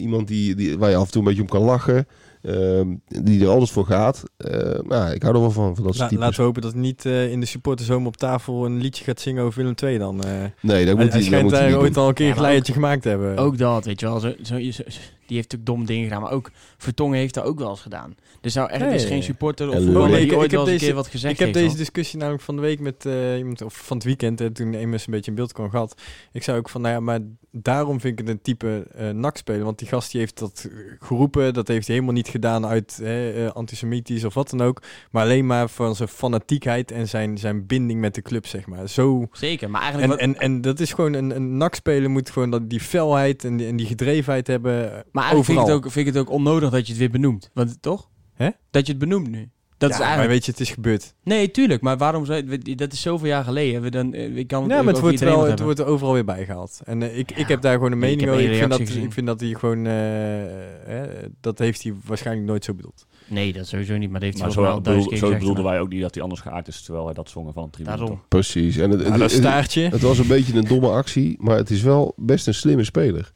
iemand 0.00 0.28
die, 0.28 0.54
die, 0.54 0.78
waar 0.78 0.90
je 0.90 0.96
af 0.96 1.06
en 1.06 1.10
toe 1.10 1.22
een 1.22 1.28
beetje 1.28 1.42
om 1.42 1.48
kan 1.48 1.62
lachen. 1.62 2.06
Ehm, 2.42 2.94
die 3.06 3.42
er 3.42 3.48
altijd 3.48 3.70
voor 3.70 3.86
gaat. 3.86 4.22
Eh, 4.36 4.78
nou, 4.88 5.12
ik 5.12 5.22
hou 5.22 5.34
er 5.34 5.40
wel 5.40 5.50
van, 5.50 5.74
van 5.74 5.84
dat 5.84 5.94
soort 5.94 6.12
La- 6.12 6.18
laten 6.18 6.36
we 6.36 6.42
hopen 6.42 6.62
dat 6.62 6.74
niet 6.74 7.04
eh, 7.06 7.30
in 7.32 7.40
de 7.40 7.46
supporterzoom 7.46 8.06
op 8.06 8.16
tafel 8.16 8.64
een 8.64 8.80
liedje 8.80 9.04
gaat 9.04 9.20
zingen 9.20 9.44
over 9.44 9.58
Willem 9.58 9.74
II 9.82 9.98
dan. 9.98 10.24
eh 10.24 10.30
Nee, 10.62 10.84
dat 10.86 10.96
moet 10.98 11.12
hij 11.12 11.22
schijnt 11.22 11.50
daar 11.50 11.76
ooit 11.78 11.94
doen. 11.94 12.02
al 12.02 12.08
een 12.08 12.14
keer 12.14 12.26
Ja, 12.42 12.52
een 12.54 12.64
gemaakt 12.64 13.02
te 13.02 13.08
hebben. 13.08 13.36
Ook 13.38 13.58
dat, 13.58 13.84
weet 13.84 14.00
je 14.00 14.06
wel. 14.06 14.20
Zo, 14.20 14.28
zo, 14.42 14.60
zo- 14.70 14.82
die 15.26 15.36
heeft 15.36 15.50
natuurlijk 15.52 15.66
domme 15.66 15.84
dingen 15.86 16.04
gedaan, 16.04 16.22
maar 16.22 16.32
ook 16.32 16.50
Vertongen 16.78 17.18
heeft 17.18 17.34
dat 17.34 17.44
ook 17.44 17.58
wel 17.58 17.70
eens 17.70 17.80
gedaan. 17.80 18.14
Dus 18.40 18.54
nou 18.54 18.70
er 18.70 18.92
is 18.92 19.02
ja, 19.02 19.08
geen 19.08 19.22
supporter 19.22 19.68
of 19.68 19.74
Lul. 19.78 20.06
Nee, 20.06 20.16
die 20.20 20.30
ik- 20.30 20.32
ooit 20.32 20.44
ik 20.44 20.50
heb 20.50 20.50
wel 20.50 20.60
eens 20.60 20.66
een 20.68 20.72
deze- 20.72 20.84
keer 20.84 20.94
wat 20.94 21.06
gezegd 21.06 21.32
ik 21.32 21.38
heb 21.38 21.54
heeft, 21.54 21.66
deze 21.66 21.76
discussie 21.76 22.18
namelijk 22.18 22.42
van 22.42 22.56
de 22.56 22.62
week 22.62 22.80
met 22.80 23.06
eh, 23.06 23.36
iemand, 23.38 23.62
of 23.62 23.74
van 23.74 23.96
het 23.96 24.06
weekend, 24.06 24.38
hè, 24.38 24.50
toen 24.50 24.76
Amos 24.76 25.06
een 25.06 25.12
beetje 25.12 25.30
in 25.30 25.36
beeld 25.36 25.52
kwam 25.52 25.70
gehad. 25.70 25.94
Ik 26.32 26.42
zei 26.42 26.58
ook 26.58 26.68
van, 26.68 26.80
nou 26.80 26.94
ja, 26.94 27.00
maar 27.00 27.20
daarom 27.62 28.00
vind 28.00 28.20
ik 28.20 28.26
het 28.26 28.36
een 28.36 28.42
type 28.42 28.86
eh 28.94 29.10
NAC 29.10 29.36
speler. 29.36 29.64
Want 29.64 29.78
die 29.78 29.88
gast 29.88 30.10
die 30.10 30.20
heeft 30.20 30.38
dat 30.38 30.68
geroepen, 30.98 31.54
dat 31.54 31.68
heeft 31.68 31.86
hij 31.86 31.94
helemaal 31.94 32.16
niet 32.16 32.28
gedaan 32.28 32.66
uit 32.66 33.00
eh, 33.02 33.46
antisemitisch 33.50 34.24
of 34.24 34.34
wat 34.34 34.50
dan 34.50 34.60
ook. 34.60 34.82
Maar 35.10 35.22
alleen 35.22 35.46
maar 35.46 35.68
van 35.68 35.96
zijn 35.96 36.08
fanatiekheid 36.08 36.90
en 36.90 37.08
zijn, 37.08 37.38
zijn 37.38 37.66
binding 37.66 38.00
met 38.00 38.14
de 38.14 38.22
club, 38.22 38.46
zeg 38.46 38.66
maar. 38.66 38.88
Zo... 38.88 39.28
Zeker, 39.32 39.70
maar 39.70 39.82
eigenlijk... 39.82 40.20
En, 40.20 40.34
en, 40.34 40.40
en 40.40 40.60
dat 40.60 40.80
is 40.80 40.92
gewoon 40.92 41.12
een, 41.12 41.36
een 41.36 41.56
NAC-speler 41.56 42.10
moet 42.10 42.30
gewoon 42.30 42.50
dat, 42.50 42.70
die 42.70 42.80
felheid 42.80 43.44
en 43.44 43.56
die, 43.56 43.66
en 43.66 43.76
die 43.76 43.86
gedrevenheid 43.86 44.46
hebben. 44.46 44.72
eh, 44.92 45.00
maar 45.12 45.24
eigenlijk 45.24 45.44
vind 45.44 45.58
ik, 45.58 45.66
het 45.66 45.74
ook, 45.74 45.92
vind 45.92 46.06
ik 46.06 46.14
het 46.14 46.22
ook 46.22 46.30
onnodig 46.30 46.70
dat 46.70 46.86
je 46.86 46.92
het 46.92 47.00
weer 47.00 47.10
benoemt. 47.10 47.50
Want 47.54 47.82
toch? 47.82 48.08
Hè? 48.34 48.50
Dat 48.70 48.86
je 48.86 48.92
het 48.92 49.00
benoemt 49.00 49.30
nu. 49.30 49.50
Dat 49.78 49.88
Ja, 49.90 49.94
is 49.96 50.00
eigenlijk... 50.02 50.16
Maar 50.16 50.28
weet 50.28 50.44
je, 50.44 50.50
het 50.50 50.60
is 50.60 50.70
gebeurd. 50.70 51.14
Nee, 51.22 51.50
tuurlijk. 51.50 51.82
Maar 51.82 51.96
waarom 51.96 52.24
zou 52.26 52.62
dat 52.74 52.92
is 52.92 53.00
zoveel 53.00 53.26
jaar 53.28 53.44
geleden. 53.44 53.82
We 53.82 53.90
dan, 53.90 54.12
eh, 54.14 54.36
ik 54.36 54.46
kan 54.46 54.68
Ja, 54.68 54.82
maar 54.82 54.92
het 54.92 55.02
wordt, 55.02 55.20
wel, 55.20 55.44
het 55.44 55.60
wordt 55.60 55.78
er 55.78 55.86
overal 55.86 56.12
weer 56.12 56.24
bijgehaald. 56.24 56.80
En 56.84 57.02
eh, 57.02 57.18
ik, 57.18 57.30
Ja. 57.30 57.36
ik 57.36 57.48
heb 57.48 57.60
daar 57.60 57.72
gewoon 57.74 57.92
een 57.92 58.02
ik 58.02 58.08
mening 58.08 58.28
over. 58.30 58.40
Ik 58.52 58.58
vind, 58.58 58.70
dat, 58.70 58.80
gezien. 58.80 59.02
ik 59.04 59.12
vind 59.12 59.26
dat 59.26 59.40
hij 59.40 59.54
gewoon... 59.54 59.86
eh, 59.86 61.02
eh, 61.02 61.30
dat 61.40 61.58
heeft 61.58 61.82
hij 61.82 61.94
waarschijnlijk 62.04 62.46
nooit 62.46 62.64
zo 62.64 62.74
bedoeld. 62.74 63.06
Nee, 63.28 63.52
dat 63.52 63.66
sowieso 63.66 63.96
niet. 63.96 64.10
Maar 64.10 64.20
heeft 64.22 64.36
Maar 64.38 64.44
hij 64.46 64.54
zo, 64.54 64.62
wel 64.62 64.80
bedoel, 64.80 65.02
zo 65.02 65.08
gezegd. 65.08 65.32
bedoelden 65.32 65.62
maar- 65.64 65.72
wij 65.72 65.80
ook 65.82 65.88
niet 65.88 66.00
dat 66.00 66.14
hij 66.14 66.22
anders 66.22 66.40
geaard 66.40 66.68
is, 66.68 66.82
terwijl 66.82 67.04
hij 67.04 67.14
dat 67.14 67.30
zongen 67.30 67.52
van 67.52 67.70
tribune. 67.70 67.96
Daarom. 67.96 68.16
toch? 68.16 68.28
Precies. 68.28 68.76
En 68.76 68.90
het, 68.90 69.00
Ja, 69.02 69.10
het- 69.10 69.18
dat 69.20 69.30
staartje. 69.30 69.88
Het 69.88 70.00
was 70.02 70.18
een 70.18 70.26
beetje 70.28 70.54
een 70.56 70.64
domme 70.64 70.88
actie, 70.88 71.36
maar 71.40 71.56
het 71.56 71.70
is 71.70 71.82
wel 71.82 72.12
best 72.16 72.46
een 72.46 72.54
slimme 72.54 72.84
speler. 72.84 73.32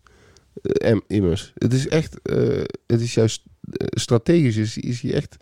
Em- 0.62 1.02
immers. 1.06 1.52
Het 1.54 1.72
is 1.72 1.88
echt, 1.88 2.22
eh, 2.22 2.36
het 2.86 3.00
is 3.00 3.14
juist 3.14 3.42
strategisch 3.90 4.56
is, 4.56 4.78
is 4.78 5.02
hij 5.02 5.14
echt 5.14 5.36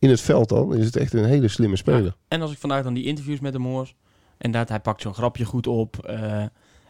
in 0.00 0.10
het 0.10 0.20
veld 0.20 0.48
dan, 0.48 0.74
is 0.74 0.84
het 0.84 0.96
echt 0.96 1.12
een 1.12 1.24
hele 1.24 1.48
slimme 1.48 1.76
speler. 1.76 2.16
En 2.28 2.40
als 2.40 2.52
ik 2.52 2.58
vandaag 2.58 2.82
dan 2.82 2.94
die 2.94 3.04
interviews 3.04 3.40
met 3.40 3.52
hem 3.52 3.64
hoor, 3.64 3.92
en 4.38 4.50
dat 4.50 4.68
hij 4.68 4.80
pakt 4.80 5.02
zo'n 5.02 5.14
grapje 5.14 5.44
goed 5.44 5.66
op. 5.66 5.98
eh, 6.04 6.42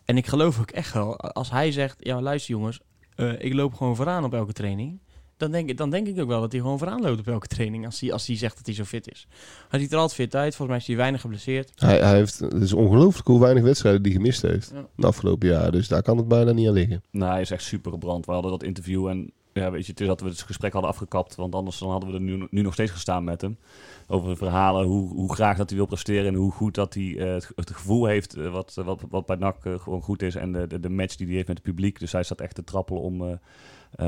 en 0.05 0.17
ik 0.17 0.27
geloof 0.27 0.61
ook 0.61 0.71
echt 0.71 0.93
wel, 0.93 1.17
als 1.17 1.51
hij 1.51 1.73
zegt, 1.73 1.97
ja 1.99 2.21
luister 2.21 2.55
jongens, 2.55 2.81
eh, 3.15 3.33
ik 3.45 3.55
loop 3.55 3.75
gewoon 3.75 3.97
vooraan 3.97 4.25
op 4.25 4.35
elke 4.35 4.53
training. 4.53 5.01
dan 5.37 5.51
denk, 5.51 5.69
ik, 5.71 5.77
dan 5.77 5.91
denk 5.91 6.07
ik 6.07 6.21
ook 6.21 6.29
wel 6.29 6.41
dat 6.41 6.53
hij 6.53 6.61
gewoon 6.61 6.79
vooraan 6.79 7.01
loopt 7.01 7.19
op 7.19 7.27
elke 7.27 7.47
training. 7.47 7.85
Als 7.87 8.01
hij, 8.01 8.13
als 8.13 8.27
hij 8.27 8.37
zegt 8.37 8.57
dat 8.57 8.67
hij 8.67 8.75
zo 8.75 8.85
fit 8.85 9.11
is. 9.11 9.27
Hij 9.69 9.81
ziet 9.81 9.93
er 9.93 9.99
altijd 9.99 10.15
fit 10.21 10.35
uit. 10.35 10.55
Volgens 10.57 10.69
mij 10.69 10.77
is 10.77 10.87
hij 10.87 10.97
weinig 10.97 11.21
geblesseerd. 11.21 11.73
Hij, 11.75 11.99
hij 11.99 12.15
heeft, 12.15 12.39
het 12.39 12.53
is 12.63 12.73
ongelooflijk 12.73 13.27
hoe 13.27 13.41
weinig 13.41 13.63
wedstrijden 13.63 14.03
die 14.03 14.13
gemist 14.13 14.43
heeft. 14.43 14.71
Ja. 14.75 14.87
De 14.97 15.07
afgelopen 15.07 15.49
jaar. 15.49 15.73
Dus 15.73 15.89
daar 15.89 16.03
kan 16.03 16.17
het 16.17 16.29
bijna 16.29 16.53
niet 16.53 16.69
aan 16.69 16.73
liggen. 16.73 17.03
Nou, 17.11 17.33
hij 17.33 17.41
is 17.41 17.51
echt 17.51 17.63
super 17.63 17.93
gebrand. 17.93 18.27
We 18.27 18.33
hadden 18.33 18.51
dat 18.51 18.63
interview 18.63 19.07
en 19.07 19.33
ja, 19.53 19.70
weet 19.70 19.84
je, 19.86 19.90
het 19.90 20.01
is 20.01 20.07
dat 20.07 20.20
we 20.20 20.28
het 20.28 20.40
gesprek 20.42 20.72
hadden 20.72 20.90
afgekapt. 20.90 21.34
Want 21.34 21.55
anders 21.55 21.78
dan 21.78 21.90
hadden 21.90 22.09
we 22.09 22.14
er 22.14 22.20
nu, 22.20 22.46
nu 22.51 22.62
nog 22.62 22.72
steeds 22.72 22.90
gestaan 22.90 23.24
met 23.24 23.40
hem. 23.40 23.59
Over 24.07 24.36
verhalen, 24.36 24.86
hoe, 24.86 25.09
hoe 25.09 25.34
graag 25.34 25.57
dat 25.57 25.68
hij 25.68 25.78
wil 25.78 25.86
presteren 25.86 26.26
en 26.26 26.34
hoe 26.34 26.53
goed 26.53 26.74
dat 26.74 26.94
hij 26.94 27.16
eh, 27.18 27.40
het, 27.55 27.70
gevoel 27.70 28.07
heeft 28.07 28.34
eh, 28.36 28.53
wat, 28.53 28.74
wat, 28.84 29.03
wat 29.09 29.26
bij 29.26 29.36
NAC 29.36 29.64
eh, 29.64 29.78
gewoon 29.78 30.03
goed 30.03 30.22
is. 30.22 30.34
En 30.34 30.53
de, 30.53 30.66
de, 30.66 30.80
de 30.80 30.90
match 30.90 31.16
die 31.16 31.26
hij 31.26 31.34
heeft 31.34 31.48
met 31.48 31.57
het 31.57 31.66
publiek. 31.66 31.98
Dus 31.98 32.12
hij 32.12 32.22
staat 32.22 32.40
echt 32.40 32.55
te 32.55 32.64
trappelen 32.64 33.03
om, 33.03 33.22
eh, 33.22 33.32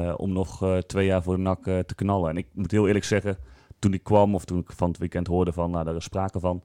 eh, 0.08 0.14
om 0.16 0.32
nog 0.32 0.62
eh, 0.62 0.76
twee 0.78 1.06
jaar 1.06 1.22
voor 1.22 1.36
de 1.36 1.42
NAC 1.42 1.66
eh, 1.66 1.78
te 1.78 1.94
knallen. 1.94 2.30
En 2.30 2.36
ik 2.36 2.46
moet 2.52 2.70
heel 2.70 2.86
eerlijk 2.86 3.04
zeggen, 3.04 3.36
toen 3.78 3.92
ik 3.94 4.02
kwam 4.02 4.34
of 4.34 4.44
toen 4.44 4.58
ik 4.58 4.72
van 4.72 4.88
het 4.88 4.98
weekend 4.98 5.26
hoorde 5.26 5.52
van, 5.52 5.70
nou, 5.70 5.84
daar 5.84 5.96
is 5.96 6.04
sprake 6.04 6.40
van 6.40 6.62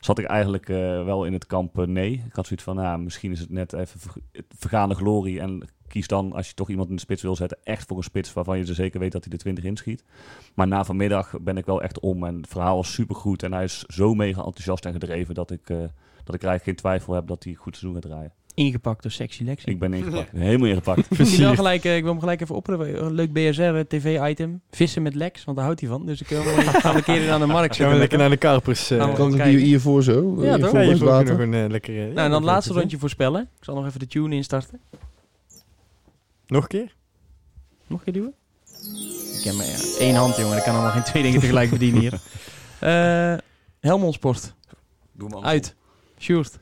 zat 0.00 0.18
ik 0.18 0.24
eigenlijk 0.24 0.68
eh, 0.68 1.04
wel 1.04 1.24
in 1.24 1.32
het 1.32 1.46
kamp 1.46 1.78
eh, 1.78 1.86
nee. 1.86 2.12
Ik 2.12 2.34
had 2.34 2.46
zoiets 2.46 2.64
van, 2.64 2.76
nou, 2.76 2.98
misschien 2.98 3.32
is 3.32 3.40
het 3.40 3.50
net 3.50 3.72
even 3.72 4.00
ver- 4.00 4.20
vergaande 4.48 4.94
glorie. 4.94 5.40
En 5.40 5.68
kies 5.90 6.06
dan, 6.06 6.32
als 6.32 6.48
je 6.48 6.54
toch 6.54 6.68
iemand 6.70 6.88
in 6.88 6.94
de 6.94 7.00
spits 7.00 7.22
wil 7.22 7.36
zetten, 7.36 7.58
echt 7.64 7.86
voor 7.88 7.96
een 7.96 8.02
spits 8.02 8.32
waarvan 8.32 8.58
je 8.58 8.64
ze 8.64 8.74
zeker 8.74 9.00
weet 9.00 9.12
dat 9.12 9.24
hij 9.24 9.30
de 9.32 9.38
20 9.38 9.64
inschiet. 9.64 10.04
Maar 10.54 10.66
na 10.68 10.84
vanmiddag 10.84 11.34
ben 11.40 11.56
ik 11.56 11.66
wel 11.66 11.82
echt 11.82 12.00
om. 12.00 12.24
En 12.24 12.36
het 12.36 12.48
verhaal 12.48 12.76
was 12.76 12.92
supergoed. 12.92 13.42
En 13.42 13.52
hij 13.52 13.64
is 13.64 13.84
zo 13.86 14.14
mega 14.14 14.42
enthousiast 14.44 14.84
en 14.84 14.92
gedreven 14.92 15.34
dat 15.34 15.50
ik, 15.50 15.70
eh, 15.70 15.76
dat 16.24 16.34
ik 16.34 16.42
eigenlijk 16.42 16.64
geen 16.64 16.74
twijfel 16.74 17.14
heb 17.14 17.26
dat 17.26 17.44
hij 17.44 17.54
goed 17.54 17.76
seizoen 17.76 18.02
gaat 18.02 18.10
draaien. 18.10 18.32
Ingepakt 18.54 19.02
door 19.02 19.10
Sexy 19.10 19.44
Lexi. 19.44 19.70
Ik 19.70 19.78
ben 19.78 19.92
ingepakt. 19.92 20.30
Helemaal 20.32 20.68
ingepakt. 20.68 21.10
Ik, 21.20 21.26
gelijk, 21.56 21.84
eh, 21.84 21.96
ik 21.96 22.02
wil 22.02 22.10
hem 22.10 22.20
gelijk 22.20 22.40
even 22.40 22.54
oproepen. 22.54 23.04
Een 23.04 23.12
leuk 23.12 23.32
BSR-tv-item. 23.32 24.60
Vissen 24.70 25.02
met 25.02 25.14
Lex, 25.14 25.44
want 25.44 25.56
daar 25.56 25.66
houdt 25.66 25.80
hij 25.80 25.88
van. 25.88 26.06
Dus 26.06 26.20
ik 26.20 26.26
wil 26.26 26.42
hem 26.44 26.96
een 26.96 27.02
keer 27.02 27.30
aan 27.30 27.40
de 27.40 27.46
markt 27.46 27.76
Gaan 27.76 27.92
we 27.92 27.98
lekker 27.98 28.18
naar 28.18 28.30
de 28.30 28.36
Karpers. 28.36 28.90
eh. 28.90 28.98
Gaan 28.98 29.10
we 29.10 29.16
Kan 29.16 29.32
het 29.32 29.42
hier, 29.42 29.58
hiervoor 29.58 30.02
zo? 30.02 30.34
Ja, 30.36 30.42
Hier 30.54 30.58
toch? 30.58 30.70
voor 30.70 30.78
Ja, 30.78 30.84
je 31.18 31.24
nog 31.24 31.38
een 31.38 31.54
eh, 31.54 31.68
lekkere... 31.68 31.96
ja, 31.96 32.02
Nou, 32.02 32.08
en 32.08 32.14
dan 32.14 32.30
dat 32.30 32.40
het 32.40 32.50
laatste 32.50 32.72
rondje 32.72 32.98
voorspellen. 32.98 33.42
Ik 33.42 33.64
zal 33.64 33.74
nog 33.74 33.86
even 33.86 33.98
de 33.98 34.06
tune 34.06 34.34
instarten. 34.34 34.80
Nog 36.50 36.62
een 36.62 36.68
keer? 36.68 36.94
Nog 37.86 37.98
een 37.98 38.04
keer 38.04 38.12
duwen? 38.12 38.34
Ik 39.38 39.44
heb 39.44 39.54
maar 39.54 39.66
ja, 39.66 39.78
één 39.98 40.14
hand, 40.14 40.36
jongen. 40.36 40.56
Ik 40.56 40.62
kan 40.62 40.72
allemaal 40.74 40.90
geen 40.92 41.02
twee 41.02 41.22
dingen 41.22 41.40
tegelijk 41.40 41.70
bedienen 41.70 42.00
hier. 42.00 42.20
Eh 42.80 43.36
Helmond 43.80 44.14
Sport. 44.14 44.54
Doe 45.12 45.28
hem 45.28 45.44
Uit. 45.44 45.74
Sjoerd. 46.18 46.58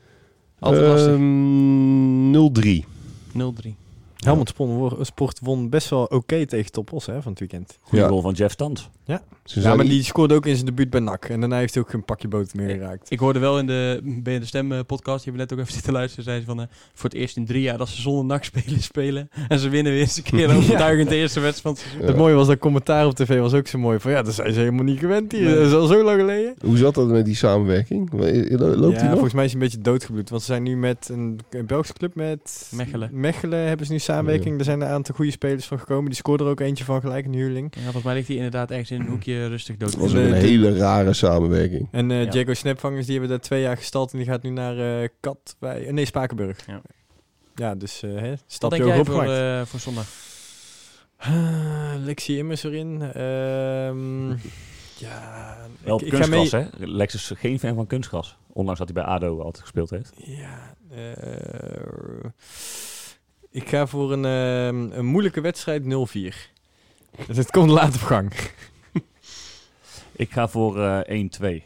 Altijd 0.58 0.86
lastig. 0.86 1.12
Ehm, 1.12 2.30
0-3. 2.32 2.84
0-3. 3.32 3.74
Helmond 4.24 4.48
Sport, 4.48 5.06
Sport 5.06 5.38
won 5.42 5.68
best 5.68 5.88
wel 5.90 6.04
oké 6.04 6.46
tegen 6.46 6.72
Topos 6.72 7.06
hè, 7.06 7.22
van 7.22 7.30
het 7.30 7.40
weekend. 7.40 7.78
Goede 7.80 8.04
Ja. 8.04 8.10
goal 8.10 8.20
van 8.20 8.32
Jeff. 8.32 8.54
Ze 8.58 8.64
Ja, 9.04 9.22
zijn 9.44 9.76
maar 9.76 9.86
die 9.86 10.02
scoorde 10.02 10.34
ook 10.34 10.46
in 10.46 10.54
zijn 10.54 10.66
debuut 10.66 10.90
bij 10.90 11.00
NAC. 11.00 11.24
En 11.24 11.40
daarna 11.40 11.58
heeft 11.58 11.74
hij 11.74 11.82
ook 11.82 11.90
geen 11.90 12.04
pakje 12.04 12.28
boter 12.28 12.56
meer 12.56 12.68
geraakt. 12.68 13.10
Ik 13.10 13.18
hoorde 13.18 13.38
wel 13.38 13.58
in 13.58 13.66
de 13.66 14.00
BN 14.02 14.38
de 14.38 14.44
Stem 14.44 14.72
eh, 14.72 14.78
podcast, 14.86 15.24
die 15.24 15.32
hebben 15.32 15.32
we 15.32 15.38
net 15.38 15.52
ook 15.52 15.58
even 15.58 15.72
zitten 15.78 15.92
luisteren, 15.92 16.24
zei 16.24 16.40
ze 16.40 16.46
van 16.46 16.60
eh, 16.60 16.66
voor 16.94 17.10
het 17.10 17.18
eerst 17.18 17.36
in 17.36 17.46
drie 17.46 17.62
jaar 17.62 17.78
dat 17.78 17.88
ze 17.88 18.00
zonder 18.00 18.24
NAC 18.24 18.44
spelen 18.44 18.82
spelen. 18.82 19.30
En 19.48 19.58
ze 19.58 19.68
winnen 19.68 19.92
weer 19.92 20.00
eens 20.00 20.16
een 20.16 20.22
keer 20.22 20.50
overtuigend 20.56 21.08
de 21.08 21.16
eerste 21.16 21.40
wedstrijd 21.40 21.62
van 21.62 21.70
het 21.70 21.80
seizoen. 21.80 22.00
Ja. 22.00 22.06
Het 22.06 22.16
mooie 22.16 22.34
was 22.34 22.46
dat 22.46 22.58
commentaar 22.58 23.06
op 23.06 23.14
tv 23.14 23.40
was 23.40 23.54
ook 23.54 23.66
zo 23.66 23.78
mooi. 23.78 23.98
Van 23.98 24.10
ja, 24.10 24.22
dat 24.22 24.34
zijn 24.34 24.52
ze 24.52 24.58
helemaal 24.58 24.84
niet 24.84 24.98
gewend 24.98 25.32
hier. 25.32 25.42
Nee. 25.42 25.54
Dat 25.54 25.66
is 25.66 25.72
al 25.72 25.86
zo 25.86 26.04
lang 26.04 26.20
geleden. 26.20 26.54
Hoe 26.60 26.76
zat 26.76 26.94
dat 26.94 27.08
met 27.08 27.24
die 27.24 27.34
samenwerking? 27.34 28.12
Loopt 28.12 28.94
ja, 28.94 29.00
die 29.00 29.02
nog? 29.02 29.10
volgens 29.10 29.34
mij 29.34 29.44
is 29.44 29.52
hij 29.52 29.60
een 29.60 29.66
beetje 29.66 29.82
doodgebloed. 29.82 30.30
Want 30.30 30.42
ze 30.42 30.46
zijn 30.48 30.62
nu 30.62 30.76
met 30.76 31.08
een, 31.12 31.38
een 31.50 31.66
Belgische 31.66 31.94
club 31.94 32.14
met... 32.14 32.68
Mechelen. 32.74 33.10
Mechelen 33.12 33.66
hebben 33.66 33.86
ze 33.86 33.92
nu 33.92 33.98
samenwerking. 34.18 34.58
Er 34.58 34.64
zijn 34.64 34.80
een 34.80 34.88
aantal 34.88 35.14
goede 35.14 35.30
spelers 35.30 35.66
van 35.66 35.78
gekomen. 35.78 36.04
Die 36.04 36.14
scoorde 36.14 36.44
er 36.44 36.50
ook 36.50 36.60
eentje 36.60 36.84
van 36.84 37.00
gelijk, 37.00 37.24
een 37.26 37.32
huurling. 37.34 37.72
Ja, 37.76 37.82
volgens 37.82 38.04
mij 38.04 38.14
ligt 38.14 38.26
hij 38.28 38.36
inderdaad 38.36 38.70
ergens 38.70 38.90
in 38.90 39.00
een 39.00 39.06
hoekje 39.06 39.46
rustig 39.48 39.76
dood. 39.76 39.92
Dat 39.92 40.00
was 40.00 40.12
een 40.12 40.32
eh, 40.34 40.40
hele 40.40 40.76
rare 40.76 41.12
samenwerking. 41.12 41.88
En 41.90 42.10
eh 42.10 42.24
Ja. 42.24 42.30
Diego 42.30 42.54
Snapvangers, 42.54 43.04
die 43.06 43.12
hebben 43.18 43.30
daar 43.30 43.40
twee 43.46 43.60
jaar 43.62 43.76
gestald. 43.76 44.12
En 44.12 44.18
die 44.18 44.26
gaat 44.26 44.42
nu 44.42 44.50
naar 44.50 45.02
eh 45.02 45.08
Katwijk... 45.20 45.84
eh, 45.84 45.92
nee, 45.92 46.04
Spakenburg. 46.04 46.66
Ja. 46.66 46.80
Ja, 47.54 47.74
dus 47.74 48.02
eh 48.02 48.10
hè, 48.10 48.32
jij 48.76 48.96
hoog 48.96 49.06
voor, 49.06 49.32
eh, 49.32 49.62
voor 49.64 49.80
zondag? 49.80 50.06
Ah, 51.16 51.92
Lexi 52.04 52.38
Immers 52.38 52.62
erin. 52.64 53.02
Ehm, 53.02 54.28
ja, 54.98 55.56
Wel 55.84 56.00
ik, 56.00 56.06
ik 56.06 56.14
ga 56.14 56.26
mee. 56.26 56.38
kunstgras, 56.38 56.50
hè? 56.78 56.86
Lex 56.86 57.14
is 57.14 57.32
geen 57.36 57.58
fan 57.58 57.74
van 57.74 57.86
kunstgras. 57.86 58.36
Ondanks 58.52 58.78
dat 58.80 58.88
hij 58.94 59.02
bij 59.04 59.12
ADO 59.12 59.38
altijd 59.38 59.60
gespeeld 59.62 59.90
heeft. 59.90 60.12
Ja, 60.24 60.74
ik 63.50 63.68
ga 63.68 63.86
voor 63.86 64.12
een, 64.12 64.24
ehm, 64.24 64.98
een 64.98 65.06
moeilijke 65.06 65.40
wedstrijd 65.40 65.84
0-4. 65.84 66.50
Dus 67.26 67.36
het 67.36 67.50
komt 67.50 67.70
laat 67.70 67.94
op 67.94 68.00
gang. 68.00 68.32
Ik 70.12 70.32
ga 70.32 70.48
voor 70.48 70.82
eh 70.82 71.28
1-2. 71.60 71.62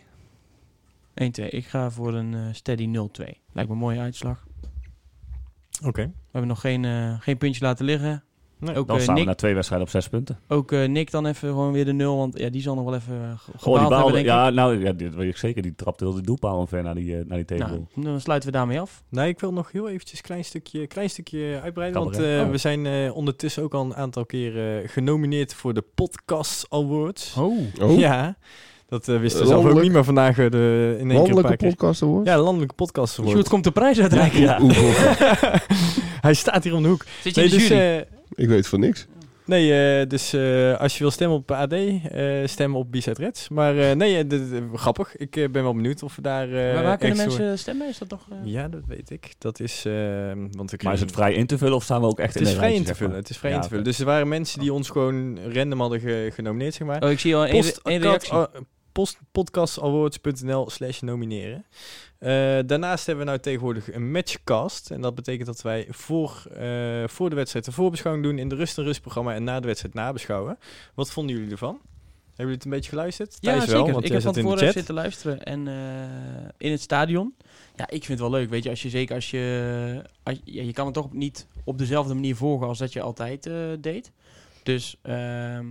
1-2. 1.14 1.48
Ik 1.48 1.66
ga 1.66 1.90
voor 1.90 2.14
een 2.14 2.34
eh, 2.34 2.40
steady 2.52 2.86
0-2. 2.86 3.40
Lijkt 3.52 3.68
me 3.68 3.74
een 3.74 3.80
mooie 3.80 4.00
uitslag. 4.00 4.46
Oké. 5.84 6.02
We 6.02 6.12
hebben 6.30 6.50
nog 6.50 6.60
geen, 6.60 6.84
eh, 6.84 7.20
geen 7.20 7.38
puntje 7.38 7.64
laten 7.64 7.84
liggen. 7.84 8.24
Nee. 8.62 8.76
Ook, 8.76 8.86
Dan 8.86 8.96
eh, 8.96 9.02
staan 9.02 9.14
we 9.14 9.24
na 9.24 9.34
twee 9.34 9.54
wedstrijden 9.54 9.86
op 9.86 9.92
zes 9.92 10.08
punten. 10.08 10.38
ook 10.48 10.72
eh, 10.72 10.88
Nick 10.88 11.10
dan 11.10 11.26
even 11.26 11.48
gewoon 11.48 11.72
weer 11.72 11.84
de 11.84 11.92
0. 11.92 12.16
Want 12.16 12.38
ja, 12.38 12.50
die 12.50 12.62
zal 12.62 12.74
nog 12.74 12.84
wel 12.84 12.94
even 12.94 13.14
uh, 13.14 13.20
Goh, 13.60 13.72
die 13.72 13.80
hebben, 13.80 13.88
baalde, 13.98 14.22
ja, 14.22 14.48
ik. 14.48 14.54
nou, 14.54 14.84
ja, 14.84 14.92
dit 14.92 15.14
weet 15.14 15.28
ik 15.28 15.36
zeker. 15.36 15.62
Die 15.62 15.74
trapte 15.74 16.04
heel 16.04 16.12
die 16.14 16.22
doelpaal 16.22 16.58
omver 16.58 16.82
naar 16.82 16.94
die, 16.94 17.16
eh, 17.18 17.24
naar 17.26 17.36
die 17.36 17.46
tegengoal. 17.46 17.86
Nou, 17.94 18.06
dan 18.06 18.20
sluiten 18.20 18.50
we 18.50 18.56
daarmee 18.56 18.80
af. 18.80 19.02
Nee, 19.08 19.28
ik 19.28 19.40
wil 19.40 19.52
nog 19.52 19.72
heel 19.72 19.88
eventjes 19.88 20.18
een 20.18 20.24
klein 20.24 20.44
stukje, 20.44 20.86
klein 20.86 21.10
stukje 21.10 21.60
uitbreiden. 21.62 22.02
Want 22.02 22.18
eh, 22.18 22.40
Oh. 22.40 22.50
we 22.50 22.56
zijn 22.56 22.86
eh, 22.86 23.16
ondertussen 23.16 23.62
ook 23.62 23.74
al 23.74 23.84
een 23.84 23.94
aantal 23.96 24.26
keer 24.26 24.80
eh, 24.82 24.88
genomineerd 24.88 25.54
voor 25.54 25.74
de 25.74 25.84
Podcast 25.94 26.66
Awards. 26.68 27.34
Oh. 27.38 27.58
Oh, 27.80 27.98
Ja, 27.98 28.36
dat 28.88 29.08
eh, 29.08 29.18
wisten 29.20 29.40
we 29.42 29.46
zelf 29.48 29.64
ook 29.66 29.82
niet, 29.82 29.92
maar 29.92 30.04
vandaag 30.04 30.36
de, 30.36 30.42
in 30.42 30.50
één 30.50 30.98
keer 30.98 31.10
een 31.10 31.16
landelijke 31.16 31.56
keer. 31.56 31.68
podcast 31.68 32.02
award? 32.02 32.26
Ja, 32.26 32.36
de 32.36 32.42
landelijke 32.42 32.74
podcast 32.74 33.18
award. 33.18 33.32
Sjoerd 33.34 33.48
komt 33.48 33.64
de 33.64 33.70
prijs 33.72 34.00
uitreiken. 34.00 34.40
Ja. 34.40 34.58
Hij 36.20 36.34
staat 36.34 36.64
hier 36.64 36.74
om 36.74 36.82
de 36.82 36.88
hoek. 36.88 37.04
Zit 37.22 37.34
je 37.34 37.42
in 37.42 37.50
de 37.50 37.56
dus, 37.56 37.68
jury? 37.68 38.04
Ik 38.34 38.48
weet 38.48 38.66
van 38.68 38.80
niks. 38.80 39.06
nee, 39.44 39.98
eh, 40.00 40.08
dus 40.08 40.32
eh, 40.32 40.80
als 40.80 40.92
je 40.92 40.98
wil 41.02 41.10
stemmen 41.10 41.36
op 41.36 41.50
AD, 41.50 41.72
eh 41.72 42.46
stem 42.46 42.76
op 42.76 42.90
B-Side 42.90 43.22
Reds. 43.22 43.48
Maar 43.48 43.78
eh, 43.78 43.96
nee, 43.96 44.26
grappig. 44.74 45.16
Ik 45.16 45.30
ben 45.30 45.62
wel 45.62 45.74
benieuwd 45.74 46.02
of 46.02 46.16
we 46.16 46.22
daar... 46.22 46.52
eh, 46.52 46.74
maar 46.74 46.82
waar 46.82 46.98
kunnen 46.98 47.16
mensen 47.16 47.58
stemmen? 47.58 47.88
Is 47.88 47.98
dat 47.98 48.08
toch... 48.08 48.26
eh, 48.30 48.36
Ja, 48.44 48.68
dat 48.68 48.80
weet 48.86 49.10
ik. 49.10 49.34
Dat 49.38 49.60
is... 49.60 49.84
eh, 49.84 49.92
want 50.50 50.82
Maar 50.82 50.92
is 50.94 51.00
het 51.00 51.12
vrij 51.12 51.34
in 51.34 51.46
te 51.46 51.58
vullen 51.58 51.74
of 51.74 51.82
staan 51.84 52.00
we 52.00 52.06
ook 52.06 52.18
echt 52.18 52.34
Het 52.34 52.42
in 52.42 52.48
is 52.48 52.52
een 52.54 52.58
vrij 52.58 52.74
in 52.74 52.84
te 52.84 52.94
vullen. 52.94 53.16
Het 53.16 53.30
is 53.30 53.38
vrij 53.38 53.50
Ja, 53.50 53.56
in 53.56 53.62
te 53.62 53.68
vullen. 53.68 53.84
Dus 53.84 53.98
er 53.98 54.04
waren 54.06 54.28
mensen 54.28 54.60
die 54.60 54.72
ons 54.72 54.90
gewoon 54.90 55.38
random 55.52 55.80
hadden 55.80 56.00
ge- 56.00 56.30
genomineerd, 56.34 56.74
zeg 56.74 56.86
maar. 56.86 57.02
Oh, 57.02 57.10
ik 57.10 57.18
zie 57.20 57.36
al 57.36 57.46
één 57.46 58.00
reactie. 58.00 58.32
uh, 58.34 58.44
post, 58.92 59.18
podcastawards.nl 59.32 60.70
slash 60.70 61.00
nomineren. 61.00 61.64
Eh, 62.22 62.58
daarnaast 62.66 63.06
hebben 63.06 63.24
we 63.24 63.30
nou 63.30 63.42
tegenwoordig 63.42 63.92
een 63.92 64.10
matchcast. 64.10 64.90
En 64.90 65.00
dat 65.00 65.14
betekent 65.14 65.46
dat 65.46 65.62
wij 65.62 65.86
voor, 65.90 66.44
eh, 66.54 67.04
voor 67.06 67.30
de 67.30 67.36
wedstrijd 67.36 67.64
de 67.64 67.72
voorbeschouwing 67.72 68.26
doen 68.26 68.38
in 68.38 68.48
de 68.48 68.54
Rust 68.54 68.78
en 68.78 68.84
Rust 68.84 69.00
programma 69.00 69.34
en 69.34 69.44
na 69.44 69.60
de 69.60 69.66
wedstrijd 69.66 69.94
nabeschouwen. 69.94 70.58
Wat 70.94 71.10
vonden 71.10 71.36
jullie 71.36 71.50
ervan? 71.50 71.80
Hebben 72.26 72.36
jullie 72.36 72.54
het 72.54 72.64
een 72.64 72.70
beetje 72.70 72.90
geluisterd? 72.90 73.36
Ja, 73.40 73.50
Thijs 73.50 73.64
zeker. 73.64 73.82
wel, 73.82 73.92
want 73.92 74.04
ik 74.04 74.12
heb 74.12 74.22
van 74.22 74.32
tevoren 74.32 74.72
zitten 74.72 74.94
luisteren 74.94 75.42
en 75.42 75.68
eh, 75.68 75.74
in 76.58 76.70
het 76.70 76.80
stadion. 76.80 77.34
Ja, 77.76 77.84
ik 77.84 78.04
vind 78.04 78.18
het 78.18 78.28
wel 78.28 78.30
leuk. 78.30 78.50
Weet 78.50 78.62
je, 78.62 78.70
als 78.70 78.82
je 78.82 78.88
zeker 78.88 79.14
als 79.14 79.30
je, 79.30 80.02
als, 80.22 80.40
ja, 80.44 80.62
je 80.62 80.72
kan 80.72 80.84
het 80.84 80.94
toch 80.94 81.12
niet 81.12 81.46
op 81.64 81.78
dezelfde 81.78 82.14
manier 82.14 82.36
volgen 82.36 82.66
als 82.66 82.78
dat 82.78 82.92
je 82.92 83.00
altijd 83.00 83.50
deed. 83.80 84.12
Dus 84.62 84.96
ehm, 85.02 85.66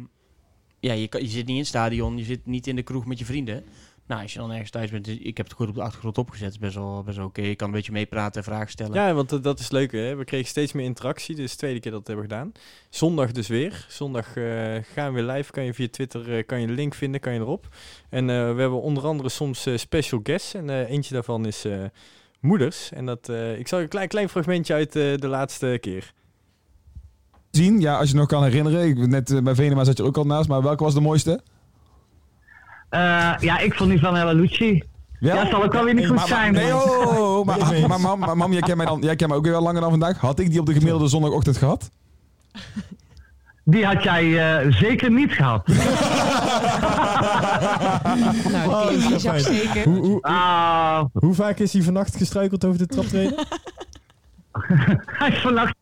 ja, 0.80 0.94
je, 0.94 1.08
kan, 1.08 1.22
je 1.22 1.28
zit 1.28 1.46
niet 1.46 1.56
in 1.56 1.58
het 1.58 1.68
stadion, 1.68 2.18
je 2.18 2.24
zit 2.24 2.46
niet 2.46 2.68
in 2.68 2.76
de 2.76 2.84
kroeg 2.84 3.06
met 3.06 3.20
je 3.20 3.26
vrienden. 3.26 3.64
Nou, 4.12 4.24
als 4.24 4.34
je 4.34 4.40
dan 4.40 4.52
ergens 4.52 4.70
thuis 4.70 4.92
bent, 4.92 5.06
dus 5.06 5.18
ik 5.18 5.38
heb 5.38 5.46
het 5.46 5.56
goed 5.56 5.68
op 5.68 5.76
de 5.76 5.82
achtergrond 5.82 6.18
opgezet, 6.18 6.50
is 6.52 6.58
best 6.58 6.76
wel, 6.76 7.04
best 7.04 7.18
wel 7.18 7.26
oké. 7.26 7.42
Je 7.42 7.56
kan 7.56 7.68
een 7.68 7.74
beetje 7.74 7.92
meepraten, 7.92 8.44
vragen 8.44 8.70
stellen. 8.72 8.94
Ja, 8.94 9.14
want 9.14 9.30
dat- 9.30 9.44
dat 9.44 9.60
is 9.60 9.72
leuk. 9.72 9.92
Hè? 9.92 10.16
We 10.16 10.24
kregen 10.24 10.48
steeds 10.48 10.72
meer 10.72 10.86
interactie. 10.86 11.36
Dit 11.36 11.46
is 11.46 11.52
de 11.52 11.58
tweede 11.58 11.80
keer 11.80 11.92
dat 11.92 12.08
we 12.08 12.14
hebben 12.14 12.30
gedaan. 12.30 12.52
Zondag 12.90 13.32
dus 13.32 13.48
weer. 13.48 13.86
Zondag 13.90 14.36
eh, 14.36 14.44
gaan 14.94 15.14
we 15.14 15.22
weer 15.24 15.32
live. 15.34 15.52
Kan 15.52 15.64
je 15.64 15.74
via 15.74 15.88
Twitter 15.92 16.38
eh, 16.38 16.46
kan 16.46 16.62
je 16.62 16.68
de 16.68 16.74
link 16.74 16.94
vinden, 16.96 17.20
kan 17.22 17.34
je 17.34 17.40
erop. 17.40 17.68
En 18.10 18.30
eh, 18.30 18.36
we 18.36 18.62
hebben 18.62 18.82
onder 18.82 19.06
andere 19.06 19.30
soms 19.30 19.66
eh, 19.66 19.78
special 19.78 20.20
guests. 20.24 20.54
En 20.54 20.70
eh, 20.70 20.90
eentje 20.90 21.14
daarvan 21.14 21.46
is 21.46 21.66
eh, 21.66 21.84
moeders. 22.40 22.92
En 22.92 23.06
dat, 23.06 23.30
eh, 23.30 23.60
ik 23.60 23.68
zal 23.68 23.78
je 23.78 23.84
een 23.84 23.90
klein, 23.90 24.08
klein 24.08 24.30
fragmentje 24.30 24.74
uit 24.74 24.96
eh, 24.96 25.18
de 25.18 25.28
laatste 25.28 25.78
keer. 25.82 26.14
zien. 27.52 27.80
Ja, 27.80 27.98
als 27.98 28.10
je 28.10 28.16
nog 28.16 28.28
kan 28.28 28.44
herinneren. 28.44 28.88
Ik, 28.88 28.98
net 29.08 29.32
eh, 29.32 29.42
bij 29.42 29.56
Venema 29.56 29.84
zat 29.84 29.98
je 29.98 30.04
ook 30.04 30.18
al 30.18 30.26
naast. 30.26 30.50
Maar 30.50 30.62
welke 30.62 30.84
was 30.84 30.94
de 30.94 31.02
mooiste? 31.02 31.42
Eh, 32.92 33.34
ja, 33.40 33.60
ik 33.60 33.74
vond 33.74 33.90
die 33.90 34.00
van 34.00 34.16
Ella 34.18 34.32
Lucci. 34.32 34.84
Ja, 35.20 35.50
zal 35.50 35.64
ook 35.64 35.74
wel 35.74 35.84
weer 35.84 35.94
niet 35.94 36.08
goed 36.08 36.22
zijn. 36.28 36.54
Nee, 36.54 36.72
maar- 36.74 36.84
oh, 37.18 37.46
maar, 37.46 38.00
maar, 38.00 38.18
maar, 38.18 38.38
mam, 38.38 38.52
jij 38.52 38.62
kent 38.62 38.78
mij, 38.78 38.86
dan, 38.86 39.02
jij 39.02 39.16
kent 39.16 39.30
mij 39.30 39.38
ook 39.40 39.44
weer 39.44 39.54
wel 39.54 39.62
langer 39.62 39.82
dan 39.82 39.90
vandaag. 39.90 40.18
Had 40.18 40.40
ik 40.40 40.50
die 40.50 40.60
op 40.60 40.66
de 40.66 40.74
gemiddelde 40.74 41.08
zondagochtend 41.08 41.58
gehad? 41.58 41.90
Die 43.64 43.86
had 43.86 44.04
jij 44.04 44.58
eh, 44.64 44.72
zeker 44.74 45.12
niet 45.12 45.32
gehad. 45.32 45.68
Nou, 48.52 48.90
die 49.00 49.16
is 49.16 49.28
ook 49.28 49.38
zeker. 49.40 49.84
Hoe, 49.84 49.98
hoe, 50.00 50.22
Ah, 50.22 51.04
hoe 51.14 51.34
vaak 51.34 51.60
is 51.60 51.74
hij 51.74 51.82
vannacht 51.82 52.16
gestruikeld 52.18 52.66
over 52.66 52.78
de 52.78 52.86
traptreden? 52.88 53.46
hij 55.20 55.30
is 55.30 55.42
vannacht 55.42 55.76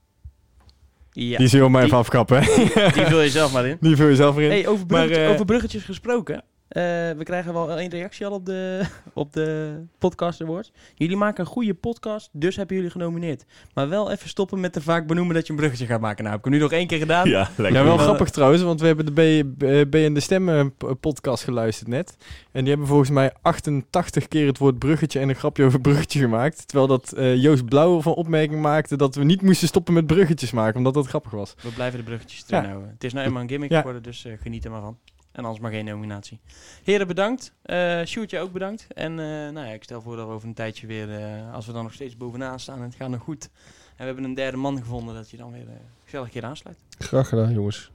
Ja. 1.12 1.38
Die 1.38 1.48
zullen 1.48 1.66
we 1.66 1.72
maar 1.72 1.82
Die- 1.82 1.90
even 1.90 2.02
afkappen. 2.04 2.42
hè? 2.44 2.54
Die 2.92 3.06
vul 3.06 3.22
je 3.22 3.30
zelf 3.30 3.54
maar 3.54 3.66
in. 3.66 3.78
Die 3.88 3.96
vul 3.96 4.08
je 4.08 4.16
zelf 4.16 4.36
erin. 4.38 4.50
Hey, 4.50 4.68
over, 4.68 4.86
Maar, 4.88 5.10
eh, 5.10 5.30
over 5.30 5.46
bruggetjes 5.46 5.84
gesproken. 5.84 6.44
Eh, 6.70 6.82
we 7.18 7.24
krijgen 7.24 7.54
wel 7.54 7.78
één 7.78 7.90
reactie 7.90 8.26
al 8.26 8.32
op 8.32 8.46
de, 8.46 8.82
op 9.14 9.34
de 9.34 9.80
Podcast 9.98 10.42
Awards. 10.42 10.72
Jullie 10.96 11.18
maken 11.18 11.40
een 11.46 11.50
goede 11.52 11.74
podcast, 11.74 12.30
dus 12.32 12.56
hebben 12.56 12.76
jullie 12.76 12.92
genomineerd. 12.92 13.46
Maar 13.74 13.90
wel 13.90 14.12
even 14.12 14.30
stoppen 14.30 14.60
met 14.60 14.74
te 14.74 14.82
vaak 14.82 15.08
benoemen 15.08 15.36
dat 15.36 15.46
je 15.48 15.52
een 15.54 15.58
bruggetje 15.60 15.86
gaat 15.86 16.02
maken. 16.02 16.24
Nou, 16.24 16.30
heb 16.36 16.40
ik 16.46 16.52
hem 16.52 16.54
nu 16.54 16.60
nog 16.64 16.72
één 16.72 16.88
keer 16.88 16.98
gedaan. 17.00 17.30
Ja, 17.30 17.50
lekker. 17.58 17.78
Ja, 17.80 17.84
wel 17.84 17.96
Maar- 17.96 18.04
grappig 18.06 18.30
trouwens, 18.30 18.62
want 18.62 18.80
we 18.82 18.88
hebben 18.88 19.06
de 19.16 19.44
B, 19.44 19.58
B, 19.58 19.90
B 19.92 19.96
en 19.96 20.14
de 20.14 20.20
Stemmen 20.20 20.74
p- 20.76 20.96
podcast 21.00 21.44
geluisterd 21.44 21.88
net. 21.90 22.18
En 22.52 22.60
die 22.60 22.70
hebben 22.70 22.88
volgens 22.88 23.10
mij 23.10 23.34
88 23.42 24.28
keer 24.28 24.48
het 24.48 24.58
woord 24.58 24.80
bruggetje 24.80 25.20
en 25.20 25.30
een 25.30 25.36
grapje 25.36 25.64
over 25.64 25.82
bruggetje 25.82 26.20
gemaakt. 26.20 26.68
Terwijl 26.68 26.88
dat 26.88 27.12
eh, 27.12 27.36
Joost 27.36 27.66
Blauw 27.66 28.02
van 28.02 28.14
opmerking 28.14 28.62
maakte 28.62 28.96
dat 28.98 29.16
we 29.16 29.24
niet 29.24 29.42
moesten 29.42 29.68
stoppen 29.68 29.94
met 29.94 30.08
bruggetjes 30.08 30.52
maken, 30.52 30.78
omdat 30.78 30.94
dat 30.94 31.08
grappig 31.08 31.32
was. 31.32 31.56
We 31.62 31.70
blijven 31.70 32.00
de 32.00 32.06
bruggetjes 32.06 32.44
erin 32.48 32.62
Ja. 32.64 32.68
houden. 32.70 32.90
Het 32.90 33.04
is 33.04 33.14
nou 33.14 33.26
eenmaal 33.28 33.42
een 33.42 33.50
gimmick 33.50 33.70
Ja. 33.72 33.78
geworden, 33.78 34.04
dus 34.04 34.26
eh, 34.26 34.34
geniet 34.42 34.66
er 34.66 34.72
maar 34.72 34.82
van. 34.82 34.98
En 35.32 35.44
anders 35.44 35.60
maar 35.60 35.72
geen 35.72 35.86
nominatie. 35.86 36.40
Heren, 36.84 37.08
bedankt. 37.08 37.54
Eh 37.62 38.02
Sjoerdje 38.06 38.40
ook 38.40 38.52
bedankt. 38.52 38.88
En 38.94 39.12
eh, 39.12 39.26
nou 39.26 39.68
ja, 39.68 39.72
ik 39.72 39.84
stel 39.84 40.02
voor 40.02 40.16
dat 40.16 40.28
we 40.28 40.34
over 40.34 40.48
een 40.48 40.54
tijdje 40.54 40.88
weer, 40.88 41.16
eh, 41.16 41.54
als 41.54 41.66
we 41.66 41.72
dan 41.72 41.84
nog 41.84 41.94
steeds 41.94 42.18
bovenaan 42.18 42.60
staan 42.60 42.78
en 42.78 42.84
het 42.84 42.96
gaat 42.96 43.10
nog 43.10 43.22
goed. 43.22 43.44
En 43.44 43.98
we 43.98 44.04
hebben 44.04 44.24
een 44.24 44.34
derde 44.34 44.58
man 44.58 44.78
gevonden, 44.78 45.16
dat 45.16 45.30
je 45.30 45.38
dan 45.38 45.52
weer 45.52 45.68
gezellig 46.04 46.26
een 46.26 46.32
keer 46.32 46.46
aansluit. 46.46 46.78
Graag 46.98 47.30
gedaan, 47.30 47.54
jongens. 47.54 47.92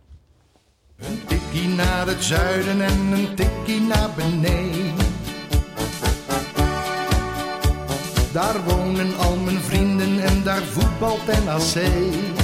Een 0.97 1.25
tikkie 1.27 1.69
naar 1.69 2.07
het 2.07 2.25
zuiden 2.25 2.81
en 2.81 2.99
een 2.99 3.35
tikkie 3.35 3.81
naar 3.81 4.11
beneden. 4.17 4.95
Daar 8.33 8.65
wonen 8.65 9.17
al 9.17 9.37
mijn 9.37 9.61
vrienden 9.61 10.19
en 10.19 10.43
daar 10.43 10.63
voetbalt 10.63 11.27
NAC. 11.45 12.44